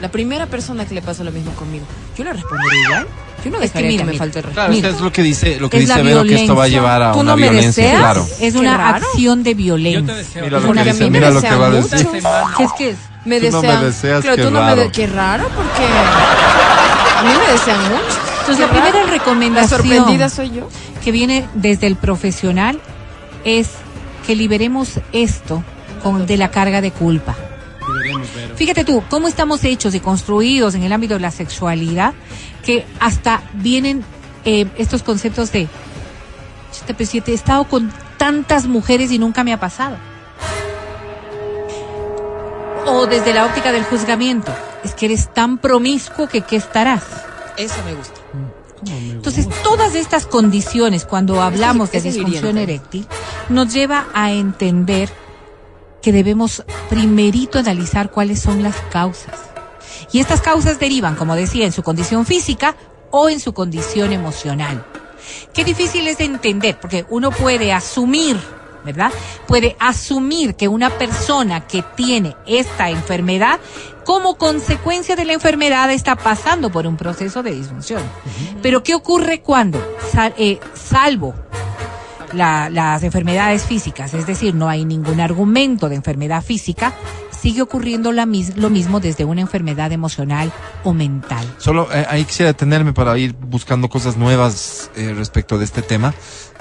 La 0.00 0.08
primera 0.10 0.46
persona 0.46 0.86
que 0.86 0.94
le 0.94 1.02
pasa 1.02 1.24
lo 1.24 1.30
mismo 1.32 1.52
conmigo, 1.52 1.84
yo 2.16 2.24
le 2.24 2.32
respondería 2.32 2.84
igual. 2.86 3.06
Yo 3.44 3.50
no 3.50 3.56
Es 3.58 3.70
que 3.70 3.78
dejaría 3.78 3.88
que, 3.88 3.92
mira, 3.92 4.04
me 4.04 4.12
mira. 4.12 4.18
falte 4.24 4.38
el 4.38 4.42
respeto. 4.44 4.54
Claro, 4.60 4.72
Mira, 4.72 4.88
es 4.88 4.94
que 4.94 4.98
es 4.98 5.04
lo 5.04 5.12
que 5.12 5.22
dice, 5.22 5.60
lo 5.60 5.70
que 5.70 5.76
es 5.78 5.86
dice 5.88 6.02
Vero, 6.02 6.24
que 6.24 6.34
esto 6.34 6.56
va 6.56 6.64
a 6.64 6.66
violencia. 6.66 6.80
llevar 6.80 7.02
a 7.02 7.12
¿Tú 7.12 7.20
una 7.20 7.30
no 7.32 7.36
me 7.36 7.42
violencia, 7.50 7.84
deseas? 7.84 8.00
claro. 8.00 8.26
Es 8.40 8.54
una 8.56 8.76
raro. 8.76 9.06
acción 9.06 9.42
de 9.44 9.50
yo 9.50 9.56
te 9.56 9.62
violencia. 9.62 10.42
Mira 10.42 10.58
lo 10.60 10.66
Porque 10.66 10.82
que 10.82 10.90
a 10.90 10.92
dice, 10.92 11.04
mí 11.04 11.10
me 11.10 11.18
mira 11.18 11.30
lo 11.30 11.40
que 11.40 11.54
va 11.54 11.66
a 11.66 11.70
mucho. 11.70 11.88
decir. 11.88 12.08
¿Qué 12.56 12.64
es 12.64 12.72
que 12.72 12.90
es? 12.90 12.96
Me 13.24 13.40
Tú 13.40 13.50
no 13.52 13.62
me 13.62 13.76
deseas, 13.76 14.22
claro, 14.22 14.36
qué 14.36 14.42
tú 14.42 14.50
no 14.50 14.60
me 14.60 14.66
raro. 14.66 14.80
de- 14.82 14.90
Qué 14.90 15.06
raro, 15.06 15.44
porque. 15.54 15.82
A 17.18 17.22
mí 17.22 17.28
me 17.46 17.52
desean 17.52 17.82
mucho. 17.82 18.18
Entonces, 18.40 18.58
la 18.60 18.70
primera 18.70 19.04
La 19.04 19.10
recomendación 19.10 19.80
sorprendida 19.80 20.28
soy 20.28 20.50
yo. 20.50 20.68
que 21.04 21.12
viene 21.12 21.48
desde 21.54 21.86
el 21.86 21.96
profesional 21.96 22.80
es 23.44 23.70
que 24.26 24.36
liberemos 24.36 25.00
esto 25.12 25.62
con, 26.02 26.26
de 26.26 26.36
la 26.36 26.50
carga 26.50 26.80
de 26.80 26.90
culpa. 26.90 27.34
Fíjate 28.56 28.84
tú, 28.84 29.02
cómo 29.08 29.28
estamos 29.28 29.64
hechos 29.64 29.94
y 29.94 30.00
construidos 30.00 30.74
en 30.74 30.82
el 30.82 30.92
ámbito 30.92 31.14
de 31.14 31.20
la 31.20 31.30
sexualidad, 31.30 32.12
que 32.64 32.84
hasta 33.00 33.42
vienen 33.54 34.04
eh, 34.44 34.66
estos 34.76 35.02
conceptos 35.02 35.50
de, 35.52 35.68
"Chuta, 36.72 36.94
pero 36.96 37.08
si 37.10 37.20
te 37.20 37.32
he 37.32 37.34
estado 37.34 37.64
con 37.64 37.90
tantas 38.18 38.66
mujeres 38.66 39.10
y 39.10 39.18
nunca 39.18 39.44
me 39.44 39.52
ha 39.52 39.60
pasado. 39.60 39.96
O 42.90 43.06
desde 43.06 43.34
la 43.34 43.46
óptica 43.46 43.72
del 43.72 43.84
juzgamiento, 43.84 44.52
es 44.82 44.94
que 44.94 45.06
eres 45.06 45.32
tan 45.32 45.58
promiscuo 45.58 46.28
que 46.28 46.40
qué 46.42 46.56
estarás. 46.56 47.02
Eso 47.56 47.76
me 47.84 47.94
gusta. 47.94 48.20
Entonces, 48.86 49.48
todas 49.62 49.94
estas 49.94 50.26
condiciones, 50.26 51.04
cuando 51.04 51.42
hablamos 51.42 51.90
de 51.90 52.00
disfunción 52.00 52.58
eréctil, 52.58 53.06
nos 53.48 53.72
lleva 53.72 54.06
a 54.14 54.32
entender 54.32 55.10
que 56.00 56.12
debemos 56.12 56.64
primerito 56.88 57.58
analizar 57.58 58.10
cuáles 58.10 58.40
son 58.40 58.62
las 58.62 58.76
causas. 58.90 59.34
Y 60.12 60.20
estas 60.20 60.40
causas 60.40 60.78
derivan, 60.78 61.16
como 61.16 61.34
decía, 61.34 61.66
en 61.66 61.72
su 61.72 61.82
condición 61.82 62.24
física 62.24 62.76
o 63.10 63.28
en 63.28 63.40
su 63.40 63.52
condición 63.52 64.12
emocional. 64.12 64.84
Qué 65.52 65.64
difícil 65.64 66.06
es 66.06 66.18
de 66.18 66.24
entender, 66.24 66.78
porque 66.80 67.04
uno 67.10 67.30
puede 67.30 67.72
asumir, 67.72 68.38
¿verdad? 68.88 69.12
Puede 69.46 69.76
asumir 69.78 70.54
que 70.56 70.66
una 70.68 70.90
persona 70.90 71.66
que 71.66 71.82
tiene 71.96 72.34
esta 72.46 72.88
enfermedad, 72.90 73.60
como 74.04 74.36
consecuencia 74.38 75.14
de 75.16 75.24
la 75.26 75.34
enfermedad, 75.34 75.90
está 75.92 76.16
pasando 76.16 76.70
por 76.70 76.86
un 76.86 76.96
proceso 76.96 77.42
de 77.42 77.50
disfunción. 77.52 78.02
Pero 78.62 78.82
¿qué 78.82 78.94
ocurre 78.94 79.40
cuando, 79.42 79.78
sal- 80.10 80.34
eh, 80.38 80.58
salvo 80.74 81.34
la- 82.32 82.68
las 82.70 83.02
enfermedades 83.02 83.64
físicas, 83.64 84.12
es 84.14 84.26
decir, 84.26 84.54
no 84.54 84.68
hay 84.68 84.84
ningún 84.84 85.20
argumento 85.20 85.88
de 85.88 85.96
enfermedad 85.96 86.42
física, 86.42 86.92
sigue 87.30 87.62
ocurriendo 87.62 88.10
la 88.12 88.26
mis- 88.26 88.56
lo 88.56 88.68
mismo 88.68 88.98
desde 89.00 89.24
una 89.24 89.40
enfermedad 89.40 89.92
emocional 89.92 90.50
o 90.84 90.92
mental. 90.92 91.46
Solo 91.58 91.88
eh, 91.92 92.04
ahí 92.10 92.24
quisiera 92.24 92.48
detenerme 92.52 92.92
para 92.92 93.16
ir 93.16 93.32
buscando 93.34 93.88
cosas 93.88 94.16
nuevas 94.16 94.90
eh, 94.96 95.14
respecto 95.16 95.56
de 95.56 95.64
este 95.64 95.80
tema. 95.82 96.12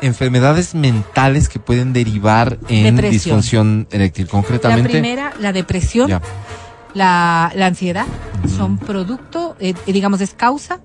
Enfermedades 0.02 0.76
mentales 0.76 1.50
que 1.50 1.60
pueden 1.60 1.94
derivar 1.94 2.60
en 2.70 2.96
Depresión. 2.96 3.12
disfunción 3.12 3.88
eréctil. 3.92 4.26
La 4.26 4.32
Concretamente, 4.32 4.90
primera, 4.90 5.34
la 5.40 5.52
depresión, 5.54 6.08
ya. 6.10 6.22
la, 6.94 7.52
la 7.56 7.66
ansiedad, 7.66 8.06
son 8.56 8.78
producto, 8.78 9.56
eh, 9.60 9.74
eh, 9.88 9.94
digamos, 9.94 10.22
es 10.22 10.34
causa 10.34 10.82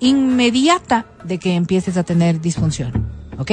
inmediata 0.00 1.06
de 1.24 1.38
que 1.38 1.54
empieces 1.54 1.96
a 1.96 2.04
tener 2.04 2.40
disfunción. 2.40 3.08
¿Ok? 3.38 3.52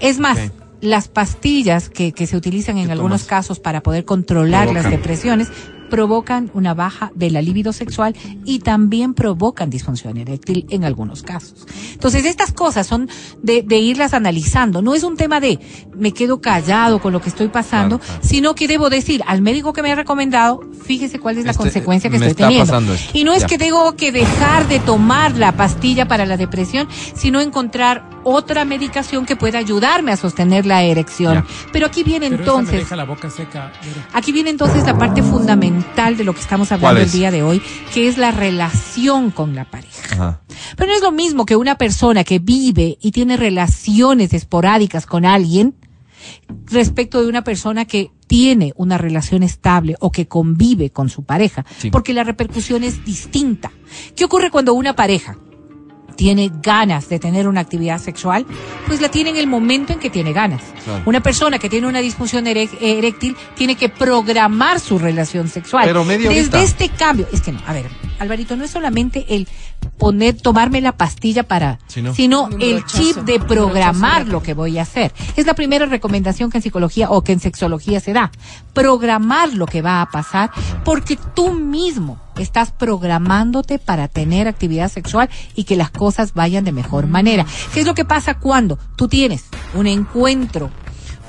Es 0.00 0.18
más, 0.18 0.38
las 0.80 1.08
pastillas 1.08 1.88
que, 1.90 2.12
que 2.12 2.26
se 2.26 2.36
utilizan 2.36 2.78
en 2.78 2.86
¿Qué 2.86 2.92
algunos 2.92 3.22
tomas? 3.22 3.28
casos 3.28 3.60
para 3.60 3.82
poder 3.82 4.04
controlar 4.04 4.72
las 4.72 4.88
depresiones 4.90 5.48
provocan 5.90 6.50
una 6.54 6.72
baja 6.72 7.12
de 7.14 7.30
la 7.30 7.42
libido 7.42 7.72
sexual 7.74 8.16
y 8.46 8.60
también 8.60 9.12
provocan 9.12 9.68
disfunción 9.68 10.16
eréctil 10.16 10.64
en 10.70 10.84
algunos 10.84 11.22
casos. 11.22 11.66
Entonces, 11.92 12.24
estas 12.24 12.52
cosas 12.52 12.86
son 12.86 13.08
de, 13.42 13.62
de 13.62 13.78
irlas 13.78 14.14
analizando. 14.14 14.80
No 14.80 14.94
es 14.94 15.02
un 15.02 15.16
tema 15.18 15.40
de 15.40 15.58
me 15.94 16.12
quedo 16.12 16.40
callado 16.40 17.00
con 17.00 17.12
lo 17.12 17.20
que 17.20 17.28
estoy 17.28 17.48
pasando, 17.48 17.98
Claro, 17.98 18.12
claro. 18.14 18.20
sino 18.28 18.54
que 18.54 18.66
debo 18.68 18.88
decir 18.88 19.22
al 19.26 19.42
médico 19.42 19.72
que 19.72 19.82
me 19.82 19.92
ha 19.92 19.94
recomendado, 19.96 20.60
fíjese 20.84 21.18
cuál 21.18 21.36
es 21.38 21.44
la 21.44 21.50
Este, 21.50 21.62
consecuencia 21.64 22.08
que 22.08 22.18
me 22.18 22.26
estoy 22.26 22.30
está 22.30 22.44
teniendo. 22.48 22.72
pasando 22.72 22.94
esto. 22.94 23.10
Y 23.18 23.24
no 23.24 23.32
es 23.34 23.42
Ya. 23.42 23.46
que 23.48 23.58
tengo 23.58 23.96
que 23.96 24.12
dejar 24.12 24.66
de 24.68 24.78
tomar 24.78 25.36
la 25.36 25.52
pastilla 25.52 26.06
para 26.08 26.24
la 26.24 26.36
depresión, 26.36 26.88
sino 27.14 27.40
encontrar 27.40 28.08
otra 28.22 28.64
medicación 28.64 29.26
que 29.26 29.34
pueda 29.36 29.58
ayudarme 29.58 30.12
a 30.12 30.16
sostener 30.16 30.66
la 30.66 30.82
erección. 30.82 31.34
Ya. 31.34 31.46
Pero 31.72 31.86
aquí 31.86 32.02
viene 32.04 32.28
Pero 32.30 32.42
esa 32.42 32.52
me 32.52 32.58
entonces 32.58 32.78
deja 32.80 32.96
la 32.96 33.04
boca 33.04 33.28
seca. 33.30 33.72
Vero. 33.82 34.00
Aquí 34.12 34.30
viene 34.32 34.50
entonces 34.50 34.84
la 34.84 34.96
parte 34.96 35.22
fundamental 35.22 35.79
de 36.16 36.24
lo 36.24 36.34
que 36.34 36.40
estamos 36.40 36.72
hablando 36.72 36.96
¿Cuál 37.00 37.06
el 37.06 37.12
día 37.12 37.30
de 37.30 37.42
hoy, 37.42 37.62
que 37.92 38.08
es 38.08 38.16
la 38.16 38.30
relación 38.30 39.30
con 39.30 39.54
la 39.54 39.64
pareja. 39.64 40.14
Ajá. 40.14 40.40
Pero 40.76 40.90
no 40.90 40.96
es 40.96 41.02
lo 41.02 41.12
mismo 41.12 41.44
que 41.46 41.56
una 41.56 41.76
persona 41.76 42.24
que 42.24 42.38
vive 42.38 42.96
y 43.00 43.12
tiene 43.12 43.36
relaciones 43.36 44.32
esporádicas 44.32 45.06
con 45.06 45.24
alguien 45.24 45.74
respecto 46.66 47.22
de 47.22 47.28
una 47.28 47.44
persona 47.44 47.84
que 47.84 48.10
tiene 48.26 48.72
una 48.76 48.98
relación 48.98 49.42
estable 49.42 49.96
o 50.00 50.10
que 50.12 50.26
convive 50.28 50.90
con 50.90 51.08
su 51.08 51.24
pareja, 51.24 51.64
Sí. 51.78 51.90
porque 51.90 52.14
la 52.14 52.24
repercusión 52.24 52.84
es 52.84 53.04
distinta. 53.04 53.72
¿Qué 54.16 54.24
ocurre 54.24 54.50
cuando 54.50 54.74
una 54.74 54.94
pareja 54.94 55.36
tiene 56.20 56.52
ganas 56.62 57.08
de 57.08 57.18
tener 57.18 57.48
una 57.48 57.62
actividad 57.62 57.98
sexual? 57.98 58.44
Pues 58.86 59.00
la 59.00 59.10
tiene 59.10 59.30
en 59.30 59.38
el 59.38 59.46
momento 59.46 59.94
en 59.94 59.98
que 59.98 60.10
tiene 60.10 60.34
ganas. 60.34 60.60
Claro. 60.84 61.02
Una 61.06 61.20
persona 61.22 61.58
que 61.58 61.70
tiene 61.70 61.86
una 61.86 62.00
disfunción 62.00 62.46
ere- 62.46 62.68
eréctil 62.78 63.34
tiene 63.54 63.74
que 63.74 63.88
programar 63.88 64.80
su 64.80 64.98
relación 64.98 65.48
sexual. 65.48 65.84
Pero 65.86 66.04
media 66.04 66.28
Desde 66.28 66.62
este 66.62 66.90
cambio, 66.90 67.26
es 67.32 67.40
que 67.40 67.52
no, 67.52 67.62
a 67.66 67.72
ver, 67.72 67.86
Alvarito, 68.18 68.54
no 68.54 68.64
es 68.64 68.70
solamente 68.70 69.24
el 69.30 69.48
poner, 70.00 70.40
tomarme 70.40 70.80
la 70.80 70.92
pastilla 70.92 71.44
para, 71.44 71.78
Sí, 71.86 72.02
no. 72.02 72.14
sino 72.14 72.48
el 72.58 72.84
chip 72.86 73.16
de 73.18 73.38
programar 73.38 74.26
lo 74.26 74.42
que 74.42 74.54
voy 74.54 74.78
a 74.78 74.82
hacer. 74.82 75.12
Es 75.36 75.46
la 75.46 75.54
primera 75.54 75.86
recomendación 75.86 76.50
que 76.50 76.58
en 76.58 76.62
psicología 76.62 77.10
o 77.10 77.22
que 77.22 77.32
en 77.32 77.38
sexología 77.40 78.00
se 78.00 78.12
da. 78.14 78.32
Programar 78.72 79.52
lo 79.52 79.66
que 79.66 79.82
va 79.82 80.00
a 80.02 80.10
pasar 80.10 80.50
porque 80.84 81.18
tú 81.34 81.52
mismo 81.52 82.18
estás 82.38 82.70
programándote 82.72 83.78
para 83.78 84.08
tener 84.08 84.48
actividad 84.48 84.90
sexual 84.90 85.28
y 85.54 85.64
que 85.64 85.76
las 85.76 85.90
cosas 85.90 86.32
vayan 86.32 86.64
de 86.64 86.72
mejor 86.72 87.06
manera. 87.06 87.44
¿Qué 87.74 87.80
es 87.80 87.86
lo 87.86 87.94
que 87.94 88.06
pasa 88.06 88.38
cuando 88.38 88.78
tú 88.96 89.06
tienes 89.06 89.44
un 89.74 89.86
encuentro 89.86 90.70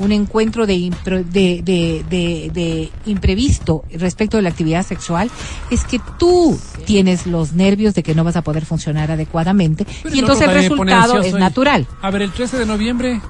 un 0.02 0.11
encuentro 0.11 0.65
de, 0.65 0.76
impro- 0.76 1.23
de, 1.23 1.61
de, 1.64 2.03
de, 2.10 2.49
de 2.53 2.91
imprevisto 3.06 3.84
respecto 3.94 4.38
de 4.38 4.44
la 4.44 4.49
actividad 4.49 4.86
sexual, 4.86 5.30
es 5.69 5.84
que 5.86 5.99
tú 6.18 6.60
tienes 6.86 7.26
los 7.28 7.53
nervios 7.53 7.94
de 7.94 8.03
que 8.03 8.15
no 8.15 8.23
vas 8.23 8.36
a 8.36 8.41
poder 8.41 8.65
funcionar 8.65 9.11
adecuadamente 9.11 9.86
Pero 10.03 10.15
y 10.15 10.19
entonces 10.19 10.48
el 10.48 10.53
resultado 10.53 11.22
es 11.22 11.34
natural. 11.34 11.88
A 12.02 12.10
ver, 12.11 12.23
el 12.23 12.32
13 12.32 12.57
de 12.60 12.65
noviembre, 12.65 13.22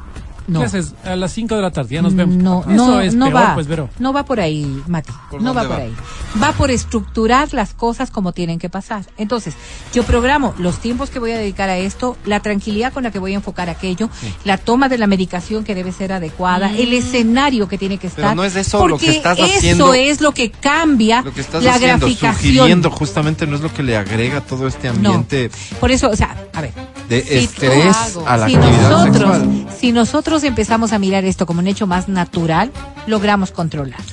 No. 0.48 0.60
¿qué 0.60 0.66
haces? 0.66 0.94
A 1.06 1.16
las 1.16 1.32
5 1.34 1.56
de 1.56 1.62
la 1.62 1.72
tarde, 1.72 1.96
ya 1.96 2.02
nos 2.02 2.16
vemos. 2.16 2.36
No, 2.36 2.62
Eso 2.62 2.70
no, 2.72 3.02
es 3.02 3.14
no 3.16 3.26
peor, 3.28 3.36
va, 3.42 3.54
pues, 3.54 3.68
Vero. 3.68 3.90
no 4.00 4.12
va 4.14 4.26
por 4.26 4.40
ahí, 4.40 4.82
Mati, 4.88 5.12
¿Por 5.30 5.42
no 5.42 5.54
va 5.54 5.64
por 5.64 5.72
va? 5.72 5.76
ahí. 5.78 5.96
Va 6.42 6.52
por 6.54 6.72
estructurar 6.72 7.54
las 7.54 7.74
cosas 7.74 8.12
como 8.12 8.32
tienen 8.34 8.60
que 8.60 8.70
pasar. 8.70 9.06
Entonces, 9.18 9.54
yo 9.94 10.04
programo 10.04 10.54
los 10.58 10.80
tiempos 10.80 11.10
que 11.10 11.20
voy 11.20 11.32
a 11.32 11.38
dedicar 11.38 11.70
a 11.70 11.78
esto, 11.78 12.18
la 12.26 12.40
tranquilidad 12.42 12.92
con 12.94 13.04
la 13.04 13.12
que 13.12 13.20
voy 13.20 13.34
a 13.34 13.36
enfocar 13.36 13.70
aquello, 13.70 14.10
la 14.44 14.58
toma 14.58 14.90
de 14.90 14.98
la 14.98 15.08
medicación 15.08 15.64
que 15.64 15.76
debe 15.76 15.92
ser 15.92 16.12
adecuada, 16.14 16.72
el 16.76 16.94
escenario 16.94 17.68
que 17.68 17.78
tiene 17.78 17.98
que 17.98 18.10
Pero 18.10 18.22
estar. 18.24 18.36
no 18.36 18.44
es 18.44 18.56
eso 18.56 18.88
lo 18.88 18.98
que 18.98 19.12
estás 19.12 19.38
eso 19.40 19.58
haciendo- 19.58 19.94
es 19.94 20.22
lo 20.22 20.32
que 20.34 20.52
cambia 20.52 21.22
Lo 21.22 21.34
que 21.34 21.42
estás 21.42 21.64
la 21.64 21.76
haciendo, 21.76 22.06
graficación. 22.08 22.36
sugiriendo 22.56 22.90
justamente 22.92 23.46
no 23.48 23.56
es 23.56 23.62
lo 23.62 23.74
que 23.74 23.84
le 23.84 23.96
agrega 23.98 24.42
todo 24.42 24.68
este 24.68 24.88
ambiente 24.88 25.50
Por 25.80 25.92
eso, 25.92 26.10
o 26.10 26.16
sea, 26.16 26.36
a 26.54 26.62
ver, 26.62 26.72
de 27.10 27.22
si 27.24 27.34
estrés 27.40 27.96
a 28.26 28.38
la 28.38 28.48
si 28.48 28.56
actividad 28.56 28.90
nosotros, 28.90 29.38
sexual. 29.38 29.68
si 29.80 29.92
nosotros 29.92 30.31
empezamos 30.44 30.94
a 30.94 31.00
mirar 31.00 31.26
esto 31.26 31.46
como 31.46 31.60
un 31.60 31.68
hecho 31.68 31.88
más 31.88 32.08
natural, 32.08 32.72
logramos 33.08 33.52
controlarlo. 33.52 34.06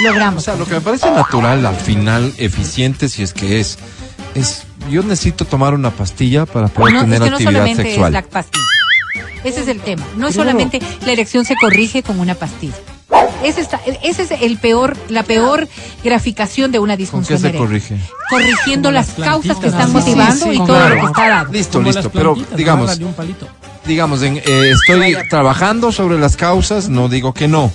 O 0.00 0.04
Logramos. 0.08 0.42
sea, 0.44 0.56
lo 0.56 0.66
que 0.66 0.74
me 0.74 0.80
parece 0.80 1.08
natural, 1.10 1.64
al 1.64 1.76
final, 1.76 2.34
eficiente, 2.38 3.08
si 3.08 3.22
es 3.22 3.32
que 3.32 3.60
es, 3.60 3.78
es, 4.34 4.64
yo 4.90 5.02
necesito 5.02 5.44
tomar 5.44 5.72
una 5.72 5.90
pastilla 5.90 6.46
para 6.46 6.66
poder 6.68 6.94
no, 6.94 7.00
tener 7.02 7.14
es 7.14 7.22
que 7.22 7.30
no 7.30 7.36
actividad 7.36 7.52
solamente 7.52 7.82
sexual. 7.84 8.08
es 8.16 8.24
la 8.24 8.28
pastilla. 8.28 8.64
Ese 9.44 9.60
es 9.60 9.68
el 9.68 9.80
tema. 9.80 10.04
No 10.16 10.26
es 10.28 10.34
solamente 10.34 10.80
la 11.06 11.12
erección 11.12 11.44
se 11.44 11.54
corrige 11.56 12.02
con 12.02 12.18
una 12.18 12.34
pastilla. 12.34 12.74
Ese, 13.44 13.60
está, 13.60 13.78
ese 14.02 14.22
es 14.22 14.30
el 14.32 14.56
peor, 14.58 14.96
la 15.10 15.22
peor 15.22 15.68
graficación 16.02 16.72
de 16.72 16.78
una 16.78 16.94
¿Con 16.94 16.96
qué 16.96 17.02
disfunción 17.02 17.38
se 17.38 17.48
eréctil. 17.48 17.66
corrige? 17.66 17.96
Corrigiendo 18.30 18.90
las 18.90 19.16
las 19.18 19.28
causas 19.28 19.58
que 19.58 19.66
están 19.68 19.88
sí, 19.88 19.92
motivando 19.92 20.44
sí, 20.46 20.50
y 20.52 20.56
todo 20.56 20.66
claro. 20.66 20.94
lo 20.94 21.00
que 21.02 21.06
está 21.06 21.28
dado. 21.28 21.52
Listo, 21.52 21.78
Como 21.78 21.92
listo, 21.92 22.10
pero 22.10 22.34
digamos. 22.56 22.98
Digamos, 23.86 24.22
en, 24.22 24.38
eh, 24.38 24.42
estoy 24.72 25.16
trabajando 25.28 25.92
sobre 25.92 26.18
las 26.18 26.36
causas, 26.36 26.88
no 26.88 27.08
digo 27.08 27.34
que 27.34 27.48
no, 27.48 27.70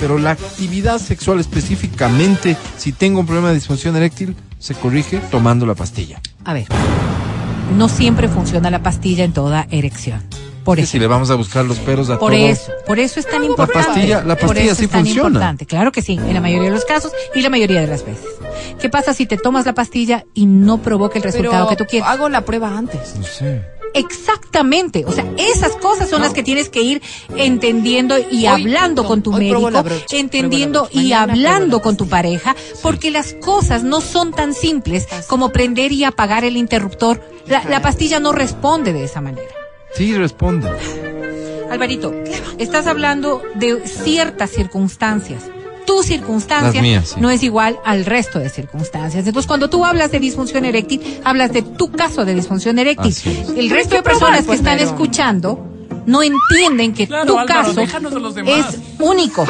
pero 0.00 0.18
la 0.18 0.32
actividad 0.32 0.98
sexual 0.98 1.40
específicamente, 1.40 2.56
si 2.76 2.92
tengo 2.92 3.20
un 3.20 3.26
problema 3.26 3.48
de 3.48 3.54
disfunción 3.54 3.96
eréctil, 3.96 4.36
se 4.58 4.74
corrige 4.74 5.18
tomando 5.30 5.66
la 5.66 5.74
pastilla. 5.74 6.20
A 6.44 6.52
ver, 6.54 6.66
no 7.76 7.88
siempre 7.88 8.28
funciona 8.28 8.70
la 8.70 8.82
pastilla 8.82 9.24
en 9.24 9.32
toda 9.32 9.66
erección. 9.70 10.22
Por 10.64 10.76
Que 10.76 10.82
eso. 10.84 10.92
si 10.92 11.00
le 11.00 11.08
vamos 11.08 11.28
a 11.30 11.34
buscar 11.34 11.64
los 11.64 11.78
peros 11.80 12.08
a 12.08 12.20
Por 12.20 12.30
todo, 12.32 12.40
eso, 12.46 12.70
por 12.86 13.00
eso 13.00 13.18
es 13.18 13.26
tan 13.26 13.42
importante. 13.42 13.84
pastilla- 13.88 14.22
la 14.22 14.36
Por 14.36 14.50
pastilla 14.50 14.66
eso 14.66 14.74
sí 14.76 14.84
es 14.84 14.90
tan 14.90 15.00
funciona. 15.04 15.28
importante. 15.28 15.66
Claro 15.66 15.90
que 15.90 16.02
sí, 16.02 16.12
en 16.12 16.34
la 16.34 16.40
mayoría 16.40 16.68
de 16.68 16.74
los 16.76 16.84
casos 16.84 17.10
y 17.34 17.42
la 17.42 17.50
mayoría 17.50 17.80
de 17.80 17.88
las 17.88 18.04
veces. 18.06 18.26
¿Qué 18.80 18.88
pasa 18.88 19.12
si 19.12 19.26
te 19.26 19.36
tomas 19.38 19.66
la 19.66 19.74
pastilla 19.74 20.24
y 20.34 20.46
no 20.46 20.78
provoca 20.78 21.18
el 21.18 21.24
resultado 21.24 21.66
Pero 21.66 21.68
que 21.68 21.76
tú 21.76 21.84
quieres? 21.90 22.08
hago 22.08 22.28
la 22.28 22.44
prueba 22.44 22.78
antes. 22.78 23.16
no 23.18 23.24
sé. 23.24 23.62
Exactamente, 23.94 25.04
o 25.06 25.12
sea, 25.12 25.24
esas 25.36 25.72
cosas 25.76 26.08
son 26.08 26.22
las 26.22 26.32
que 26.32 26.42
tienes 26.42 26.68
que 26.68 26.82
ir 26.82 27.02
entendiendo 27.36 28.16
y 28.18 28.38
Hoy- 28.38 28.46
hablando 28.46 29.02
no, 29.02 29.08
con 29.08 29.22
tu 29.22 29.32
médico, 29.32 29.70
brocha, 29.82 30.16
entendiendo 30.16 30.88
y 30.90 31.12
hablando 31.12 31.76
la 31.78 31.82
con 31.82 31.96
tu 31.96 32.08
pareja, 32.08 32.56
porque 32.82 33.10
las 33.10 33.34
cosas 33.34 33.82
no 33.82 34.00
son 34.00 34.32
tan 34.32 34.54
simples 34.54 35.06
como 35.26 35.50
prender 35.50 35.92
y 35.92 36.04
apagar 36.04 36.44
el 36.44 36.56
interruptor. 36.56 37.20
La, 37.46 37.64
la 37.64 37.82
pastilla 37.82 38.20
no 38.20 38.32
responde 38.32 38.92
de 38.92 39.04
esa 39.04 39.20
manera. 39.20 39.48
Sí, 39.94 40.14
responde. 40.16 40.70
Alvarito, 41.70 42.14
estás 42.58 42.86
hablando 42.86 43.42
de 43.54 43.86
ciertas 43.86 44.50
circunstancias. 44.50 45.42
Tu 45.92 46.02
circunstancia 46.02 46.80
mías, 46.80 47.10
sí. 47.10 47.20
no 47.20 47.30
es 47.30 47.42
igual 47.42 47.78
al 47.84 48.06
resto 48.06 48.38
de 48.38 48.48
circunstancias. 48.48 49.26
Entonces, 49.26 49.46
cuando 49.46 49.68
tú 49.68 49.84
hablas 49.84 50.10
de 50.10 50.20
disfunción 50.20 50.64
eréctil, 50.64 51.20
hablas 51.22 51.52
de 51.52 51.60
tu 51.62 51.92
caso 51.92 52.24
de 52.24 52.34
disfunción 52.34 52.78
eréctil. 52.78 53.14
El 53.56 53.68
resto 53.68 53.96
de 53.96 54.02
personas 54.02 54.46
que 54.46 54.54
están 54.54 54.78
escuchando 54.78 55.66
no 56.06 56.22
entienden 56.22 56.94
que 56.94 57.06
Claro, 57.06 57.26
tu 57.26 57.38
Álvaro, 57.38 57.62
caso 57.66 57.80
déjanos 57.80 58.14
de 58.14 58.20
los 58.20 58.34
demás. 58.34 58.74
es 58.74 58.80
único. 58.98 59.46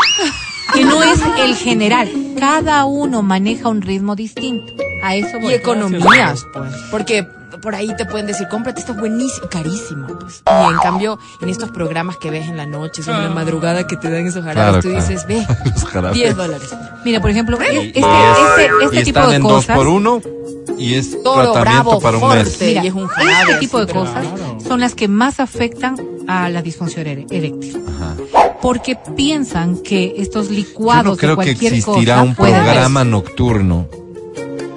Que 0.74 0.84
no 0.84 1.02
es 1.02 1.20
el 1.40 1.54
general. 1.56 2.08
Cada 2.38 2.84
uno 2.84 3.22
maneja 3.22 3.68
un 3.68 3.82
ritmo 3.82 4.16
distinto. 4.16 4.72
A 5.02 5.14
eso 5.14 5.38
voy. 5.40 5.52
Y 5.52 5.56
economías, 5.56 6.44
pues. 6.52 6.72
Porque 6.90 7.26
por 7.60 7.74
ahí 7.74 7.94
te 7.96 8.04
pueden 8.06 8.26
decir, 8.26 8.48
cómprate 8.48 8.80
esto 8.80 8.92
es 8.92 8.98
buenísimo, 8.98 9.46
carísimo, 9.48 10.06
pues. 10.18 10.42
Y 10.46 10.72
en 10.72 10.78
cambio, 10.78 11.18
en 11.40 11.48
estos 11.48 11.70
programas 11.70 12.16
que 12.16 12.30
ves 12.30 12.48
en 12.48 12.56
la 12.56 12.66
noche, 12.66 13.02
en 13.06 13.22
la 13.22 13.28
madrugada 13.30 13.86
que 13.86 13.96
te 13.96 14.10
dan 14.10 14.26
esos 14.26 14.42
jarabes, 14.44 14.82
Claro, 14.82 14.82
tú 14.82 14.88
claro. 14.90 15.06
dices, 15.06 15.26
ve, 15.26 15.46
Los 15.70 15.84
jarabes. 15.84 16.14
10 16.16 16.36
dólares. 16.36 16.74
Mira, 17.04 17.20
por 17.20 17.30
ejemplo, 17.30 17.60
es- 17.60 17.68
este, 17.70 18.00
Y 18.00 18.02
es- 18.02 18.38
este, 18.48 18.84
este 18.84 19.00
y 19.00 19.04
tipo 19.04 19.18
están 19.18 19.30
de 19.30 19.36
en 19.36 19.42
cosas. 19.42 19.66
dos 19.68 19.76
por 19.76 19.86
uno 19.88 20.20
y 20.78 20.94
es 20.94 21.10
tratamiento 21.22 21.60
bravo, 21.60 22.00
para 22.00 22.16
un 22.16 22.22
fuerte. 22.22 22.44
mes. 22.44 22.60
Mira, 22.60 22.84
y 22.84 22.86
es 22.88 22.94
un 22.94 23.06
jarabe 23.06 23.42
este 23.52 23.56
tipo 23.60 23.84
de 23.84 23.92
cosas 23.92 24.24
son 24.66 24.80
las 24.80 24.94
que 24.94 25.06
más 25.06 25.38
afectan 25.38 25.96
a 26.28 26.48
la 26.48 26.62
disfunción 26.62 27.06
eréctil. 27.06 27.82
Porque 28.62 28.96
piensan 29.16 29.78
que 29.78 30.14
estos 30.16 30.48
Yo 30.48 30.54
licuados 30.54 31.04
no 31.04 31.16
creo 31.16 31.36
de 31.36 31.44
que 31.44 31.52
cualquier 31.52 31.74
existirá 31.74 32.14
cosa 32.14 32.28
un 32.28 32.34
programa 32.34 33.04
nocturno 33.04 33.88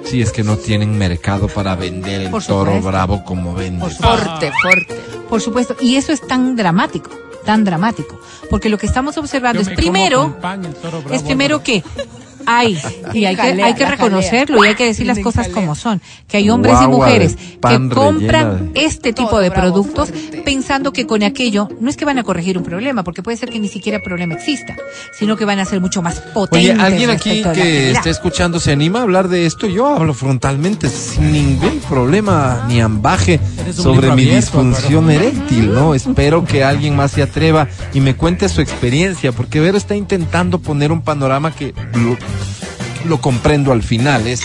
si 0.06 0.22
es 0.22 0.30
que 0.30 0.44
no 0.44 0.56
tienen 0.56 0.96
mercado 0.96 1.48
para 1.48 1.74
vender 1.74 2.22
el 2.22 2.44
toro 2.44 2.80
bravo 2.80 3.24
como 3.24 3.54
vende. 3.54 3.80
Por. 3.80 3.92
Fuerte, 3.92 4.52
fuerte. 4.62 4.94
Por 5.28 5.40
supuesto, 5.40 5.76
y 5.80 5.96
eso 5.96 6.12
es 6.12 6.20
tan 6.20 6.54
dramático, 6.54 7.10
tan 7.44 7.64
dramático, 7.64 8.20
porque 8.48 8.68
lo 8.68 8.78
que 8.78 8.86
estamos 8.86 9.16
observando 9.18 9.62
Yo 9.62 9.70
es 9.70 9.76
primero, 9.76 10.36
es 11.10 11.22
primero 11.22 11.62
que 11.62 11.82
hay, 12.46 12.78
y 13.12 13.24
hay 13.24 13.36
que, 13.36 13.62
hay 13.62 13.74
que 13.74 13.86
reconocerlo 13.86 14.64
y 14.64 14.68
hay 14.68 14.74
que 14.74 14.86
decir 14.86 15.06
las 15.06 15.18
cosas 15.18 15.48
como 15.48 15.74
son, 15.74 16.00
que 16.28 16.38
hay 16.38 16.50
hombres 16.50 16.76
y 16.82 16.86
mujeres 16.86 17.36
que 17.36 17.88
compran 17.88 18.70
este 18.74 19.12
tipo 19.12 19.40
de 19.40 19.50
productos 19.50 20.12
pensando 20.44 20.92
que 20.92 21.06
con 21.06 21.22
aquello 21.22 21.68
no 21.80 21.90
es 21.90 21.96
que 21.96 22.04
van 22.04 22.18
a 22.18 22.22
corregir 22.22 22.58
un 22.58 22.64
problema, 22.64 23.04
porque 23.04 23.22
puede 23.22 23.36
ser 23.36 23.50
que 23.50 23.58
ni 23.58 23.68
siquiera 23.68 23.98
el 23.98 24.02
problema 24.02 24.34
exista, 24.34 24.76
sino 25.18 25.36
que 25.36 25.44
van 25.44 25.58
a 25.58 25.64
ser 25.64 25.80
mucho 25.80 26.02
más 26.02 26.18
Oye, 26.18 26.32
potentes. 26.32 26.78
¿alguien 26.78 27.10
aquí 27.10 27.42
que 27.54 27.90
esté 27.90 28.10
escuchando 28.10 28.60
se 28.60 28.72
anima 28.72 29.00
a 29.00 29.02
hablar 29.02 29.28
de 29.28 29.46
esto? 29.46 29.66
Yo 29.66 29.86
hablo 29.86 30.14
frontalmente, 30.14 30.88
sin 30.88 31.32
ningún 31.32 31.80
problema 31.88 32.64
ni 32.68 32.80
ambaje 32.80 33.40
sobre 33.72 34.06
mi 34.08 34.24
abierto, 34.24 34.36
disfunción 34.36 35.10
eréctil, 35.10 35.72
¿no? 35.72 35.94
Espero 35.94 36.44
que 36.44 36.64
alguien 36.64 36.96
más 36.96 37.12
se 37.12 37.22
atreva 37.22 37.68
y 37.92 38.00
me 38.00 38.14
cuente 38.14 38.48
su 38.48 38.60
experiencia, 38.60 39.32
porque 39.32 39.60
Vero 39.60 39.76
está 39.76 39.96
intentando 39.96 40.58
poner 40.58 40.92
un 40.92 41.02
panorama 41.02 41.54
que 41.54 41.74
lo, 43.04 43.20
comprendo 43.20 43.72
al 43.72 43.82
final. 43.82 44.26
Es, 44.26 44.40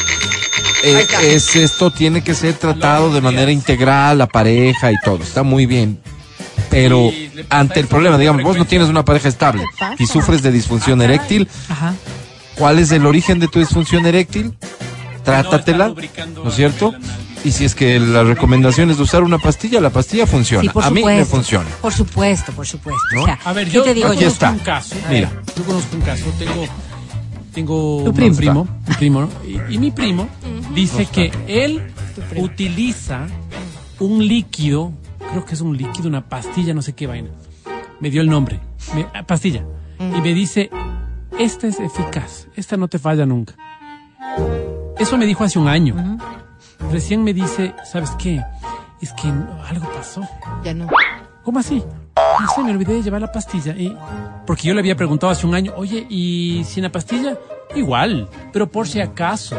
eh, 0.83 1.07
es 1.23 1.55
esto 1.55 1.91
tiene 1.91 2.23
que 2.23 2.33
ser 2.33 2.53
tratado 2.55 3.13
de 3.13 3.21
manera 3.21 3.51
integral, 3.51 4.17
la 4.17 4.27
pareja 4.27 4.91
y 4.91 4.95
todo. 5.03 5.23
Está 5.23 5.43
muy 5.43 5.65
bien. 5.65 5.99
Pero 6.69 7.11
ante 7.49 7.79
el 7.81 7.87
problema, 7.87 8.17
digamos, 8.17 8.43
vos 8.43 8.55
no 8.57 8.65
tienes 8.65 8.87
una 8.87 9.03
pareja 9.03 9.27
estable 9.27 9.63
y 9.99 10.07
sufres 10.07 10.41
de 10.41 10.51
disfunción 10.51 11.01
eréctil, 11.01 11.49
Ajá. 11.67 11.93
¿Cuál 12.55 12.79
es 12.79 12.91
el 12.91 13.05
origen 13.05 13.39
de 13.39 13.47
tu 13.47 13.59
disfunción 13.59 14.05
eréctil? 14.05 14.53
Trátatela, 15.23 15.89
¿no 15.89 16.49
es 16.49 16.55
cierto? 16.55 16.93
Y 17.43 17.51
si 17.51 17.65
es 17.65 17.73
que 17.75 17.99
la 17.99 18.23
recomendación 18.23 18.91
es 18.91 18.97
de 18.97 19.03
usar 19.03 19.23
una 19.23 19.37
pastilla, 19.39 19.81
la 19.81 19.89
pastilla 19.89 20.27
funciona. 20.27 20.63
Sí, 20.63 20.69
por 20.69 20.83
a 20.83 20.91
mí 20.91 20.99
supuesto. 21.01 21.19
me 21.19 21.25
funciona. 21.25 21.69
Por 21.81 21.93
supuesto, 21.93 22.51
por 22.51 22.67
supuesto. 22.67 23.01
¿No? 23.13 23.23
O 23.23 23.25
sea, 23.25 23.39
A 23.43 23.53
ver, 23.53 23.67
¿qué 23.67 23.73
yo, 23.73 23.83
te 23.83 23.93
digo 23.95 24.07
Aquí 24.07 24.17
yo? 24.21 24.21
conozco 24.27 24.33
está. 24.45 24.51
un 24.51 24.59
caso. 24.59 24.95
Mira. 25.09 25.31
Yo 25.57 25.63
conozco 25.63 25.95
un 25.95 26.01
caso. 26.03 26.25
Tengo, 26.37 26.67
tengo 27.53 27.97
un 28.03 28.13
primo. 28.13 28.35
primo, 28.35 28.61
un 28.61 28.95
primo, 28.95 29.21
¿no? 29.21 29.29
y, 29.45 29.75
y 29.75 29.77
mi 29.77 29.91
primo 29.91 30.27
dice 30.73 31.05
que 31.05 31.31
él 31.47 31.81
utiliza 32.37 33.27
un 33.99 34.25
líquido, 34.27 34.91
creo 35.31 35.45
que 35.45 35.53
es 35.53 35.61
un 35.61 35.75
líquido, 35.77 36.07
una 36.07 36.27
pastilla, 36.27 36.73
no 36.73 36.81
sé 36.81 36.93
qué 36.93 37.07
vaina. 37.07 37.29
Me 37.99 38.09
dio 38.09 38.21
el 38.21 38.29
nombre, 38.29 38.59
me- 38.95 39.05
ah, 39.13 39.23
pastilla. 39.23 39.63
Y 39.99 40.19
me 40.21 40.33
dice, 40.33 40.71
esta 41.37 41.67
es 41.67 41.79
eficaz, 41.79 42.47
esta 42.55 42.75
no 42.77 42.87
te 42.87 42.97
falla 42.97 43.25
nunca. 43.25 43.53
Eso 44.97 45.17
me 45.17 45.25
dijo 45.25 45.43
hace 45.43 45.59
un 45.59 45.67
año. 45.67 46.17
Recién 46.91 47.23
me 47.23 47.33
dice, 47.33 47.73
¿sabes 47.83 48.09
qué? 48.17 48.41
Es 49.01 49.13
que 49.13 49.27
algo 49.29 49.87
pasó. 49.95 50.21
Ya 50.63 50.73
no. 50.73 50.87
¿Cómo 51.43 51.59
así? 51.59 51.83
No 52.15 52.47
sé, 52.55 52.63
me 52.63 52.71
olvidé 52.71 52.93
de 52.93 53.03
llevar 53.03 53.21
la 53.21 53.31
pastilla. 53.31 53.73
Y... 53.73 53.95
Porque 54.45 54.67
yo 54.67 54.73
le 54.73 54.79
había 54.79 54.95
preguntado 54.95 55.31
hace 55.31 55.45
un 55.45 55.55
año, 55.55 55.73
oye, 55.75 56.05
¿y 56.09 56.63
sin 56.65 56.83
la 56.83 56.91
pastilla? 56.91 57.37
Igual, 57.75 58.27
pero 58.51 58.69
por 58.69 58.87
si 58.87 58.99
acaso. 58.99 59.55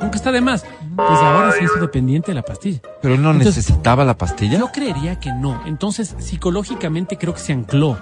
Nunca 0.00 0.16
está 0.16 0.32
de 0.32 0.40
más. 0.40 0.62
Desde 0.62 1.26
ahora 1.26 1.52
se 1.52 1.64
hizo 1.64 1.76
dependiente 1.78 2.30
de 2.30 2.36
la 2.36 2.42
pastilla. 2.42 2.80
Pero 3.02 3.14
él 3.14 3.22
no 3.22 3.32
Entonces, 3.32 3.56
necesitaba 3.56 4.04
la 4.04 4.16
pastilla. 4.16 4.58
Yo 4.58 4.72
creería 4.72 5.20
que 5.20 5.30
no. 5.32 5.62
Entonces, 5.66 6.14
psicológicamente 6.18 7.18
creo 7.18 7.34
que 7.34 7.40
se 7.40 7.52
ancló 7.52 7.98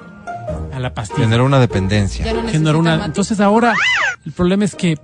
a 0.73 0.79
la 0.79 0.95
pastilla. 0.95 1.25
Generó 1.25 1.45
una 1.45 1.59
dependencia. 1.59 2.25
Ya 2.25 2.35
no 2.35 2.49
Generó 2.49 2.79
una... 2.79 3.05
Entonces 3.05 3.41
ahora 3.41 3.75
el 4.25 4.33
problema 4.33 4.65
es 4.65 4.75
que 4.75 4.99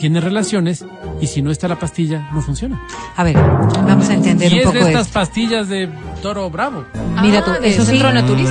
tiene 0.00 0.20
relaciones 0.20 0.84
y 1.20 1.26
si 1.26 1.42
no 1.42 1.50
está 1.50 1.68
la 1.68 1.78
pastilla, 1.78 2.28
no 2.32 2.40
funciona. 2.40 2.80
A 3.16 3.22
ver, 3.24 3.34
vamos 3.36 4.08
a 4.08 4.14
entender 4.14 4.50
Y 4.50 4.54
un 4.54 4.60
es 4.60 4.66
poco 4.66 4.78
de 4.78 4.84
de 4.84 4.90
estas 4.90 5.06
esto. 5.08 5.20
pastillas 5.20 5.68
de 5.68 5.88
toro 6.22 6.48
bravo. 6.50 6.84
Mira 7.22 7.40
Ah, 7.40 7.44
tú, 7.44 7.50
eso 7.62 7.84
sí. 7.84 8.00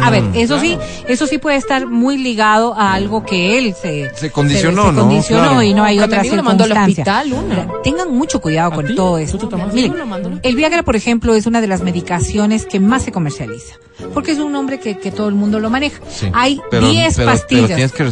A 0.01 0.09
ver, 0.11 0.23
eso 0.35 0.59
Claro. 0.59 0.61
sí, 0.61 0.77
eso 1.07 1.25
sí 1.27 1.37
puede 1.39 1.57
estar 1.57 1.87
muy 1.87 2.17
ligado 2.17 2.75
a 2.75 2.93
algo 2.93 3.23
que 3.25 3.57
él 3.57 3.73
se 3.73 4.11
Se 4.15 4.31
condicionó, 4.31 4.87
se 4.87 4.91
¿no? 4.93 5.01
condicionó 5.01 5.43
Claro. 5.43 5.63
y 5.63 5.73
no 5.73 5.83
hay 5.83 5.97
No, 5.97 6.05
otra 6.05 6.19
amigo 6.19 6.35
lo 6.35 6.43
mandó 6.43 6.63
al 6.65 6.69
circunstancia. 6.71 7.19
hospital, 7.21 7.81
tengan 7.83 8.11
mucho 8.15 8.39
cuidado 8.41 8.71
¿A 8.71 8.75
con 8.75 8.85
ti? 8.85 8.95
todo 8.95 9.11
¿Tú 9.13 9.17
esto. 9.17 9.49
Miren, 9.73 9.91
Sí, 9.93 9.97
lo 9.97 10.05
mandó. 10.05 10.31
el 10.41 10.55
Viagra, 10.55 10.83
por 10.83 10.95
ejemplo, 10.95 11.33
es 11.33 11.47
una 11.47 11.61
de 11.61 11.67
las 11.67 11.81
medicaciones 11.81 12.65
que 12.67 12.79
más 12.79 13.03
se 13.03 13.11
comercializa, 13.11 13.75
porque 14.13 14.31
es 14.33 14.37
un 14.39 14.51
nombre 14.51 14.79
que, 14.79 14.97
que 14.99 15.11
todo 15.11 15.27
el 15.29 15.35
mundo 15.35 15.59
lo 15.59 15.69
maneja. 15.71 15.99
Sí. 16.09 16.29
Hay 16.33 16.59
Pero- 16.69 16.89
10 16.89 17.15
pero- 17.15 17.31
pastillas. 17.31 17.63
Pero 17.65 17.75
tienes 17.75 17.91
que 17.93 18.03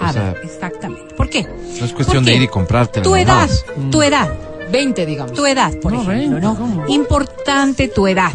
o 0.00 0.12
sea, 0.12 0.22
ver, 0.32 0.40
exactamente. 0.44 1.09
¿Por 1.20 1.28
qué? 1.30 1.42
no 1.42 1.84
es 1.86 1.92
cuestión 1.92 2.24
¿Por 2.24 2.32
de 2.32 2.36
ir 2.36 2.42
y 2.42 2.48
comprártela. 2.48 3.04
Tu 3.04 3.14
edad, 3.16 3.48
tu 3.90 4.02
edad, 4.02 4.32
20, 4.72 5.04
digamos. 5.06 5.32
tu 5.34 5.44
edad, 5.46 5.72
por 5.80 5.92
No, 5.92 6.00
ejemplo, 6.02 6.36
20, 6.36 6.40
¿no? 6.40 6.56
¿cómo? 6.56 6.84
Importante 6.88 7.88
tu 7.88 8.06
edad, 8.06 8.32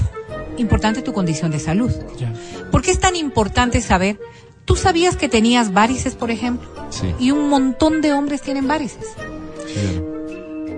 importante 0.57 1.01
tu 1.01 1.11
condición 1.13 1.49
de 1.51 1.59
salud. 1.59 1.91
¿Por 2.71 2.81
qué 2.83 2.91
es 2.91 2.99
tan 2.99 3.15
importante 3.15 3.81
saber? 3.81 4.19
¿Tú 4.65 4.75
sabías 4.75 5.15
que 5.17 5.29
tenías 5.29 5.73
varices, 5.73 6.15
por 6.15 6.29
ejemplo? 6.31 6.67
Sí, 6.91 7.13
Y 7.19 7.31
un 7.31 7.49
montón 7.49 8.01
de 8.01 8.13
hombres 8.13 8.41
tienen 8.41 8.67
varices. 8.67 9.05
sí. 9.67 10.01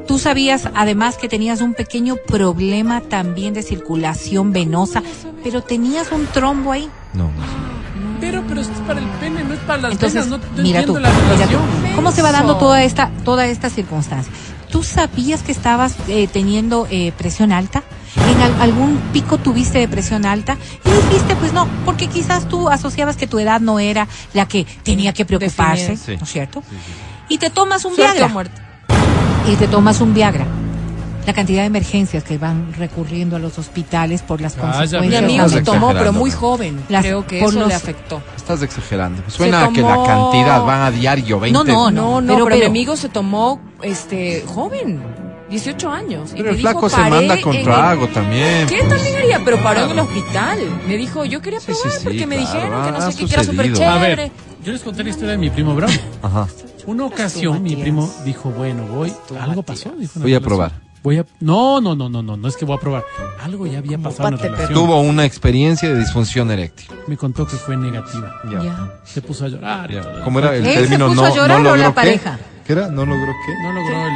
¿Tú 0.07 0.19
sabías 0.19 0.69
además 0.73 1.17
que 1.17 1.27
tenías 1.27 1.59
un 1.59 1.73
pequeño 1.73 2.15
problema 2.15 3.01
también 3.01 3.53
de 3.53 3.61
circulación 3.61 4.53
venosa, 4.53 5.03
pero 5.43 5.63
tenías 5.63 6.13
un 6.13 6.25
trombo 6.27 6.71
ahí? 6.71 6.89
No, 7.13 7.25
no. 7.25 7.76
Pero, 8.19 8.43
pero 8.47 8.61
esto 8.61 8.73
es 8.73 8.79
para 8.81 8.99
el 8.99 9.05
pene, 9.19 9.43
no 9.43 9.53
es 9.53 9.59
para 9.61 9.81
las 9.83 9.91
Entonces, 9.93 10.25
venas. 10.25 10.39
No, 10.41 10.55
no 10.57 10.63
mira 10.63 10.83
tú, 10.83 10.97
la 10.97 11.09
mira 11.09 11.47
tú. 11.47 11.57
¿cómo 11.95 12.11
se 12.11 12.21
va 12.21 12.31
dando 12.31 12.57
toda 12.57 12.83
esta, 12.83 13.11
toda 13.23 13.45
esta 13.45 13.69
circunstancia? 13.69 14.31
¿Tú 14.71 14.83
sabías 14.83 15.43
que 15.43 15.51
estabas 15.51 15.95
eh, 16.07 16.27
teniendo 16.31 16.87
eh, 16.89 17.13
presión 17.17 17.51
alta? 17.51 17.83
¿En 18.15 18.41
al- 18.41 18.61
algún 18.61 18.97
pico 19.13 19.37
tuviste 19.37 19.77
de 19.79 19.87
presión 19.87 20.25
alta? 20.25 20.57
Y 20.83 20.89
dijiste, 20.89 21.35
pues 21.35 21.53
no, 21.53 21.67
porque 21.85 22.07
quizás 22.07 22.47
tú 22.49 22.69
asociabas 22.69 23.15
que 23.17 23.27
tu 23.27 23.37
edad 23.39 23.61
no 23.61 23.79
era 23.79 24.07
la 24.33 24.47
que 24.47 24.65
tenía 24.83 25.13
que 25.13 25.23
preocuparse. 25.25 25.95
Sí. 25.95 26.17
¿no 26.17 26.23
es 26.23 26.29
cierto? 26.31 26.63
Y 27.29 27.37
te 27.37 27.49
tomas 27.49 27.85
un 27.85 27.95
Suerte 27.95 28.17
Viagra. 28.17 28.49
y 29.47 29.55
te 29.55 29.67
tomas 29.67 30.01
un 30.01 30.13
Viagra. 30.13 30.45
La 31.27 31.33
cantidad 31.33 31.61
de 31.61 31.67
emergencias 31.67 32.23
que 32.23 32.37
van 32.37 32.73
recurriendo 32.73 33.35
a 33.35 33.39
los 33.39 33.59
hospitales 33.59 34.21
por 34.21 34.39
las 34.39 34.55
consecuencias. 34.55 35.05
Mi 35.05 35.15
amigo 35.15 35.49
se 35.49 35.61
tomó, 35.61 35.91
pero 35.93 36.13
muy 36.13 36.31
joven. 36.31 36.81
Las- 36.87 37.03
Creo 37.03 37.27
que 37.27 37.39
por 37.41 37.49
eso 37.49 37.59
los- 37.59 37.67
le 37.67 37.75
afectó. 37.75 38.21
Estás 38.35 38.61
exagerando. 38.61 39.21
Suena 39.27 39.65
a 39.65 39.69
que 39.73 39.81
la 39.81 40.03
cantidad 40.05 40.63
van 40.63 40.81
a 40.83 40.91
diario 40.91 41.39
20. 41.39 41.57
No, 41.57 41.65
no, 41.65 41.91
No, 41.91 42.21
no, 42.21 42.33
pero- 42.33 42.45
pero, 42.45 42.57
mi 42.59 42.65
amigo 42.65 42.95
se 42.95 43.09
tomó 43.09 43.59
este 43.83 44.43
joven, 44.47 45.03
18 45.49 45.91
años. 45.91 46.31
y 46.31 46.37
Pero 46.37 46.45
me 46.45 46.49
el 46.51 46.57
dijo, 46.57 46.69
flaco 46.71 46.89
se 46.89 46.95
"Paré 46.95 47.09
manda 47.09 47.41
con 47.41 47.61
trago 47.63 48.05
el-". 48.05 48.13
también. 48.13 48.67
¿Qué 48.67 48.83
también 48.83 49.15
haría? 49.17 49.41
Pero 49.43 49.61
paró 49.61 49.81
en 49.83 49.91
el 49.91 49.99
hospital. 49.99 50.59
Me 50.87 50.95
dijo, 50.95 51.25
yo 51.25 51.41
quería 51.41 51.59
Sí, 51.59 51.73
sí, 51.73 51.79
probar 51.81 51.97
sí, 51.99 52.03
porque 52.05 52.25
me 52.25 52.37
dijeron 52.37 52.85
que 52.85 52.91
no 52.91 53.01
sé 53.11 53.17
qué, 53.17 53.25
que 53.25 53.33
era 53.33 53.43
súper 53.43 53.65
sucedido. 53.67 53.91
A 53.91 53.97
ver, 53.97 54.15
chévere. 54.17 54.31
yo 54.63 54.71
les 54.71 54.81
conté 54.81 55.03
la 55.03 55.09
historia 55.09 55.31
de 55.31 55.37
mi 55.39 55.49
primo 55.49 55.75
Bravo. 55.75 55.91
Ajá. 56.21 56.47
Una 56.85 57.03
ocasión 57.05 57.61
mi 57.61 57.75
primo 57.75 58.09
dijo, 58.23 58.49
bueno, 58.51 58.83
voy, 58.85 59.11
algo 59.41 59.61
pasó. 59.61 59.89
dijo 59.99 60.13
Voy 60.21 60.33
a 60.33 60.39
relación. 60.39 60.43
probar. 60.43 60.86
Voy 61.03 61.19
a, 61.19 61.25
no, 61.39 61.79
no, 61.79 61.95
no, 61.95 62.09
no, 62.09 62.21
no, 62.21 62.35
no 62.35 62.47
es 62.47 62.57
que 62.57 62.65
voy 62.65 62.75
a 62.75 62.79
probar. 62.79 63.03
Algo 63.41 63.65
ya 63.67 63.77
había 63.77 63.97
pasado 63.97 64.27
en 64.29 64.33
la 64.35 64.37
pate, 64.37 64.49
relación. 64.49 64.73
Tuvo 64.73 64.99
una 65.01 65.25
experiencia 65.25 65.87
de 65.93 65.99
disfunción 65.99 66.51
eréctil. 66.51 66.87
Me 67.07 67.15
contó 67.15 67.45
que 67.47 67.55
fue 67.55 67.77
negativa. 67.77 68.33
Ya. 68.51 68.99
Se 69.05 69.21
puso 69.21 69.45
a 69.45 69.47
llorar. 69.47 69.89
y 69.91 69.95
Ya. 69.95 70.01
todo. 70.01 70.23
¿Cómo 70.23 70.39
era 70.39 70.55
el 70.55 70.65
¿Él 70.65 70.73
se 70.73 70.79
término? 70.81 71.07
puso 71.07 71.21
no, 71.21 71.27
a 71.27 71.29
llorar 71.35 71.49
no 71.49 71.55
o 71.55 71.59
la 71.59 71.69
logró 71.77 71.89
qué? 71.89 71.95
pareja? 71.95 72.39
¿Qué 72.65 72.73
era? 72.73 72.87
¿No 72.89 73.05
logró 73.05 73.31
qué? 73.45 73.53
No 73.63 73.73
logró 73.73 73.95
el... 74.07 74.13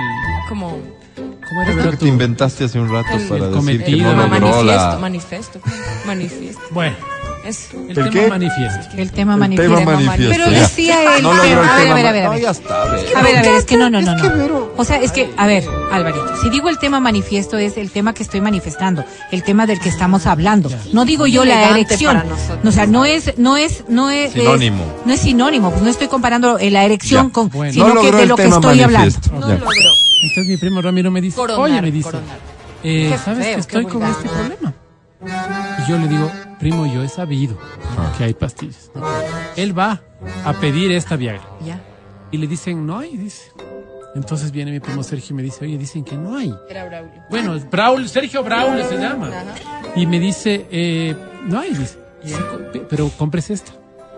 Como 0.50 0.78
¿Cómo 1.16 1.62
era 1.64 1.76
Vero, 1.76 1.92
que 1.92 1.98
te 1.98 2.08
inventaste 2.08 2.64
hace 2.66 2.80
un 2.80 2.90
rato 2.90 3.10
El- 3.14 3.28
para 3.28 3.46
el 3.46 3.52
decir 3.54 3.84
que 3.84 3.86
cometido, 3.86 4.14
no 4.14 4.18
logró 4.24 4.30
manifiesto, 4.40 4.64
la... 4.64 4.98
manifiesto, 5.00 5.60
manifiesto. 6.06 6.62
Bueno, 6.72 6.96
Es 7.46 7.70
El 7.74 7.90
¿El 7.90 7.96
tema 7.96 8.10
qué? 8.12 8.28
manifiesto. 8.28 8.98
El 8.98 9.12
tema 9.12 9.34
El 9.34 9.40
manifiesto. 9.40 9.76
tema 9.78 9.92
manifiesto. 9.94 10.30
Pero 10.46 10.50
decía 10.52 11.18
él. 11.18 11.24
No 11.24 11.34
logró 11.34 11.44
el 11.64 11.70
a 11.70 11.76
ver, 11.78 11.92
a 11.92 11.94
ver, 11.96 12.06
a 12.06 12.12
ver, 12.12 12.24
a 12.24 12.26
No, 12.28 12.32
ver. 12.34 12.46
a 12.46 12.52
ver. 12.52 13.18
A 13.18 13.22
ver, 13.24 13.38
a 13.38 13.42
ver, 13.42 13.54
es 13.56 13.66
que 13.66 13.78
no, 13.78 13.90
no, 13.90 14.02
no, 14.02 14.16
no. 14.16 14.70
O 14.78 14.86
sea, 14.86 14.98
es 14.98 15.12
que, 15.12 15.32
a 15.38 15.48
ver, 15.48 15.64
Alvarito, 15.92 16.36
si 16.42 16.50
digo 16.50 16.70
el 16.70 16.78
tema 16.78 17.00
manifiesto 17.00 17.58
es 17.58 17.78
el 17.78 17.90
tema 17.92 18.14
que 18.14 18.24
estoy 18.24 18.42
manifestando, 18.42 19.04
el 19.32 19.44
tema 19.44 19.66
del 19.66 19.80
que 19.80 19.90
estamos 19.90 20.26
hablando. 20.28 20.70
No 20.94 21.04
digo 21.06 21.26
yo 21.28 21.44
la 21.46 21.70
erección. 21.72 22.24
No, 22.64 22.70
o 22.70 22.72
sea, 22.72 22.86
no 22.86 23.06
es, 23.06 23.38
no 23.38 23.58
es, 23.58 23.84
no 23.90 24.10
es. 24.10 24.34
Sinónimo. 24.34 24.84
es- 24.84 25.06
no 25.08 25.14
es 25.14 25.20
sinónimo, 25.22 25.72
pues 25.72 25.82
no 25.84 25.90
estoy 25.90 26.08
comparando 26.08 26.58
la 26.62 26.84
erección 26.86 27.28
Ya. 27.28 27.34
con, 27.34 27.50
Bueno. 27.50 27.74
sino 27.74 27.94
no 27.94 28.02
que 28.02 28.12
de 28.12 28.24
el 28.24 28.30
lo 28.30 28.36
que 28.36 28.44
estoy 28.44 28.82
hablando. 28.82 28.98
manifiesto. 29.00 29.32
No 29.34 29.48
Ya. 29.48 29.54
logró. 29.56 29.92
Entonces 30.24 30.48
mi 30.48 30.58
primo 30.58 30.82
Ramiro 30.82 31.10
me 31.12 31.22
dice, 31.22 31.36
Coronar, 31.36 31.60
oye, 31.62 31.82
me 31.82 31.92
dice, 31.92 32.10
eh, 32.84 33.18
¿sabes 33.26 33.44
feo, 33.46 33.56
que 33.56 33.62
estoy 33.62 33.86
con 33.86 34.04
este 34.04 34.30
problema? 34.30 34.74
Y 35.86 35.90
yo 35.90 35.98
le 35.98 36.08
digo, 36.08 36.32
primo, 36.62 36.86
yo 36.86 37.04
he 37.04 37.10
sabido 37.10 37.58
que 38.18 38.24
hay 38.24 38.34
pastillas. 38.34 38.90
Él 39.58 39.78
va 39.78 40.02
a 40.46 40.54
pedir 40.54 40.92
esta 40.94 41.16
Viagra. 41.18 41.42
Ya. 41.66 41.82
Y 42.32 42.38
le 42.38 42.48
dicen, 42.48 42.86
no 42.86 43.00
hay, 43.00 43.18
dice. 43.18 43.52
Entonces 44.16 44.52
viene 44.52 44.72
mi 44.72 44.80
primo 44.80 45.04
Sergio 45.04 45.34
y 45.34 45.38
me 45.38 45.44
dice, 45.44 45.66
oye, 45.66 45.78
dicen 45.78 46.04
que 46.04 46.16
no 46.16 46.38
hay. 46.38 46.54
Era 46.70 46.86
Braulio. 46.86 47.24
Bueno, 47.30 47.58
Braulio, 47.70 48.08
Sergio 48.08 48.44
Braulio 48.44 48.88
se 48.88 48.98
llama. 48.98 49.30
Y 49.96 50.06
me 50.06 50.20
dice, 50.20 50.68
eh, 50.72 51.16
no 51.48 51.60
hay, 51.60 51.74
dice. 51.74 51.98
"Sí, 52.24 52.34
co- 52.34 52.60
pero 52.90 53.10
compres 53.18 53.50
esta. 53.50 53.72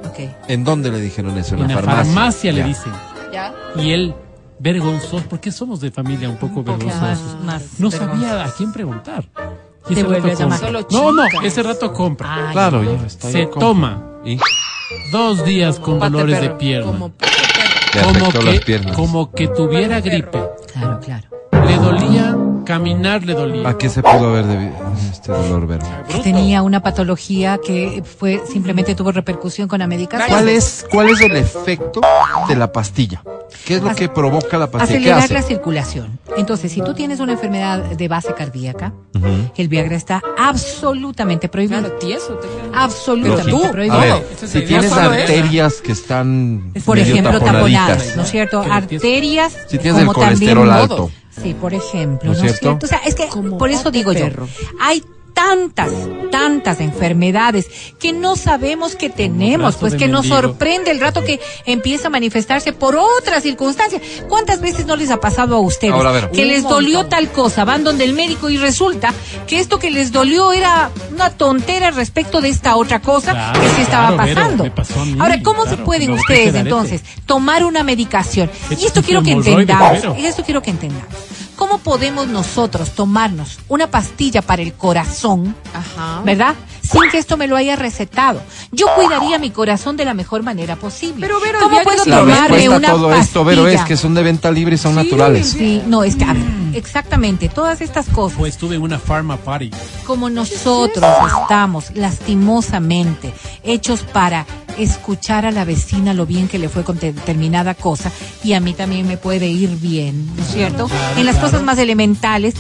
Ok. 0.08 0.20
¿En 0.50 0.64
dónde 0.64 0.92
le 0.92 1.00
dijeron 1.00 1.38
eso? 1.38 1.56
En, 1.56 1.62
En 1.70 1.76
la 1.76 1.82
farmacia, 1.82 2.52
le 2.52 2.64
dicen. 2.64 2.92
Ya. 3.32 3.54
Y 3.78 3.92
él, 3.92 4.14
vergonzoso, 4.60 5.24
porque 5.30 5.52
somos 5.52 5.80
de 5.80 5.92
familia 5.92 6.30
un 6.30 6.38
poco 6.38 6.64
poco 6.64 6.78
vergonzosos. 6.78 7.40
más 7.44 7.80
no 7.80 7.90
vergonzosos. 7.90 7.94
sabía 8.20 8.44
a 8.46 8.52
quién 8.52 8.74
preguntar. 8.74 9.26
Y 9.90 9.94
Te 9.96 10.02
ese 10.02 10.04
vuelve 10.04 10.30
rato 10.30 10.44
a 10.44 10.46
llamar. 10.46 10.60
compra. 10.60 10.82
Solo 10.90 11.12
No, 11.14 11.24
no, 11.24 11.42
ese 11.42 11.64
rato 11.64 11.94
compra. 11.94 12.48
Ay, 12.48 12.54
Claro, 12.54 12.84
ya 12.84 13.06
está. 13.06 13.30
Se 13.30 13.46
toma 13.48 14.02
Y 14.26 14.38
dos 15.12 15.44
días 15.46 15.80
con 15.80 16.00
dolores 16.00 16.40
de 16.42 16.50
pierna. 16.52 16.92
Como 16.92 18.32
las 18.42 18.54
que, 18.60 18.66
piernas. 18.66 18.96
como 18.96 19.32
que 19.32 19.48
tuviera 19.50 20.02
gripe. 20.02 20.42
Claro, 20.72 21.00
claro. 21.00 21.28
Le 21.68 21.76
dolía, 21.78 22.36
caminar 22.64 23.24
le 23.26 23.34
dolía. 23.34 23.68
¿A 23.70 23.78
qué 23.78 23.90
se 23.90 24.02
pudo 24.02 24.30
haber 24.30 24.46
debido 24.46 24.74
este 25.12 25.32
dolor, 25.32 25.68
Vero? 25.68 25.86
Tenía 26.24 26.62
una 26.62 26.82
patología 26.82 27.60
que 27.64 28.04
fue 28.20 28.42
simplemente 28.52 28.96
tuvo 28.96 29.12
repercusión 29.12 29.68
con 29.68 29.80
la 29.80 29.88
medicación. 29.88 30.30
¿Cuál 30.30 30.50
es, 30.50 30.86
¿Cuál 30.92 31.10
es 31.10 31.22
el 31.22 31.36
efecto 31.36 32.02
de 32.48 32.56
la 32.56 32.72
pastilla? 32.72 33.22
¿Qué 33.66 33.76
es 33.76 33.84
lo 33.84 33.94
que 33.96 34.10
provoca 34.10 34.58
la 34.58 34.70
pastilla? 34.70 35.00
¿Qué 35.00 35.12
acelerar 35.12 35.24
hace? 35.24 35.34
la 35.36 35.42
circulación. 35.42 36.20
Entonces, 36.38 36.72
si 36.72 36.82
tú 36.82 36.94
tienes 36.94 37.20
una 37.20 37.34
enfermedad 37.34 37.80
de 37.84 38.08
base 38.08 38.34
cardíaca, 38.34 38.94
el 39.56 39.68
Viagra 39.68 39.96
está 39.96 40.22
absolutamente 40.38 41.50
prohibido. 41.50 41.80
Claro, 41.82 41.96
tieso. 41.98 42.34
te. 42.36 42.48
Absolutamente 42.74 43.52
tú, 43.52 43.72
prohibido. 43.72 43.96
A 43.96 44.00
ver, 44.02 44.28
Esa 44.36 44.46
es 44.46 44.52
si 44.52 44.62
tienes 44.64 44.86
esa. 44.88 45.06
arterias 45.06 45.76
que 45.82 45.92
están 45.92 46.74
Por 46.86 46.98
ejemplo, 46.98 47.40
taponadas, 47.40 48.16
¿no 48.16 48.24
es 48.24 48.32
cierto? 48.32 48.62
Arterias. 48.62 49.54
Si 49.68 49.78
tienes 49.78 50.02
el 50.02 50.08
como 50.08 50.20
también 50.20 50.56
colesterol 50.56 50.66
modo. 50.68 50.82
alto. 50.82 51.12
Sí, 51.42 51.54
por 51.54 51.74
ejemplo, 51.74 52.32
¿No 52.32 52.38
¿no, 52.38 52.46
es 52.46 52.60
cierto? 52.60 52.60
cierto? 52.80 52.86
O 52.86 52.90
sea, 52.90 53.00
es 53.06 53.16
que 53.16 53.28
por 53.58 53.70
eso 53.70 53.92
digo 53.92 54.14
perro. 54.14 54.48
yo, 54.48 54.68
hay 54.80 55.04
tantas, 55.34 55.92
tantas 56.32 56.80
enfermedades 56.80 57.68
que 58.00 58.14
no 58.14 58.36
sabemos 58.36 58.96
que 58.96 59.10
tenemos, 59.10 59.76
pues 59.76 59.96
que 59.96 60.08
nos 60.08 60.28
sorprende 60.28 60.92
el 60.92 61.00
rato 61.00 61.24
que 61.24 61.40
empieza 61.66 62.08
a 62.08 62.10
manifestarse 62.12 62.74
por 62.74 62.96
otras 62.96 63.44
circunstancias. 63.44 64.02
¿Cuántas 64.30 64.62
veces 64.62 64.86
no 64.86 64.96
les 64.96 65.10
ha 65.12 65.20
pasado 65.20 65.56
a 65.56 65.60
ustedes 65.60 65.94
Ahora, 65.94 66.10
a 66.10 66.14
ver. 66.14 66.32
que 66.32 66.44
Un 66.44 66.48
les 66.50 66.64
dolió 66.64 67.06
tal 67.08 67.30
cosa, 67.32 67.66
van 67.66 67.84
donde 67.84 68.04
el 68.04 68.14
médico 68.14 68.50
y 68.50 68.58
resulta 68.58 69.14
que 69.48 69.60
esto 69.60 69.80
que 69.80 69.92
les 69.92 70.12
dolió 70.12 70.54
era 70.54 70.92
una 71.12 71.30
tontera 71.32 71.92
respecto 71.92 72.42
de 72.42 72.50
esta 72.50 72.76
otra 72.76 73.00
cosa 73.02 73.32
Claro, 73.32 73.62
que 73.62 73.70
sí 73.70 73.82
estaba 73.82 74.16
claro, 74.16 74.34
pasando? 74.36 74.76
pasó 74.76 75.06
mí, 75.06 75.18
Ahora, 75.20 75.42
¿cómo 75.44 75.66
se 75.66 75.78
pueden 75.78 76.10
no, 76.10 76.16
ustedes 76.16 76.56
entonces 76.56 77.02
tomar 77.26 77.64
una 77.66 77.84
medicación? 77.84 78.50
¿Qué 78.70 78.76
Y 78.76 78.86
esto 78.86 79.02
quiero 79.02 79.24
que 79.24 79.32
entendamos, 79.32 80.18
y 80.18 80.26
esto 80.26 80.44
quiero 80.44 80.62
que 80.62 80.72
entendamos. 80.72 81.14
¿Cómo 81.56 81.78
podemos 81.78 82.28
nosotros 82.28 82.92
tomarnos 82.92 83.60
una 83.68 83.90
pastilla 83.92 84.42
para 84.42 84.62
el 84.62 84.74
corazón, 84.74 85.56
Ajá. 85.74 86.22
verdad? 86.24 86.56
Sin 86.84 87.10
que 87.10 87.18
esto 87.18 87.38
me 87.38 87.48
lo 87.48 87.56
haya 87.56 87.76
recetado. 87.78 88.42
Yo 88.72 88.88
cuidaría 88.96 89.40
mi 89.40 89.50
corazón 89.52 89.96
de 89.98 90.04
la 90.06 90.14
mejor 90.14 90.44
manera 90.44 90.76
posible. 90.76 91.26
Pero, 91.26 91.40
Vero, 91.40 91.60
¿Cómo 91.62 91.82
puedo 91.82 92.04
Tomarme 92.04 92.70
una 92.70 92.90
todo 92.92 93.14
esto, 93.16 93.44
Vero, 93.46 93.68
es 93.68 93.82
que 93.86 93.96
son 93.98 94.14
de 94.14 94.22
venta 94.24 94.52
libre 94.52 94.76
y 94.76 94.78
son 94.78 94.92
Sí, 94.94 94.98
naturales. 94.98 95.48
Sí, 95.58 95.82
no, 95.88 96.04
es 96.04 96.16
que, 96.18 96.26
a 96.26 96.34
ver, 96.34 96.44
exactamente, 96.74 97.48
todas 97.50 97.80
estas 97.82 98.08
cosas 98.10 98.38
Pues 98.38 98.54
estuve 98.56 98.76
en 98.76 98.82
una 98.82 99.00
pharma 99.00 99.38
party. 99.38 99.72
como 100.06 100.30
nosotros 100.30 101.04
estamos 101.42 101.86
lastimosamente 101.96 103.34
hechos 103.64 104.02
para 104.04 104.46
escuchar 104.78 105.46
a 105.46 105.52
la 105.52 105.66
vecina 105.66 106.14
lo 106.14 106.26
bien 106.26 106.48
que 106.48 106.60
le 106.60 106.68
fue 106.70 106.84
con 106.84 107.00
determinada 107.00 107.76
cosa 107.76 108.12
y 108.44 108.54
a 108.54 108.60
mí 108.60 108.74
también 108.74 109.08
me 109.08 109.18
puede 109.18 109.48
ir 109.48 109.70
bien, 109.78 110.28
¿no 110.36 110.42
es 110.44 110.50
cierto? 110.52 110.88
Claro, 110.88 111.20
en 111.20 111.26
las 111.26 111.36
claro. 111.36 111.48
cosas 111.52 111.64
más 111.64 111.78
elementales, 111.78 112.56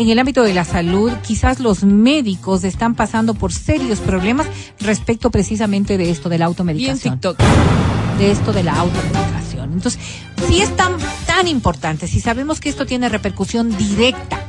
en 0.00 0.08
el 0.08 0.18
ámbito 0.18 0.42
de 0.42 0.54
la 0.54 0.64
salud, 0.64 1.12
quizás 1.22 1.60
los 1.60 1.84
médicos 1.84 2.64
están 2.64 2.94
pasando 2.94 3.34
por 3.34 3.52
serios 3.52 3.98
problemas 3.98 4.46
respecto 4.80 5.30
precisamente 5.30 5.98
de 5.98 6.10
esto 6.10 6.30
de 6.30 6.38
la 6.38 6.46
automedicación 6.46 7.20
TikTok. 7.20 7.38
de 8.18 8.30
esto 8.30 8.52
de 8.54 8.62
la 8.62 8.72
automedicación. 8.76 9.74
Entonces, 9.74 10.00
si 10.48 10.62
es 10.62 10.74
tan, 10.74 10.94
tan 11.26 11.48
importante, 11.48 12.06
si 12.06 12.18
sabemos 12.20 12.60
que 12.60 12.70
esto 12.70 12.86
tiene 12.86 13.10
repercusión 13.10 13.76
directa 13.76 14.40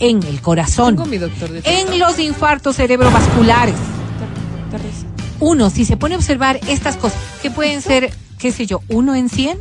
en 0.00 0.22
el 0.24 0.40
corazón, 0.40 0.96
Tengo 0.96 1.06
mi 1.06 1.18
doctor 1.18 1.48
de 1.48 1.62
TikTok. 1.62 1.92
en 1.92 1.98
los 2.00 2.18
infartos 2.18 2.74
cerebrovasculares, 2.74 3.76
uno, 5.38 5.70
si 5.70 5.84
se 5.84 5.96
pone 5.96 6.16
a 6.16 6.18
observar 6.18 6.58
estas 6.66 6.96
cosas, 6.96 7.20
que 7.40 7.52
pueden 7.52 7.82
ser, 7.82 8.12
qué 8.38 8.50
sé 8.50 8.66
yo, 8.66 8.80
uno 8.88 9.14
en 9.14 9.28
cien, 9.28 9.58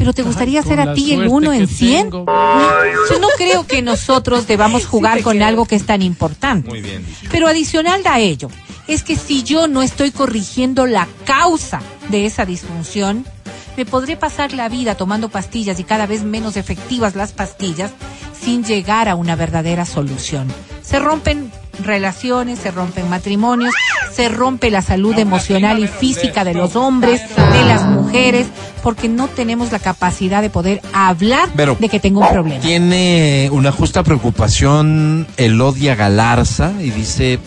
pero 0.00 0.14
te 0.14 0.22
gustaría 0.22 0.62
ser 0.62 0.80
a 0.80 0.94
ti 0.94 1.12
el 1.12 1.28
uno 1.28 1.52
en 1.52 1.68
cien. 1.68 2.10
Yo 2.10 3.18
no 3.20 3.28
creo 3.36 3.66
que 3.66 3.82
nosotros 3.82 4.46
debamos 4.46 4.86
jugar 4.86 5.20
con 5.20 5.42
algo 5.42 5.66
que 5.66 5.76
es 5.76 5.84
tan 5.84 6.00
importante. 6.00 6.70
Muy 6.70 6.80
bien. 6.80 7.04
Pero 7.30 7.46
adicional 7.46 8.00
a 8.06 8.18
ello, 8.18 8.48
es 8.88 9.02
que 9.02 9.14
si 9.14 9.42
yo 9.42 9.68
no 9.68 9.82
estoy 9.82 10.10
corrigiendo 10.10 10.86
la 10.86 11.06
causa 11.26 11.82
de 12.08 12.24
esa 12.24 12.46
disfunción, 12.46 13.26
me 13.76 13.84
podré 13.84 14.16
pasar 14.16 14.54
la 14.54 14.70
vida 14.70 14.94
tomando 14.94 15.28
pastillas 15.28 15.78
y 15.78 15.84
cada 15.84 16.06
vez 16.06 16.22
menos 16.22 16.56
efectivas 16.56 17.14
las 17.14 17.32
pastillas 17.32 17.90
sin 18.40 18.64
llegar 18.64 19.06
a 19.06 19.16
una 19.16 19.36
verdadera 19.36 19.84
solución. 19.84 20.48
Se 20.82 20.98
rompen 20.98 21.52
relaciones, 21.84 22.58
se 22.58 22.70
rompen 22.70 23.08
matrimonios, 23.08 23.72
se 24.12 24.28
rompe 24.28 24.70
la 24.70 24.82
salud 24.82 25.18
emocional 25.18 25.78
y 25.78 25.86
física 25.86 26.44
de 26.44 26.54
los 26.54 26.76
hombres, 26.76 27.22
de 27.36 27.64
las 27.64 27.84
mujeres, 27.86 28.46
porque 28.82 29.08
no 29.08 29.28
tenemos 29.28 29.72
la 29.72 29.78
capacidad 29.78 30.42
de 30.42 30.50
poder 30.50 30.80
hablar 30.92 31.48
Pero, 31.56 31.76
de 31.78 31.88
que 31.88 32.00
tengo 32.00 32.20
un 32.20 32.28
problema. 32.28 32.60
Tiene 32.60 33.48
una 33.52 33.72
justa 33.72 34.02
preocupación 34.02 35.26
Elodia 35.36 35.94
Galarza 35.94 36.72
y 36.80 36.90
dice, 36.90 37.38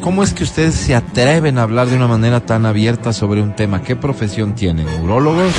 ¿cómo 0.00 0.22
es 0.22 0.32
que 0.32 0.44
ustedes 0.44 0.74
se 0.74 0.94
atreven 0.94 1.58
a 1.58 1.62
hablar 1.62 1.88
de 1.88 1.96
una 1.96 2.08
manera 2.08 2.40
tan 2.40 2.66
abierta 2.66 3.12
sobre 3.12 3.42
un 3.42 3.54
tema? 3.54 3.82
¿Qué 3.82 3.96
profesión 3.96 4.54
tienen? 4.54 4.88
¿Urólogos? 5.02 5.52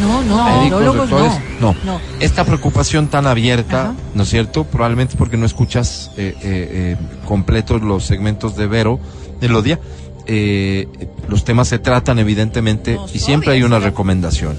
No, 0.00 0.22
no, 0.24 0.44
médicos, 0.60 1.10
no. 1.10 1.40
No. 1.60 1.76
no. 1.84 2.00
Esta 2.20 2.44
preocupación 2.44 3.08
tan 3.08 3.26
abierta, 3.26 3.82
Ajá. 3.82 3.94
¿no 4.14 4.22
es 4.24 4.28
cierto? 4.30 4.64
Probablemente 4.64 5.14
porque 5.16 5.36
no 5.36 5.46
escuchas 5.46 6.10
eh, 6.16 6.34
eh, 6.42 6.42
eh, 6.42 6.96
completos 7.26 7.82
los 7.82 8.04
segmentos 8.04 8.56
de 8.56 8.66
Vero, 8.66 8.98
Elodia. 9.40 9.78
Eh, 10.26 10.88
los 11.28 11.44
temas 11.44 11.68
se 11.68 11.78
tratan 11.78 12.18
evidentemente 12.18 12.94
No, 12.94 13.06
y 13.12 13.18
siempre 13.18 13.52
hay 13.52 13.62
una 13.62 13.78
recomendación. 13.78 14.56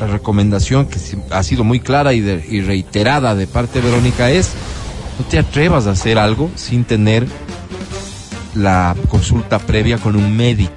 La 0.00 0.06
recomendación 0.06 0.86
que 0.86 0.98
ha 1.30 1.42
sido 1.42 1.62
muy 1.64 1.80
clara 1.80 2.14
y, 2.14 2.20
de- 2.20 2.44
y 2.48 2.60
reiterada 2.62 3.34
de 3.34 3.46
parte 3.46 3.80
de 3.82 3.88
Verónica 3.90 4.30
es 4.30 4.50
no 5.18 5.24
te 5.26 5.38
atrevas 5.38 5.86
a 5.86 5.90
hacer 5.90 6.18
algo 6.18 6.50
sin 6.54 6.84
tener 6.84 7.26
la 8.54 8.94
consulta 9.08 9.58
previa 9.58 9.98
con 9.98 10.16
un 10.16 10.36
médico. 10.36 10.72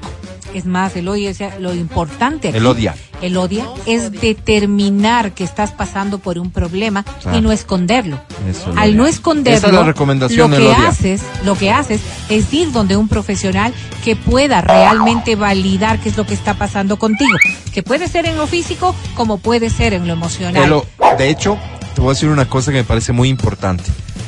Es 0.53 0.65
más, 0.65 0.95
Elodia, 0.95 1.29
decía, 1.29 1.57
lo 1.59 1.73
importante 1.73 2.49
aquí, 2.49 2.57
Elodia. 2.57 2.95
Elodia, 3.21 3.65
es 3.85 4.11
determinar 4.11 5.33
que 5.33 5.43
estás 5.43 5.71
pasando 5.71 6.17
por 6.17 6.39
un 6.39 6.51
problema 6.51 7.05
y 7.33 7.41
no 7.41 7.51
esconderlo. 7.51 8.19
Eso, 8.49 8.73
Al 8.75 8.97
no 8.97 9.07
esconderlo, 9.07 9.57
Esa 9.57 9.67
es 9.67 9.73
la 9.73 9.83
recomendación, 9.83 10.51
lo 10.51 10.57
que 10.57 10.73
haces, 10.73 11.21
lo 11.45 11.55
que 11.55 11.71
haces 11.71 12.01
es 12.29 12.53
ir 12.53 12.71
donde 12.71 12.97
un 12.97 13.07
profesional 13.07 13.73
que 14.03 14.15
pueda 14.15 14.61
realmente 14.61 15.35
validar 15.35 15.99
qué 15.99 16.09
es 16.09 16.17
lo 16.17 16.25
que 16.25 16.33
está 16.33 16.55
pasando 16.55 16.97
contigo, 16.97 17.37
que 17.73 17.83
puede 17.83 18.07
ser 18.07 18.25
en 18.25 18.37
lo 18.37 18.47
físico 18.47 18.95
como 19.15 19.37
puede 19.37 19.69
ser 19.69 19.93
en 19.93 20.07
lo 20.07 20.13
emocional. 20.13 20.83
De 21.17 21.29
hecho, 21.29 21.57
te 21.95 22.01
voy 22.01 22.11
a 22.11 22.13
decir 22.13 22.29
una 22.29 22.47
cosa 22.47 22.71
que 22.71 22.77
me 22.77 22.83
parece 22.83 23.11
muy 23.11 23.29
importante. 23.29 23.83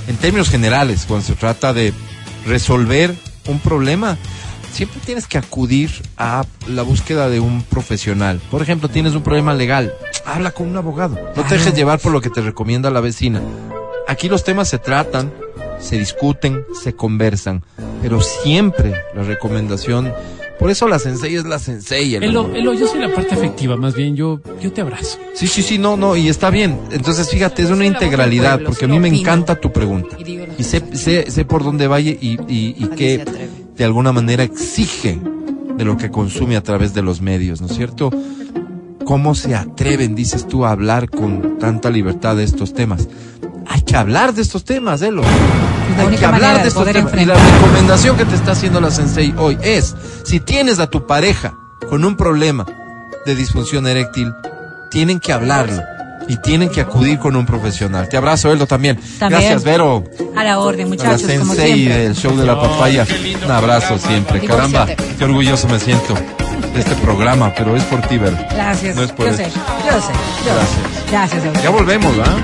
En 0.08 0.18
términos 0.18 0.50
generales, 0.50 1.06
cuando 1.08 1.26
se 1.26 1.34
trata 1.34 1.74
de 1.74 1.94
resolver 2.46 3.16
un 3.48 3.60
problema, 3.60 4.18
siempre 4.74 5.00
tienes 5.06 5.28
que 5.28 5.38
acudir 5.38 5.90
a 6.18 6.44
la 6.68 6.82
búsqueda 6.82 7.30
de 7.30 7.40
un 7.40 7.62
profesional. 7.64 8.42
Por 8.52 8.62
ejemplo, 8.62 8.90
tienes 8.90 9.14
un 9.16 9.22
problema 9.24 9.54
legal, 9.54 9.94
habla 10.26 10.52
con 10.52 10.68
un 10.68 10.76
abogado. 10.78 11.18
No 11.36 11.44
te 11.46 11.56
dejes 11.56 11.74
llevar 11.76 12.00
por 12.00 12.12
lo 12.12 12.20
que 12.22 12.30
te 12.30 12.42
recomienda 12.42 12.90
la 12.90 13.00
vecina. 13.02 13.42
Aquí 14.08 14.28
los 14.28 14.44
temas 14.44 14.68
se 14.70 14.80
tratan, 14.80 15.32
se 15.80 15.98
discuten, 15.98 16.66
se 16.82 16.94
conversan. 16.94 17.64
pero 18.02 18.20
siempre 18.20 18.94
la 19.16 19.24
recomendación, 19.24 20.12
por 20.60 20.70
eso 20.70 20.90
la 20.90 21.00
sensei 21.00 21.36
es 21.36 21.46
la 21.46 21.58
sensei. 21.58 22.16
el- 22.16 22.24
Elo, 22.24 22.50
Elo, 22.54 22.74
yo 22.74 22.86
soy 22.86 23.00
la 23.00 23.14
parte 23.16 23.34
afectiva, 23.34 23.78
más 23.78 23.96
bien, 23.96 24.16
yo, 24.18 24.42
yo 24.62 24.74
te 24.74 24.82
abrazo. 24.82 25.20
Sí, 25.34 25.48
sí, 25.48 25.62
sí, 25.64 25.78
no, 25.78 25.96
no, 25.96 26.18
y 26.18 26.28
está 26.28 26.50
bien. 26.50 26.80
Entonces, 26.92 27.30
fíjate, 27.30 27.62
es 27.64 27.70
una 27.70 27.86
integralidad, 27.86 28.60
porque 28.66 28.86
a 28.86 28.88
mí 28.90 29.00
me 29.00 29.08
encanta 29.08 29.56
tu 29.56 29.72
pregunta. 29.72 30.18
Y 30.58 30.64
sé, 30.64 30.84
sé, 30.98 31.32
sé 31.32 31.46
por 31.46 31.64
dónde 31.64 31.88
vaya 31.88 32.12
y, 32.12 32.38
y, 32.50 32.76
y 32.78 32.84
Nadie 32.84 32.96
que 32.98 33.16
se 33.16 33.22
atreve. 33.22 33.50
De 33.76 33.84
alguna 33.84 34.12
manera 34.12 34.44
exige 34.44 35.20
de 35.78 35.86
lo 35.86 35.98
que 35.98 36.12
consume 36.12 36.56
a 36.56 36.64
través 36.64 36.94
de 36.94 37.02
los 37.02 37.22
medios, 37.22 37.62
¿no 37.62 37.68
es 37.68 37.76
cierto? 37.76 38.12
¿Cómo 39.06 39.36
se 39.36 39.56
atreven, 39.56 40.16
dices 40.16 40.48
tú, 40.48 40.66
a 40.66 40.72
hablar 40.72 41.10
con 41.10 41.58
tanta 41.60 41.90
libertad 41.90 42.36
de 42.36 42.44
estos 42.44 42.74
temas? 42.74 43.08
Hay 43.68 43.82
que 43.82 43.96
hablar 43.96 44.34
de 44.34 44.42
estos 44.42 44.64
temas, 44.64 45.02
Elo. 45.02 45.24
Hay 45.98 46.16
que 46.16 46.26
hablar 46.26 46.58
de 46.58 46.64
de 46.64 46.68
estos 46.70 46.86
temas. 46.86 47.14
Y 47.14 47.26
la 47.26 47.36
recomendación 47.36 48.16
que 48.16 48.26
te 48.26 48.36
está 48.36 48.52
haciendo 48.52 48.80
la 48.80 48.92
sensei 48.92 49.34
hoy 49.38 49.58
es, 49.62 49.96
si 50.24 50.40
tienes 50.40 50.80
a 50.80 50.90
tu 50.90 51.06
pareja 51.06 51.54
con 51.90 52.06
un 52.06 52.16
problema 52.16 52.66
de 53.26 53.36
disfunción 53.36 53.88
eréctil, 53.88 54.32
tienen 54.92 55.20
que 55.20 55.34
hablarlo 55.34 55.82
y 56.28 56.38
tienen 56.38 56.70
que 56.70 56.82
acudir 56.82 57.20
con 57.20 57.36
un 57.36 57.46
profesional. 57.46 58.08
Te 58.10 58.18
abrazo, 58.18 58.52
Eldo, 58.52 58.66
también. 58.68 58.98
También. 59.20 59.42
Gracias, 59.42 59.64
Vero. 59.64 60.04
A 60.36 60.44
la 60.44 60.60
orden, 60.60 60.82
A 60.82 60.84
la 60.84 60.90
muchachos, 60.90 61.22
como 61.24 61.46
sensei 61.54 61.74
siempre. 61.76 61.98
del 62.00 62.16
show 62.16 62.36
de 62.38 62.46
la 62.46 62.60
papaya. 62.60 63.06
Un 63.46 63.52
abrazo 63.52 63.98
siempre. 63.98 64.42
Caramba, 64.42 64.88
qué 65.18 65.24
orgulloso 65.26 65.68
me 65.68 65.80
siento 65.80 66.14
de 66.74 66.80
este 66.80 66.96
programa, 66.96 67.54
pero 67.56 67.76
es 67.76 67.84
por 67.84 68.02
ti, 68.02 68.18
Vero. 68.18 68.38
Gracias. 68.52 68.96
No 68.96 69.04
es 69.04 69.12
por 69.12 69.28
yo 69.28 69.34
eso. 69.34 69.44
sé, 69.44 69.50
yo 69.52 70.02
sé, 70.02 70.14
yo 70.46 70.54
Gracias. 71.12 71.42
sé. 71.44 71.44
Gracias. 71.44 71.64
Ya 71.64 71.70
volvemos, 71.70 72.14
¿ah? 72.26 72.36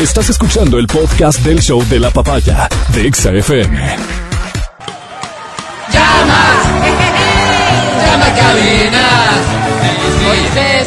Estás 0.00 0.28
escuchando 0.28 0.78
el 0.78 0.86
podcast 0.86 1.40
del 1.40 1.60
show 1.62 1.82
de 1.88 1.98
la 1.98 2.10
papaya 2.10 2.68
de 2.92 3.06
Exa 3.06 3.30
FM. 3.32 3.76
Llama 5.92 6.42
a 8.26 8.34
cabina. 8.34 9.06
Oye, 10.30 10.84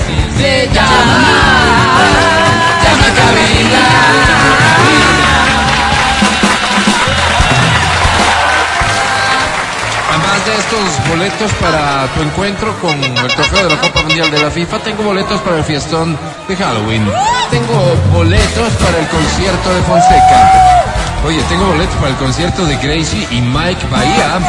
boletos 11.20 11.52
para 11.56 12.08
tu 12.16 12.22
encuentro 12.22 12.74
con 12.80 12.92
el 13.04 13.28
trofeo 13.28 13.68
de 13.68 13.76
la 13.76 13.82
Copa 13.82 14.04
Mundial 14.04 14.32
de 14.32 14.42
la 14.42 14.50
FIFA, 14.50 14.80
tengo 14.80 15.04
boletos 15.04 15.42
para 15.42 15.58
el 15.58 15.66
fiestón 15.66 16.18
de 16.48 16.56
Halloween. 16.56 17.12
Tengo 17.52 17.96
boletos 18.14 18.72
para 18.76 19.00
el 19.00 19.08
concierto 19.10 19.74
de 19.76 19.82
Fonseca. 19.82 20.86
Oye, 21.26 21.42
tengo 21.50 21.66
boletos 21.66 21.96
para 21.98 22.12
el 22.12 22.16
concierto 22.16 22.66
de 22.66 22.78
Gracie 22.78 23.28
y 23.32 23.42
Mike 23.42 23.86
Bahía. 23.92 24.40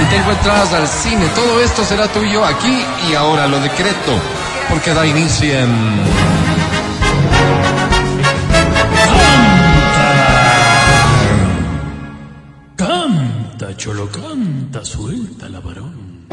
Y 0.00 0.04
tengo 0.04 0.30
entradas 0.30 0.72
al 0.72 0.86
cine. 0.86 1.26
Todo 1.34 1.60
esto 1.60 1.84
será 1.84 2.06
tuyo 2.06 2.44
aquí 2.44 2.86
y 3.10 3.14
ahora. 3.14 3.48
Lo 3.48 3.58
decreto. 3.58 4.12
Porque 4.68 4.94
da 4.94 5.04
inicio 5.04 5.52
en... 5.52 6.02
cholo, 13.82 14.08
canta, 14.08 14.84
suelta 14.84 15.48
la 15.48 15.58
varón. 15.58 16.28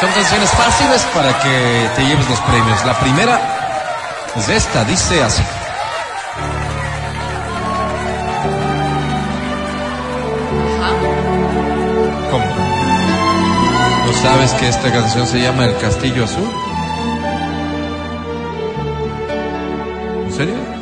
Son 0.00 0.10
canciones 0.10 0.50
fáciles 0.52 1.02
para 1.14 1.38
que 1.38 1.90
te 1.94 2.06
lleves 2.06 2.30
los 2.30 2.40
premios. 2.40 2.82
La 2.86 2.98
primera 2.98 3.38
es 4.34 4.48
esta, 4.48 4.84
dice 4.84 5.22
así. 5.22 5.42
¿Cómo? 12.30 12.46
¿No 14.06 14.12
sabes 14.14 14.52
que 14.52 14.66
esta 14.66 14.90
canción 14.90 15.26
se 15.26 15.42
llama 15.42 15.66
El 15.66 15.76
Castillo 15.76 16.24
Azul? 16.24 16.50
¿En 20.24 20.32
serio? 20.32 20.81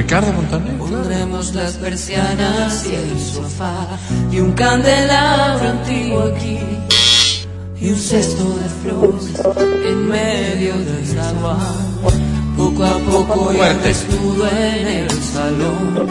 Ricardo 0.00 0.32
Montaner. 0.32 0.78
Pondremos 0.78 1.54
las 1.54 1.74
persianas 1.74 2.86
y 2.86 2.94
el 2.94 3.20
sofá 3.20 3.86
y 4.32 4.40
un 4.40 4.52
candelabro 4.52 5.68
antiguo 5.68 6.22
aquí 6.22 6.58
y 7.78 7.90
un 7.90 7.98
cesto 7.98 8.44
de 8.60 8.68
flores 8.80 9.26
en 9.86 10.08
medio 10.08 10.72
del 10.78 11.06
zaguán. 11.06 11.58
Poco 12.56 12.82
a 12.82 12.98
poco 13.00 13.52
Fuerte. 13.52 13.88
desnudo 13.88 14.48
en 14.48 14.88
el 14.88 15.10
salón 15.10 16.08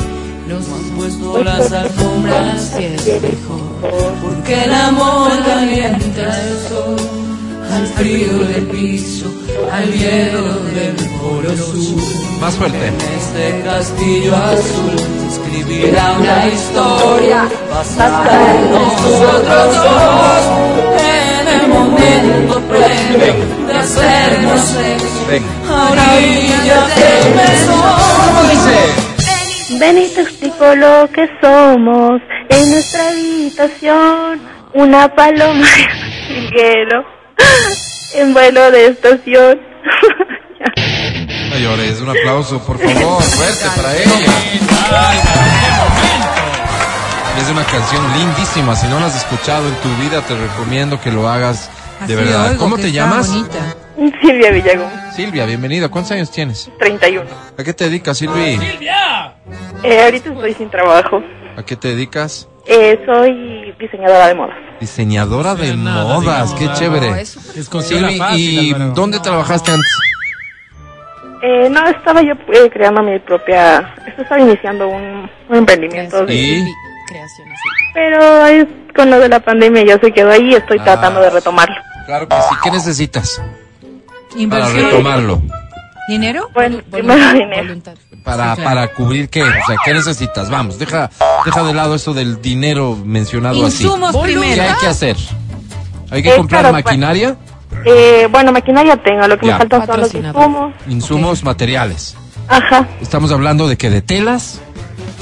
nos 0.48 0.66
han 0.68 0.84
puesto 0.96 1.44
las 1.44 1.72
alfombras 1.72 2.76
y 2.80 2.84
es 2.84 3.22
mejor 3.24 4.14
porque 4.22 4.66
el 4.66 4.74
amor 4.74 5.32
calienta 5.48 6.42
el 6.44 6.58
sol 6.70 7.29
al 7.72 7.88
frío 7.88 8.40
del 8.40 8.68
piso, 8.68 9.32
al 9.72 9.92
hielo 9.92 10.42
del 10.74 10.96
polo 11.20 11.56
sur. 11.56 12.40
Más 12.40 12.56
fuerte. 12.56 12.78
En 12.88 12.96
este 12.96 13.62
castillo 13.64 14.36
azul 14.36 14.98
se 14.98 15.28
escribirá 15.28 16.14
una 16.20 16.48
historia 16.48 17.50
basada 17.70 18.56
en 18.56 18.72
nosotros 18.72 19.76
dos. 19.76 20.44
En 21.00 21.48
el 21.48 21.68
momento 21.68 22.62
previo 22.62 23.68
de 23.68 23.74
hacernos 23.74 24.62
sexo, 24.62 25.26
Ven. 25.30 25.44
a 25.70 26.16
orillas 26.16 26.96
del 26.96 27.36
mesón. 27.36 28.50
Dice. 28.52 29.80
Ven 29.80 29.98
y 29.98 30.08
te 30.10 30.22
explico 30.22 30.76
lo 30.76 31.10
que 31.12 31.28
somos 31.42 32.22
en 32.50 32.72
nuestra 32.72 33.10
habitación. 33.10 34.42
Una 34.74 35.14
paloma 35.16 35.66
en 38.16 38.34
vuelo 38.34 38.72
de 38.72 38.88
estación. 38.88 39.60
No 41.50 41.58
llores, 41.58 42.02
un 42.02 42.10
aplauso, 42.10 42.60
por 42.66 42.78
favor, 42.78 43.24
fuerte 43.24 43.66
para 43.76 43.96
ella. 43.96 45.40
Es 47.42 47.50
una 47.50 47.64
canción 47.64 48.04
lindísima, 48.18 48.76
si 48.76 48.88
no 48.88 49.00
la 49.00 49.06
has 49.08 49.16
escuchado 49.16 49.68
en 49.68 49.76
tu 49.76 49.90
vida 50.04 50.22
te 50.22 50.36
recomiendo 50.36 51.00
que 51.02 51.12
lo 51.12 51.28
hagas 51.30 51.72
de 52.06 52.14
Así 52.14 52.16
verdad. 52.16 52.50
oigo 52.52 52.60
¿Cómo 52.60 52.78
te 52.78 52.92
llamas? 52.92 53.30
bonita. 53.30 53.76
Silvia 54.22 54.52
Villagón, 54.52 54.90
Silvia, 55.16 55.46
bienvenida. 55.46 55.90
¿Cuántos 55.90 56.12
años 56.14 56.32
tienes? 56.32 56.70
31. 56.80 57.30
¿A 57.58 57.64
qué 57.64 57.74
te 57.74 57.86
dedicas, 57.86 58.18
Silvia? 58.18 58.60
Eh, 59.84 60.02
ahorita 60.04 60.30
estoy 60.32 60.54
sin 60.54 60.70
trabajo. 60.70 61.22
¿A 61.58 61.64
qué 61.64 61.76
te 61.76 61.90
dedicas? 61.90 62.48
Eh, 62.66 63.02
soy 63.06 63.74
diseñadora 63.80 64.28
de 64.28 64.36
modas. 64.36 64.58
Diseñadora 64.80 65.56
de 65.56 65.76
nada, 65.76 66.04
modas, 66.04 66.54
qué 66.54 66.60
digamos. 66.62 66.80
chévere. 66.80 67.22
Es 67.22 67.36
Es 67.56 67.68
Silvi, 67.86 68.18
fácil, 68.18 68.60
¿y 68.64 68.74
dónde 68.94 69.20
trabajaste 69.20 69.72
antes? 69.72 69.92
Eh, 71.42 71.70
no, 71.70 71.88
estaba 71.88 72.22
yo 72.22 72.34
eh, 72.54 72.70
creando 72.72 73.02
mi 73.02 73.18
propia... 73.20 73.94
Estaba 74.18 74.42
iniciando 74.42 74.88
un, 74.90 75.30
un 75.50 75.56
emprendimiento. 75.56 76.26
de- 76.26 76.34
¿Y? 76.36 76.66
Creaciones. 77.08 77.60
Pero 77.94 78.46
es- 78.48 78.68
con 78.96 79.10
lo 79.10 79.20
de 79.20 79.30
la 79.30 79.40
pandemia 79.40 79.84
ya 79.86 80.00
se 80.00 80.12
quedó 80.12 80.32
ahí 80.32 80.52
y 80.52 80.56
estoy 80.56 80.78
Ah. 80.82 80.84
tratando 80.84 81.22
de 81.22 81.30
retomarlo. 81.30 81.76
Claro 82.06 82.28
que 82.28 82.36
sí. 82.36 82.56
¿Qué 82.64 82.72
necesitas 82.72 83.42
para 84.50 84.68
retomarlo? 84.70 85.42
¿Dinero? 86.10 86.50
Bueno, 86.54 86.80
primero 86.92 87.14
voluntad- 87.14 87.34
dinero. 87.34 87.64
voluntad. 87.64 87.94
Para, 88.24 88.56
Sí, 88.56 88.62
claro. 88.62 88.64
para 88.64 88.94
cubrir 88.94 89.30
qué? 89.30 89.44
O 89.44 89.46
sea, 89.46 89.78
¿qué 89.86 89.94
necesitas? 89.94 90.50
Vamos, 90.50 90.78
deja, 90.80 91.10
deja 91.46 91.64
de 91.64 91.74
lado 91.74 91.96
eso 91.96 92.14
del 92.14 92.42
dinero 92.42 92.98
mencionado 93.06 93.66
así. 93.66 93.84
Insumos 93.84 94.16
¿Qué 94.16 94.22
primero. 94.24 94.62
hay 94.64 94.74
que 94.82 94.88
hacer? 94.88 95.16
¿Hay 96.12 96.22
que 96.24 96.34
Eh, 96.34 96.36
comprar 96.38 96.62
claro, 96.64 96.74
maquinaria? 96.74 97.38
Eh, 97.86 98.28
bueno, 98.32 98.52
maquinaria 98.52 98.98
tengo, 98.98 99.28
lo 99.28 99.38
que 99.38 99.46
Ya. 99.48 99.54
me 99.54 99.58
faltan 99.60 99.86
son 99.86 100.00
los 100.02 100.14
insumos. 100.16 100.74
Insumos 100.88 101.44
materiales. 101.44 102.16
Ajá, 102.48 102.88
Estamos 103.00 103.32
hablando 103.32 103.68
de 103.68 103.78
que 103.78 103.90
de 103.92 104.02
telas. 104.02 104.60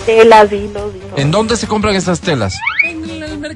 telas, 0.05 0.49
hilos, 0.53 0.95
hilos. 0.95 1.11
¿En 1.18 1.30
dónde 1.31 1.57
se 1.57 1.68
compran 1.68 1.93
estas 1.95 2.22
telas? 2.22 2.55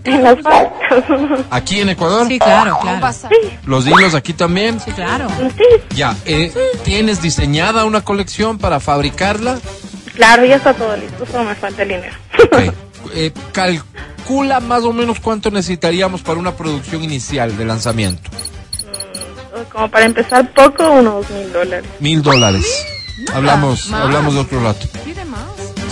En 0.03 0.23
las 0.23 0.39
fábricas. 0.41 1.45
¿Aquí 1.49 1.79
en 1.81 1.89
Ecuador? 1.89 2.27
Sí, 2.27 2.37
claro, 2.39 2.71
¿Cómo 2.73 2.81
claro. 2.83 3.01
pasa? 3.01 3.29
¿Los 3.65 3.87
hilos 3.87 4.13
aquí 4.15 4.33
también? 4.33 4.79
Sí, 4.79 4.91
claro. 4.91 5.27
sí, 5.57 5.95
Ya, 5.95 6.15
eh, 6.25 6.53
¿tienes 6.83 7.21
diseñada 7.21 7.85
una 7.85 8.01
colección 8.01 8.57
para 8.57 8.79
fabricarla? 8.79 9.59
claro, 10.15 10.45
ya 10.45 10.57
está 10.57 10.73
todo 10.73 10.95
listo, 10.97 11.25
solo 11.25 11.45
me 11.45 11.55
falta 11.55 11.83
el 11.83 11.89
dinero. 11.89 12.15
Ok. 12.43 12.73
Eh, 13.15 13.31
calcula 13.51 14.59
más 14.59 14.83
o 14.83 14.93
menos 14.93 15.19
cuánto 15.19 15.49
necesitaríamos 15.49 16.21
para 16.21 16.39
una 16.39 16.55
producción 16.55 17.03
inicial 17.03 17.57
de 17.57 17.65
lanzamiento. 17.65 18.29
Como 19.71 19.89
para 19.89 20.05
empezar 20.05 20.53
poco, 20.53 20.87
unos 20.91 21.27
mil 21.31 21.51
dólares. 21.51 21.89
Mil 21.99 22.21
dólares. 22.21 22.85
Hablamos, 23.33 23.87
más. 23.89 24.01
hablamos 24.01 24.35
de 24.35 24.39
otro 24.41 24.63
rato. 24.63 24.87
Pide 25.03 25.25
más. 25.25 25.41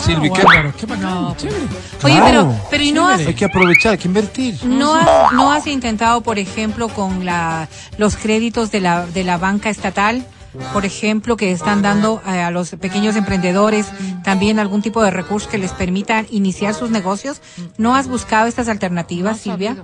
Silvi, 0.04 0.30
¿qué? 0.32 0.42
Álvaro, 0.42 0.74
qué 0.80 0.86
bacán, 0.86 1.36
chévere. 1.38 1.58
Oye, 2.04 2.14
Claro. 2.16 2.26
pero, 2.26 2.56
pero 2.72 2.84
¿y 2.84 2.92
no 2.92 3.08
has, 3.08 3.20
Hay 3.22 3.34
que 3.34 3.46
aprovechar, 3.46 3.92
hay 3.94 3.98
que 3.98 4.08
invertir. 4.08 4.58
no 4.66 4.96
has, 4.96 5.34
no 5.34 5.52
has 5.52 5.68
intentado, 5.68 6.22
por 6.22 6.40
ejemplo, 6.40 6.88
con 6.90 7.26
la, 7.26 7.68
los 7.98 8.16
créditos 8.16 8.72
de 8.72 8.82
la, 8.82 9.06
de 9.06 9.24
la 9.24 9.38
banca 9.38 9.70
estatal? 9.70 10.26
Por 10.74 10.84
ejemplo, 10.84 11.38
que 11.38 11.52
están 11.52 11.84
dando 11.84 12.24
eh, 12.26 12.42
a 12.42 12.50
los 12.50 12.72
pequeños 12.72 13.16
emprendedores 13.16 13.86
también 14.24 14.58
algún 14.58 14.82
tipo 14.82 15.04
de 15.04 15.12
recurso 15.12 15.48
que 15.48 15.60
les 15.60 15.74
permita 15.74 16.26
iniciar 16.32 16.74
sus 16.74 16.90
negocios. 16.90 17.40
¿No 17.78 17.96
has 17.96 18.08
buscado 18.08 18.48
estas 18.48 18.68
alternativas, 18.68 19.40
Silvia? 19.40 19.78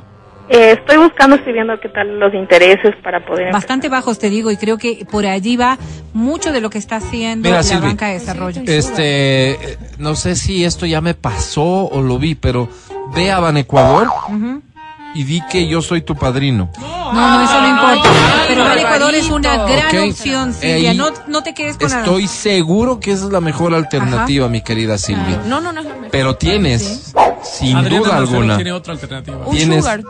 Eh, 0.49 0.73
estoy 0.73 0.97
buscando, 0.97 1.35
estoy 1.35 1.53
viendo 1.53 1.79
qué 1.79 1.89
tal 1.89 2.19
los 2.19 2.33
intereses 2.33 2.95
para 3.03 3.25
poder... 3.25 3.51
Bastante 3.51 3.89
bajos, 3.89 4.19
te 4.19 4.29
digo, 4.29 4.51
y 4.51 4.57
creo 4.57 4.77
que 4.77 5.05
por 5.09 5.25
allí 5.25 5.57
va 5.57 5.77
mucho 6.13 6.51
de 6.51 6.61
lo 6.61 6.69
que 6.69 6.77
está 6.77 6.97
haciendo 6.97 7.49
Mira, 7.49 7.57
la 7.57 7.63
Silvi, 7.63 7.87
banca 7.87 8.07
de 8.07 8.13
desarrollo. 8.13 8.61
Este, 8.65 9.51
eh, 9.51 9.77
no 9.97 10.15
sé 10.15 10.35
si 10.35 10.63
esto 10.63 10.85
ya 10.85 11.01
me 11.01 11.15
pasó 11.15 11.85
o 11.87 12.01
lo 12.01 12.19
vi, 12.19 12.35
pero 12.35 12.69
ve 13.15 13.31
a 13.31 13.39
Ban 13.39 13.57
Ecuador 13.57 14.07
y 15.15 15.23
di 15.23 15.41
que 15.49 15.67
yo 15.67 15.81
soy 15.81 16.01
tu 16.01 16.15
padrino. 16.15 16.69
No, 16.79 17.13
no, 17.13 17.41
eso 17.43 17.61
no 17.61 17.67
importa. 17.69 18.09
Pero 18.47 18.71
el 18.71 18.79
Ecuador 18.79 19.15
es 19.15 19.29
una 19.29 19.55
gran 19.65 19.87
Ok. 20.05 20.11
opción, 20.11 20.53
Silvia. 20.53 20.91
Ahí 20.91 20.97
No, 20.97 21.07
no 21.27 21.41
te 21.43 21.53
quedes 21.53 21.77
con 21.77 21.89
nada. 21.89 22.01
Estoy 22.03 22.27
seguro 22.27 22.99
que 22.99 23.11
esa 23.11 23.25
es 23.25 23.31
la 23.31 23.41
mejor 23.41 23.73
alternativa, 23.73 24.47
mi 24.49 24.61
querida 24.61 24.97
Silvia. 24.97 25.41
No, 25.45 25.61
no, 25.61 25.71
no 25.71 25.79
es 25.79 25.85
la 25.87 25.93
mejor. 25.93 26.09
Pero 26.11 26.35
tienes, 26.35 27.13
sin 27.43 27.77
Adriana 27.77 27.99
duda 28.05 28.13
Marcelo 28.19 28.37
alguna. 28.37 28.55
tiene 28.57 28.71
otra 28.73 28.93
alternativa. 28.93 29.37
Un 29.45 29.55
tienes- 29.55 29.79
sugar. 29.83 30.01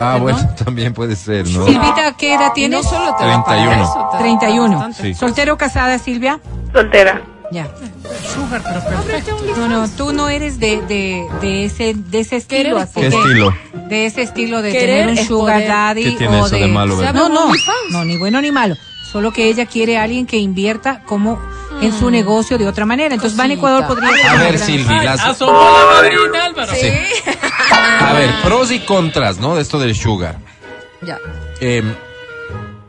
Ah, 0.00 0.18
bueno, 0.20 0.38
también 0.64 0.92
puede 0.94 1.14
ser, 1.16 1.46
¿no? 1.48 1.64
Silvita, 1.66 2.12
¿qué 2.16 2.34
edad 2.34 2.52
tienes? 2.54 2.82
no 2.84 2.88
solo 2.90 3.14
te 3.16 3.24
va 3.24 3.34
a 3.36 3.44
pagar 3.44 3.68
31. 3.68 3.82
eso, 3.84 4.08
te 4.10 4.16
da 4.16 4.18
31. 4.22 4.74
bastante. 4.78 5.02
Sí. 5.02 5.14
¿Soltero 5.14 5.54
o 5.54 5.56
casada, 5.56 5.98
Silvia? 5.98 6.40
Soltera. 6.72 7.22
Ya. 7.52 7.68
Sugar, 8.34 8.62
pero 8.64 8.80
perfecto. 9.04 9.36
No, 9.56 9.68
no, 9.68 9.88
tú 9.90 10.12
no 10.12 10.28
eres 10.28 10.58
de, 10.58 10.80
de, 10.82 11.26
de 11.42 11.64
ese, 11.66 11.94
de 11.94 12.20
ese 12.20 12.36
estilo. 12.36 12.78
Así 12.78 13.00
¿Qué 13.00 13.08
que- 13.10 13.16
estilo? 13.16 13.54
De 13.88 14.06
ese 14.06 14.22
estilo 14.22 14.62
de 14.62 14.72
Querer 14.72 15.06
tener 15.08 15.20
un 15.20 15.26
sugar 15.26 15.56
poder. 15.56 15.68
daddy 15.68 16.04
¿Qué 16.04 16.10
tiene 16.12 16.40
o 16.40 16.46
eso 16.46 16.54
de... 16.56 16.62
de 16.62 16.68
malo, 16.68 16.96
verdad? 16.96 17.12
No, 17.14 17.28
no, 17.28 17.52
no, 17.90 18.04
ni 18.04 18.16
bueno 18.16 18.40
ni 18.40 18.50
malo. 18.50 18.74
Solo 19.12 19.32
que 19.32 19.48
ella 19.48 19.66
quiere 19.66 19.98
a 19.98 20.04
alguien 20.04 20.24
que 20.26 20.38
invierta 20.38 21.02
como 21.04 21.38
en 21.82 21.92
su 21.92 22.10
negocio 22.10 22.56
de 22.56 22.66
otra 22.66 22.86
manera. 22.86 23.14
Entonces, 23.14 23.36
Cosita. 23.36 23.52
Ecuador 23.54 23.86
podría 23.86 24.10
ser 24.16 24.26
A 24.30 24.34
una 24.34 24.42
ver, 24.44 24.58
Silvi, 24.58 24.94
las, 25.04 25.20
asomó 25.20 25.52
la 25.52 25.86
madrina, 26.00 26.44
Álvaro. 26.46 26.72
Sí. 26.74 26.88
a 28.00 28.12
ver, 28.14 28.30
pros 28.42 28.70
y 28.70 28.78
contras, 28.80 29.36
¿no? 29.38 29.54
De 29.56 29.60
esto 29.62 29.78
del 29.78 29.94
sugar. 29.94 30.38
Ya. 31.02 31.18
Eh, 31.60 31.82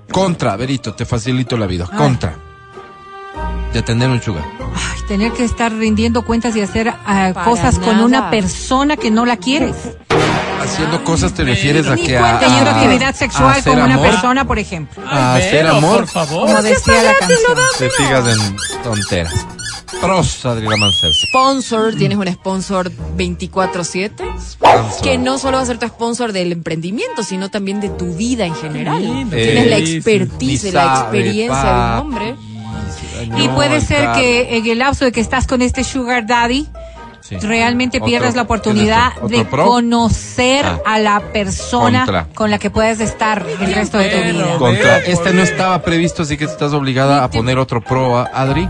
contra, 0.09 0.55
Berito, 0.55 0.93
te 0.93 1.05
facilito 1.05 1.57
la 1.57 1.65
vida. 1.65 1.87
Ay. 1.91 1.97
Contra. 1.97 2.35
De 3.73 3.81
tener 3.81 4.09
un 4.09 4.21
sugar. 4.21 4.43
Ay, 4.75 5.01
tener 5.07 5.31
que 5.31 5.43
estar 5.43 5.73
rindiendo 5.73 6.23
cuentas 6.23 6.55
y 6.55 6.61
hacer 6.61 6.93
Para 7.05 7.33
cosas 7.33 7.79
con 7.79 7.93
nada. 7.93 8.05
una 8.05 8.29
persona 8.29 8.97
que 8.97 9.09
no 9.09 9.25
la 9.25 9.37
quieres. 9.37 9.75
Haciendo 10.61 11.03
cosas 11.03 11.33
te 11.33 11.43
refieres 11.43 11.87
a 11.87 11.95
que 11.95 12.17
a, 12.17 12.39
teniendo 12.39 12.69
actividad 12.69 13.15
sexual 13.15 13.61
con 13.63 13.81
una 13.81 13.95
amor, 13.95 14.09
persona, 14.11 14.45
por 14.45 14.59
ejemplo. 14.59 15.03
a 15.05 15.35
hacer 15.35 15.67
amor. 15.67 16.01
por 16.01 16.07
favor. 16.07 16.47
Como 16.47 16.61
decía 16.61 17.01
la 17.03 17.13
canción. 17.17 17.57
Te 17.79 17.89
sigas 17.89 18.27
en 18.27 18.55
tonteras. 18.83 19.45
Pros, 19.99 20.45
Adriana 20.45 20.77
Mancel. 20.77 21.13
Sponsor, 21.13 21.95
tienes 21.95 22.17
un 22.17 22.27
sponsor 22.27 22.91
24/7 23.17 24.23
que 25.01 25.17
no 25.17 25.37
solo 25.37 25.57
va 25.57 25.63
a 25.63 25.65
ser 25.65 25.79
tu 25.79 25.87
sponsor 25.87 26.31
del 26.33 26.51
emprendimiento, 26.51 27.23
sino 27.23 27.49
también 27.49 27.79
de 27.81 27.89
tu 27.89 28.13
vida 28.15 28.45
en 28.45 28.55
general. 28.55 29.01
Tienes 29.29 29.67
la 29.67 29.77
expertise, 29.77 30.73
la 30.73 30.99
experiencia 31.01 31.63
de 31.63 31.71
un 31.71 31.99
hombre. 31.99 32.35
Y 33.23 33.47
No, 33.47 33.55
puede 33.55 33.81
ser 33.81 34.11
que 34.13 34.57
en 34.57 34.65
el 34.67 34.79
lapso 34.79 35.05
de 35.05 35.11
que 35.11 35.21
estás 35.21 35.47
con 35.47 35.61
este 35.61 35.83
sugar 35.83 36.25
daddy, 36.25 36.67
Sí. 37.21 37.37
realmente 37.37 37.97
Otro- 37.99 38.07
pierdas 38.07 38.35
la 38.35 38.41
oportunidad 38.41 39.13
¿tienes 39.13 39.23
otro 39.23 39.37
de 39.37 39.45
pro? 39.45 39.65
conocer 39.65 40.65
Ah. 40.65 40.79
a 40.85 40.99
la 40.99 41.21
persona 41.31 41.99
Contra. 42.05 42.27
con 42.35 42.51
la 42.51 42.59
que 42.59 42.69
puedes 42.69 42.99
estar 42.99 43.45
el 43.61 43.73
resto 43.73 43.97
de 43.97 44.09
tu 44.09 44.17
vida. 44.33 44.57
Contra. 44.57 44.97
Este 44.99 45.33
no 45.33 45.41
estaba 45.41 45.81
previsto, 45.83 46.23
así 46.23 46.35
que 46.35 46.43
estás 46.43 46.73
obligada 46.73 47.23
a 47.23 47.29
poner 47.29 47.57
otro 47.59 47.79
pro, 47.81 48.17
¿ah, 48.19 48.29
Adri. 48.33 48.67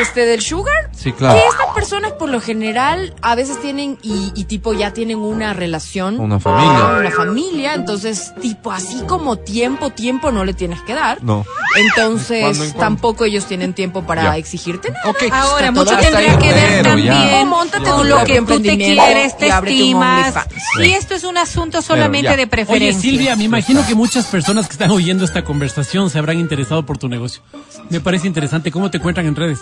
Este 0.00 0.24
del 0.24 0.40
sugar, 0.40 0.88
Sí, 0.92 1.12
claro. 1.12 1.34
que 1.38 1.46
estas 1.46 1.74
personas 1.74 2.12
por 2.12 2.30
lo 2.30 2.40
general 2.40 3.14
a 3.22 3.34
veces 3.34 3.60
tienen 3.60 3.98
y, 4.02 4.32
y 4.34 4.44
tipo 4.44 4.72
ya 4.72 4.92
tienen 4.92 5.18
una 5.18 5.52
relación. 5.52 6.18
Una 6.18 6.40
familia. 6.40 6.98
Una 7.00 7.10
familia, 7.10 7.74
entonces 7.74 8.32
tipo 8.40 8.72
así 8.72 9.02
como 9.06 9.36
tiempo, 9.36 9.90
tiempo 9.90 10.30
no 10.32 10.44
le 10.44 10.54
tienes 10.54 10.80
que 10.82 10.94
dar. 10.94 11.22
No. 11.22 11.44
Entonces 11.76 12.40
¿Cuándo 12.40 12.64
en 12.64 12.70
cuándo? 12.70 12.78
tampoco 12.80 13.24
ellos 13.24 13.44
tienen 13.46 13.74
tiempo 13.74 14.02
para 14.06 14.22
Ya. 14.22 14.36
exigirte 14.36 14.90
nada. 14.90 15.10
Ok. 15.10 15.22
Ahora, 15.32 15.68
Está 15.68 15.72
mucho 15.80 15.96
ahí, 15.96 16.36
que 16.38 16.52
ver 16.52 16.82
también 16.82 17.12
O 17.42 17.46
móntate 17.46 17.90
con 17.90 18.08
lo 18.08 18.24
que 18.24 18.40
tú 18.42 18.60
te 18.60 18.76
quieres, 18.78 19.36
te 19.36 19.48
estimas. 19.48 20.34
Y 20.82 20.90
esto 20.92 21.14
es 21.14 21.24
un 21.24 21.36
asunto 21.36 21.82
solamente 21.82 22.28
de 22.30 22.34
Oye, 22.34 22.46
preferencia. 22.46 23.00
Silvia, 23.00 23.36
me 23.36 23.44
imagino 23.44 23.86
que 23.86 23.94
muchas 23.94 24.26
personas 24.26 24.66
que 24.66 24.72
están 24.72 24.90
oyendo 24.90 25.24
esta 25.24 25.42
conversación 25.44 26.08
se 26.10 26.18
habrán 26.18 26.38
interesado 26.38 26.86
por 26.86 26.96
tu 26.98 27.08
negocio. 27.08 27.42
Me 27.90 28.00
parece 28.00 28.26
interesante. 28.26 28.70
¿Cómo 28.70 28.90
te 28.90 28.98
encuentran 28.98 29.26
en 29.26 29.36
redes? 29.36 29.58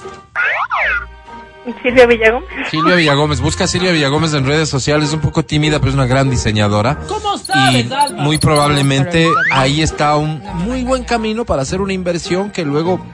Silvia 1.83 2.07
Villagómez. 2.07 2.49
Silvia 2.71 2.95
Villagómez, 2.95 3.41
busca 3.41 3.65
a 3.65 3.67
Silvia 3.67 3.93
Villagómez 3.93 4.33
en 4.33 4.47
redes 4.47 4.71
sociales, 4.71 5.09
es 5.09 5.15
un 5.15 5.21
poco 5.21 5.45
tímida, 5.45 5.79
pero 5.79 5.91
es 5.91 5.95
una 5.95 6.07
gran 6.07 6.31
diseñadora. 6.31 6.99
¿Cómo 7.07 7.35
Y 7.35 7.39
sabes, 7.39 7.93
Alba? 7.93 8.23
muy 8.23 8.39
probablemente 8.39 9.29
ahí 9.53 9.83
está 9.83 10.17
un 10.17 10.43
muy 10.65 10.83
buen 10.85 11.05
camino 11.05 11.45
para 11.45 11.63
hacer 11.63 11.83
una 11.83 11.93
inversión 11.93 12.51
que 12.51 12.65
luego 12.65 13.05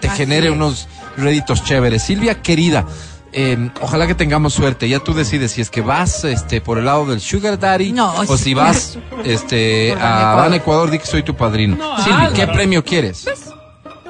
te 0.00 0.10
genere 0.10 0.50
unos 0.50 0.86
réditos 1.16 1.64
chéveres. 1.64 2.02
Silvia, 2.02 2.42
querida, 2.42 2.84
eh, 3.32 3.70
ojalá 3.80 4.06
que 4.06 4.14
tengamos 4.14 4.52
suerte. 4.52 4.86
Ya 4.86 4.98
tú 4.98 5.14
decides 5.14 5.52
si 5.52 5.62
es 5.62 5.70
que 5.70 5.80
vas 5.80 6.24
este, 6.24 6.60
por 6.60 6.76
el 6.76 6.84
lado 6.84 7.06
del 7.06 7.20
Sugar 7.22 7.58
Daddy 7.58 7.92
No, 7.92 8.12
o 8.28 8.36
si 8.36 8.52
vas 8.52 8.98
este, 9.24 9.92
a 9.92 9.94
Ecuador. 9.94 10.36
Ban 10.36 10.54
Ecuador, 10.54 10.90
di 10.90 10.98
que 10.98 11.06
soy 11.06 11.22
tu 11.22 11.34
padrino. 11.34 11.76
No, 11.76 11.96
Silvia, 12.04 12.32
¿qué 12.34 12.46
premio 12.48 12.84
quieres? 12.84 13.24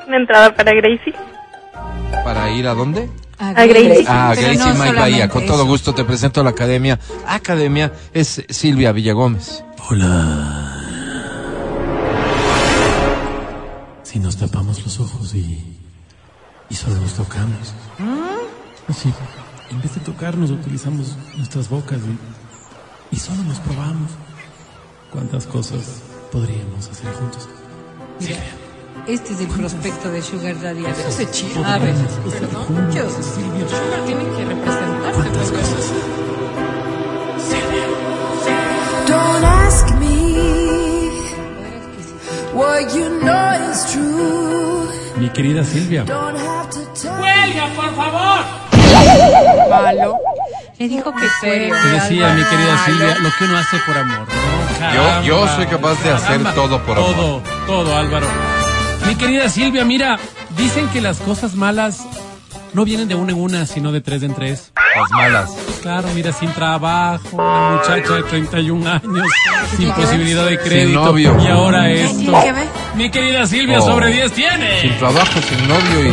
Una 0.09 0.17
entrada 0.17 0.53
para 0.53 0.73
Gracie. 0.75 1.15
¿Para 2.25 2.51
ir 2.51 2.67
a 2.67 2.75
dónde? 2.75 3.11
A 3.39 3.49
A 3.51 3.67
Gracie. 3.67 4.05
Ah, 4.07 4.33
Pero 4.35 4.49
Gracie 4.55 4.73
no 4.75 4.85
Mike 4.85 4.99
Bahía. 4.99 5.29
Con 5.29 5.45
todo 5.47 5.57
eso. 5.63 5.67
gusto 5.67 5.95
te 5.95 6.05
presento 6.05 6.41
a 6.41 6.45
la 6.45 6.51
academia. 6.51 6.99
Academia 7.27 7.93
es 8.13 8.45
Silvia 8.49 8.93
Villagómez. 8.93 9.65
Hola. 9.91 10.71
Si 14.03 14.19
nos 14.19 14.37
tapamos 14.37 14.83
los 14.85 15.01
ojos 15.01 15.35
y, 15.35 15.79
y 16.71 16.75
solo 16.75 16.97
nos 16.97 17.15
tocamos. 17.15 17.75
Así, 18.89 19.13
en 19.71 19.81
vez 19.83 19.95
de 19.95 20.01
tocarnos, 20.01 20.51
utilizamos 20.51 21.17
nuestras 21.37 21.69
bocas 21.69 21.99
y, 23.11 23.17
y 23.17 23.19
solo 23.19 23.43
nos 23.43 23.59
probamos. 23.61 24.11
¿Cuántas 25.11 25.47
cosas 25.47 26.03
podríamos 26.31 26.89
hacer 26.89 27.13
juntos? 27.15 27.49
Mira, 28.21 28.37
este 29.07 29.33
es 29.35 29.41
el 29.41 29.47
prospecto 29.49 30.11
de 30.11 30.23
Sugar 30.23 30.61
Daddy. 30.61 30.85
Eso 30.87 31.11
se 31.11 31.31
chido. 31.31 31.65
A 31.65 31.79
ver, 31.79 31.95
Juntos, 31.95 32.95
yo- 32.95 33.23
Silvia. 33.23 33.69
Sugar 33.69 34.01
tienen 34.07 34.27
que 34.37 34.45
representarse. 34.45 35.13
¿Cuántas 35.15 35.51
cosas? 35.51 35.93
Don't 39.07 39.45
ask 39.45 39.95
me 39.99 41.11
what 42.55 42.81
you 42.95 43.09
know 43.21 43.71
is 43.71 43.85
true. 43.93 44.89
Mi 45.19 45.29
querida 45.31 45.65
Silvia. 45.65 46.05
Don't 46.05 46.37
have 46.39 46.71
to 46.71 46.81
tell 47.01 47.13
¡Huelga, 47.21 47.67
por 47.77 47.95
favor! 47.95 48.41
Malo. 49.71 50.17
Le 50.79 50.89
dijo 50.89 51.13
que 51.15 51.29
serio? 51.41 51.75
Te 51.83 51.89
decía, 51.89 52.35
mi 52.35 52.43
querida. 52.45 52.85
Silvia, 52.85 53.17
lo 53.21 53.31
que 53.39 53.45
uno 53.45 53.59
hace 53.59 53.77
por 53.87 53.97
amor. 53.97 54.19
¿no? 54.27 54.79
Caramba, 54.79 55.23
yo 55.23 55.47
soy 55.49 55.67
capaz 55.67 56.03
de 56.03 56.11
hacer 56.11 56.29
caramba. 56.29 56.55
todo 56.55 56.83
por 56.83 56.99
amor. 56.99 57.15
Todo, 57.15 57.43
todo, 57.67 57.97
Álvaro. 57.97 58.27
Mi 59.07 59.15
querida 59.17 59.49
Silvia, 59.49 59.85
mira, 59.85 60.19
dicen 60.57 60.89
que 60.89 61.01
las 61.01 61.19
cosas 61.19 61.55
malas 61.55 62.01
no 62.73 62.85
vienen 62.85 63.07
de 63.09 63.15
una 63.15 63.33
en 63.33 63.41
una, 63.41 63.67
sino 63.67 63.93
de 63.93 64.01
tres 64.01 64.23
en 64.23 64.35
tres. 64.35 64.73
Las 64.97 65.11
malas. 65.11 65.51
Claro, 65.83 66.09
mira, 66.15 66.33
sin 66.33 66.51
trabajo, 66.53 67.23
una 67.37 67.77
muchacha 67.77 68.15
de 68.15 68.23
31 68.23 68.91
años, 68.91 69.27
sin 69.77 69.91
posibilidad 69.93 70.47
de 70.47 70.59
crédito. 70.59 71.05
novio. 71.05 71.37
Y 71.43 71.47
ahora 71.49 71.91
esto. 71.91 72.33
que 72.43 72.53
ver? 72.53 72.67
Mi 72.95 73.11
querida 73.11 73.47
Silvia, 73.47 73.81
Oh. 73.81 73.87
sobre 73.87 74.11
10 74.13 74.33
tiene. 74.33 74.81
Sin 74.81 74.97
trabajo, 74.99 75.41
sin 75.43 75.69
novio 75.69 76.07
y. 76.07 76.13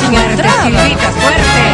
Fuerte, 0.00 0.48
Silvita, 0.64 1.10
fuerte. 1.10 1.64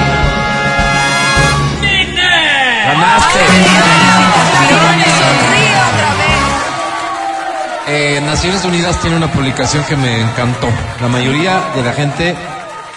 ¡Ganaste! 2.86 3.40
Eh, 7.88 8.20
Naciones 8.20 8.64
Unidas 8.64 9.00
tiene 9.00 9.16
una 9.16 9.30
publicación 9.30 9.84
que 9.84 9.96
me 9.96 10.20
encantó. 10.20 10.66
La 11.00 11.06
mayoría 11.06 11.70
de 11.76 11.84
la 11.84 11.92
gente 11.92 12.34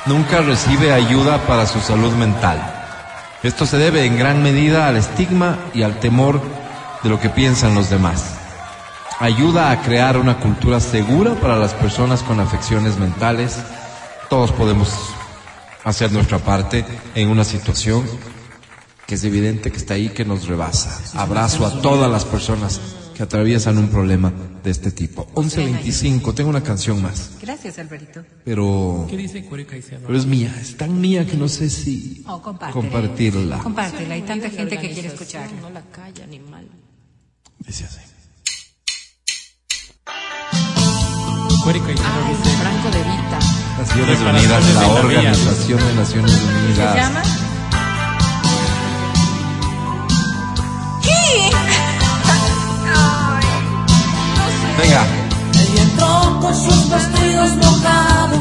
nunca 0.07 0.41
recibe 0.41 0.91
ayuda 0.91 1.37
para 1.45 1.67
su 1.67 1.79
salud 1.79 2.11
mental. 2.13 2.59
Esto 3.43 3.67
se 3.67 3.77
debe 3.77 4.05
en 4.05 4.17
gran 4.17 4.41
medida 4.41 4.87
al 4.87 4.97
estigma 4.97 5.59
y 5.75 5.83
al 5.83 5.99
temor 5.99 6.41
de 7.03 7.09
lo 7.09 7.19
que 7.19 7.29
piensan 7.29 7.75
los 7.75 7.91
demás. 7.91 8.33
Ayuda 9.19 9.69
a 9.69 9.83
crear 9.83 10.17
una 10.17 10.39
cultura 10.39 10.79
segura 10.79 11.35
para 11.35 11.57
las 11.57 11.75
personas 11.75 12.23
con 12.23 12.39
afecciones 12.39 12.97
mentales. 12.97 13.57
Todos 14.27 14.51
podemos 14.51 14.91
hacer 15.83 16.11
nuestra 16.11 16.39
parte 16.39 16.83
en 17.13 17.29
una 17.29 17.43
situación 17.43 18.03
que 19.05 19.15
es 19.15 19.23
evidente 19.23 19.71
que 19.71 19.77
está 19.77 19.93
ahí, 19.93 20.09
que 20.09 20.25
nos 20.25 20.47
rebasa. 20.47 21.19
Abrazo 21.19 21.67
a 21.67 21.79
todas 21.79 22.09
las 22.09 22.25
personas 22.25 22.81
que 23.19 23.23
atraviesan 23.23 23.77
un 23.77 23.89
problema 23.89 24.31
de 24.63 24.71
este 24.71 24.91
tipo. 24.93 25.27
11.25, 25.35 26.33
tengo 26.33 26.49
una 26.49 26.63
canción 26.63 27.01
más, 27.01 27.31
Gracias, 27.41 27.77
Alvarito. 27.77 28.23
pero, 28.45 29.05
¿Qué 29.09 29.17
dice 29.17 29.45
pero 29.49 30.15
es 30.17 30.25
mía, 30.25 30.55
es 30.61 30.77
tan 30.77 31.01
mía 31.01 31.27
que 31.27 31.35
no 31.35 31.49
sé 31.49 31.69
si 31.69 32.23
Oh, 32.25 32.41
compártela. 32.41 32.81
compartirla. 32.81 33.57
Compártela, 33.57 34.13
hay 34.13 34.21
tanta 34.21 34.49
gente 34.49 34.77
que 34.77 34.89
quiere 34.91 35.09
escucharla. 35.09 35.59
No 35.59 35.69
la 35.69 35.81
calla, 35.91 36.23
animal. 36.23 36.65
Dice 37.59 37.83
así. 37.83 37.99
Caicedo 41.85 42.07
Ay, 42.25 42.35
dice. 42.35 42.57
Franco 42.57 42.89
de 42.89 43.03
Vita. 43.03 43.39
Naciones 43.79 44.19
Unidas, 44.21 44.73
la. 44.75 44.87
Organización 44.87 45.79
de 45.79 45.93
Naciones 45.95 46.31
Unidas. 46.41 46.93
¿Se 46.93 46.99
llama? 46.99 47.23
Venga, 54.81 55.03
Ella 55.53 55.81
entró 55.83 56.39
con 56.41 56.55
sus 56.55 56.89
vestidos 56.89 57.49
mojados. 57.57 58.39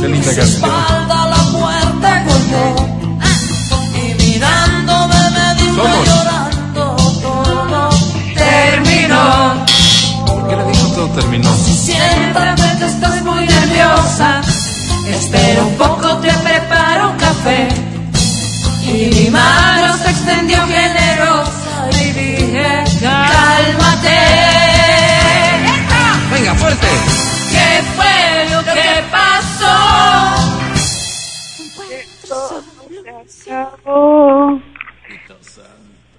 qué 0.00 0.08
linda 0.08 0.30
Su 0.30 0.36
canción. 0.36 0.46
espalda 0.46 1.22
a 1.22 1.26
la 1.28 1.42
puerta 1.58 2.24
golpeó. 2.26 2.70
Y 3.94 4.14
mirándome 4.22 5.14
me 5.30 5.54
dijo 5.62 5.76
Somos. 5.82 6.06
llorando 6.08 6.96
todo 7.22 7.88
terminó. 8.34 9.64
¿Por 10.26 10.48
qué 10.48 10.56
le 10.56 10.64
dijo 10.64 10.86
todo 10.94 11.08
terminó? 11.08 11.50
Siéntate 11.54 12.78
que 12.78 12.86
estás 12.86 13.22
muy 13.24 13.46
nerviosa. 13.46 14.40
Espera 15.08 15.62
un 15.62 15.74
poco, 15.76 16.16
te 16.18 16.32
preparo 16.32 17.10
un 17.10 17.16
café. 17.16 17.68
Y 18.82 19.10
mi 19.14 19.30
mano 19.30 19.96
se 20.02 20.10
extendió 20.10 20.58
generosa 20.66 21.88
y 21.92 22.04
dije, 22.12 22.84
cálmate. 23.00 24.18
Fuerte. 26.70 26.86
¿Qué 27.50 27.82
fue 27.96 28.14
lo 28.50 28.60
que 28.64 29.02
pasó? 29.10 29.90
acabó. 33.50 34.60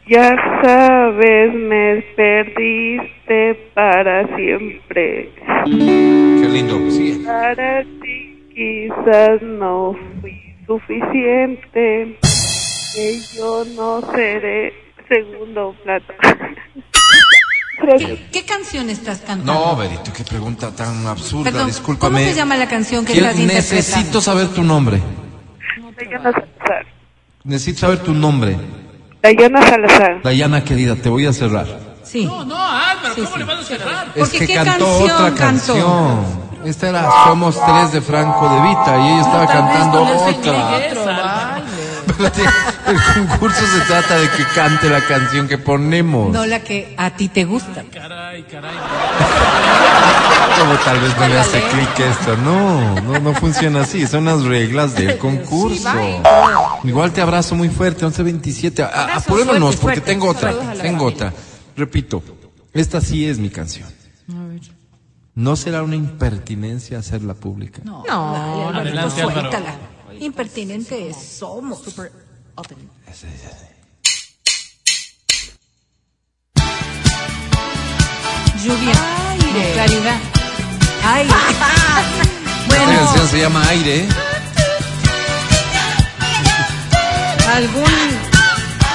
Ya 0.08 0.36
sabes, 0.62 1.54
me 1.54 2.02
perdiste 2.18 3.72
para 3.74 4.28
siempre. 4.36 5.32
Qué 5.66 6.50
lindo. 6.52 6.92
Sigue. 6.92 7.26
Para 7.26 7.84
ti 8.02 8.44
quizás 8.54 9.42
no 9.42 9.96
fui 10.20 10.56
suficiente. 10.68 12.18
Que 12.94 13.22
yo 13.38 13.64
no 13.78 14.02
seré 14.12 14.74
segundo 15.08 15.74
plato. 15.84 16.14
¿Qué, 17.98 18.28
qué 18.32 18.46
canción 18.46 18.90
estás 18.90 19.20
cantando? 19.20 19.54
No, 19.54 19.76
Berito, 19.76 20.12
qué 20.14 20.24
pregunta 20.24 20.72
tan 20.72 21.06
absurda. 21.08 21.52
Perdón, 21.52 21.68
Discúlpame. 21.68 22.20
¿Cómo 22.22 22.30
se 22.32 22.36
llama 22.38 22.58
la 22.58 22.68
canción 22.68 23.06
que 23.06 23.14
estás 23.14 23.38
interpretando? 23.40 23.76
necesito 23.76 24.22
saber 24.22 24.48
tu 24.50 24.64
nombre. 24.64 25.02
Dayana 25.98 26.32
Salazar. 26.32 26.86
Necesito 27.44 27.80
saber 27.82 28.00
tu 28.00 28.14
nombre. 28.14 28.58
Dayana 29.22 29.62
Salazar. 29.68 30.22
Dayana, 30.24 30.64
querida, 30.64 30.96
te 30.96 31.10
voy 31.10 31.26
a 31.26 31.34
cerrar. 31.34 31.68
Sí. 32.04 32.26
No, 32.26 32.44
no, 32.44 32.56
Álvaro, 32.58 33.16
Sí, 33.16 33.22
¿cómo 33.22 33.34
sí. 33.34 33.40
le 33.40 33.46
vas 33.46 33.60
a 33.60 33.64
cerrar? 33.64 34.08
Es 34.08 34.20
Porque 34.20 34.40
que 34.40 34.48
¿qué 34.48 34.54
cantó 34.56 34.72
canción 34.72 35.02
otra 35.04 35.18
cantó? 35.18 35.38
canción. 35.38 36.52
Esta 36.66 36.90
era 36.90 37.10
Somos 37.26 37.60
Tres 37.66 37.92
de 37.94 38.02
Franco 38.02 38.48
de 38.50 38.62
Vita 38.62 38.98
y 39.00 39.08
ella 39.14 39.22
estaba 39.22 39.48
cantando 39.48 40.04
otra. 40.04 41.58
Espérate, 42.08 42.42
El 42.92 43.28
concurso 43.28 43.66
se 43.68 43.80
trata 43.86 44.18
de 44.18 44.30
que 44.30 44.44
cante 44.54 44.90
la 44.90 45.02
canción 45.06 45.48
que 45.48 45.58
ponemos. 45.58 46.32
No 46.34 46.46
la 46.46 46.60
que 46.62 46.94
a 46.98 47.12
ti 47.16 47.30
te 47.30 47.46
gusta. 47.46 47.84
Caray, 47.92 48.44
caray. 48.44 48.76
Como 50.60 50.74
tal 50.76 51.00
vez 51.00 51.18
no 51.18 51.28
le 51.28 51.40
hace 51.40 51.62
clic 51.70 52.00
esto. 52.00 52.36
No, 52.38 53.00
no, 53.02 53.20
no 53.20 53.34
funciona 53.34 53.82
así. 53.82 54.06
Son 54.08 54.26
las 54.26 54.44
reglas 54.44 54.94
del 54.96 55.18
concurso. 55.18 55.90
Igual 56.84 57.12
te 57.14 57.22
abrazo 57.22 57.56
muy 57.56 57.70
fuerte, 57.70 58.04
1127. 58.04 58.84
A- 58.84 58.88
Abrazo 59.04 59.20
Apurémonos 59.32 59.76
porque 59.78 60.02
fuerte. 60.02 60.02
tengo 60.02 60.28
otra. 60.30 60.54
Tengo 60.82 61.06
otra. 61.06 61.34
Repito, 61.78 62.22
esta 62.74 63.00
sí 63.02 63.26
es 63.28 63.40
mi 63.40 63.50
canción. 63.50 63.88
¿No 65.34 65.56
será 65.56 65.82
una 65.84 65.96
impertinencia 65.96 67.00
hacerla 67.00 67.34
pública? 67.36 67.82
No, 67.86 68.04
No, 68.06 68.34
dale, 68.34 68.64
Alvarito, 68.92 69.00
adelante, 69.00 69.22
Álvaro. 72.62 72.78
suéltala. 73.14 73.68
Impertinentes 73.72 74.52
somos. 78.52 78.64
Lluvia. 78.64 78.94
No, 78.94 79.74
claridad. 79.74 80.20
Esta 81.22 81.68
bueno, 82.68 83.00
canción 83.00 83.28
se 83.30 83.40
llama 83.40 83.68
Aire. 83.70 84.08
algún 87.56 87.84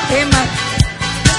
tema. 0.09 0.45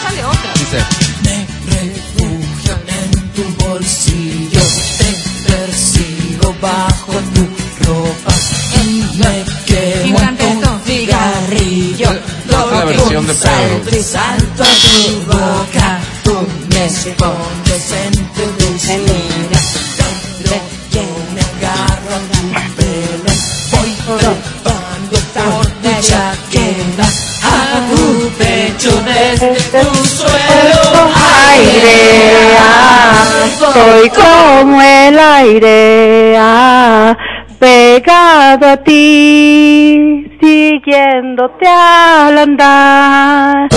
sale 0.03 0.25
otra. 0.25 0.53
Dice. 0.53 0.79
Me 1.23 1.47
refugio 1.71 2.75
en 2.87 3.11
tu 3.33 3.43
bolsillo, 3.65 4.61
te 4.97 5.09
persigo 5.51 6.55
bajo 6.61 7.13
tu 7.33 7.43
ropa 7.85 8.33
y 8.83 8.85
me 9.17 9.43
¿Quién 9.65 10.13
quemo 10.13 10.36
Versión 13.07 13.25
de 13.25 13.33
Pedro. 13.33 13.47
Salto 13.47 13.95
y 13.95 14.03
salto 14.03 14.63
a 14.63 14.65
tu 14.65 15.01
boca, 15.27 15.87
tú 16.23 16.35
me 16.71 16.85
pones 17.15 17.85
en 17.91 18.13
tu 18.33 18.45
dulcinera. 18.65 19.59
Dentro 20.37 20.57
yo 20.91 21.05
me 21.33 21.41
agarro 21.41 22.11
a 22.13 22.19
tu 22.31 22.39
pelo, 22.75 23.31
voy 23.71 23.91
trepando 24.19 25.17
por 25.33 25.65
tu 25.65 25.91
chaqueta, 26.01 27.07
a 27.43 27.55
tu 27.89 28.03
pecho 28.37 28.91
desde 29.05 29.55
tu 29.55 29.87
suelo. 30.05 30.91
Aire, 31.53 32.57
ah, 32.59 33.23
soy 33.73 34.09
como 34.09 34.81
el 34.81 35.15
aire, 35.17 35.86
pegado 38.07 38.69
a 38.69 38.77
ti, 38.77 40.31
siguiéndote 40.39 41.67
al 41.67 42.37
andar. 42.37 43.67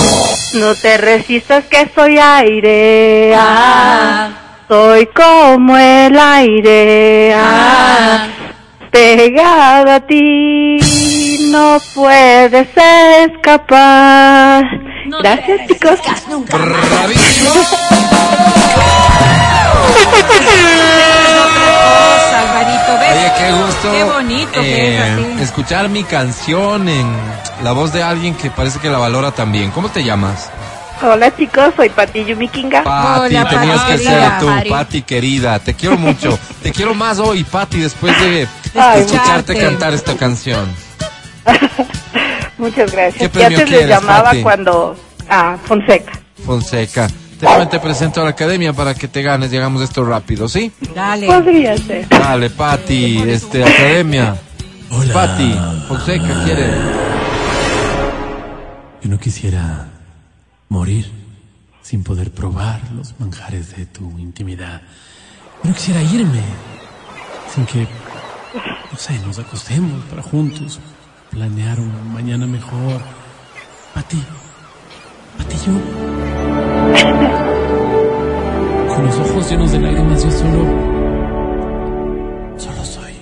No 0.53 0.73
te 0.81 0.97
resistas 0.97 1.65
que 1.65 1.89
soy 1.93 2.17
aire, 2.17 3.33
ah, 3.35 4.29
soy 4.69 5.07
como 5.07 5.77
el 5.77 6.17
aire, 6.17 7.33
ah, 7.35 8.27
pegado 8.89 9.91
a 9.91 9.99
ti, 9.99 10.77
no 11.51 11.77
puedes 11.93 12.69
escapar. 13.27 14.63
Gracias 15.21 15.67
chicos. 15.67 15.99
¡Bravísimo! 16.47 17.51
Qué. 23.81 23.89
Qué 23.91 24.03
bonito 24.03 24.51
que 24.53 24.95
es 24.95 25.01
eh, 25.01 25.03
así. 25.33 25.43
Escuchar 25.43 25.89
mi 25.89 26.03
canción 26.03 26.87
en 26.89 27.07
la 27.63 27.71
voz 27.71 27.91
de 27.93 28.03
alguien 28.03 28.35
que 28.35 28.49
parece 28.51 28.79
que 28.79 28.89
la 28.89 28.97
valora 28.99 29.31
también. 29.31 29.71
¿Cómo 29.71 29.89
te 29.89 30.03
llamas? 30.03 30.49
Hola 31.03 31.35
chicos, 31.35 31.73
soy 31.75 31.89
Pati 31.89 32.23
Yumikinga. 32.25 32.83
Pati, 32.83 33.35
Hola, 33.35 33.49
tenías 33.49 33.79
Pati, 33.79 33.91
que 33.91 33.97
querida. 34.03 34.29
ser 34.29 34.39
tú, 34.39 34.45
Pati. 34.47 34.69
Pati 34.69 35.01
querida. 35.01 35.59
Te 35.59 35.73
quiero 35.73 35.97
mucho. 35.97 36.37
te 36.61 36.71
quiero 36.71 36.93
más 36.93 37.17
hoy, 37.19 37.43
Pati, 37.43 37.79
después 37.79 38.13
de 38.21 38.47
Ay, 38.75 39.01
escucharte 39.01 39.57
cantar 39.57 39.93
esta 39.95 40.15
canción. 40.15 40.65
Muchas 42.59 42.91
¿Qué 42.91 42.95
gracias. 42.97 43.21
Ya 43.21 43.29
premio 43.31 43.57
te 43.57 43.65
les 43.65 43.69
quieres, 43.69 43.89
llamaba 43.89 44.23
Pati? 44.25 44.41
cuando... 44.43 44.95
Ah, 45.27 45.57
Fonseca. 45.65 46.11
Fonseca. 46.45 47.07
Déjame 47.41 47.65
te 47.65 47.79
presento 47.79 48.21
a 48.21 48.23
la 48.23 48.29
academia 48.29 48.71
para 48.71 48.93
que 48.93 49.07
te 49.07 49.23
ganes. 49.23 49.49
Llegamos 49.49 49.81
esto 49.81 50.05
rápido, 50.05 50.47
¿sí? 50.47 50.71
Dale. 50.93 51.25
Podría 51.25 51.75
ser. 51.75 52.07
Dale, 52.07 52.51
Pati, 52.51 53.17
este, 53.27 53.63
academia. 53.63 54.35
Hola. 54.91 55.13
Pati, 55.13 55.55
Fonseca 55.87 56.43
quiere. 56.45 56.67
Yo 59.01 59.09
no 59.09 59.19
quisiera 59.19 59.87
morir 60.69 61.11
sin 61.81 62.03
poder 62.03 62.31
probar 62.31 62.79
los 62.95 63.19
manjares 63.19 63.75
de 63.75 63.87
tu 63.87 64.19
intimidad. 64.19 64.83
Yo 65.63 65.69
no 65.71 65.75
quisiera 65.75 66.03
irme 66.03 66.43
sin 67.53 67.65
que, 67.65 67.87
no 68.91 68.97
sé, 68.97 69.17
nos 69.25 69.39
acostemos 69.39 70.03
para 70.05 70.21
juntos 70.21 70.79
planear 71.31 71.79
un 71.79 72.13
mañana 72.13 72.45
mejor. 72.45 73.01
Pati, 73.95 74.23
Pati, 75.37 75.55
yo. 75.65 76.80
Con 78.95 79.05
los 79.05 79.15
ojos 79.17 79.49
llenos 79.49 79.71
de 79.71 79.79
lágrimas, 79.79 80.23
yo 80.23 80.31
solo. 80.31 80.65
Solo 82.57 82.83
soy. 82.83 83.13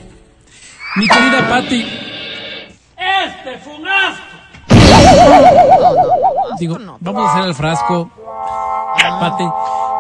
Mi 0.96 1.08
querida 1.08 1.48
Patty. 1.48 1.86
¡Este 2.98 3.58
fue 3.60 3.76
un 3.76 3.88
asco! 3.88 4.24
Digo, 6.60 6.78
vamos 7.00 7.28
a 7.28 7.32
hacer 7.34 7.46
el 7.50 7.54
frasco. 7.56 8.10
Patty, 9.20 9.46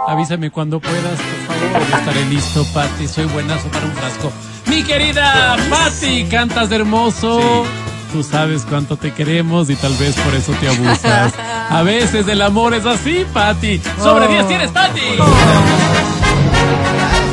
avísame 0.07 0.49
cuando 0.49 0.79
puedas, 0.79 1.19
por 1.19 1.55
favor. 1.55 1.81
Estaré 1.99 2.25
listo, 2.25 2.65
Patty. 2.73 3.07
Soy 3.07 3.25
buenazo 3.25 3.67
para 3.69 3.85
un 3.85 3.91
frasco. 3.93 4.31
Mi 4.65 4.83
querida 4.83 5.55
Patty, 5.69 6.25
cantas 6.25 6.69
de 6.69 6.77
hermoso. 6.77 7.39
Sí. 7.63 7.88
Tú 8.11 8.23
sabes 8.23 8.65
cuánto 8.67 8.97
te 8.97 9.13
queremos 9.13 9.69
y 9.69 9.75
tal 9.75 9.93
vez 9.93 10.15
por 10.15 10.33
eso 10.33 10.51
te 10.53 10.67
abusas. 10.67 11.31
A 11.69 11.83
veces 11.83 12.27
el 12.27 12.41
amor 12.41 12.73
es 12.73 12.83
así, 12.85 13.23
Pati. 13.31 13.79
Sobre 14.01 14.27
10 14.27 14.47
tienes, 14.47 14.71
Pati. 14.71 15.01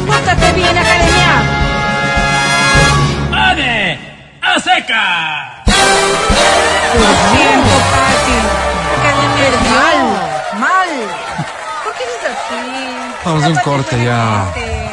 Pórtate 0.06 0.52
bien, 0.52 0.76
academia. 0.76 1.42
¡Ane! 3.32 3.98
¡A 4.42 4.60
seca! 4.60 5.62
Tiempo, 5.64 5.80
Pati. 7.92 8.36
Academia, 9.00 9.48
mal. 9.70 9.98
Mal. 10.60 10.88
¿Por 11.84 11.92
qué 11.94 12.02
eres 12.04 12.22
así? 12.30 12.60
Vamos 13.24 13.44
a 13.44 13.48
un 13.48 13.56
corte 13.56 14.04
ya. 14.04 14.52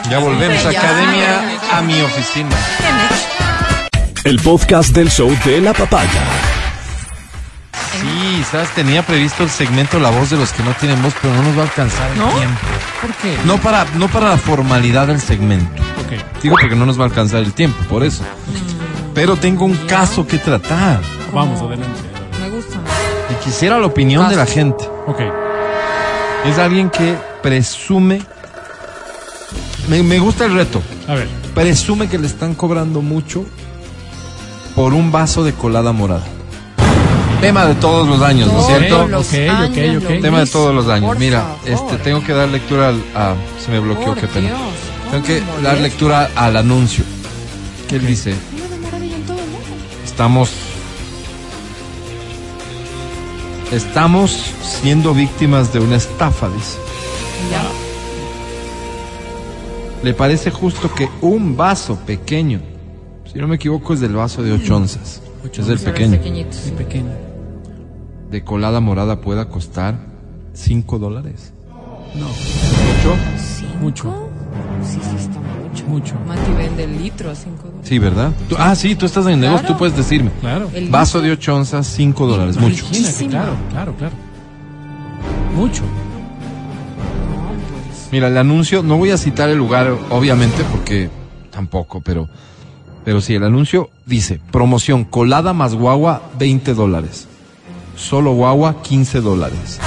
Ya 0.10 0.20
volvemos. 0.20 0.62
Sí, 0.62 0.70
ya. 0.72 0.80
Academia 0.80 1.32
a 1.74 1.82
mi 1.82 2.00
oficina. 2.02 2.56
El 4.24 4.40
podcast 4.40 4.96
del 4.96 5.10
show 5.10 5.30
de 5.44 5.60
la 5.62 5.74
papaya. 5.74 6.24
Sí, 8.00 8.44
sabes, 8.50 8.70
tenía 8.72 9.06
previsto 9.06 9.44
el 9.44 9.50
segmento 9.50 10.00
La 10.00 10.10
voz 10.10 10.30
de 10.30 10.38
los 10.38 10.52
que 10.52 10.64
no 10.64 10.72
tienen 10.74 11.02
voz, 11.02 11.14
pero 11.22 11.34
no 11.34 11.44
nos 11.44 11.56
va 11.58 11.62
a 11.62 11.66
alcanzar 11.66 12.12
el 12.12 12.18
¿No? 12.20 12.28
tiempo. 12.30 12.60
¿Por 13.02 13.14
qué? 13.16 13.38
No 13.46 13.58
para, 13.58 13.86
no 13.96 14.08
para 14.08 14.30
la 14.30 14.38
formalidad 14.38 15.08
del 15.08 15.20
segmento. 15.22 15.82
Ok, 16.06 16.42
Digo 16.42 16.56
porque 16.60 16.76
no 16.76 16.86
nos 16.86 16.98
va 17.00 17.04
a 17.04 17.08
alcanzar 17.08 17.42
el 17.44 17.54
tiempo, 17.54 17.78
por 17.90 18.04
eso. 18.04 18.24
Pero 19.14 19.36
tengo 19.36 19.66
un 19.66 19.76
caso 19.88 20.26
que 20.26 20.38
tratar. 20.38 21.02
vamos 21.34 21.62
adelante. 21.62 22.00
Me 22.40 22.50
gusta. 22.50 22.78
Y 23.30 23.44
quisiera 23.44 23.78
la 23.80 23.88
opinión 23.88 24.28
de 24.30 24.36
la 24.36 24.46
gente. 24.46 24.86
Ok, 25.08 25.20
Es 26.46 26.58
alguien 26.58 26.90
que 26.90 27.16
presume. 27.42 28.22
Me, 29.90 30.02
me 30.02 30.18
gusta 30.20 30.46
el 30.46 30.54
reto. 30.56 30.82
a 31.08 31.14
ver. 31.16 31.28
Presume 31.54 32.08
que 32.10 32.18
le 32.18 32.26
están 32.26 32.56
cobrando 32.56 33.02
mucho 33.02 33.46
por 34.76 34.94
un 34.94 35.12
vaso 35.12 35.44
de 35.44 35.54
colada 35.54 35.92
morada. 35.92 36.24
Tema 37.42 37.66
de 37.66 37.76
todos 37.76 38.08
los 38.08 38.22
años, 38.22 38.52
¿no 38.52 38.62
es 38.62 38.68
cierto? 38.68 39.08
los 39.08 39.28
Ok, 39.28 39.34
años 39.34 39.70
ok, 39.70 39.78
lo 39.78 40.16
ok. 40.16 40.22
Tema 40.22 40.40
de 40.40 40.46
todos 40.46 40.74
los 40.74 40.88
años. 40.88 41.18
Mira, 41.20 41.58
este 41.66 41.98
tengo 41.98 42.24
que 42.24 42.32
dar 42.34 42.48
lectura 42.48 42.90
al 42.90 43.04
a, 43.14 43.36
se 43.64 43.70
me 43.70 43.80
bloqueó, 43.80 44.14
Por 44.14 44.20
qué 44.20 44.28
pena. 44.28 44.48
Dios, 44.48 44.60
Tengo 45.12 45.24
que 45.26 45.40
¿cómo 45.40 45.60
dar 45.62 45.78
lectura 45.80 46.32
al 46.36 46.56
anuncio. 46.56 47.04
Que 47.90 47.98
él 47.98 48.08
dice, 48.08 48.34
estamos 50.06 50.52
estamos 53.74 54.32
siendo 54.62 55.14
víctimas 55.14 55.74
de 55.74 55.80
una 55.80 55.98
estafa, 55.98 56.48
dice. 56.50 56.78
Ya. 57.52 57.64
¿Le 60.02 60.14
parece 60.14 60.50
justo 60.52 60.94
que 60.94 61.10
un 61.22 61.58
vaso 61.58 61.98
pequeño, 62.06 62.62
si 63.34 63.40
no 63.40 63.48
me 63.48 63.56
equivoco 63.56 63.94
es 63.94 64.00
del 64.00 64.14
vaso 64.14 64.44
de 64.44 64.52
8 64.54 64.76
onzas, 64.76 65.22
es 65.58 65.68
del 65.68 65.80
pequeño. 65.80 66.20
Muy 66.20 66.72
pequeño. 66.78 67.10
de 68.32 68.44
colada 68.44 68.80
morada 68.80 69.22
pueda 69.22 69.48
costar 69.50 69.96
5 70.54 71.00
dólares? 71.00 71.54
No, 72.16 72.28
¿Mucho? 72.28 73.16
mucho, 73.82 74.30
Sí, 74.84 75.00
sí, 75.02 75.16
está 75.18 75.40
mucho. 75.40 75.86
mucho. 75.88 76.16
Mati 76.28 76.52
vende 76.58 76.84
el 76.84 76.98
litro 77.02 77.32
a 77.32 77.36
5 77.36 77.64
dólares. 77.64 77.88
Sí, 77.88 77.98
¿verdad? 78.00 78.32
Tú- 78.50 78.56
ah, 78.60 78.76
sí, 78.76 78.96
tú 78.96 79.06
estás 79.06 79.26
en 79.26 79.34
el 79.34 79.40
negocio, 79.42 79.68
tú 79.68 79.78
puedes 79.78 79.96
decirme. 79.96 80.30
Claro. 80.42 80.70
El 80.74 80.90
Vaso 80.90 81.22
de 81.22 81.32
8 81.32 81.56
onzas, 81.56 81.88
5 81.88 82.28
dólares, 82.28 82.58
mucho. 82.58 82.86
Muchísimo. 82.86 83.32
claro, 83.32 83.54
claro, 83.72 83.96
claro. 83.98 84.16
Mucho. 85.56 85.84
Mira, 88.12 88.28
el 88.28 88.38
anuncio, 88.38 88.84
no 88.84 88.98
voy 88.98 89.10
a 89.12 89.18
citar 89.18 89.50
el 89.50 89.58
lugar, 89.58 89.92
obviamente, 90.12 90.64
porque 90.72 91.10
tampoco, 91.50 92.02
pero, 92.02 92.30
pero 93.06 93.22
sí, 93.22 93.36
el 93.36 93.44
anuncio 93.44 93.90
dice, 94.06 94.40
promoción, 94.52 95.04
colada 95.04 95.54
más 95.54 95.76
guagua, 95.76 96.22
20 96.40 96.74
dólares. 96.74 97.28
Solo 97.96 98.34
guagua, 98.34 98.82
15 98.82 99.22
dólares. 99.22 99.80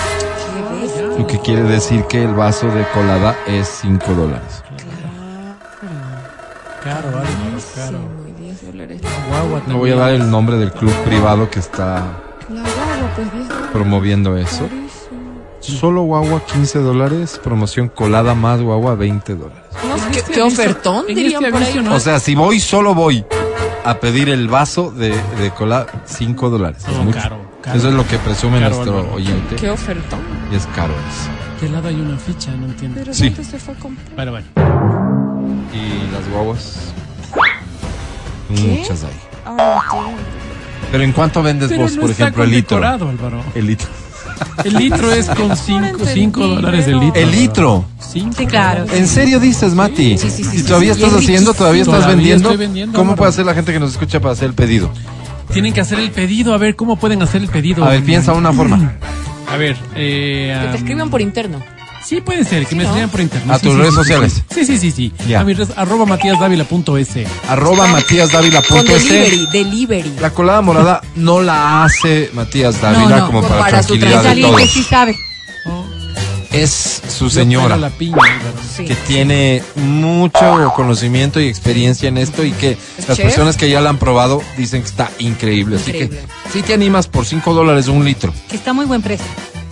Lo 1.18 1.26
que 1.26 1.38
quiere 1.40 1.62
decir 1.62 2.04
que 2.04 2.22
el 2.22 2.34
vaso 2.34 2.68
de 2.68 2.84
colada 2.94 3.36
es 3.46 3.66
5 3.82 4.14
dólares. 4.14 4.62
Caro, 6.84 7.08
Álvaro, 7.08 7.26
caro. 7.74 7.98
Sí, 8.26 8.42
10 8.42 8.66
dólares. 8.66 9.00
Guagua 9.28 9.62
No 9.66 9.78
voy 9.78 9.90
a 9.90 9.96
dar 9.96 10.10
el 10.12 10.30
nombre 10.30 10.56
del 10.56 10.72
club 10.72 10.92
privado 11.04 11.50
que 11.50 11.58
está 11.58 12.04
pues 12.46 13.32
10 13.32 13.48
dólares. 13.48 13.68
promoviendo 13.72 14.36
eso. 14.36 14.68
Solo 15.60 16.02
guagua, 16.02 16.44
15 16.44 16.78
dólares. 16.80 17.40
Promoción 17.42 17.88
colada 17.88 18.34
más 18.34 18.60
guagua, 18.60 18.94
20 18.94 19.34
dólares. 19.34 19.62
¿Qué, 20.12 20.22
qué 20.34 20.42
ofertón 20.42 21.06
dirían 21.06 21.44
este 21.44 21.52
por 21.52 21.62
ahí? 21.62 21.78
O 21.90 22.00
sea, 22.00 22.20
si 22.20 22.34
voy, 22.34 22.60
solo 22.60 22.94
voy 22.94 23.24
a 23.84 23.98
pedir 23.98 24.28
el 24.28 24.48
vaso 24.48 24.90
de, 24.90 25.10
de 25.38 25.50
colada, 25.50 25.86
5 26.06 26.50
dólares. 26.50 26.84
Es 26.88 26.96
mucho. 26.98 27.18
caro, 27.18 27.38
caro. 27.62 27.78
Eso 27.78 27.88
es 27.88 27.94
lo 27.94 28.06
que 28.06 28.18
presume 28.18 28.60
Caro, 28.60 28.76
nuestro 28.76 29.14
oyente. 29.14 29.56
¿Qué 29.56 29.70
ofertón? 29.70 30.20
Y 30.52 30.56
es 30.56 30.66
caro 30.74 30.92
eso. 30.92 31.30
¿Qué 31.60 31.68
lado 31.68 31.88
hay 31.88 31.94
una 32.00 32.18
ficha? 32.18 32.50
No 32.52 32.66
entiendo. 32.66 33.00
Pero 33.00 33.14
Sí. 33.14 33.30
¿dónde 33.30 33.44
se 33.44 33.58
fue 33.58 33.74
a 33.74 33.78
comprar? 33.78 34.14
Bueno, 34.14 34.30
bueno. 34.32 34.46
Y 35.72 36.12
las 36.12 36.28
guaguas. 36.30 36.92
Muchas 38.48 39.04
hay. 39.04 39.10
Entiendo. 39.46 40.18
Pero 40.92 41.02
¿en 41.04 41.12
cuánto 41.12 41.42
vendes 41.42 41.68
Pero 41.68 41.82
vos, 41.82 41.94
no 41.96 42.02
por 42.02 42.10
está 42.10 42.24
ejemplo, 42.24 42.44
el 42.44 42.50
litro? 42.50 42.76
Álvaro. 42.76 43.42
El 43.54 43.66
litro. 43.66 43.88
El 44.64 44.74
litro 44.74 45.12
es 45.12 45.26
con 45.28 45.56
5 45.56 45.86
entendí, 45.86 46.30
dólares 46.30 46.86
el 46.86 47.00
litro. 47.00 47.20
El 47.20 47.30
litro. 47.30 47.84
Cinco 48.00 48.34
Sí, 48.38 48.46
claro. 48.46 48.84
¿En 48.92 49.06
serio 49.06 49.38
dices, 49.40 49.74
Mati? 49.74 50.16
Sí, 50.18 50.30
sí, 50.30 50.44
sí, 50.44 50.56
¿Y 50.56 50.58
sí, 50.60 50.66
todavía 50.66 50.94
sí, 50.94 51.02
estás 51.02 51.18
sí, 51.18 51.24
haciendo? 51.24 51.54
¿Todavía 51.54 51.82
estás 51.82 51.96
Todavía 51.96 52.16
vendiendo? 52.16 52.48
estoy 52.50 52.66
vendiendo, 52.66 52.92
¿Cómo 52.96 53.10
Álvaro. 53.12 53.16
puede 53.18 53.28
hacer 53.30 53.46
la 53.46 53.54
gente 53.54 53.72
que 53.72 53.80
nos 53.80 53.92
escucha 53.92 54.20
para 54.20 54.32
hacer 54.32 54.48
el 54.48 54.54
pedido? 54.54 54.90
Tienen 55.52 55.72
que 55.72 55.80
hacer 55.80 55.98
el 56.00 56.10
pedido. 56.10 56.54
A 56.54 56.58
ver, 56.58 56.76
¿cómo 56.76 56.96
pueden 56.96 57.22
hacer 57.22 57.42
el 57.42 57.48
pedido? 57.48 57.84
A 57.84 57.90
ver, 57.90 58.02
piensa 58.02 58.32
una 58.32 58.52
forma. 58.52 58.92
A 59.48 59.56
ver, 59.56 59.76
eh, 59.94 60.52
Que 60.54 60.62
te 60.64 60.68
am, 60.70 60.74
escriban 60.76 61.10
por 61.10 61.20
interno. 61.20 61.62
Sí, 62.06 62.20
puede 62.20 62.44
ser, 62.44 62.66
que 62.66 62.76
me 62.76 62.84
¿no? 62.84 62.90
escriban 62.90 63.10
por 63.10 63.20
internet. 63.20 63.50
A 63.50 63.58
Sí, 63.58 63.64
tus 63.64 63.72
sí, 63.74 63.78
redes 63.80 63.90
sí, 63.94 63.96
sí, 63.96 64.02
sociales. 64.04 64.42
Sí, 64.54 64.64
sí, 64.64 64.78
sí, 64.78 64.90
sí. 64.92 65.12
Ya. 65.26 65.40
A 65.40 65.44
mi 65.44 65.54
red, 65.54 65.68
arroba 65.76 66.06
matíasdávila.es. 66.06 67.08
Arroba 67.48 67.78
Con 67.78 67.92
matíasdávila.es. 67.92 68.86
delivery, 69.08 69.46
delivery. 69.52 70.12
La 70.20 70.30
colada 70.30 70.62
morada 70.62 71.00
no 71.16 71.40
la 71.42 71.84
hace 71.84 72.30
Matías 72.32 72.80
Dávila 72.80 73.08
No, 73.08 73.16
no, 73.18 73.26
como 73.26 73.40
con- 73.40 73.48
para, 73.50 73.60
para 73.62 73.82
su 73.82 73.88
tranquilidad 73.98 74.18
Es 74.18 74.22
de 74.24 74.28
alguien 74.30 74.48
todos. 74.48 74.60
que 74.60 74.68
sí 74.68 74.82
sabe. 74.84 75.16
Es 76.52 77.02
su 77.08 77.28
señora. 77.28 77.74
pego 77.74 77.80
la 77.80 77.90
piña, 77.90 78.16
Álvaro. 78.16 78.54
Sí. 78.74 78.84
que 78.84 78.94
tiene 78.94 79.62
mucho 79.74 80.72
conocimiento 80.74 81.38
y 81.40 81.48
experiencia 81.48 82.08
en 82.08 82.16
esto 82.18 82.44
y 82.44 82.52
que 82.52 82.78
las 83.08 83.16
chef? 83.18 83.26
personas 83.26 83.56
que 83.56 83.68
ya 83.68 83.80
la 83.82 83.90
han 83.90 83.98
probado 83.98 84.40
dicen 84.56 84.80
que 84.82 84.88
está 84.88 85.10
increíble. 85.18 85.76
Así 85.76 85.90
Increíble. 85.90 86.20
que 86.20 86.52
si 86.52 86.62
te 86.62 86.72
animas 86.72 87.08
por 87.08 87.26
5 87.26 87.52
dólares 87.52 87.88
un 87.88 88.04
litro. 88.04 88.32
Que 88.48 88.56
está 88.56 88.72
muy 88.72 88.86
buen 88.86 89.02
precio. 89.02 89.26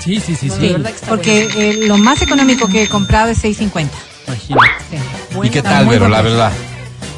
Sí, 0.05 0.21
sí, 0.21 0.37
sí, 0.37 0.51
sí. 0.51 0.77
Porque 1.09 1.49
eh, 1.57 1.87
lo 1.87 1.97
más 1.97 2.21
económico 2.23 2.69
que 2.69 2.83
he 2.83 2.89
comprado 2.89 3.31
es 3.31 3.43
6.50. 3.43 3.89
Imagínate. 4.27 4.69
Sí. 4.91 5.39
¿Y 5.43 5.51
qué 5.51 5.63
tal, 5.63 5.87
buen 5.87 6.11
la 6.11 6.23
verdad? 6.23 6.53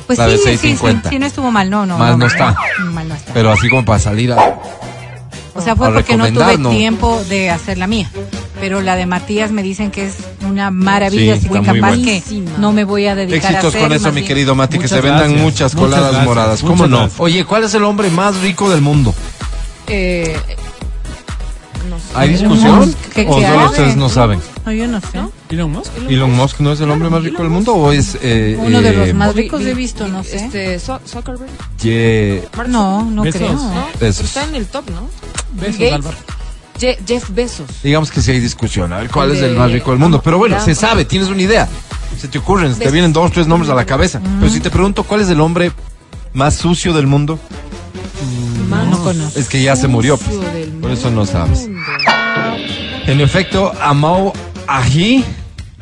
Pues 0.07 0.19
La 0.19 0.29
de 0.29 0.39
sí, 0.39 0.57
sí, 0.57 0.77
sí, 0.77 0.85
6.50. 0.85 1.09
sí, 1.11 1.19
no 1.19 1.27
estuvo 1.27 1.51
mal, 1.51 1.69
no, 1.69 1.85
no. 1.85 1.99
Mal 1.99 2.17
no 2.19 2.27
está. 2.27 2.55
Mal 2.93 3.09
no 3.09 3.15
está. 3.15 3.33
Pero 3.35 3.51
así 3.51 3.69
como 3.69 3.85
para 3.85 3.99
salir 3.99 4.33
a... 4.33 4.37
o 5.55 5.61
sea, 5.61 5.75
fue 5.75 5.89
a 5.89 5.93
porque 5.95 6.17
no 6.17 6.29
tuve 6.33 6.59
no. 6.59 6.71
tiempo 6.71 7.21
de 7.29 7.51
hacer 7.51 7.77
la 7.79 7.89
mía. 7.89 8.09
Pero 8.61 8.81
la 8.81 8.95
de 8.97 9.05
Matías 9.05 9.51
me 9.51 9.63
dicen 9.65 9.91
que 9.91 10.07
es 10.07 10.15
una 10.49 10.71
maravilla, 10.71 11.35
Sí, 11.35 11.41
así 11.41 11.49
que 11.49 11.59
está 11.59 11.73
muy 11.73 11.81
capaz 11.81 11.97
buena. 11.97 12.05
que 12.05 12.23
no 12.59 12.73
me 12.73 12.85
voy 12.85 13.07
a 13.07 13.15
dedicar 13.17 13.47
a 13.47 13.49
Éxitos 13.59 13.75
hacer. 13.75 13.83
con 13.89 13.93
eso, 13.97 14.13
mi 14.13 14.23
querido 14.23 14.55
Mati, 14.55 14.79
que 14.79 14.87
se 14.89 15.01
vendan 15.01 15.19
gracias. 15.33 15.41
muchas 15.43 15.75
Muchas 15.75 15.81
coladas 15.91 16.07
gracias. 16.13 16.25
moradas. 16.25 16.61
¿Cómo 16.63 16.87
no? 16.87 16.99
gracias. 17.01 17.21
Oye, 17.21 17.45
¿cuál 17.45 17.65
es 17.65 17.75
el 17.75 17.83
hombre 17.85 18.09
más 18.11 18.37
rico 18.41 18.71
del 18.71 18.81
mundo? 18.81 19.13
Eh, 19.89 20.39
no 21.87 21.97
sé. 21.99 22.05
¿Hay 22.15 22.29
discusión? 22.31 22.79
Musk, 22.81 22.99
¿qué- 23.15 23.27
¿O 23.29 23.37
qué 23.39 23.47
solo 23.47 23.67
ustedes 23.67 23.97
no 23.97 24.09
saben? 24.09 24.41
No, 24.65 24.73
yo 24.73 24.87
no 24.87 25.01
sé. 25.01 25.21
Elon 25.51 25.71
Musk. 25.73 25.91
¿Elon 26.09 26.33
Musk 26.35 26.61
no 26.61 26.73
es 26.73 26.81
el 26.81 26.91
hombre 26.91 27.09
más 27.11 27.23
rico 27.23 27.43
del 27.43 27.51
mundo 27.51 27.75
o 27.75 27.93
es... 27.93 28.19
eh, 28.23 28.57
Uno 28.61 28.83
de 28.83 28.93
los 28.93 29.09
eh, 29.09 29.15
más 29.15 29.35
ricos 29.35 29.63
he 29.63 29.75
visto, 29.75 30.09
no 30.09 30.23
sé. 30.25 30.37
Este, 30.37 30.79
Zuckerberg. 30.81 31.51
Ye- 31.83 32.43
Mark 32.57 32.69
No, 32.69 33.03
no 33.05 33.23
Besos. 33.23 33.41
creo. 33.41 33.53
¿no? 33.55 33.87
Besos. 34.01 34.27
Está 34.27 34.45
en 34.45 34.55
el 34.57 34.67
top, 34.67 34.91
¿no? 34.91 35.09
Besos, 35.61 35.75
Gates. 35.79 35.93
Álvaro. 35.95 36.17
Je- 36.81 36.99
Jeff 37.07 37.31
Bezos. 37.31 37.67
Digamos 37.83 38.11
que 38.11 38.21
sí 38.21 38.33
hay 38.33 38.41
discusión, 38.41 38.93
a 38.93 38.99
ver 38.99 39.09
cuál 39.11 39.31
es 39.33 39.41
el 39.41 39.57
más 39.57 39.71
rico 39.73 39.91
del 39.93 40.01
mundo. 40.01 40.21
Pero 40.23 40.37
bueno, 40.39 40.57
Ya. 40.57 40.65
se 40.65 40.75
sabe, 40.75 41.05
tienes 41.05 41.29
una 41.29 41.41
idea. 41.43 41.69
Se 42.21 42.29
te 42.29 42.39
ocurren, 42.39 42.75
se 42.75 42.81
te 42.85 42.91
vienen 42.91 43.13
dos, 43.13 43.31
tres 43.33 43.47
nombres 43.47 43.71
a 43.71 43.75
la 43.75 43.85
cabeza. 43.87 44.21
Pero 44.41 44.51
si 44.53 44.61
te 44.61 44.71
pregunto 44.71 45.03
cuál 45.05 45.21
es 45.21 45.29
el 45.29 45.41
hombre 45.41 45.71
más 46.37 46.55
sucio 46.55 46.93
del 46.93 47.07
mundo? 47.07 47.39
Mm, 48.69 48.71
no. 48.71 49.29
Es 49.35 49.49
que 49.49 49.63
ya 49.63 49.75
se 49.75 49.89
murió. 49.89 50.19
Por 50.81 50.91
eso 50.91 51.11
no 51.11 51.25
sabes. 51.25 51.69
En 53.07 53.21
efecto, 53.21 53.73
Amau 53.81 54.33
Aji. 54.67 55.25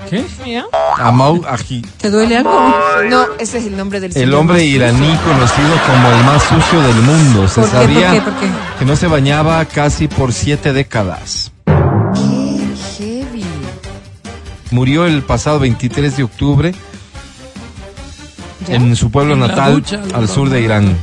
¿Qué? 0.09 0.24
Amau 0.98 1.44
Aji. 1.44 1.82
¿Te 2.01 2.09
duele 2.09 2.36
algo? 2.36 2.72
No, 3.10 3.26
ese 3.39 3.59
es 3.59 3.66
el 3.66 3.76
nombre 3.76 3.98
del 3.98 4.16
El 4.16 4.32
hombre 4.32 4.64
iraní 4.64 5.16
conocido 5.24 5.76
como 5.86 6.09
el 6.09 6.24
más 6.24 6.43
sucio 6.44 6.81
del 6.82 7.02
mundo. 7.02 7.48
Se 7.48 7.66
sabía 7.66 8.24
que 8.78 8.85
no 8.85 8.94
se 8.94 9.09
bañaba 9.09 9.64
casi 9.64 10.06
por 10.06 10.32
siete 10.32 10.72
décadas. 10.72 11.51
Qué 11.66 12.66
heavy. 12.97 13.44
Murió 14.70 15.06
el 15.06 15.22
pasado 15.22 15.59
23 15.59 16.16
de 16.16 16.22
octubre 16.22 16.74
¿Ya? 18.69 18.77
en 18.77 18.95
su 18.97 19.11
pueblo 19.11 19.35
En 19.35 19.41
natal, 19.41 19.74
ducha, 19.74 20.03
al 20.15 20.23
no. 20.23 20.27
sur 20.28 20.49
de 20.51 20.61
Irán. 20.62 20.97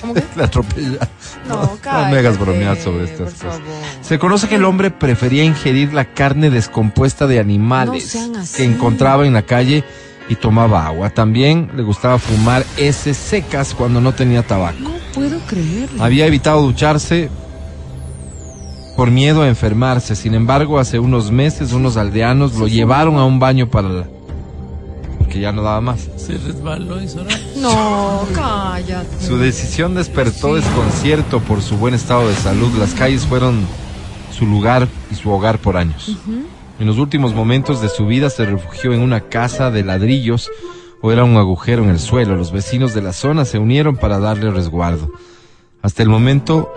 ¿Cómo 0.00 0.14
que? 0.14 0.22
La 0.36 0.44
atropella. 0.44 1.08
No, 1.48 1.62
No 1.84 2.08
me 2.10 2.18
hagas 2.18 2.38
bromear 2.38 2.76
sobre 2.78 3.04
estas 3.04 3.34
cosas. 3.34 3.58
favor. 3.58 3.62
Se 4.02 4.18
conoce 4.18 4.48
que 4.48 4.56
el 4.56 4.64
hombre 4.64 4.90
prefería 4.90 5.44
ingerir 5.44 5.92
la 5.92 6.06
carne 6.06 6.50
descompuesta 6.50 7.26
de 7.26 7.38
animales 7.40 8.16
que 8.56 8.64
encontraba 8.64 9.26
en 9.26 9.32
la 9.34 9.42
calle 9.42 9.84
y 10.28 10.36
tomaba 10.36 10.86
agua. 10.86 11.10
También 11.10 11.70
le 11.76 11.82
gustaba 11.82 12.18
fumar 12.18 12.64
heces 12.78 13.16
secas 13.16 13.74
cuando 13.74 14.00
no 14.00 14.12
tenía 14.12 14.42
tabaco. 14.42 14.78
No 14.80 14.90
puedo 15.14 15.38
creerlo. 15.46 16.02
Había 16.02 16.26
evitado 16.26 16.62
ducharse 16.62 17.28
por 18.96 19.10
miedo 19.10 19.42
a 19.42 19.48
enfermarse. 19.48 20.16
Sin 20.16 20.34
embargo, 20.34 20.78
hace 20.78 20.98
unos 20.98 21.30
meses 21.30 21.72
unos 21.72 21.96
aldeanos 21.96 22.54
lo 22.54 22.68
llevaron 22.68 23.16
a 23.16 23.24
un 23.24 23.38
baño 23.38 23.68
para 23.68 23.88
la... 23.88 24.06
porque 25.34 25.40
ya 25.42 25.50
no 25.52 25.62
daba 25.62 25.80
más. 25.80 26.08
Se 26.16 26.38
resbaló 26.38 27.02
y 27.02 27.08
sonó. 27.08 27.28
No, 27.56 28.24
cállate. 28.34 29.20
Su 29.26 29.36
decisión 29.36 29.94
despertó 29.96 30.54
desconcierto 30.54 31.40
por 31.40 31.60
su 31.60 31.76
buen 31.76 31.92
estado 31.94 32.28
de 32.28 32.36
salud. 32.36 32.70
Las 32.78 32.94
calles 32.94 33.26
fueron 33.26 33.66
su 34.32 34.46
lugar 34.46 34.86
y 35.10 35.16
su 35.16 35.30
hogar 35.30 35.58
por 35.58 35.76
años. 35.76 36.16
En 36.78 36.86
los 36.86 36.98
últimos 36.98 37.34
momentos 37.34 37.82
de 37.82 37.88
su 37.88 38.06
vida 38.06 38.30
se 38.30 38.46
refugió 38.46 38.92
en 38.92 39.00
una 39.00 39.22
casa 39.22 39.72
de 39.72 39.82
ladrillos 39.82 40.50
o 41.02 41.10
era 41.10 41.24
un 41.24 41.36
agujero 41.36 41.82
en 41.82 41.90
el 41.90 41.98
suelo. 41.98 42.36
Los 42.36 42.52
vecinos 42.52 42.94
de 42.94 43.02
la 43.02 43.12
zona 43.12 43.44
se 43.44 43.58
unieron 43.58 43.96
para 43.96 44.20
darle 44.20 44.50
resguardo. 44.52 45.10
Hasta 45.82 46.04
el 46.04 46.08
momento 46.10 46.72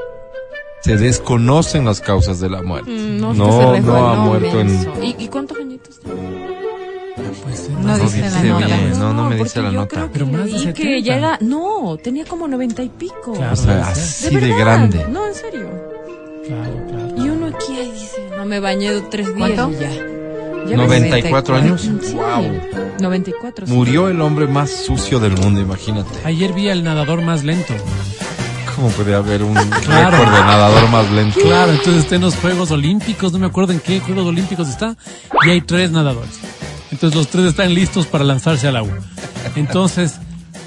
se 0.81 0.97
desconocen 0.97 1.85
las 1.85 2.01
causas 2.01 2.39
de 2.39 2.49
la 2.49 2.63
muerte. 2.63 2.89
Mm, 2.89 3.19
No, 3.21 3.33
no, 3.35 3.51
se 3.51 3.65
no 3.65 3.71
resbaló, 3.73 4.07
ha 4.07 4.15
muerto 4.15 4.59
en... 4.61 4.67
menso. 4.67 4.93
¿Y, 5.03 5.15
y 5.23 5.27
cuántos 5.27 5.57
añitos 5.59 5.99
tiene? 5.99 6.56
Pues, 7.43 7.69
No 7.69 7.79
No 7.79 7.97
dice 7.97 8.21
la 8.29 8.41
nota. 8.43 8.65
bien, 8.65 8.99
no, 8.99 9.13
no 9.13 9.23
me 9.23 9.29
porque 9.37 9.43
dice 9.43 9.61
la 9.61 9.71
yo 9.71 9.79
nota. 9.79 9.89
creo 9.95 10.07
que 10.07 10.13
Pero 10.13 10.25
más 10.27 10.45
de 10.45 10.51
leí 10.51 10.59
70. 10.59 10.73
que 10.81 11.11
era, 11.17 11.37
no, 11.41 11.97
tenía 12.03 12.25
como 12.25 12.47
noventa 12.47 12.83
y 12.83 12.89
pico. 12.89 13.33
Claro. 13.33 13.53
O 13.53 13.55
sea, 13.55 13.75
¿De 13.75 13.81
así 13.81 14.35
¿De 14.35 14.41
de, 14.41 14.53
grande. 14.57 15.05
No, 15.09 15.25
en 15.27 15.33
serio. 15.33 15.67
Claro, 16.47 16.85
claro. 16.87 17.13
Y 17.17 17.29
uno 17.29 17.47
aquí 17.47 17.73
ahí 17.77 17.91
dice, 17.91 18.21
no 18.37 18.45
me 18.45 18.59
bañé 18.59 19.01
tres 19.09 19.27
días 19.35 19.37
¿Cuánto? 19.55 19.71
y 19.71 19.79
ya. 19.81 19.89
Ya 20.69 20.75
ves. 20.77 20.77
94 20.77 21.55
años. 21.55 21.81
Sí, 21.81 22.13
Wow. 22.15 22.61
94. 23.01 23.67
sí. 23.67 23.73
Murió 23.73 24.09
el 24.09 24.21
hombre 24.21 24.47
más 24.47 24.69
sucio 24.69 25.19
del 25.19 25.37
mundo, 25.37 25.59
imagínate. 25.61 26.09
Ayer 26.25 26.53
vi 26.53 26.69
al 26.69 26.83
nadador 26.83 27.21
más 27.21 27.43
lento. 27.43 27.73
¿Cómo 28.75 28.89
puede 28.89 29.15
haber 29.15 29.41
un 29.43 29.55
Claro. 29.55 30.17
récord 30.17 30.31
de 30.33 30.39
nadador 30.41 30.89
más 30.89 31.09
lento? 31.11 31.39
Claro, 31.39 31.71
entonces 31.71 32.03
está 32.03 32.15
en 32.15 32.21
los 32.21 32.35
Juegos 32.35 32.69
Olímpicos, 32.69 33.31
no 33.33 33.39
me 33.39 33.47
acuerdo 33.47 33.73
en 33.73 33.79
qué 33.79 33.99
Juegos 34.01 34.25
Olímpicos 34.27 34.67
está, 34.69 34.95
y 35.45 35.49
hay 35.49 35.61
tres 35.61 35.89
nadadores. 35.91 36.29
Entonces 36.91 37.15
los 37.17 37.27
tres 37.27 37.45
están 37.45 37.73
listos 37.73 38.05
para 38.07 38.23
lanzarse 38.23 38.67
al 38.67 38.75
agua. 38.77 38.97
Entonces, 39.55 40.15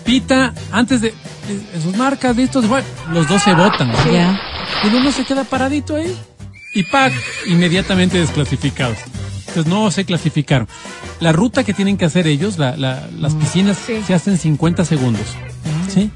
pita, 0.04 0.52
antes 0.72 1.00
de, 1.00 1.08
de 1.48 1.82
sus 1.82 1.96
marcas, 1.96 2.36
listos, 2.36 2.66
bueno, 2.68 2.86
los 3.12 3.28
dos 3.28 3.42
se 3.42 3.54
botan. 3.54 3.90
Ya. 4.12 4.40
Y 4.84 4.88
el 4.88 4.94
uno 4.96 5.12
se 5.12 5.24
queda 5.24 5.44
paradito 5.44 5.96
ahí. 5.96 6.14
Y 6.74 6.84
¡pac! 6.84 7.12
Inmediatamente 7.46 8.18
desclasificados. 8.18 8.98
Entonces 9.48 9.66
no 9.66 9.90
se 9.90 10.04
clasificaron. 10.04 10.68
La 11.18 11.32
ruta 11.32 11.64
que 11.64 11.74
tienen 11.74 11.96
que 11.96 12.04
hacer 12.04 12.26
ellos, 12.26 12.56
la- 12.58 12.76
la- 12.76 13.08
las 13.18 13.34
piscinas, 13.34 13.76
se 14.06 14.14
hacen 14.14 14.38
50 14.38 14.84
segundos. 14.84 15.22
¿Sí? 15.92 16.10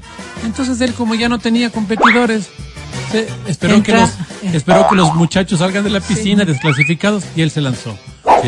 Entonces 0.45 0.79
él, 0.81 0.93
como 0.93 1.15
ya 1.15 1.27
no 1.27 1.37
tenía 1.39 1.69
competidores, 1.69 2.47
se- 3.11 3.27
esperó, 3.47 3.83
que 3.83 3.91
los, 3.91 4.09
esperó 4.53 4.87
que 4.89 4.95
los 4.95 5.13
muchachos 5.15 5.59
salgan 5.59 5.83
de 5.83 5.89
la 5.89 5.99
piscina 5.99 6.45
desclasificados 6.45 7.23
y 7.35 7.41
él 7.41 7.51
se 7.51 7.59
lanzó. 7.61 7.97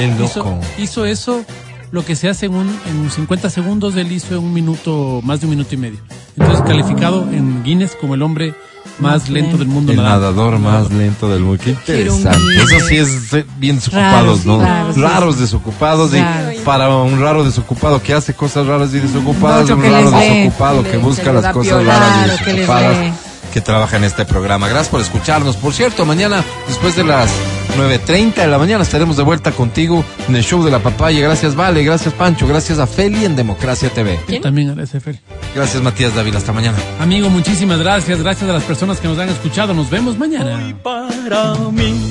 Hizo, 0.05 0.39
loco. 0.39 0.59
hizo 0.77 1.05
eso, 1.05 1.43
lo 1.91 2.03
que 2.05 2.15
se 2.15 2.29
hace 2.29 2.47
en, 2.47 2.55
un, 2.55 2.79
en 2.87 3.09
50 3.09 3.49
segundos, 3.49 3.95
él 3.95 4.11
hizo 4.11 4.35
en 4.35 4.43
un 4.43 4.53
minuto, 4.53 5.21
más 5.23 5.39
de 5.41 5.45
un 5.47 5.51
minuto 5.51 5.73
y 5.75 5.77
medio. 5.77 5.99
Entonces 6.37 6.63
calificado 6.65 7.23
en 7.31 7.63
Guinness 7.63 7.95
como 7.99 8.15
el 8.15 8.21
hombre 8.21 8.53
más 8.99 9.29
lento 9.29 9.57
del 9.57 9.67
mundo 9.67 9.91
El 9.91 10.01
nadador 10.01 10.57
más 10.59 10.91
lento 10.91 11.29
del 11.29 11.41
mundo. 11.41 11.61
Qué 11.63 11.71
interesante. 11.71 12.39
Eso 12.55 12.79
sí 12.87 12.97
es 12.97 13.33
eh, 13.33 13.45
bien 13.57 13.75
desocupados, 13.75 14.45
Raros, 14.45 14.95
¿no? 14.97 15.01
raros, 15.07 15.39
desocupados. 15.39 16.11
Y 16.15 16.59
para 16.63 16.89
un 16.89 17.19
raro 17.21 17.43
desocupado 17.43 18.01
que 18.01 18.13
hace 18.13 18.33
cosas 18.33 18.65
raras 18.67 18.93
y 18.93 18.99
desocupadas, 18.99 19.69
un 19.69 19.81
que 19.81 19.89
raro 19.89 20.11
lee. 20.11 20.17
desocupado 20.39 20.83
Que 20.83 20.91
que 20.91 20.97
busca 20.97 21.23
que 21.23 21.33
las 21.33 21.53
cosas 21.53 21.85
raras 21.85 22.39
y 22.41 22.43
que 22.43 22.51
desocupadas 22.53 22.97
lee. 22.97 23.13
que 23.53 23.61
trabaja 23.61 23.97
en 23.97 24.03
este 24.03 24.25
programa. 24.25 24.67
Gracias 24.67 24.89
por 24.89 25.01
escucharnos. 25.01 25.55
Por 25.57 25.73
cierto, 25.73 26.05
mañana, 26.05 26.43
después 26.67 26.95
de 26.95 27.03
las 27.03 27.29
9.30 27.77 28.33
de 28.35 28.47
la 28.47 28.57
mañana, 28.57 28.83
estaremos 28.83 29.17
de 29.17 29.23
vuelta 29.23 29.51
contigo 29.51 30.03
en 30.27 30.35
el 30.35 30.43
show 30.43 30.63
de 30.63 30.71
la 30.71 30.79
papaya. 30.79 31.19
Gracias, 31.21 31.55
Vale. 31.55 31.83
Gracias, 31.83 32.13
Pancho. 32.13 32.47
Gracias 32.47 32.79
a 32.79 32.87
Feli 32.87 33.25
en 33.25 33.35
Democracia 33.35 33.89
TV. 33.89 34.19
Yo 34.27 34.41
también 34.41 34.77
a 34.77 34.83
ese 34.83 34.99
Feli. 34.99 35.19
Gracias, 35.55 35.81
Matías 35.81 36.15
David. 36.15 36.35
Hasta 36.35 36.51
mañana. 36.53 36.77
Amigo, 36.99 37.29
muchísimas 37.29 37.79
gracias. 37.79 38.21
Gracias 38.21 38.49
a 38.49 38.53
las 38.53 38.63
personas 38.63 38.99
que 38.99 39.07
nos 39.07 39.17
han 39.19 39.29
escuchado. 39.29 39.73
Nos 39.73 39.89
vemos 39.89 40.17
mañana. 40.17 40.75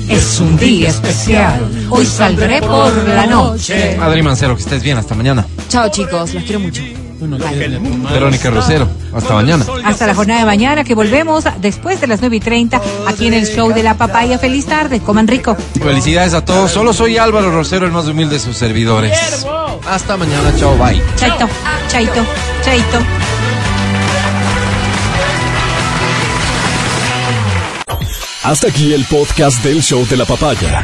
Es 0.09 0.39
un 0.39 0.57
día 0.57 0.89
especial. 0.89 1.69
Hoy 1.89 2.05
saldré 2.05 2.61
por 2.61 3.07
la 3.07 3.25
noche. 3.25 3.97
Adri 3.99 4.21
Mancero, 4.21 4.55
que 4.55 4.61
estés 4.61 4.83
bien. 4.83 4.97
Hasta 4.97 5.15
mañana. 5.15 5.45
Chao 5.69 5.89
chicos, 5.89 6.33
los 6.33 6.43
quiero 6.43 6.59
mucho. 6.59 6.81
Verónica 7.19 8.49
Rosero. 8.49 8.87
Hasta 9.13 9.33
mañana. 9.33 9.65
Hasta 9.83 10.07
la 10.07 10.15
jornada 10.15 10.41
de 10.41 10.45
mañana 10.45 10.83
que 10.83 10.95
volvemos 10.95 11.45
después 11.59 11.99
de 11.99 12.07
las 12.07 12.21
9 12.21 12.35
y 12.35 12.39
30 12.39 12.81
aquí 13.07 13.27
en 13.27 13.33
el 13.33 13.45
show 13.47 13.73
de 13.73 13.83
la 13.83 13.95
papaya. 13.95 14.37
Feliz 14.37 14.65
tarde. 14.65 14.99
Coman 14.99 15.27
rico. 15.27 15.55
Felicidades 15.81 16.33
a 16.33 16.45
todos. 16.45 16.71
Solo 16.71 16.93
soy 16.93 17.17
Álvaro 17.17 17.51
Rosero, 17.51 17.85
el 17.85 17.91
más 17.91 18.05
humilde 18.07 18.35
de 18.35 18.39
sus 18.39 18.57
servidores. 18.57 19.45
Hasta 19.87 20.17
mañana. 20.17 20.53
Chao. 20.57 20.77
Bye. 20.77 21.01
Chaito, 21.15 21.47
chaito, 21.89 22.25
chaito. 22.63 22.99
Hasta 28.43 28.67
aquí 28.69 28.93
el 28.93 29.03
podcast 29.05 29.61
del 29.63 29.81
show 29.81 30.05
de 30.07 30.15
la 30.15 30.25
papaya. 30.25 30.83